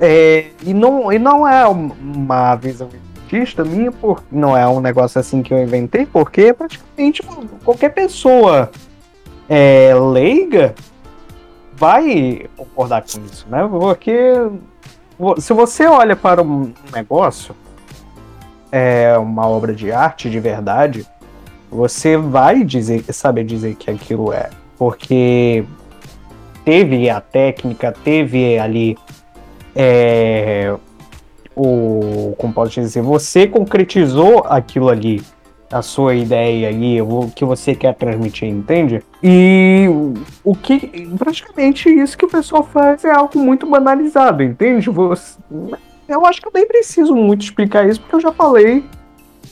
É, 0.00 0.46
e, 0.64 0.72
não, 0.74 1.12
e 1.12 1.18
não 1.18 1.46
é 1.46 1.66
um- 1.68 1.90
uma 2.02 2.54
visão 2.56 2.88
artista 3.22 3.64
minha, 3.64 3.90
por, 3.90 4.22
não 4.30 4.56
é 4.56 4.66
um 4.68 4.80
negócio 4.80 5.18
assim 5.20 5.42
que 5.42 5.52
eu 5.52 5.60
inventei, 5.62 6.06
porque 6.06 6.52
praticamente 6.52 7.22
qualquer 7.64 7.88
pessoa 7.90 8.70
é, 9.48 9.92
leiga 10.12 10.74
vai 11.76 12.46
concordar 12.56 13.02
com 13.02 13.24
isso, 13.24 13.46
né? 13.48 13.66
Porque 13.68 14.32
se 15.38 15.52
você 15.52 15.86
olha 15.86 16.16
para 16.16 16.42
um 16.42 16.72
negócio, 16.92 17.54
é 18.70 19.16
uma 19.18 19.46
obra 19.46 19.74
de 19.74 19.92
arte 19.92 20.28
de 20.28 20.40
verdade, 20.40 21.06
você 21.70 22.16
vai 22.16 22.64
dizer, 22.64 23.04
saber 23.12 23.44
dizer 23.44 23.74
que 23.74 23.90
aquilo 23.90 24.32
é. 24.32 24.50
Porque 24.78 25.64
teve 26.64 27.08
a 27.08 27.20
técnica, 27.20 27.92
teve 27.92 28.58
ali 28.58 28.96
é, 29.74 30.74
o. 31.54 32.34
Como 32.38 32.52
posso 32.52 32.80
dizer? 32.80 33.02
Você 33.02 33.46
concretizou 33.46 34.44
aquilo 34.46 34.88
ali, 34.88 35.22
a 35.70 35.82
sua 35.82 36.14
ideia 36.14 36.68
ali, 36.68 37.00
o 37.00 37.30
que 37.34 37.44
você 37.44 37.74
quer 37.74 37.94
transmitir, 37.94 38.48
entende? 38.48 39.02
E 39.22 39.86
o 40.44 40.54
que. 40.54 41.08
Praticamente 41.18 41.88
isso 41.88 42.16
que 42.16 42.24
o 42.24 42.30
pessoal 42.30 42.62
faz 42.62 43.04
é 43.04 43.10
algo 43.10 43.38
muito 43.38 43.66
banalizado, 43.66 44.42
entende? 44.42 44.88
Você, 44.90 45.36
eu 46.08 46.24
acho 46.24 46.40
que 46.40 46.46
eu 46.46 46.52
nem 46.54 46.66
preciso 46.66 47.14
muito 47.14 47.42
explicar 47.42 47.88
isso, 47.88 48.00
porque 48.00 48.14
eu 48.16 48.20
já 48.20 48.32
falei 48.32 48.84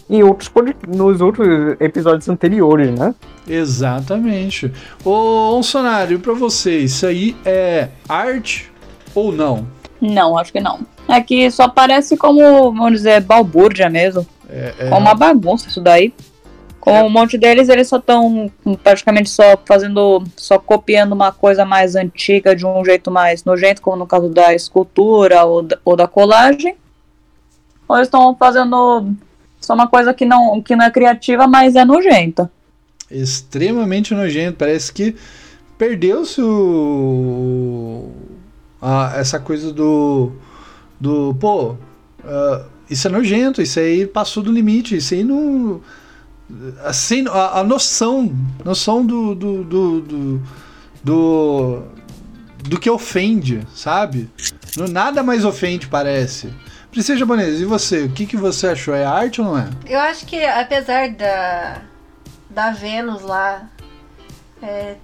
em 0.09 0.23
outros 0.23 0.51
nos 0.87 1.21
outros 1.21 1.77
episódios 1.81 2.29
anteriores, 2.29 2.97
né? 2.97 3.15
Exatamente. 3.49 4.73
Ô, 5.05 5.57
Onsonário, 5.57 6.21
pra 6.21 6.33
você, 6.33 6.79
isso 6.79 7.07
aí 7.07 7.37
é 7.45 7.89
arte 8.09 8.71
ou 9.15 9.33
não? 9.33 9.67
Não, 10.01 10.37
acho 10.37 10.53
que 10.53 10.61
não. 10.61 10.81
É 11.09 11.21
que 11.21 11.51
só 11.51 11.69
parece 11.69 12.17
como, 12.17 12.41
vamos 12.73 12.93
dizer, 12.93 13.21
balbúrdia 13.23 13.89
mesmo. 13.89 14.27
É, 14.55 14.75
é- 14.79 14.89
É 14.91 14.95
uma 14.95 15.15
bagunça 15.15 15.69
isso 15.69 15.81
daí. 15.81 16.15
Com 16.81 16.93
um 17.03 17.09
monte 17.09 17.39
deles, 17.39 17.71
eles 17.71 17.89
só 17.89 17.97
estão 17.97 18.51
praticamente 18.83 19.31
só 19.31 19.57
fazendo, 19.65 20.23
só 20.37 20.59
copiando 20.59 21.13
uma 21.13 21.33
coisa 21.33 21.65
mais 21.65 21.97
antiga 21.97 22.55
de 22.55 22.67
um 22.67 22.85
jeito 22.85 23.11
mais 23.11 23.43
nojento, 23.43 23.81
como 23.81 23.97
no 23.97 24.07
caso 24.07 24.29
da 24.29 24.55
escultura 24.55 25.45
ou 25.45 25.63
da, 25.63 25.79
ou 25.83 25.97
da 25.97 26.07
colagem. 26.07 26.77
Ou 27.89 27.97
eles 27.97 28.07
estão 28.07 28.37
fazendo 28.37 29.15
é 29.67 29.73
uma 29.73 29.89
coisa 29.89 30.13
que 30.13 30.27
não, 30.27 30.61
que 30.61 30.77
não 30.77 30.85
é 30.85 30.91
criativa, 30.91 31.47
mas 31.47 31.75
é 31.75 31.87
nojenta. 31.87 32.51
Extremamente 33.11 34.13
nojento. 34.15 34.59
Parece 34.59 34.93
que 34.93 35.17
perdeu-se 35.79 36.41
o. 36.43 38.11
a- 38.81 39.15
essa 39.17 39.41
coisa 39.41 39.73
do. 39.73 40.33
Do. 41.01 41.35
Pô, 41.41 41.77
ah, 42.25 42.67
isso 42.89 43.09
é 43.09 43.11
nojento, 43.11 43.63
isso 43.63 43.79
aí 43.79 44.07
passou 44.07 44.43
do 44.43 44.53
limite, 44.53 44.97
isso 44.97 45.15
aí 45.15 45.25
não. 45.25 45.81
Assim, 46.85 47.27
a, 47.29 47.61
a 47.61 47.65
noção. 47.65 48.35
Noção 48.65 49.05
do. 49.05 49.35
do, 49.35 49.65
do, 49.65 50.01
do, 50.01 50.43
do, 51.03 51.83
do 52.69 52.81
que 52.81 52.89
ofende, 52.91 53.67
sabe? 53.75 54.31
Nada 54.91 55.23
mais 55.23 55.45
ofende, 55.45 55.87
parece. 55.87 56.53
Princesa 56.91 57.19
Japonesa, 57.19 57.63
e 57.63 57.65
você? 57.65 58.05
O 58.05 58.11
que, 58.11 58.25
que 58.25 58.37
você 58.37 58.69
achou? 58.69 58.95
É 58.95 59.05
arte 59.05 59.41
ou 59.41 59.49
não 59.49 59.59
é? 59.59 59.69
Eu 59.85 59.99
acho 59.99 60.25
que 60.27 60.45
apesar 60.45 61.09
da, 61.11 61.83
da 62.49 62.71
Vênus 62.71 63.23
lá 63.23 63.69
é, 64.63 64.95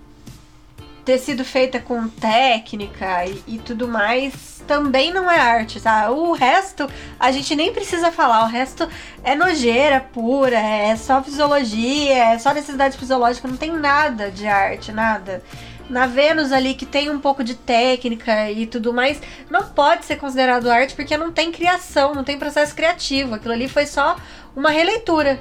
ter 1.05 1.19
sido 1.19 1.45
feita 1.45 1.81
com 1.81 2.09
técnica 2.09 3.27
e, 3.27 3.43
e 3.47 3.59
tudo 3.59 3.89
mais, 3.89 4.60
também 4.71 5.13
não 5.13 5.29
é 5.29 5.37
arte, 5.37 5.81
tá? 5.81 6.13
O 6.13 6.31
resto 6.31 6.89
a 7.19 7.33
gente 7.33 7.57
nem 7.57 7.73
precisa 7.73 8.13
falar, 8.13 8.45
o 8.45 8.47
resto 8.47 8.89
é 9.25 9.35
nojeira 9.35 10.01
pura, 10.01 10.61
é 10.61 10.95
só 10.95 11.21
fisiologia, 11.21 12.15
é 12.15 12.39
só 12.39 12.55
necessidade 12.55 12.97
fisiológica, 12.97 13.49
não 13.49 13.57
tem 13.57 13.73
nada 13.73 14.31
de 14.31 14.47
arte, 14.47 14.93
nada. 14.93 15.43
Na 15.89 16.07
Vênus 16.07 16.53
ali, 16.53 16.75
que 16.75 16.87
tem 16.87 17.11
um 17.11 17.19
pouco 17.19 17.43
de 17.43 17.57
técnica 17.57 18.49
e 18.49 18.65
tudo 18.65 18.95
mais, 18.95 19.21
não 19.51 19.65
pode 19.71 20.05
ser 20.05 20.19
considerado 20.19 20.71
arte 20.71 20.95
porque 20.95 21.17
não 21.17 21.33
tem 21.33 21.51
criação, 21.51 22.15
não 22.15 22.23
tem 22.23 22.39
processo 22.39 22.73
criativo. 22.73 23.35
Aquilo 23.35 23.55
ali 23.55 23.67
foi 23.67 23.87
só 23.87 24.15
uma 24.55 24.71
releitura. 24.71 25.41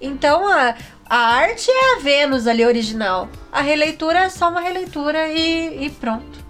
Então 0.00 0.46
a, 0.46 0.76
a 1.04 1.16
arte 1.16 1.68
é 1.68 1.96
a 1.96 1.98
Vênus 1.98 2.46
ali 2.46 2.64
original. 2.64 3.28
A 3.50 3.60
releitura 3.60 4.20
é 4.20 4.28
só 4.28 4.48
uma 4.48 4.60
releitura 4.60 5.26
e, 5.30 5.86
e 5.86 5.90
pronto. 5.90 6.47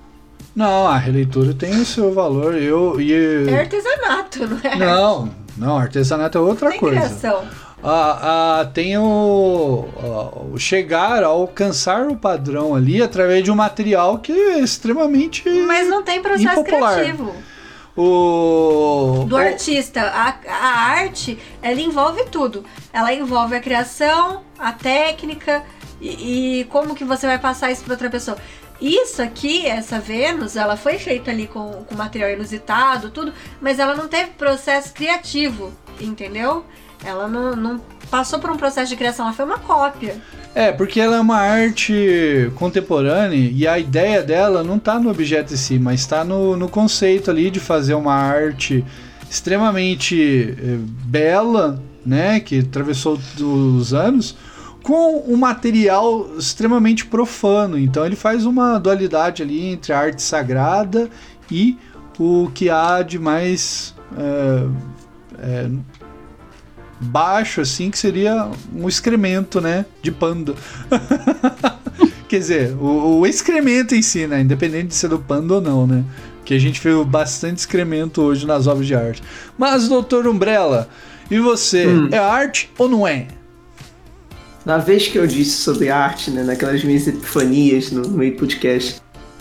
Não, 0.59 0.89
a 0.89 0.98
releitura 0.98 1.55
tem 1.55 1.70
o 1.70 1.85
seu 1.86 2.12
valor. 2.12 2.56
Eu, 2.60 3.01
e... 3.01 3.48
É 3.48 3.60
artesanato, 3.60 4.44
não 4.44 4.59
é? 4.60 4.74
Não, 4.74 5.30
não, 5.56 5.78
artesanato 5.78 6.36
é 6.36 6.40
outra 6.40 6.70
tem 6.70 6.80
coisa. 6.80 6.98
criação. 7.01 7.44
Ah, 7.80 8.59
ah, 8.62 8.64
tem 8.74 8.98
o, 8.98 9.85
ah, 10.02 10.39
o 10.52 10.59
chegar 10.59 11.22
a 11.22 11.28
alcançar 11.28 12.09
o 12.09 12.16
padrão 12.16 12.74
ali 12.74 13.01
através 13.01 13.44
de 13.44 13.52
um 13.52 13.55
material 13.55 14.18
que 14.18 14.32
é 14.32 14.59
extremamente 14.59 15.48
Mas 15.48 15.89
não 15.89 16.02
tem 16.02 16.20
processo 16.20 16.59
Impopular. 16.60 16.94
criativo. 16.94 17.32
o 17.97 19.24
do 19.28 19.36
o- 19.36 19.39
artista. 19.39 20.01
A, 20.02 20.35
a 20.48 20.66
arte, 20.90 21.39
ela 21.62 21.80
envolve 21.80 22.24
tudo. 22.32 22.64
Ela 22.93 23.14
envolve 23.14 23.55
a 23.55 23.60
criação, 23.60 24.43
a 24.59 24.72
técnica 24.72 25.62
e, 26.01 26.60
e 26.60 26.64
como 26.64 26.97
que 26.97 27.05
você 27.05 27.28
vai 27.28 27.39
passar 27.39 27.70
isso 27.70 27.85
para 27.85 27.93
outra 27.94 28.10
pessoa. 28.10 28.36
Isso 28.80 29.20
aqui, 29.20 29.66
essa 29.66 29.98
Vênus, 29.98 30.56
ela 30.56 30.76
foi 30.76 30.98
feita 30.98 31.30
ali 31.30 31.46
com, 31.46 31.84
com 31.84 31.94
material 31.96 32.30
inusitado, 32.30 33.10
tudo, 33.10 33.32
mas 33.60 33.78
ela 33.78 33.94
não 33.94 34.06
teve 34.06 34.30
processo 34.30 34.94
criativo, 34.94 35.72
entendeu? 36.00 36.64
Ela 37.05 37.26
não, 37.26 37.56
não 37.56 37.80
passou 38.10 38.38
por 38.38 38.50
um 38.50 38.56
processo 38.56 38.88
de 38.88 38.96
criação, 38.96 39.26
ela 39.26 39.34
foi 39.34 39.44
uma 39.44 39.59
cópia. 39.59 40.16
É, 40.55 40.72
porque 40.72 41.00
ela 41.00 41.16
é 41.16 41.20
uma 41.20 41.38
arte 41.38 42.50
contemporânea 42.55 43.50
e 43.52 43.66
a 43.66 43.78
ideia 43.78 44.22
dela 44.22 44.62
não 44.62 44.78
tá 44.78 44.98
no 44.98 45.10
objeto 45.10 45.55
em 45.55 45.56
si, 45.56 45.78
mas 45.78 46.00
está 46.00 46.24
no, 46.24 46.56
no 46.56 46.68
conceito 46.68 47.30
ali 47.30 47.50
de 47.50 47.60
fazer 47.60 47.94
uma 47.94 48.14
arte 48.14 48.84
extremamente 49.30 50.56
eh, 50.59 50.78
bela, 51.05 51.82
né, 52.05 52.40
que 52.40 52.60
atravessou 52.60 53.18
os 53.38 53.92
anos, 53.92 54.34
com 54.89 55.23
um 55.28 55.36
material 55.36 56.31
extremamente 56.39 57.05
profano. 57.05 57.78
Então 57.78 58.06
ele 58.06 58.16
faz 58.16 58.47
uma 58.47 58.78
dualidade 58.78 59.43
ali 59.43 59.66
entre 59.66 59.93
a 59.93 59.98
arte 59.98 60.23
sagrada 60.23 61.10
e 61.51 61.77
o 62.19 62.51
que 62.55 62.70
há 62.70 63.02
de 63.02 63.19
mais 63.19 63.94
eh, 64.16 65.69
baixo, 66.98 67.60
assim, 67.60 67.90
que 67.90 67.98
seria 67.98 68.48
um 68.74 68.89
excremento, 68.89 69.60
né? 69.60 69.85
De 70.01 70.10
panda. 70.10 70.55
Quer 72.27 72.39
dizer, 72.39 72.74
o, 72.81 73.19
o 73.19 73.27
excremento 73.27 73.94
em 73.94 74.01
si, 74.01 74.27
né? 74.27 74.40
Independente 74.40 74.86
de 74.86 74.94
ser 74.94 75.09
do 75.09 75.19
panda 75.19 75.52
ou 75.52 75.60
não, 75.60 75.86
né? 75.86 76.02
Que 76.47 76.55
a 76.55 76.59
gente 76.59 76.81
viu 76.81 77.05
bastante 77.05 77.59
excremento 77.59 78.23
hoje 78.23 78.47
nas 78.47 78.66
obras 78.66 78.86
de 78.86 78.94
arte. 78.94 79.23
Mas, 79.59 79.86
doutor 79.86 80.27
Umbrella, 80.27 80.89
e 81.31 81.39
você? 81.39 81.86
Hum. 81.86 82.09
É 82.10 82.16
arte 82.16 82.70
ou 82.78 82.89
não 82.89 83.06
é? 83.06 83.27
Na 84.69 84.77
vez 84.77 85.09
que 85.09 85.16
eu 85.16 85.27
disse 85.27 85.62
sobre 85.62 85.89
arte, 85.89 86.31
né, 86.31 86.43
naquelas 86.43 86.85
minhas 86.85 87.09
epifanias 87.09 87.90
no, 87.90 88.03
no 88.03 88.32
podcast, 88.32 89.01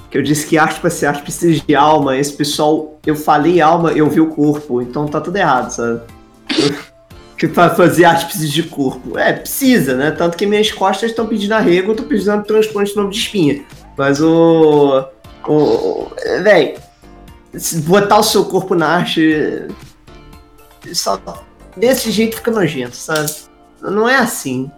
que 0.09 0.17
eu 0.17 0.21
disse 0.21 0.47
que 0.47 0.57
arte 0.57 0.79
para 0.79 0.89
ser 0.89 1.07
arte 1.07 1.21
precisa 1.21 1.61
de 1.67 1.75
alma, 1.75 2.15
esse 2.15 2.31
pessoal, 2.31 2.97
eu 3.05 3.13
falei 3.13 3.59
alma, 3.59 3.91
eu 3.91 4.09
vi 4.09 4.21
o 4.21 4.27
corpo, 4.27 4.81
então 4.81 5.05
tá 5.05 5.19
tudo 5.19 5.35
errado, 5.35 5.69
sabe? 5.71 5.99
que 7.37 7.45
para 7.45 7.75
fazer 7.75 8.05
arte 8.05 8.27
precisa 8.27 8.47
de 8.47 8.63
corpo. 8.63 9.19
É, 9.19 9.33
precisa, 9.33 9.95
né? 9.97 10.11
Tanto 10.11 10.37
que 10.37 10.45
minhas 10.45 10.71
costas 10.71 11.09
estão 11.09 11.27
pedindo 11.27 11.51
arrego, 11.51 11.91
eu 11.91 11.95
tô 11.97 12.03
precisando 12.03 12.43
de 12.43 12.47
transplante 12.47 12.95
novo 12.95 13.09
de 13.09 13.17
espinha. 13.17 13.65
Mas 13.97 14.21
o. 14.21 15.09
o, 15.45 16.07
véi, 16.41 16.77
botar 17.83 18.19
o 18.19 18.23
seu 18.23 18.45
corpo 18.45 18.75
na 18.75 18.87
arte. 18.87 19.67
Só, 20.93 21.21
desse 21.75 22.11
jeito 22.11 22.37
fica 22.37 22.49
nojento, 22.49 22.95
sabe? 22.95 23.29
Não 23.81 24.07
é 24.07 24.15
assim. 24.15 24.71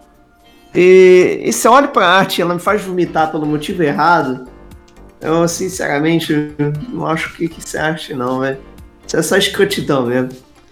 E, 0.74 1.42
e 1.44 1.66
eu 1.66 1.72
olho 1.72 1.88
pra 1.88 2.06
arte 2.06 2.40
ela 2.40 2.54
me 2.54 2.60
faz 2.60 2.82
vomitar 2.82 3.30
pelo 3.30 3.44
motivo 3.44 3.82
errado, 3.82 4.46
eu 5.20 5.46
sinceramente 5.46 6.54
não 6.88 7.06
acho 7.06 7.34
que, 7.34 7.48
que 7.48 7.60
isso 7.60 7.76
é 7.76 7.80
arte, 7.80 8.14
não, 8.14 8.40
velho. 8.40 8.58
Isso 9.06 9.16
é 9.16 9.22
só 9.22 9.36
escrotidão 9.36 10.06
mesmo. 10.06 10.30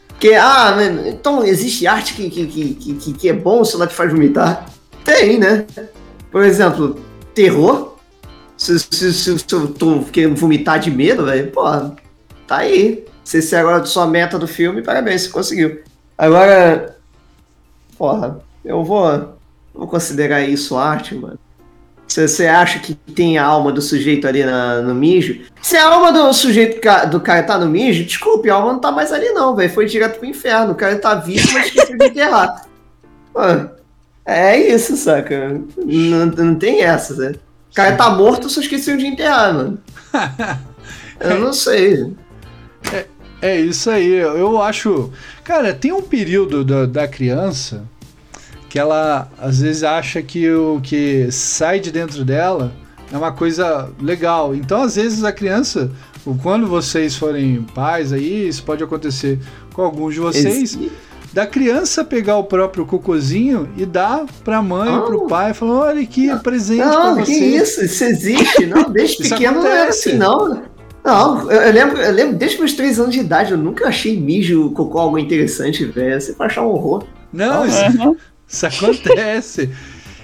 Porque, 0.09 0.35
ah, 0.35 0.75
né, 0.75 1.11
então 1.11 1.45
existe 1.45 1.87
arte 1.87 2.15
que, 2.15 2.31
que, 2.31 2.47
que, 2.47 2.95
que, 2.95 3.13
que 3.13 3.29
é 3.29 3.33
bom 3.33 3.65
se 3.65 3.77
ela 3.77 3.87
te 3.87 3.95
faz 3.95 4.11
vomitar? 4.11 4.67
Tem, 5.05 5.39
né? 5.39 5.67
Por 6.31 6.43
exemplo, 6.43 7.01
terror. 7.35 7.97
Se, 8.57 8.79
se, 8.79 9.13
se, 9.13 9.39
se 9.39 9.55
eu 9.55 9.69
tô 9.69 10.01
querendo 10.05 10.35
vomitar 10.35 10.81
de 10.81 10.91
medo, 10.91 11.27
velho, 11.27 11.51
pô, 11.53 11.63
tá 12.47 12.59
aí. 12.59 13.05
Se 13.23 13.39
esse 13.39 13.55
é 13.55 13.59
agora 13.59 13.83
a 13.83 13.87
sua 13.87 14.07
meta 14.07 14.39
do 14.39 14.49
filme, 14.49 14.83
parabéns, 14.83 15.23
você 15.23 15.29
conseguiu. 15.29 15.83
Agora, 16.17 16.97
porra, 17.97 18.41
eu 18.65 18.83
vou, 18.83 19.38
vou 19.79 19.87
considerar 19.89 20.43
isso 20.43 20.77
arte, 20.77 21.15
mano. 21.15 21.39
Se 22.07 22.27
você 22.27 22.47
acha 22.47 22.79
que 22.79 22.95
tem 22.95 23.37
a 23.39 23.45
alma 23.45 23.71
do 23.71 23.83
sujeito 23.83 24.27
ali 24.27 24.43
na- 24.43 24.81
no 24.81 24.95
mijo, 24.95 25.41
se 25.61 25.77
a 25.77 25.87
alma 25.89 26.11
do 26.11 26.33
sujeito 26.33 26.81
do 27.11 27.21
cara 27.21 27.43
tá 27.43 27.59
no 27.59 27.67
mijo, 27.69 28.03
desculpe, 28.05 28.49
a 28.49 28.55
alma 28.55 28.73
não 28.73 28.81
tá 28.81 28.91
mais 28.91 29.13
ali 29.13 29.29
não, 29.31 29.55
velho. 29.55 29.71
Foi 29.71 29.85
direto 29.87 30.19
pro 30.19 30.27
inferno. 30.29 30.73
O 30.73 30.75
cara 30.75 30.99
tá 30.99 31.15
vivo, 31.15 31.47
mas 31.53 31.67
esqueceu 31.67 31.99
de 31.99 32.07
enterrar. 32.07 32.67
Pô, 33.33 33.41
é 34.25 34.57
isso, 34.57 34.97
saca? 34.97 35.61
Não, 35.77 36.27
não 36.27 36.55
tem 36.55 36.83
essa, 36.83 37.15
né? 37.15 37.35
O 37.71 37.75
cara 37.75 37.95
tá 37.95 38.09
morto, 38.11 38.49
só 38.49 38.61
esqueceu 38.61 38.97
de 38.97 39.07
enterrar, 39.07 39.53
mano. 39.55 39.79
Eu 41.21 41.39
não 41.41 41.53
sei. 41.53 42.15
É 43.43 43.61
isso 43.61 43.91
aí, 43.91 44.09
eu 44.13 44.61
acho. 44.63 45.13
Cara, 45.45 45.75
tem 45.75 45.93
um 45.93 46.01
período 46.03 46.65
da, 46.65 46.87
da 46.87 47.07
criança 47.09 47.85
que 48.69 48.79
ela 48.79 49.29
às 49.39 49.61
vezes 49.61 49.83
acha 49.83 50.21
que 50.23 50.49
o 50.51 50.81
que 50.83 51.29
sai 51.31 51.81
de 51.81 51.91
dentro 51.91 52.25
dela 52.25 52.73
é 53.13 53.17
uma 53.17 53.33
coisa 53.33 53.89
legal. 54.01 54.55
Então, 54.55 54.83
às 54.83 54.97
vezes, 54.97 55.25
a 55.25 55.33
criança, 55.33 55.91
quando 56.43 56.67
vocês 56.67 57.17
forem 57.17 57.63
pais 57.75 58.13
aí, 58.13 58.49
isso 58.49 58.63
pode 58.63 58.85
acontecer 58.85 59.39
com 59.73 59.83
alguns 59.83 60.15
de 60.15 60.21
vocês. 60.21 60.63
Esse- 60.75 60.93
Da 61.33 61.47
criança 61.47 62.03
pegar 62.03 62.37
o 62.39 62.45
próprio 62.45 62.87
cocôzinho 62.87 63.69
e 63.77 63.85
dar 63.85 64.25
pra 64.43 64.63
mãe, 64.63 64.91
Não. 64.91 65.05
pro 65.05 65.27
pai, 65.27 65.53
falando: 65.53 65.81
olha 65.81 66.01
aqui, 66.03 66.35
presente 66.39 66.81
pra 66.81 66.91
Não, 66.91 67.17
você. 67.17 67.25
que 67.33 67.33
isso? 67.39 67.85
Isso 67.85 68.05
existe? 68.05 68.65
Não, 68.67 68.85
desde 68.91 69.29
pequeno 69.29 69.61
não 69.61 69.67
era 69.67 69.83
acontece. 69.83 70.09
assim, 70.09 70.19
não. 70.19 70.63
Não, 71.05 71.51
eu, 71.51 71.61
eu 71.63 71.73
lembro, 71.73 71.99
eu 71.99 72.13
lembro 72.13 72.37
desde 72.37 72.59
meus 72.59 72.73
três 72.73 72.99
anos 72.99 73.13
de 73.15 73.21
idade, 73.21 73.53
eu 73.53 73.59
nunca 73.59 73.89
achei 73.89 74.19
mijo, 74.19 74.71
cocô 74.71 74.99
algo 74.99 75.19
interessante, 75.19 75.85
velho. 75.85 76.19
Você 76.21 76.33
vai 76.33 76.47
achar 76.49 76.63
um 76.63 76.69
horror. 76.71 77.05
Não, 77.33 77.65
isso, 77.67 77.79
Uhum. 78.03 78.17
Isso 78.49 78.67
acontece. 78.67 79.71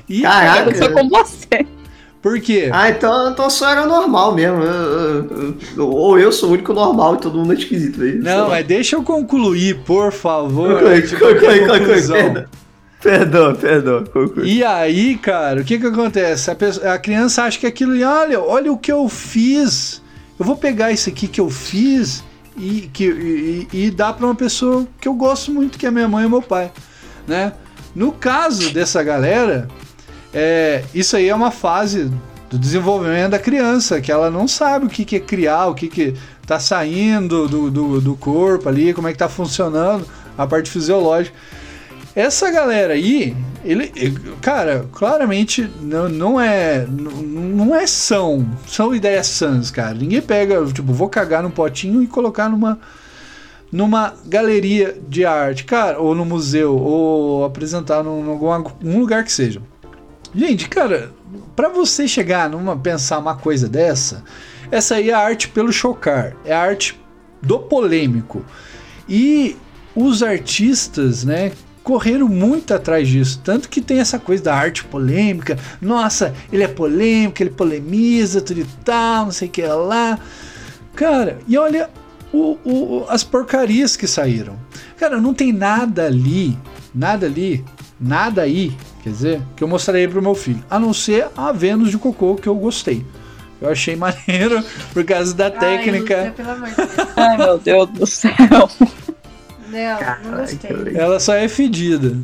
E, 0.08 0.22
Caraca. 0.22 0.70
Eu 0.70 0.76
sou 0.76 0.90
com 0.92 1.08
você. 1.08 1.66
por 2.22 2.40
quê? 2.40 2.68
Ah, 2.72 2.90
então, 2.90 3.30
então 3.30 3.48
só 3.50 3.70
era 3.70 3.86
normal 3.86 4.34
mesmo. 4.34 4.58
Ou 5.78 6.18
eu 6.18 6.32
sou 6.32 6.50
o 6.50 6.52
único 6.52 6.72
normal 6.72 7.14
e 7.16 7.18
todo 7.18 7.38
mundo 7.38 7.52
é 7.52 7.56
esquisito, 7.56 7.98
velho. 7.98 8.18
Não, 8.18 8.24
Sei 8.24 8.34
lá. 8.40 8.48
mas 8.48 8.66
deixa 8.66 8.96
eu 8.96 9.02
concluir, 9.02 9.78
por 9.84 10.12
favor. 10.12 10.80
Conclui, 10.80 11.02
conclui, 11.02 12.44
perdão. 13.02 13.54
Perdão, 13.54 14.04
conclui. 14.04 14.48
E 14.48 14.64
aí, 14.64 15.16
cara, 15.18 15.60
o 15.60 15.64
que 15.64 15.78
que 15.78 15.86
acontece? 15.86 16.50
A, 16.50 16.54
pessoa- 16.54 16.92
a 16.94 16.98
criança 16.98 17.42
acha 17.42 17.58
que 17.58 17.66
aquilo, 17.66 17.92
olha, 18.02 18.40
olha 18.40 18.72
o 18.72 18.78
que 18.78 18.90
eu 18.90 19.06
fiz. 19.08 20.02
Eu 20.38 20.44
vou 20.46 20.56
pegar 20.56 20.90
isso 20.90 21.08
aqui 21.10 21.28
que 21.28 21.40
eu 21.40 21.50
fiz 21.50 22.24
e, 22.56 22.88
que, 22.92 23.04
e, 23.04 23.68
e 23.86 23.90
dar 23.90 24.14
pra 24.14 24.24
uma 24.26 24.34
pessoa 24.34 24.86
que 25.00 25.06
eu 25.06 25.12
gosto 25.14 25.52
muito, 25.52 25.78
que 25.78 25.86
é 25.86 25.90
minha 25.90 26.08
mãe 26.08 26.24
e 26.24 26.28
meu 26.28 26.40
pai. 26.42 26.72
né? 27.28 27.52
No 27.94 28.12
caso 28.12 28.72
dessa 28.72 29.02
galera, 29.02 29.68
é, 30.32 30.84
isso 30.94 31.16
aí 31.16 31.28
é 31.28 31.34
uma 31.34 31.50
fase 31.50 32.10
do 32.50 32.58
desenvolvimento 32.58 33.30
da 33.30 33.38
criança, 33.38 34.00
que 34.00 34.10
ela 34.10 34.30
não 34.30 34.48
sabe 34.48 34.86
o 34.86 34.88
que, 34.88 35.04
que 35.04 35.16
é 35.16 35.20
criar, 35.20 35.66
o 35.66 35.74
que, 35.74 35.88
que 35.88 36.14
tá 36.46 36.58
saindo 36.58 37.48
do, 37.48 37.70
do, 37.70 38.00
do 38.00 38.16
corpo 38.16 38.68
ali, 38.68 38.92
como 38.92 39.08
é 39.08 39.12
que 39.12 39.18
tá 39.18 39.28
funcionando 39.28 40.06
a 40.36 40.46
parte 40.46 40.70
fisiológica. 40.70 41.36
Essa 42.14 42.50
galera 42.50 42.94
aí, 42.94 43.36
ele, 43.64 43.92
cara, 44.40 44.86
claramente 44.92 45.68
não, 45.80 46.08
não 46.08 46.40
é 46.40 46.86
não, 46.88 47.10
não 47.10 47.74
é 47.74 47.86
são, 47.88 48.46
são 48.68 48.94
ideias 48.94 49.26
sãs, 49.26 49.70
cara. 49.70 49.94
Ninguém 49.94 50.22
pega, 50.22 50.64
tipo, 50.66 50.92
vou 50.92 51.08
cagar 51.08 51.42
num 51.42 51.50
potinho 51.50 52.02
e 52.02 52.06
colocar 52.06 52.48
numa 52.48 52.78
numa 53.74 54.14
galeria 54.24 54.96
de 55.08 55.24
arte, 55.24 55.64
cara, 55.64 55.98
ou 55.98 56.14
no 56.14 56.24
museu, 56.24 56.76
ou 56.76 57.44
apresentar 57.44 58.04
num, 58.04 58.22
num 58.80 59.00
lugar 59.00 59.24
que 59.24 59.32
seja. 59.32 59.60
Gente, 60.32 60.68
cara, 60.68 61.10
para 61.56 61.68
você 61.68 62.06
chegar 62.06 62.48
numa 62.48 62.76
pensar 62.76 63.18
uma 63.18 63.34
coisa 63.34 63.68
dessa, 63.68 64.22
essa 64.70 64.94
aí 64.94 65.10
é 65.10 65.12
a 65.12 65.18
arte 65.18 65.48
pelo 65.48 65.72
chocar, 65.72 66.36
é 66.44 66.54
a 66.54 66.60
arte 66.60 66.96
do 67.42 67.58
polêmico. 67.58 68.44
E 69.08 69.56
os 69.92 70.22
artistas, 70.22 71.24
né, 71.24 71.50
correram 71.82 72.28
muito 72.28 72.72
atrás 72.72 73.08
disso, 73.08 73.40
tanto 73.42 73.68
que 73.68 73.80
tem 73.80 73.98
essa 73.98 74.20
coisa 74.20 74.44
da 74.44 74.54
arte 74.54 74.84
polêmica. 74.84 75.58
Nossa, 75.82 76.32
ele 76.52 76.62
é 76.62 76.68
polêmico, 76.68 77.42
ele 77.42 77.50
polemiza, 77.50 78.40
tudo 78.40 78.60
e 78.60 78.66
tal, 78.84 79.24
não 79.24 79.32
sei 79.32 79.48
o 79.48 79.50
que 79.50 79.66
lá. 79.66 80.16
Cara, 80.94 81.40
e 81.48 81.58
olha 81.58 81.90
o, 82.34 82.58
o, 82.64 83.06
as 83.08 83.22
porcarias 83.22 83.96
que 83.96 84.06
saíram. 84.06 84.58
Cara, 84.98 85.20
não 85.20 85.32
tem 85.32 85.52
nada 85.52 86.06
ali, 86.06 86.58
nada 86.92 87.26
ali, 87.26 87.64
nada 88.00 88.42
aí, 88.42 88.76
quer 89.02 89.10
dizer, 89.10 89.42
que 89.54 89.62
eu 89.62 89.68
mostrarei 89.68 90.08
pro 90.08 90.20
meu 90.20 90.34
filho, 90.34 90.62
a 90.68 90.78
não 90.78 90.92
ser 90.92 91.28
a 91.36 91.52
Vênus 91.52 91.90
de 91.90 91.98
Cocô 91.98 92.34
que 92.34 92.48
eu 92.48 92.56
gostei. 92.56 93.06
Eu 93.60 93.70
achei 93.70 93.94
maneiro 93.96 94.64
por 94.92 95.04
causa 95.04 95.32
da 95.34 95.50
técnica. 95.50 96.34
Ai, 96.36 96.74
Ai 97.16 97.36
meu 97.36 97.58
Deus 97.58 97.90
do 97.90 98.06
céu. 98.06 98.34
Não, 99.68 100.30
não 100.30 100.38
gostei. 100.40 100.70
Ela 100.96 101.20
só 101.20 101.34
é 101.34 101.46
fedida. 101.48 102.18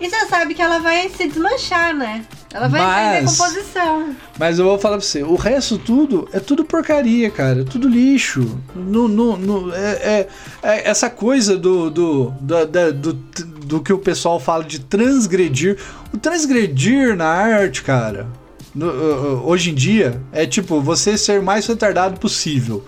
E 0.00 0.10
você 0.10 0.26
sabe 0.26 0.54
que 0.54 0.62
ela 0.62 0.78
vai 0.78 1.08
se 1.08 1.28
desmanchar, 1.28 1.94
né? 1.94 2.24
Ela 2.56 2.68
vai 2.68 2.80
Mas- 2.80 3.30
decomposição. 3.36 4.16
Mas 4.38 4.58
eu 4.58 4.64
vou 4.64 4.78
falar 4.78 4.96
pra 4.96 5.04
você, 5.06 5.22
o 5.22 5.34
resto 5.36 5.76
tudo 5.78 6.26
é 6.32 6.40
tudo 6.40 6.64
porcaria, 6.64 7.30
cara. 7.30 7.60
É 7.60 7.64
tudo 7.64 7.86
lixo. 7.88 8.58
No, 8.74 9.06
no, 9.08 9.36
no- 9.36 9.74
é, 9.74 9.92
é- 9.92 10.28
é 10.62 10.88
essa 10.88 11.10
coisa 11.10 11.56
do 11.58 11.90
do, 11.90 12.32
da- 12.40 12.64
da- 12.64 12.90
do, 12.90 13.12
do 13.12 13.80
que 13.80 13.92
o 13.92 13.98
pessoal 13.98 14.40
fala 14.40 14.64
de 14.64 14.78
transgredir. 14.80 15.76
O 16.14 16.16
transgredir 16.18 17.14
na 17.14 17.26
arte, 17.26 17.82
cara, 17.82 18.26
no- 18.74 18.86
hoje 19.44 19.70
em 19.70 19.74
dia, 19.74 20.20
é 20.32 20.46
tipo 20.46 20.80
você 20.80 21.18
ser 21.18 21.38
o 21.40 21.42
mais 21.42 21.66
retardado 21.66 22.18
possível. 22.18 22.84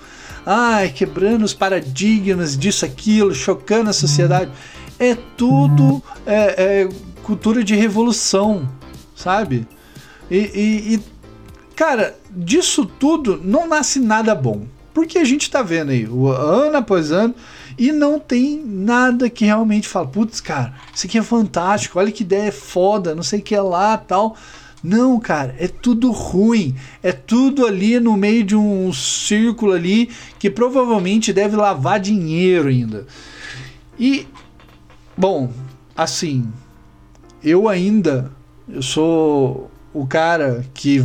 Ai, 0.46 0.88
quebrando 0.88 1.44
os 1.44 1.52
paradigmas 1.52 2.56
disso, 2.56 2.86
aquilo, 2.86 3.34
chocando 3.34 3.90
a 3.90 3.92
sociedade. 3.92 4.50
É 4.98 5.14
tudo 5.36 6.02
é, 6.26 6.82
é 6.84 6.88
cultura 7.22 7.62
de 7.62 7.74
revolução, 7.76 8.66
sabe? 9.18 9.66
E, 10.30 10.36
e- 10.36 10.94
e, 10.94 11.00
cara, 11.74 12.16
disso 12.30 12.86
tudo 12.86 13.40
não 13.42 13.66
nasce 13.66 13.98
nada 13.98 14.34
bom. 14.34 14.62
Porque 14.94 15.18
a 15.18 15.24
gente 15.24 15.50
tá 15.50 15.62
vendo 15.62 15.90
aí, 15.90 16.04
ano 16.04 16.76
após 16.76 17.12
ano, 17.12 17.34
e 17.76 17.92
não 17.92 18.18
tem 18.18 18.62
nada 18.64 19.28
que 19.30 19.44
realmente 19.44 19.86
fala, 19.86 20.06
putz, 20.06 20.40
cara, 20.40 20.74
isso 20.94 21.06
aqui 21.06 21.18
é 21.18 21.22
fantástico, 21.22 21.98
olha 21.98 22.10
que 22.10 22.22
ideia 22.24 22.50
foda, 22.50 23.14
não 23.14 23.22
sei 23.22 23.38
o 23.40 23.42
que 23.42 23.54
é 23.54 23.60
lá 23.60 23.96
tal. 23.96 24.36
Não, 24.82 25.18
cara, 25.18 25.54
é 25.58 25.66
tudo 25.66 26.10
ruim. 26.12 26.74
É 27.02 27.10
tudo 27.12 27.66
ali 27.66 27.98
no 27.98 28.16
meio 28.16 28.44
de 28.44 28.54
um 28.56 28.92
círculo 28.92 29.72
ali 29.72 30.08
que 30.38 30.48
provavelmente 30.48 31.32
deve 31.32 31.56
lavar 31.56 31.98
dinheiro 31.98 32.68
ainda. 32.68 33.06
E, 33.98 34.26
bom, 35.16 35.50
assim, 35.96 36.48
eu 37.42 37.68
ainda 37.68 38.32
eu 38.68 38.82
sou 38.82 39.70
o 39.92 40.06
cara 40.06 40.64
que 40.74 41.04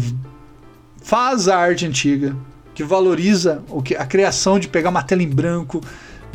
faz 1.02 1.48
a 1.48 1.57
arte 1.57 1.85
antiga, 1.85 2.35
que 2.73 2.84
valoriza 2.84 3.64
o 3.69 3.81
que 3.81 3.95
a 3.95 4.06
criação 4.06 4.60
de 4.60 4.68
pegar 4.68 4.90
uma 4.90 5.03
tela 5.03 5.23
em 5.23 5.30
branco, 5.30 5.81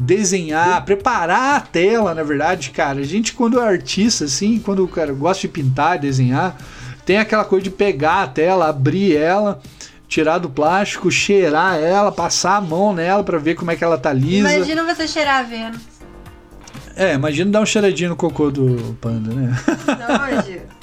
desenhar, 0.01 0.85
preparar 0.85 1.57
a 1.57 1.61
tela, 1.61 2.15
na 2.15 2.23
verdade, 2.23 2.71
cara. 2.71 3.01
A 3.01 3.05
gente 3.05 3.33
quando 3.33 3.61
é 3.61 3.67
artista 3.67 4.25
assim, 4.25 4.59
quando 4.59 4.85
o 4.85 4.89
cara 4.89 5.13
gosta 5.13 5.43
de 5.43 5.49
pintar, 5.49 5.99
desenhar, 5.99 6.57
tem 7.05 7.19
aquela 7.19 7.45
coisa 7.45 7.65
de 7.65 7.71
pegar 7.71 8.23
a 8.23 8.27
tela, 8.27 8.69
abrir 8.69 9.17
ela, 9.17 9.61
tirar 10.07 10.39
do 10.39 10.49
plástico, 10.49 11.11
cheirar 11.11 11.77
ela, 11.77 12.13
passar 12.13 12.57
a 12.57 12.61
mão 12.61 12.95
nela 12.95 13.25
pra 13.25 13.39
ver 13.39 13.55
como 13.55 13.71
é 13.71 13.77
que 13.77 13.85
ela 13.85 13.99
tá 13.99 14.13
lisa. 14.13 14.53
Imagina 14.53 14.85
você 14.85 15.09
cheirar 15.09 15.41
a 15.41 15.43
Vênus. 15.43 15.83
É, 16.97 17.15
imagina 17.15 17.51
dar 17.51 17.61
um 17.61 17.67
cheiradinho 17.67 18.11
no 18.11 18.17
cocô 18.17 18.51
do 18.51 18.97
panda, 19.01 19.33
né? 19.33 19.57
Nojo. 19.87 20.78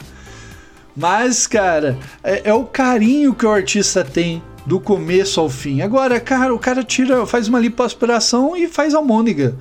Mas, 0.96 1.46
cara, 1.46 1.98
é, 2.24 2.50
é 2.50 2.54
o 2.54 2.64
carinho 2.64 3.34
que 3.34 3.46
o 3.46 3.52
artista 3.52 4.04
tem 4.04 4.42
do 4.66 4.80
começo 4.80 5.40
ao 5.40 5.50
fim. 5.50 5.82
Agora, 5.82 6.20
cara, 6.20 6.54
o 6.54 6.60
cara 6.60 6.84
tira, 6.84 7.26
faz 7.26 7.48
uma 7.48 7.60
lipoaspiração 7.60 8.56
e 8.56 8.68
faz 8.68 8.94
almôndega. 8.94 9.56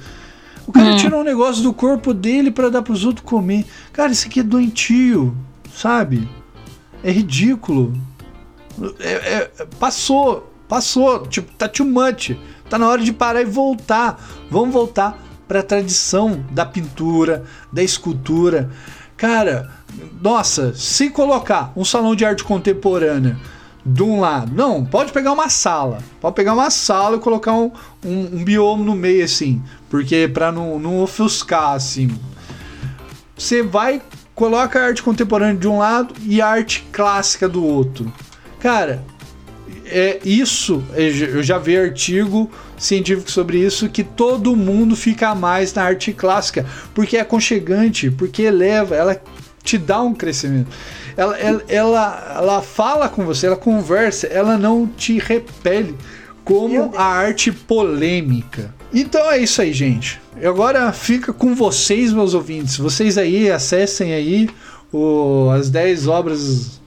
O 0.67 0.73
cara 0.73 0.93
Hum. 0.93 0.97
tira 0.97 1.17
um 1.17 1.25
negócio 1.25 1.63
do 1.63 1.75
corpo 1.75 2.15
dele 2.15 2.51
pra 2.51 2.69
dar 2.71 2.83
pros 2.83 3.05
outros 3.05 3.27
comer. 3.27 3.67
Cara, 3.93 4.13
isso 4.13 4.27
aqui 4.27 4.41
é 4.41 4.43
doentio, 4.43 5.37
sabe? 5.75 6.27
É 7.03 7.11
ridículo. 7.11 7.93
É- 8.99 9.51
é- 9.59 9.67
passou, 9.79 10.51
passou. 10.69 11.27
Tipo, 11.27 11.53
tá 11.55 11.69
too 11.69 11.85
much. 11.87 12.31
Tá 12.71 12.79
na 12.79 12.89
hora 12.89 13.03
de 13.03 13.13
parar 13.13 13.43
e 13.43 13.45
voltar. 13.45 14.25
Vamos 14.51 14.73
voltar 14.73 15.23
pra 15.47 15.63
tradição 15.63 16.43
da 16.51 16.65
pintura, 16.65 17.45
da 17.71 17.83
escultura. 17.83 18.71
Cara, 19.19 19.71
nossa, 20.21 20.75
se 20.75 21.11
colocar 21.11 21.73
um 21.77 21.85
salão 21.85 22.15
de 22.15 22.25
arte 22.25 22.45
contemporânea 22.45 23.37
de 23.85 24.03
um 24.03 24.21
lado, 24.21 24.55
não, 24.55 24.85
pode 24.85 25.13
pegar 25.13 25.33
uma 25.33 25.49
sala, 25.49 25.99
pode 26.21 26.35
pegar 26.35 26.55
uma 26.55 26.71
sala 26.71 27.17
e 27.17 27.21
colocar 27.21 27.53
um, 27.53 27.71
um, 28.05 28.39
um 28.39 28.45
bioma 28.45 28.83
no 28.83 28.95
meio 28.95 29.25
assim, 29.25 29.63
porque 29.91 30.29
pra 30.33 30.51
não, 30.51 30.79
não 30.79 31.03
ofuscar 31.03 31.73
assim. 31.73 32.11
Você 33.37 33.63
vai, 33.63 34.01
coloca 34.35 34.81
a 34.81 34.87
arte 34.87 35.03
contemporânea 35.03 35.57
de 35.57 35.69
um 35.69 35.79
lado 35.79 36.15
e 36.23 36.41
a 36.41 36.47
arte 36.47 36.87
clássica 36.91 37.49
do 37.49 37.63
outro. 37.63 38.11
Cara, 38.59 39.05
é 39.85 40.19
isso, 40.25 40.83
eu 40.95 41.43
já 41.43 41.59
vi 41.59 41.77
artigo 41.77 42.51
científico 42.79 43.31
sobre 43.31 43.59
isso, 43.59 43.89
que 43.89 44.03
todo 44.03 44.57
mundo 44.57 44.97
fica 44.97 45.35
mais 45.35 45.75
na 45.75 45.83
arte 45.83 46.13
clássica, 46.13 46.65
porque 46.95 47.17
é 47.17 47.21
aconchegante, 47.21 48.11
porque 48.11 48.43
eleva, 48.43 48.95
ela 48.95 49.21
te 49.65 49.79
dá 49.79 50.01
um 50.03 50.15
crescimento. 50.15 50.69
Ela, 51.17 51.39
ela, 51.39 51.63
ela, 51.69 52.35
ela 52.37 52.63
fala 52.63 53.09
com 53.09 53.25
você, 53.25 53.47
ela 53.47 53.57
conversa, 53.57 54.27
ela 54.27 54.59
não 54.59 54.87
te 54.87 55.19
repele 55.19 55.97
como 56.45 56.93
a 56.95 57.05
arte 57.05 57.51
polêmica. 57.51 58.75
Então 58.93 59.31
é 59.31 59.39
isso 59.39 59.63
aí, 59.63 59.73
gente. 59.73 60.21
Agora 60.45 60.93
fica 60.93 61.33
com 61.33 61.55
vocês, 61.55 62.13
meus 62.13 62.35
ouvintes. 62.35 62.77
Vocês 62.77 63.17
aí 63.17 63.51
acessem 63.51 64.13
aí 64.13 64.51
o, 64.93 65.49
as 65.51 65.71
10 65.71 66.07
obras 66.07 66.81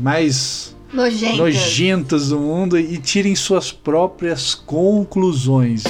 mais 0.00 0.74
Nojentas. 0.92 1.38
nojentas 1.38 2.28
do 2.30 2.38
mundo 2.40 2.78
e 2.78 2.98
tirem 2.98 3.36
suas 3.36 3.70
próprias 3.70 4.54
conclusões. 4.54 5.84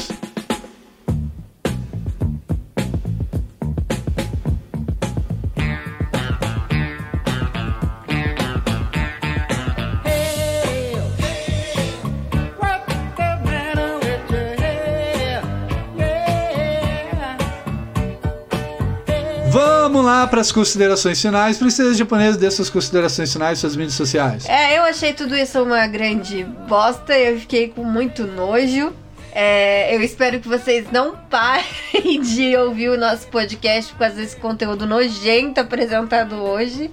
Para 20.27 20.41
as 20.41 20.51
considerações 20.53 21.21
finais. 21.21 21.59
Princesa 21.59 21.95
japonesa, 21.95 22.39
dê 22.39 22.51
suas 22.51 22.71
considerações 22.71 23.33
finais, 23.33 23.59
suas 23.59 23.77
mídias 23.77 23.95
sociais. 23.95 24.49
É, 24.49 24.79
eu 24.79 24.83
achei 24.83 25.13
tudo 25.13 25.37
isso 25.37 25.63
uma 25.63 25.87
grande 25.87 26.45
bosta. 26.69 27.17
Eu 27.17 27.39
fiquei 27.41 27.69
com 27.69 27.85
muito 27.85 28.27
nojo. 28.27 28.93
É, 29.37 29.95
eu 29.95 30.01
espero 30.01 30.39
que 30.39 30.47
vocês 30.47 30.87
não 30.93 31.17
parem 31.29 32.21
de 32.23 32.57
ouvir 32.57 32.91
o 32.91 32.97
nosso 32.97 33.27
podcast 33.27 33.93
por 33.93 33.99
causa 33.99 34.15
desse 34.15 34.37
conteúdo 34.37 34.87
nojento 34.87 35.61
apresentado 35.61 36.37
hoje. 36.37 36.91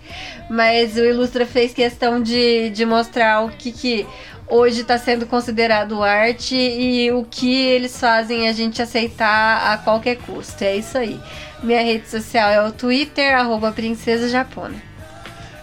Mas 0.50 0.96
o 0.96 1.06
Ilustra 1.06 1.46
fez 1.46 1.74
questão 1.74 2.22
de, 2.22 2.72
de 2.72 2.86
mostrar 2.86 3.46
o 3.46 3.50
que, 3.50 3.72
que 3.72 4.08
hoje 4.52 4.82
está 4.82 4.98
sendo 4.98 5.26
considerado 5.26 6.04
arte 6.04 6.56
e 6.56 7.10
o 7.12 7.24
que 7.24 7.56
eles 7.68 7.98
fazem 7.98 8.50
a 8.50 8.52
gente 8.52 8.82
aceitar 8.82 9.72
a 9.72 9.78
qualquer 9.78 10.18
custo. 10.18 10.64
É 10.64 10.76
isso 10.76 10.98
aí. 10.98 11.20
Minha 11.64 11.84
rede 11.84 12.10
social 12.10 12.50
é 12.50 12.68
o 12.68 12.72
Twitter, 12.72 13.36
arroba 13.38 13.72
Princesa 13.72 14.28
Japona. 14.28 14.76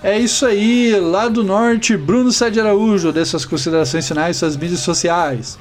É 0.03 0.17
isso 0.17 0.47
aí, 0.47 0.99
lá 1.01 1.29
do 1.29 1.43
norte, 1.43 1.97
Bruno 1.97 2.31
Sade 2.31 2.61
Araújo, 2.61 3.13
dessas 3.13 3.45
considerações 3.45 4.07
finais, 4.07 4.37
suas 4.37 4.57
mídias 4.57 4.81
sociais. 4.81 5.59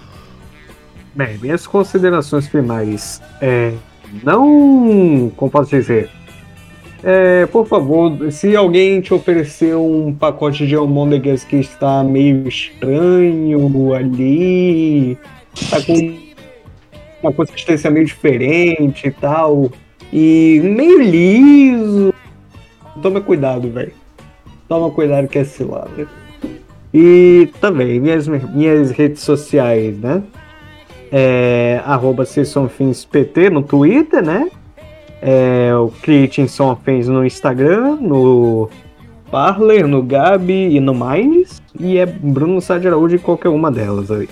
Bem, 1.15 1.39
minhas 1.39 1.65
considerações 1.65 2.47
finais. 2.47 3.19
É, 3.41 3.73
não. 4.23 5.31
Como 5.35 5.49
posso 5.49 5.72
dizer? 5.72 6.11
É, 7.03 7.47
por 7.47 7.68
favor, 7.68 8.31
se 8.31 8.55
alguém 8.55 9.01
te 9.01 9.14
oferecer 9.14 9.76
um 9.76 10.14
pacote 10.14 10.68
de 10.68 10.76
almôndegas 10.76 11.43
que 11.43 11.55
está 11.55 12.03
meio 12.03 12.47
estranho 12.47 13.93
ali, 13.93 15.18
tá 15.69 15.81
com 15.81 16.18
uma 17.23 17.34
consistência 17.34 17.89
meio 17.89 18.05
diferente 18.05 19.07
e 19.07 19.11
tal, 19.11 19.72
e 20.11 20.61
meio 20.63 21.01
liso, 21.01 22.13
toma 23.01 23.21
cuidado, 23.21 23.69
velho. 23.69 23.93
Toma 24.67 24.89
cuidado 24.91 25.27
que 25.27 25.39
é 25.39 25.43
cilada. 25.43 26.07
E 26.93 27.49
também, 27.59 27.99
minhas, 27.99 28.27
minhas 28.27 28.91
redes 28.91 29.21
sociais, 29.21 29.97
né? 29.99 30.23
É, 31.11 31.81
arroba 31.85 32.25
PT 33.09 33.49
no 33.49 33.63
Twitter, 33.63 34.23
né? 34.23 34.49
É, 35.21 35.73
o 35.75 35.89
Creating 36.01 36.47
Somethings 36.47 37.07
no 37.07 37.25
Instagram, 37.25 37.97
no 38.01 38.69
Parler, 39.31 39.88
no 39.88 40.03
Gabi 40.03 40.75
e 40.75 40.79
no 40.79 40.93
Minds. 40.93 41.61
E 41.79 41.97
é 41.97 42.05
Bruno 42.05 42.59
Sade 42.61 42.88
Araújo 42.88 43.15
em 43.15 43.19
qualquer 43.19 43.49
uma 43.49 43.71
delas 43.71 44.11
aí. 44.11 44.29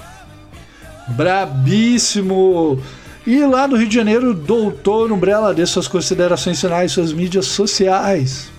Brabíssimo! 1.09 2.79
E 3.25 3.39
lá 3.43 3.67
no 3.67 3.75
Rio 3.75 3.87
de 3.87 3.95
Janeiro, 3.95 4.33
Doutor 4.33 5.11
Umbrella, 5.11 5.53
dê 5.53 5.65
suas 5.65 5.87
considerações 5.87 6.61
finais, 6.61 6.91
suas 6.91 7.11
mídias 7.11 7.47
sociais. 7.47 8.51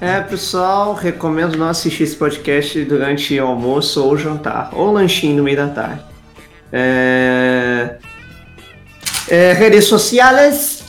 É, 0.00 0.20
pessoal, 0.20 0.94
recomendo 0.94 1.56
não 1.56 1.68
assistir 1.68 2.02
esse 2.02 2.16
podcast 2.16 2.84
durante 2.84 3.38
o 3.38 3.46
almoço 3.46 4.04
ou 4.04 4.18
jantar, 4.18 4.70
ou 4.72 4.92
lanchinho 4.92 5.36
no 5.36 5.42
meio 5.42 5.56
da 5.56 5.68
tarde. 5.68 6.02
É... 6.72 7.96
É, 9.28 9.52
redes 9.52 9.84
sociais, 9.84 10.82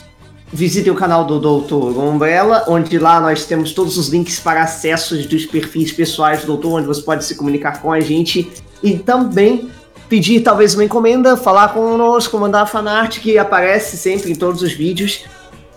visitem 0.52 0.92
o 0.92 0.96
canal 0.96 1.24
do 1.24 1.38
Doutor 1.38 1.96
Umbrella, 1.96 2.64
onde 2.68 2.98
lá 2.98 3.20
nós 3.20 3.46
temos 3.46 3.72
todos 3.72 3.96
os 3.96 4.08
links 4.08 4.38
para 4.38 4.64
acessos 4.64 5.24
dos 5.26 5.46
perfis 5.46 5.92
pessoais 5.92 6.40
do 6.40 6.48
Doutor, 6.48 6.80
onde 6.80 6.86
você 6.86 7.00
pode 7.00 7.24
se 7.24 7.36
comunicar 7.36 7.80
com 7.80 7.90
a 7.90 8.00
gente 8.00 8.52
e 8.82 8.98
também 8.98 9.70
pedir 10.14 10.42
talvez 10.42 10.74
uma 10.74 10.84
encomenda, 10.84 11.36
falar 11.36 11.70
conosco, 11.70 12.38
mandar 12.38 12.66
fanart 12.66 13.18
que 13.18 13.36
aparece 13.36 13.96
sempre 13.96 14.30
em 14.30 14.34
todos 14.36 14.62
os 14.62 14.72
vídeos 14.72 15.24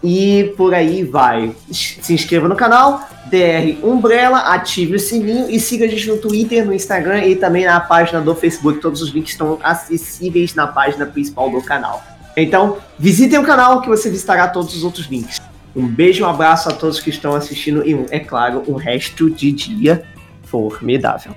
e 0.03 0.53
por 0.55 0.75
aí 0.75 1.03
vai. 1.03 1.55
Se 1.71 2.13
inscreva 2.13 2.47
no 2.47 2.55
canal, 2.55 3.01
DR 3.31 3.83
Umbrella, 3.83 4.53
ative 4.53 4.97
o 4.97 4.99
sininho 4.99 5.49
e 5.49 5.59
siga 5.59 5.85
a 5.85 5.87
gente 5.87 6.07
no 6.07 6.17
Twitter, 6.17 6.63
no 6.63 6.71
Instagram 6.71 7.25
e 7.25 7.35
também 7.35 7.65
na 7.65 7.79
página 7.79 8.21
do 8.21 8.35
Facebook. 8.35 8.79
Todos 8.79 9.01
os 9.01 9.09
links 9.09 9.31
estão 9.31 9.57
acessíveis 9.63 10.53
na 10.53 10.67
página 10.67 11.07
principal 11.07 11.49
do 11.49 11.59
canal. 11.63 12.03
Então, 12.37 12.77
visitem 12.99 13.39
o 13.39 13.43
canal 13.43 13.81
que 13.81 13.89
você 13.89 14.07
visitará 14.07 14.47
todos 14.47 14.75
os 14.75 14.83
outros 14.83 15.07
links. 15.07 15.41
Um 15.75 15.87
beijo, 15.87 16.23
um 16.23 16.27
abraço 16.27 16.69
a 16.69 16.73
todos 16.73 16.99
que 16.99 17.09
estão 17.09 17.33
assistindo 17.33 17.83
e, 17.83 18.05
é 18.11 18.19
claro, 18.19 18.63
um 18.67 18.75
resto 18.75 19.31
de 19.31 19.51
dia 19.51 20.03
formidável. 20.43 21.33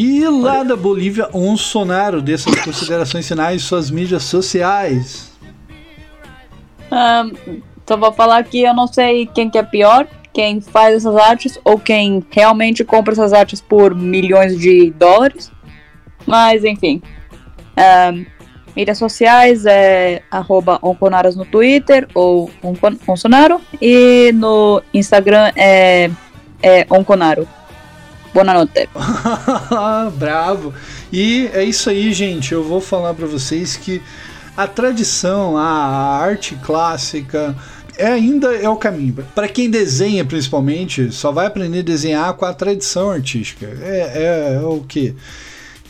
E 0.00 0.24
lá 0.28 0.62
da 0.62 0.76
Bolívia, 0.76 1.28
um 1.34 1.56
sonaro 1.56 2.22
dessas 2.22 2.54
considerações 2.60 3.26
finais, 3.26 3.64
suas 3.64 3.90
mídias 3.90 4.22
sociais. 4.22 5.32
Um, 6.92 7.60
só 7.84 7.96
vou 7.96 8.12
falar 8.12 8.44
que 8.44 8.62
eu 8.62 8.72
não 8.72 8.86
sei 8.86 9.26
quem 9.26 9.50
que 9.50 9.58
é 9.58 9.62
pior, 9.64 10.06
quem 10.32 10.60
faz 10.60 10.94
essas 10.94 11.16
artes 11.16 11.58
ou 11.64 11.80
quem 11.80 12.24
realmente 12.30 12.84
compra 12.84 13.12
essas 13.12 13.32
artes 13.32 13.60
por 13.60 13.92
milhões 13.92 14.56
de 14.56 14.92
dólares. 14.92 15.50
Mas 16.24 16.62
enfim. 16.62 17.02
Um, 17.76 18.24
mídias 18.76 18.98
sociais 18.98 19.66
é 19.66 20.22
arroba 20.30 20.78
onconaras 20.80 21.34
no 21.34 21.44
Twitter 21.44 22.06
ou 22.14 22.48
Onsonaro 23.08 23.60
e 23.82 24.30
no 24.32 24.80
Instagram 24.94 25.50
é, 25.56 26.08
é 26.62 26.86
onconaro. 26.88 27.48
Boa 28.32 28.44
noite. 28.44 28.88
Bravo. 30.16 30.74
E 31.12 31.48
é 31.52 31.64
isso 31.64 31.90
aí, 31.90 32.12
gente. 32.12 32.52
Eu 32.52 32.62
vou 32.62 32.80
falar 32.80 33.14
para 33.14 33.26
vocês 33.26 33.76
que 33.76 34.02
a 34.56 34.66
tradição, 34.66 35.56
a 35.56 36.18
arte 36.18 36.56
clássica, 36.56 37.56
é 37.96 38.06
ainda 38.06 38.54
é 38.54 38.68
o 38.68 38.76
caminho. 38.76 39.24
Para 39.34 39.48
quem 39.48 39.70
desenha, 39.70 40.24
principalmente, 40.24 41.10
só 41.12 41.32
vai 41.32 41.46
aprender 41.46 41.80
a 41.80 41.82
desenhar 41.82 42.34
com 42.34 42.44
a 42.44 42.52
tradição 42.52 43.10
artística. 43.10 43.66
É, 43.82 44.12
é, 44.14 44.54
é 44.56 44.60
o 44.60 44.80
que 44.80 45.14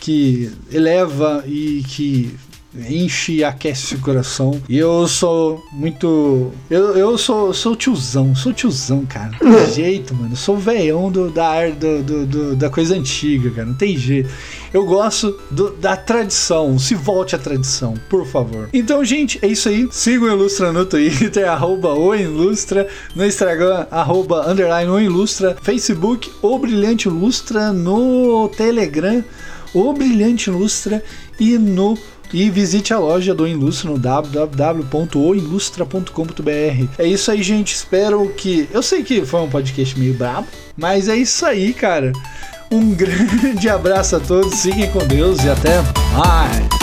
que 0.00 0.52
eleva 0.70 1.42
e 1.46 1.82
que 1.88 2.36
enche 2.74 3.36
e 3.36 3.44
aquece 3.44 3.94
o 3.94 4.00
coração. 4.00 4.60
E 4.68 4.76
eu 4.76 5.06
sou 5.08 5.62
muito. 5.72 6.52
Eu, 6.70 6.96
eu 6.96 7.16
sou, 7.16 7.52
sou 7.54 7.74
tiozão, 7.74 8.34
sou 8.34 8.52
tiozão, 8.52 9.06
cara. 9.06 9.32
Não 9.40 9.54
tem 9.54 9.72
jeito, 9.72 10.14
mano. 10.14 10.32
Eu 10.32 10.36
sou 10.36 10.56
veião 10.56 11.10
do, 11.10 11.30
da, 11.30 11.68
do, 11.70 12.02
do, 12.02 12.26
do, 12.26 12.56
da 12.56 12.68
coisa 12.68 12.94
antiga, 12.94 13.50
cara. 13.50 13.66
Não 13.66 13.74
tem 13.74 13.96
jeito. 13.96 14.28
Eu 14.72 14.84
gosto 14.84 15.38
do, 15.50 15.70
da 15.76 15.96
tradição. 15.96 16.78
Se 16.78 16.94
volte 16.94 17.34
à 17.34 17.38
tradição, 17.38 17.94
por 18.08 18.26
favor. 18.26 18.68
Então, 18.72 19.04
gente, 19.04 19.38
é 19.42 19.48
isso 19.48 19.68
aí. 19.68 19.88
Siga 19.90 20.24
o 20.24 20.28
Ilustra 20.28 20.72
no 20.72 20.84
Twitter, 20.84 21.48
arroba 21.48 21.94
o 21.94 22.14
Ilustra, 22.14 22.86
no 23.14 23.24
Instagram, 23.24 23.86
arroba 23.90 24.48
underline 24.50 24.90
o 24.90 25.00
Ilustra, 25.00 25.56
Facebook, 25.62 26.30
o 26.42 26.58
Brilhante 26.58 27.08
Ilustra, 27.08 27.72
no 27.72 28.48
Telegram, 28.50 29.24
o 29.72 29.92
Brilhante 29.92 30.50
Ilustra 30.50 31.02
e 31.40 31.56
no 31.56 31.96
e 32.32 32.48
visite 32.50 32.92
a 32.92 32.98
loja 32.98 33.32
do 33.34 33.46
Ilustra 33.46 33.90
no 33.90 33.98
www.oilustra.com.br. 33.98 36.88
É 36.98 37.06
isso 37.06 37.30
aí, 37.30 37.42
gente. 37.42 37.74
Espero 37.74 38.28
que. 38.36 38.68
Eu 38.72 38.82
sei 38.82 39.02
que 39.02 39.24
foi 39.24 39.40
um 39.40 39.48
podcast 39.48 39.98
meio 39.98 40.12
brabo, 40.14 40.46
mas 40.76 41.08
é 41.08 41.16
isso 41.16 41.46
aí, 41.46 41.72
cara. 41.72 42.12
Um 42.70 42.92
grande 42.94 43.66
abraço 43.68 44.16
a 44.16 44.20
todos, 44.20 44.62
fiquem 44.62 44.90
com 44.90 45.06
Deus 45.06 45.42
e 45.44 45.48
até 45.48 45.80
mais. 46.12 46.77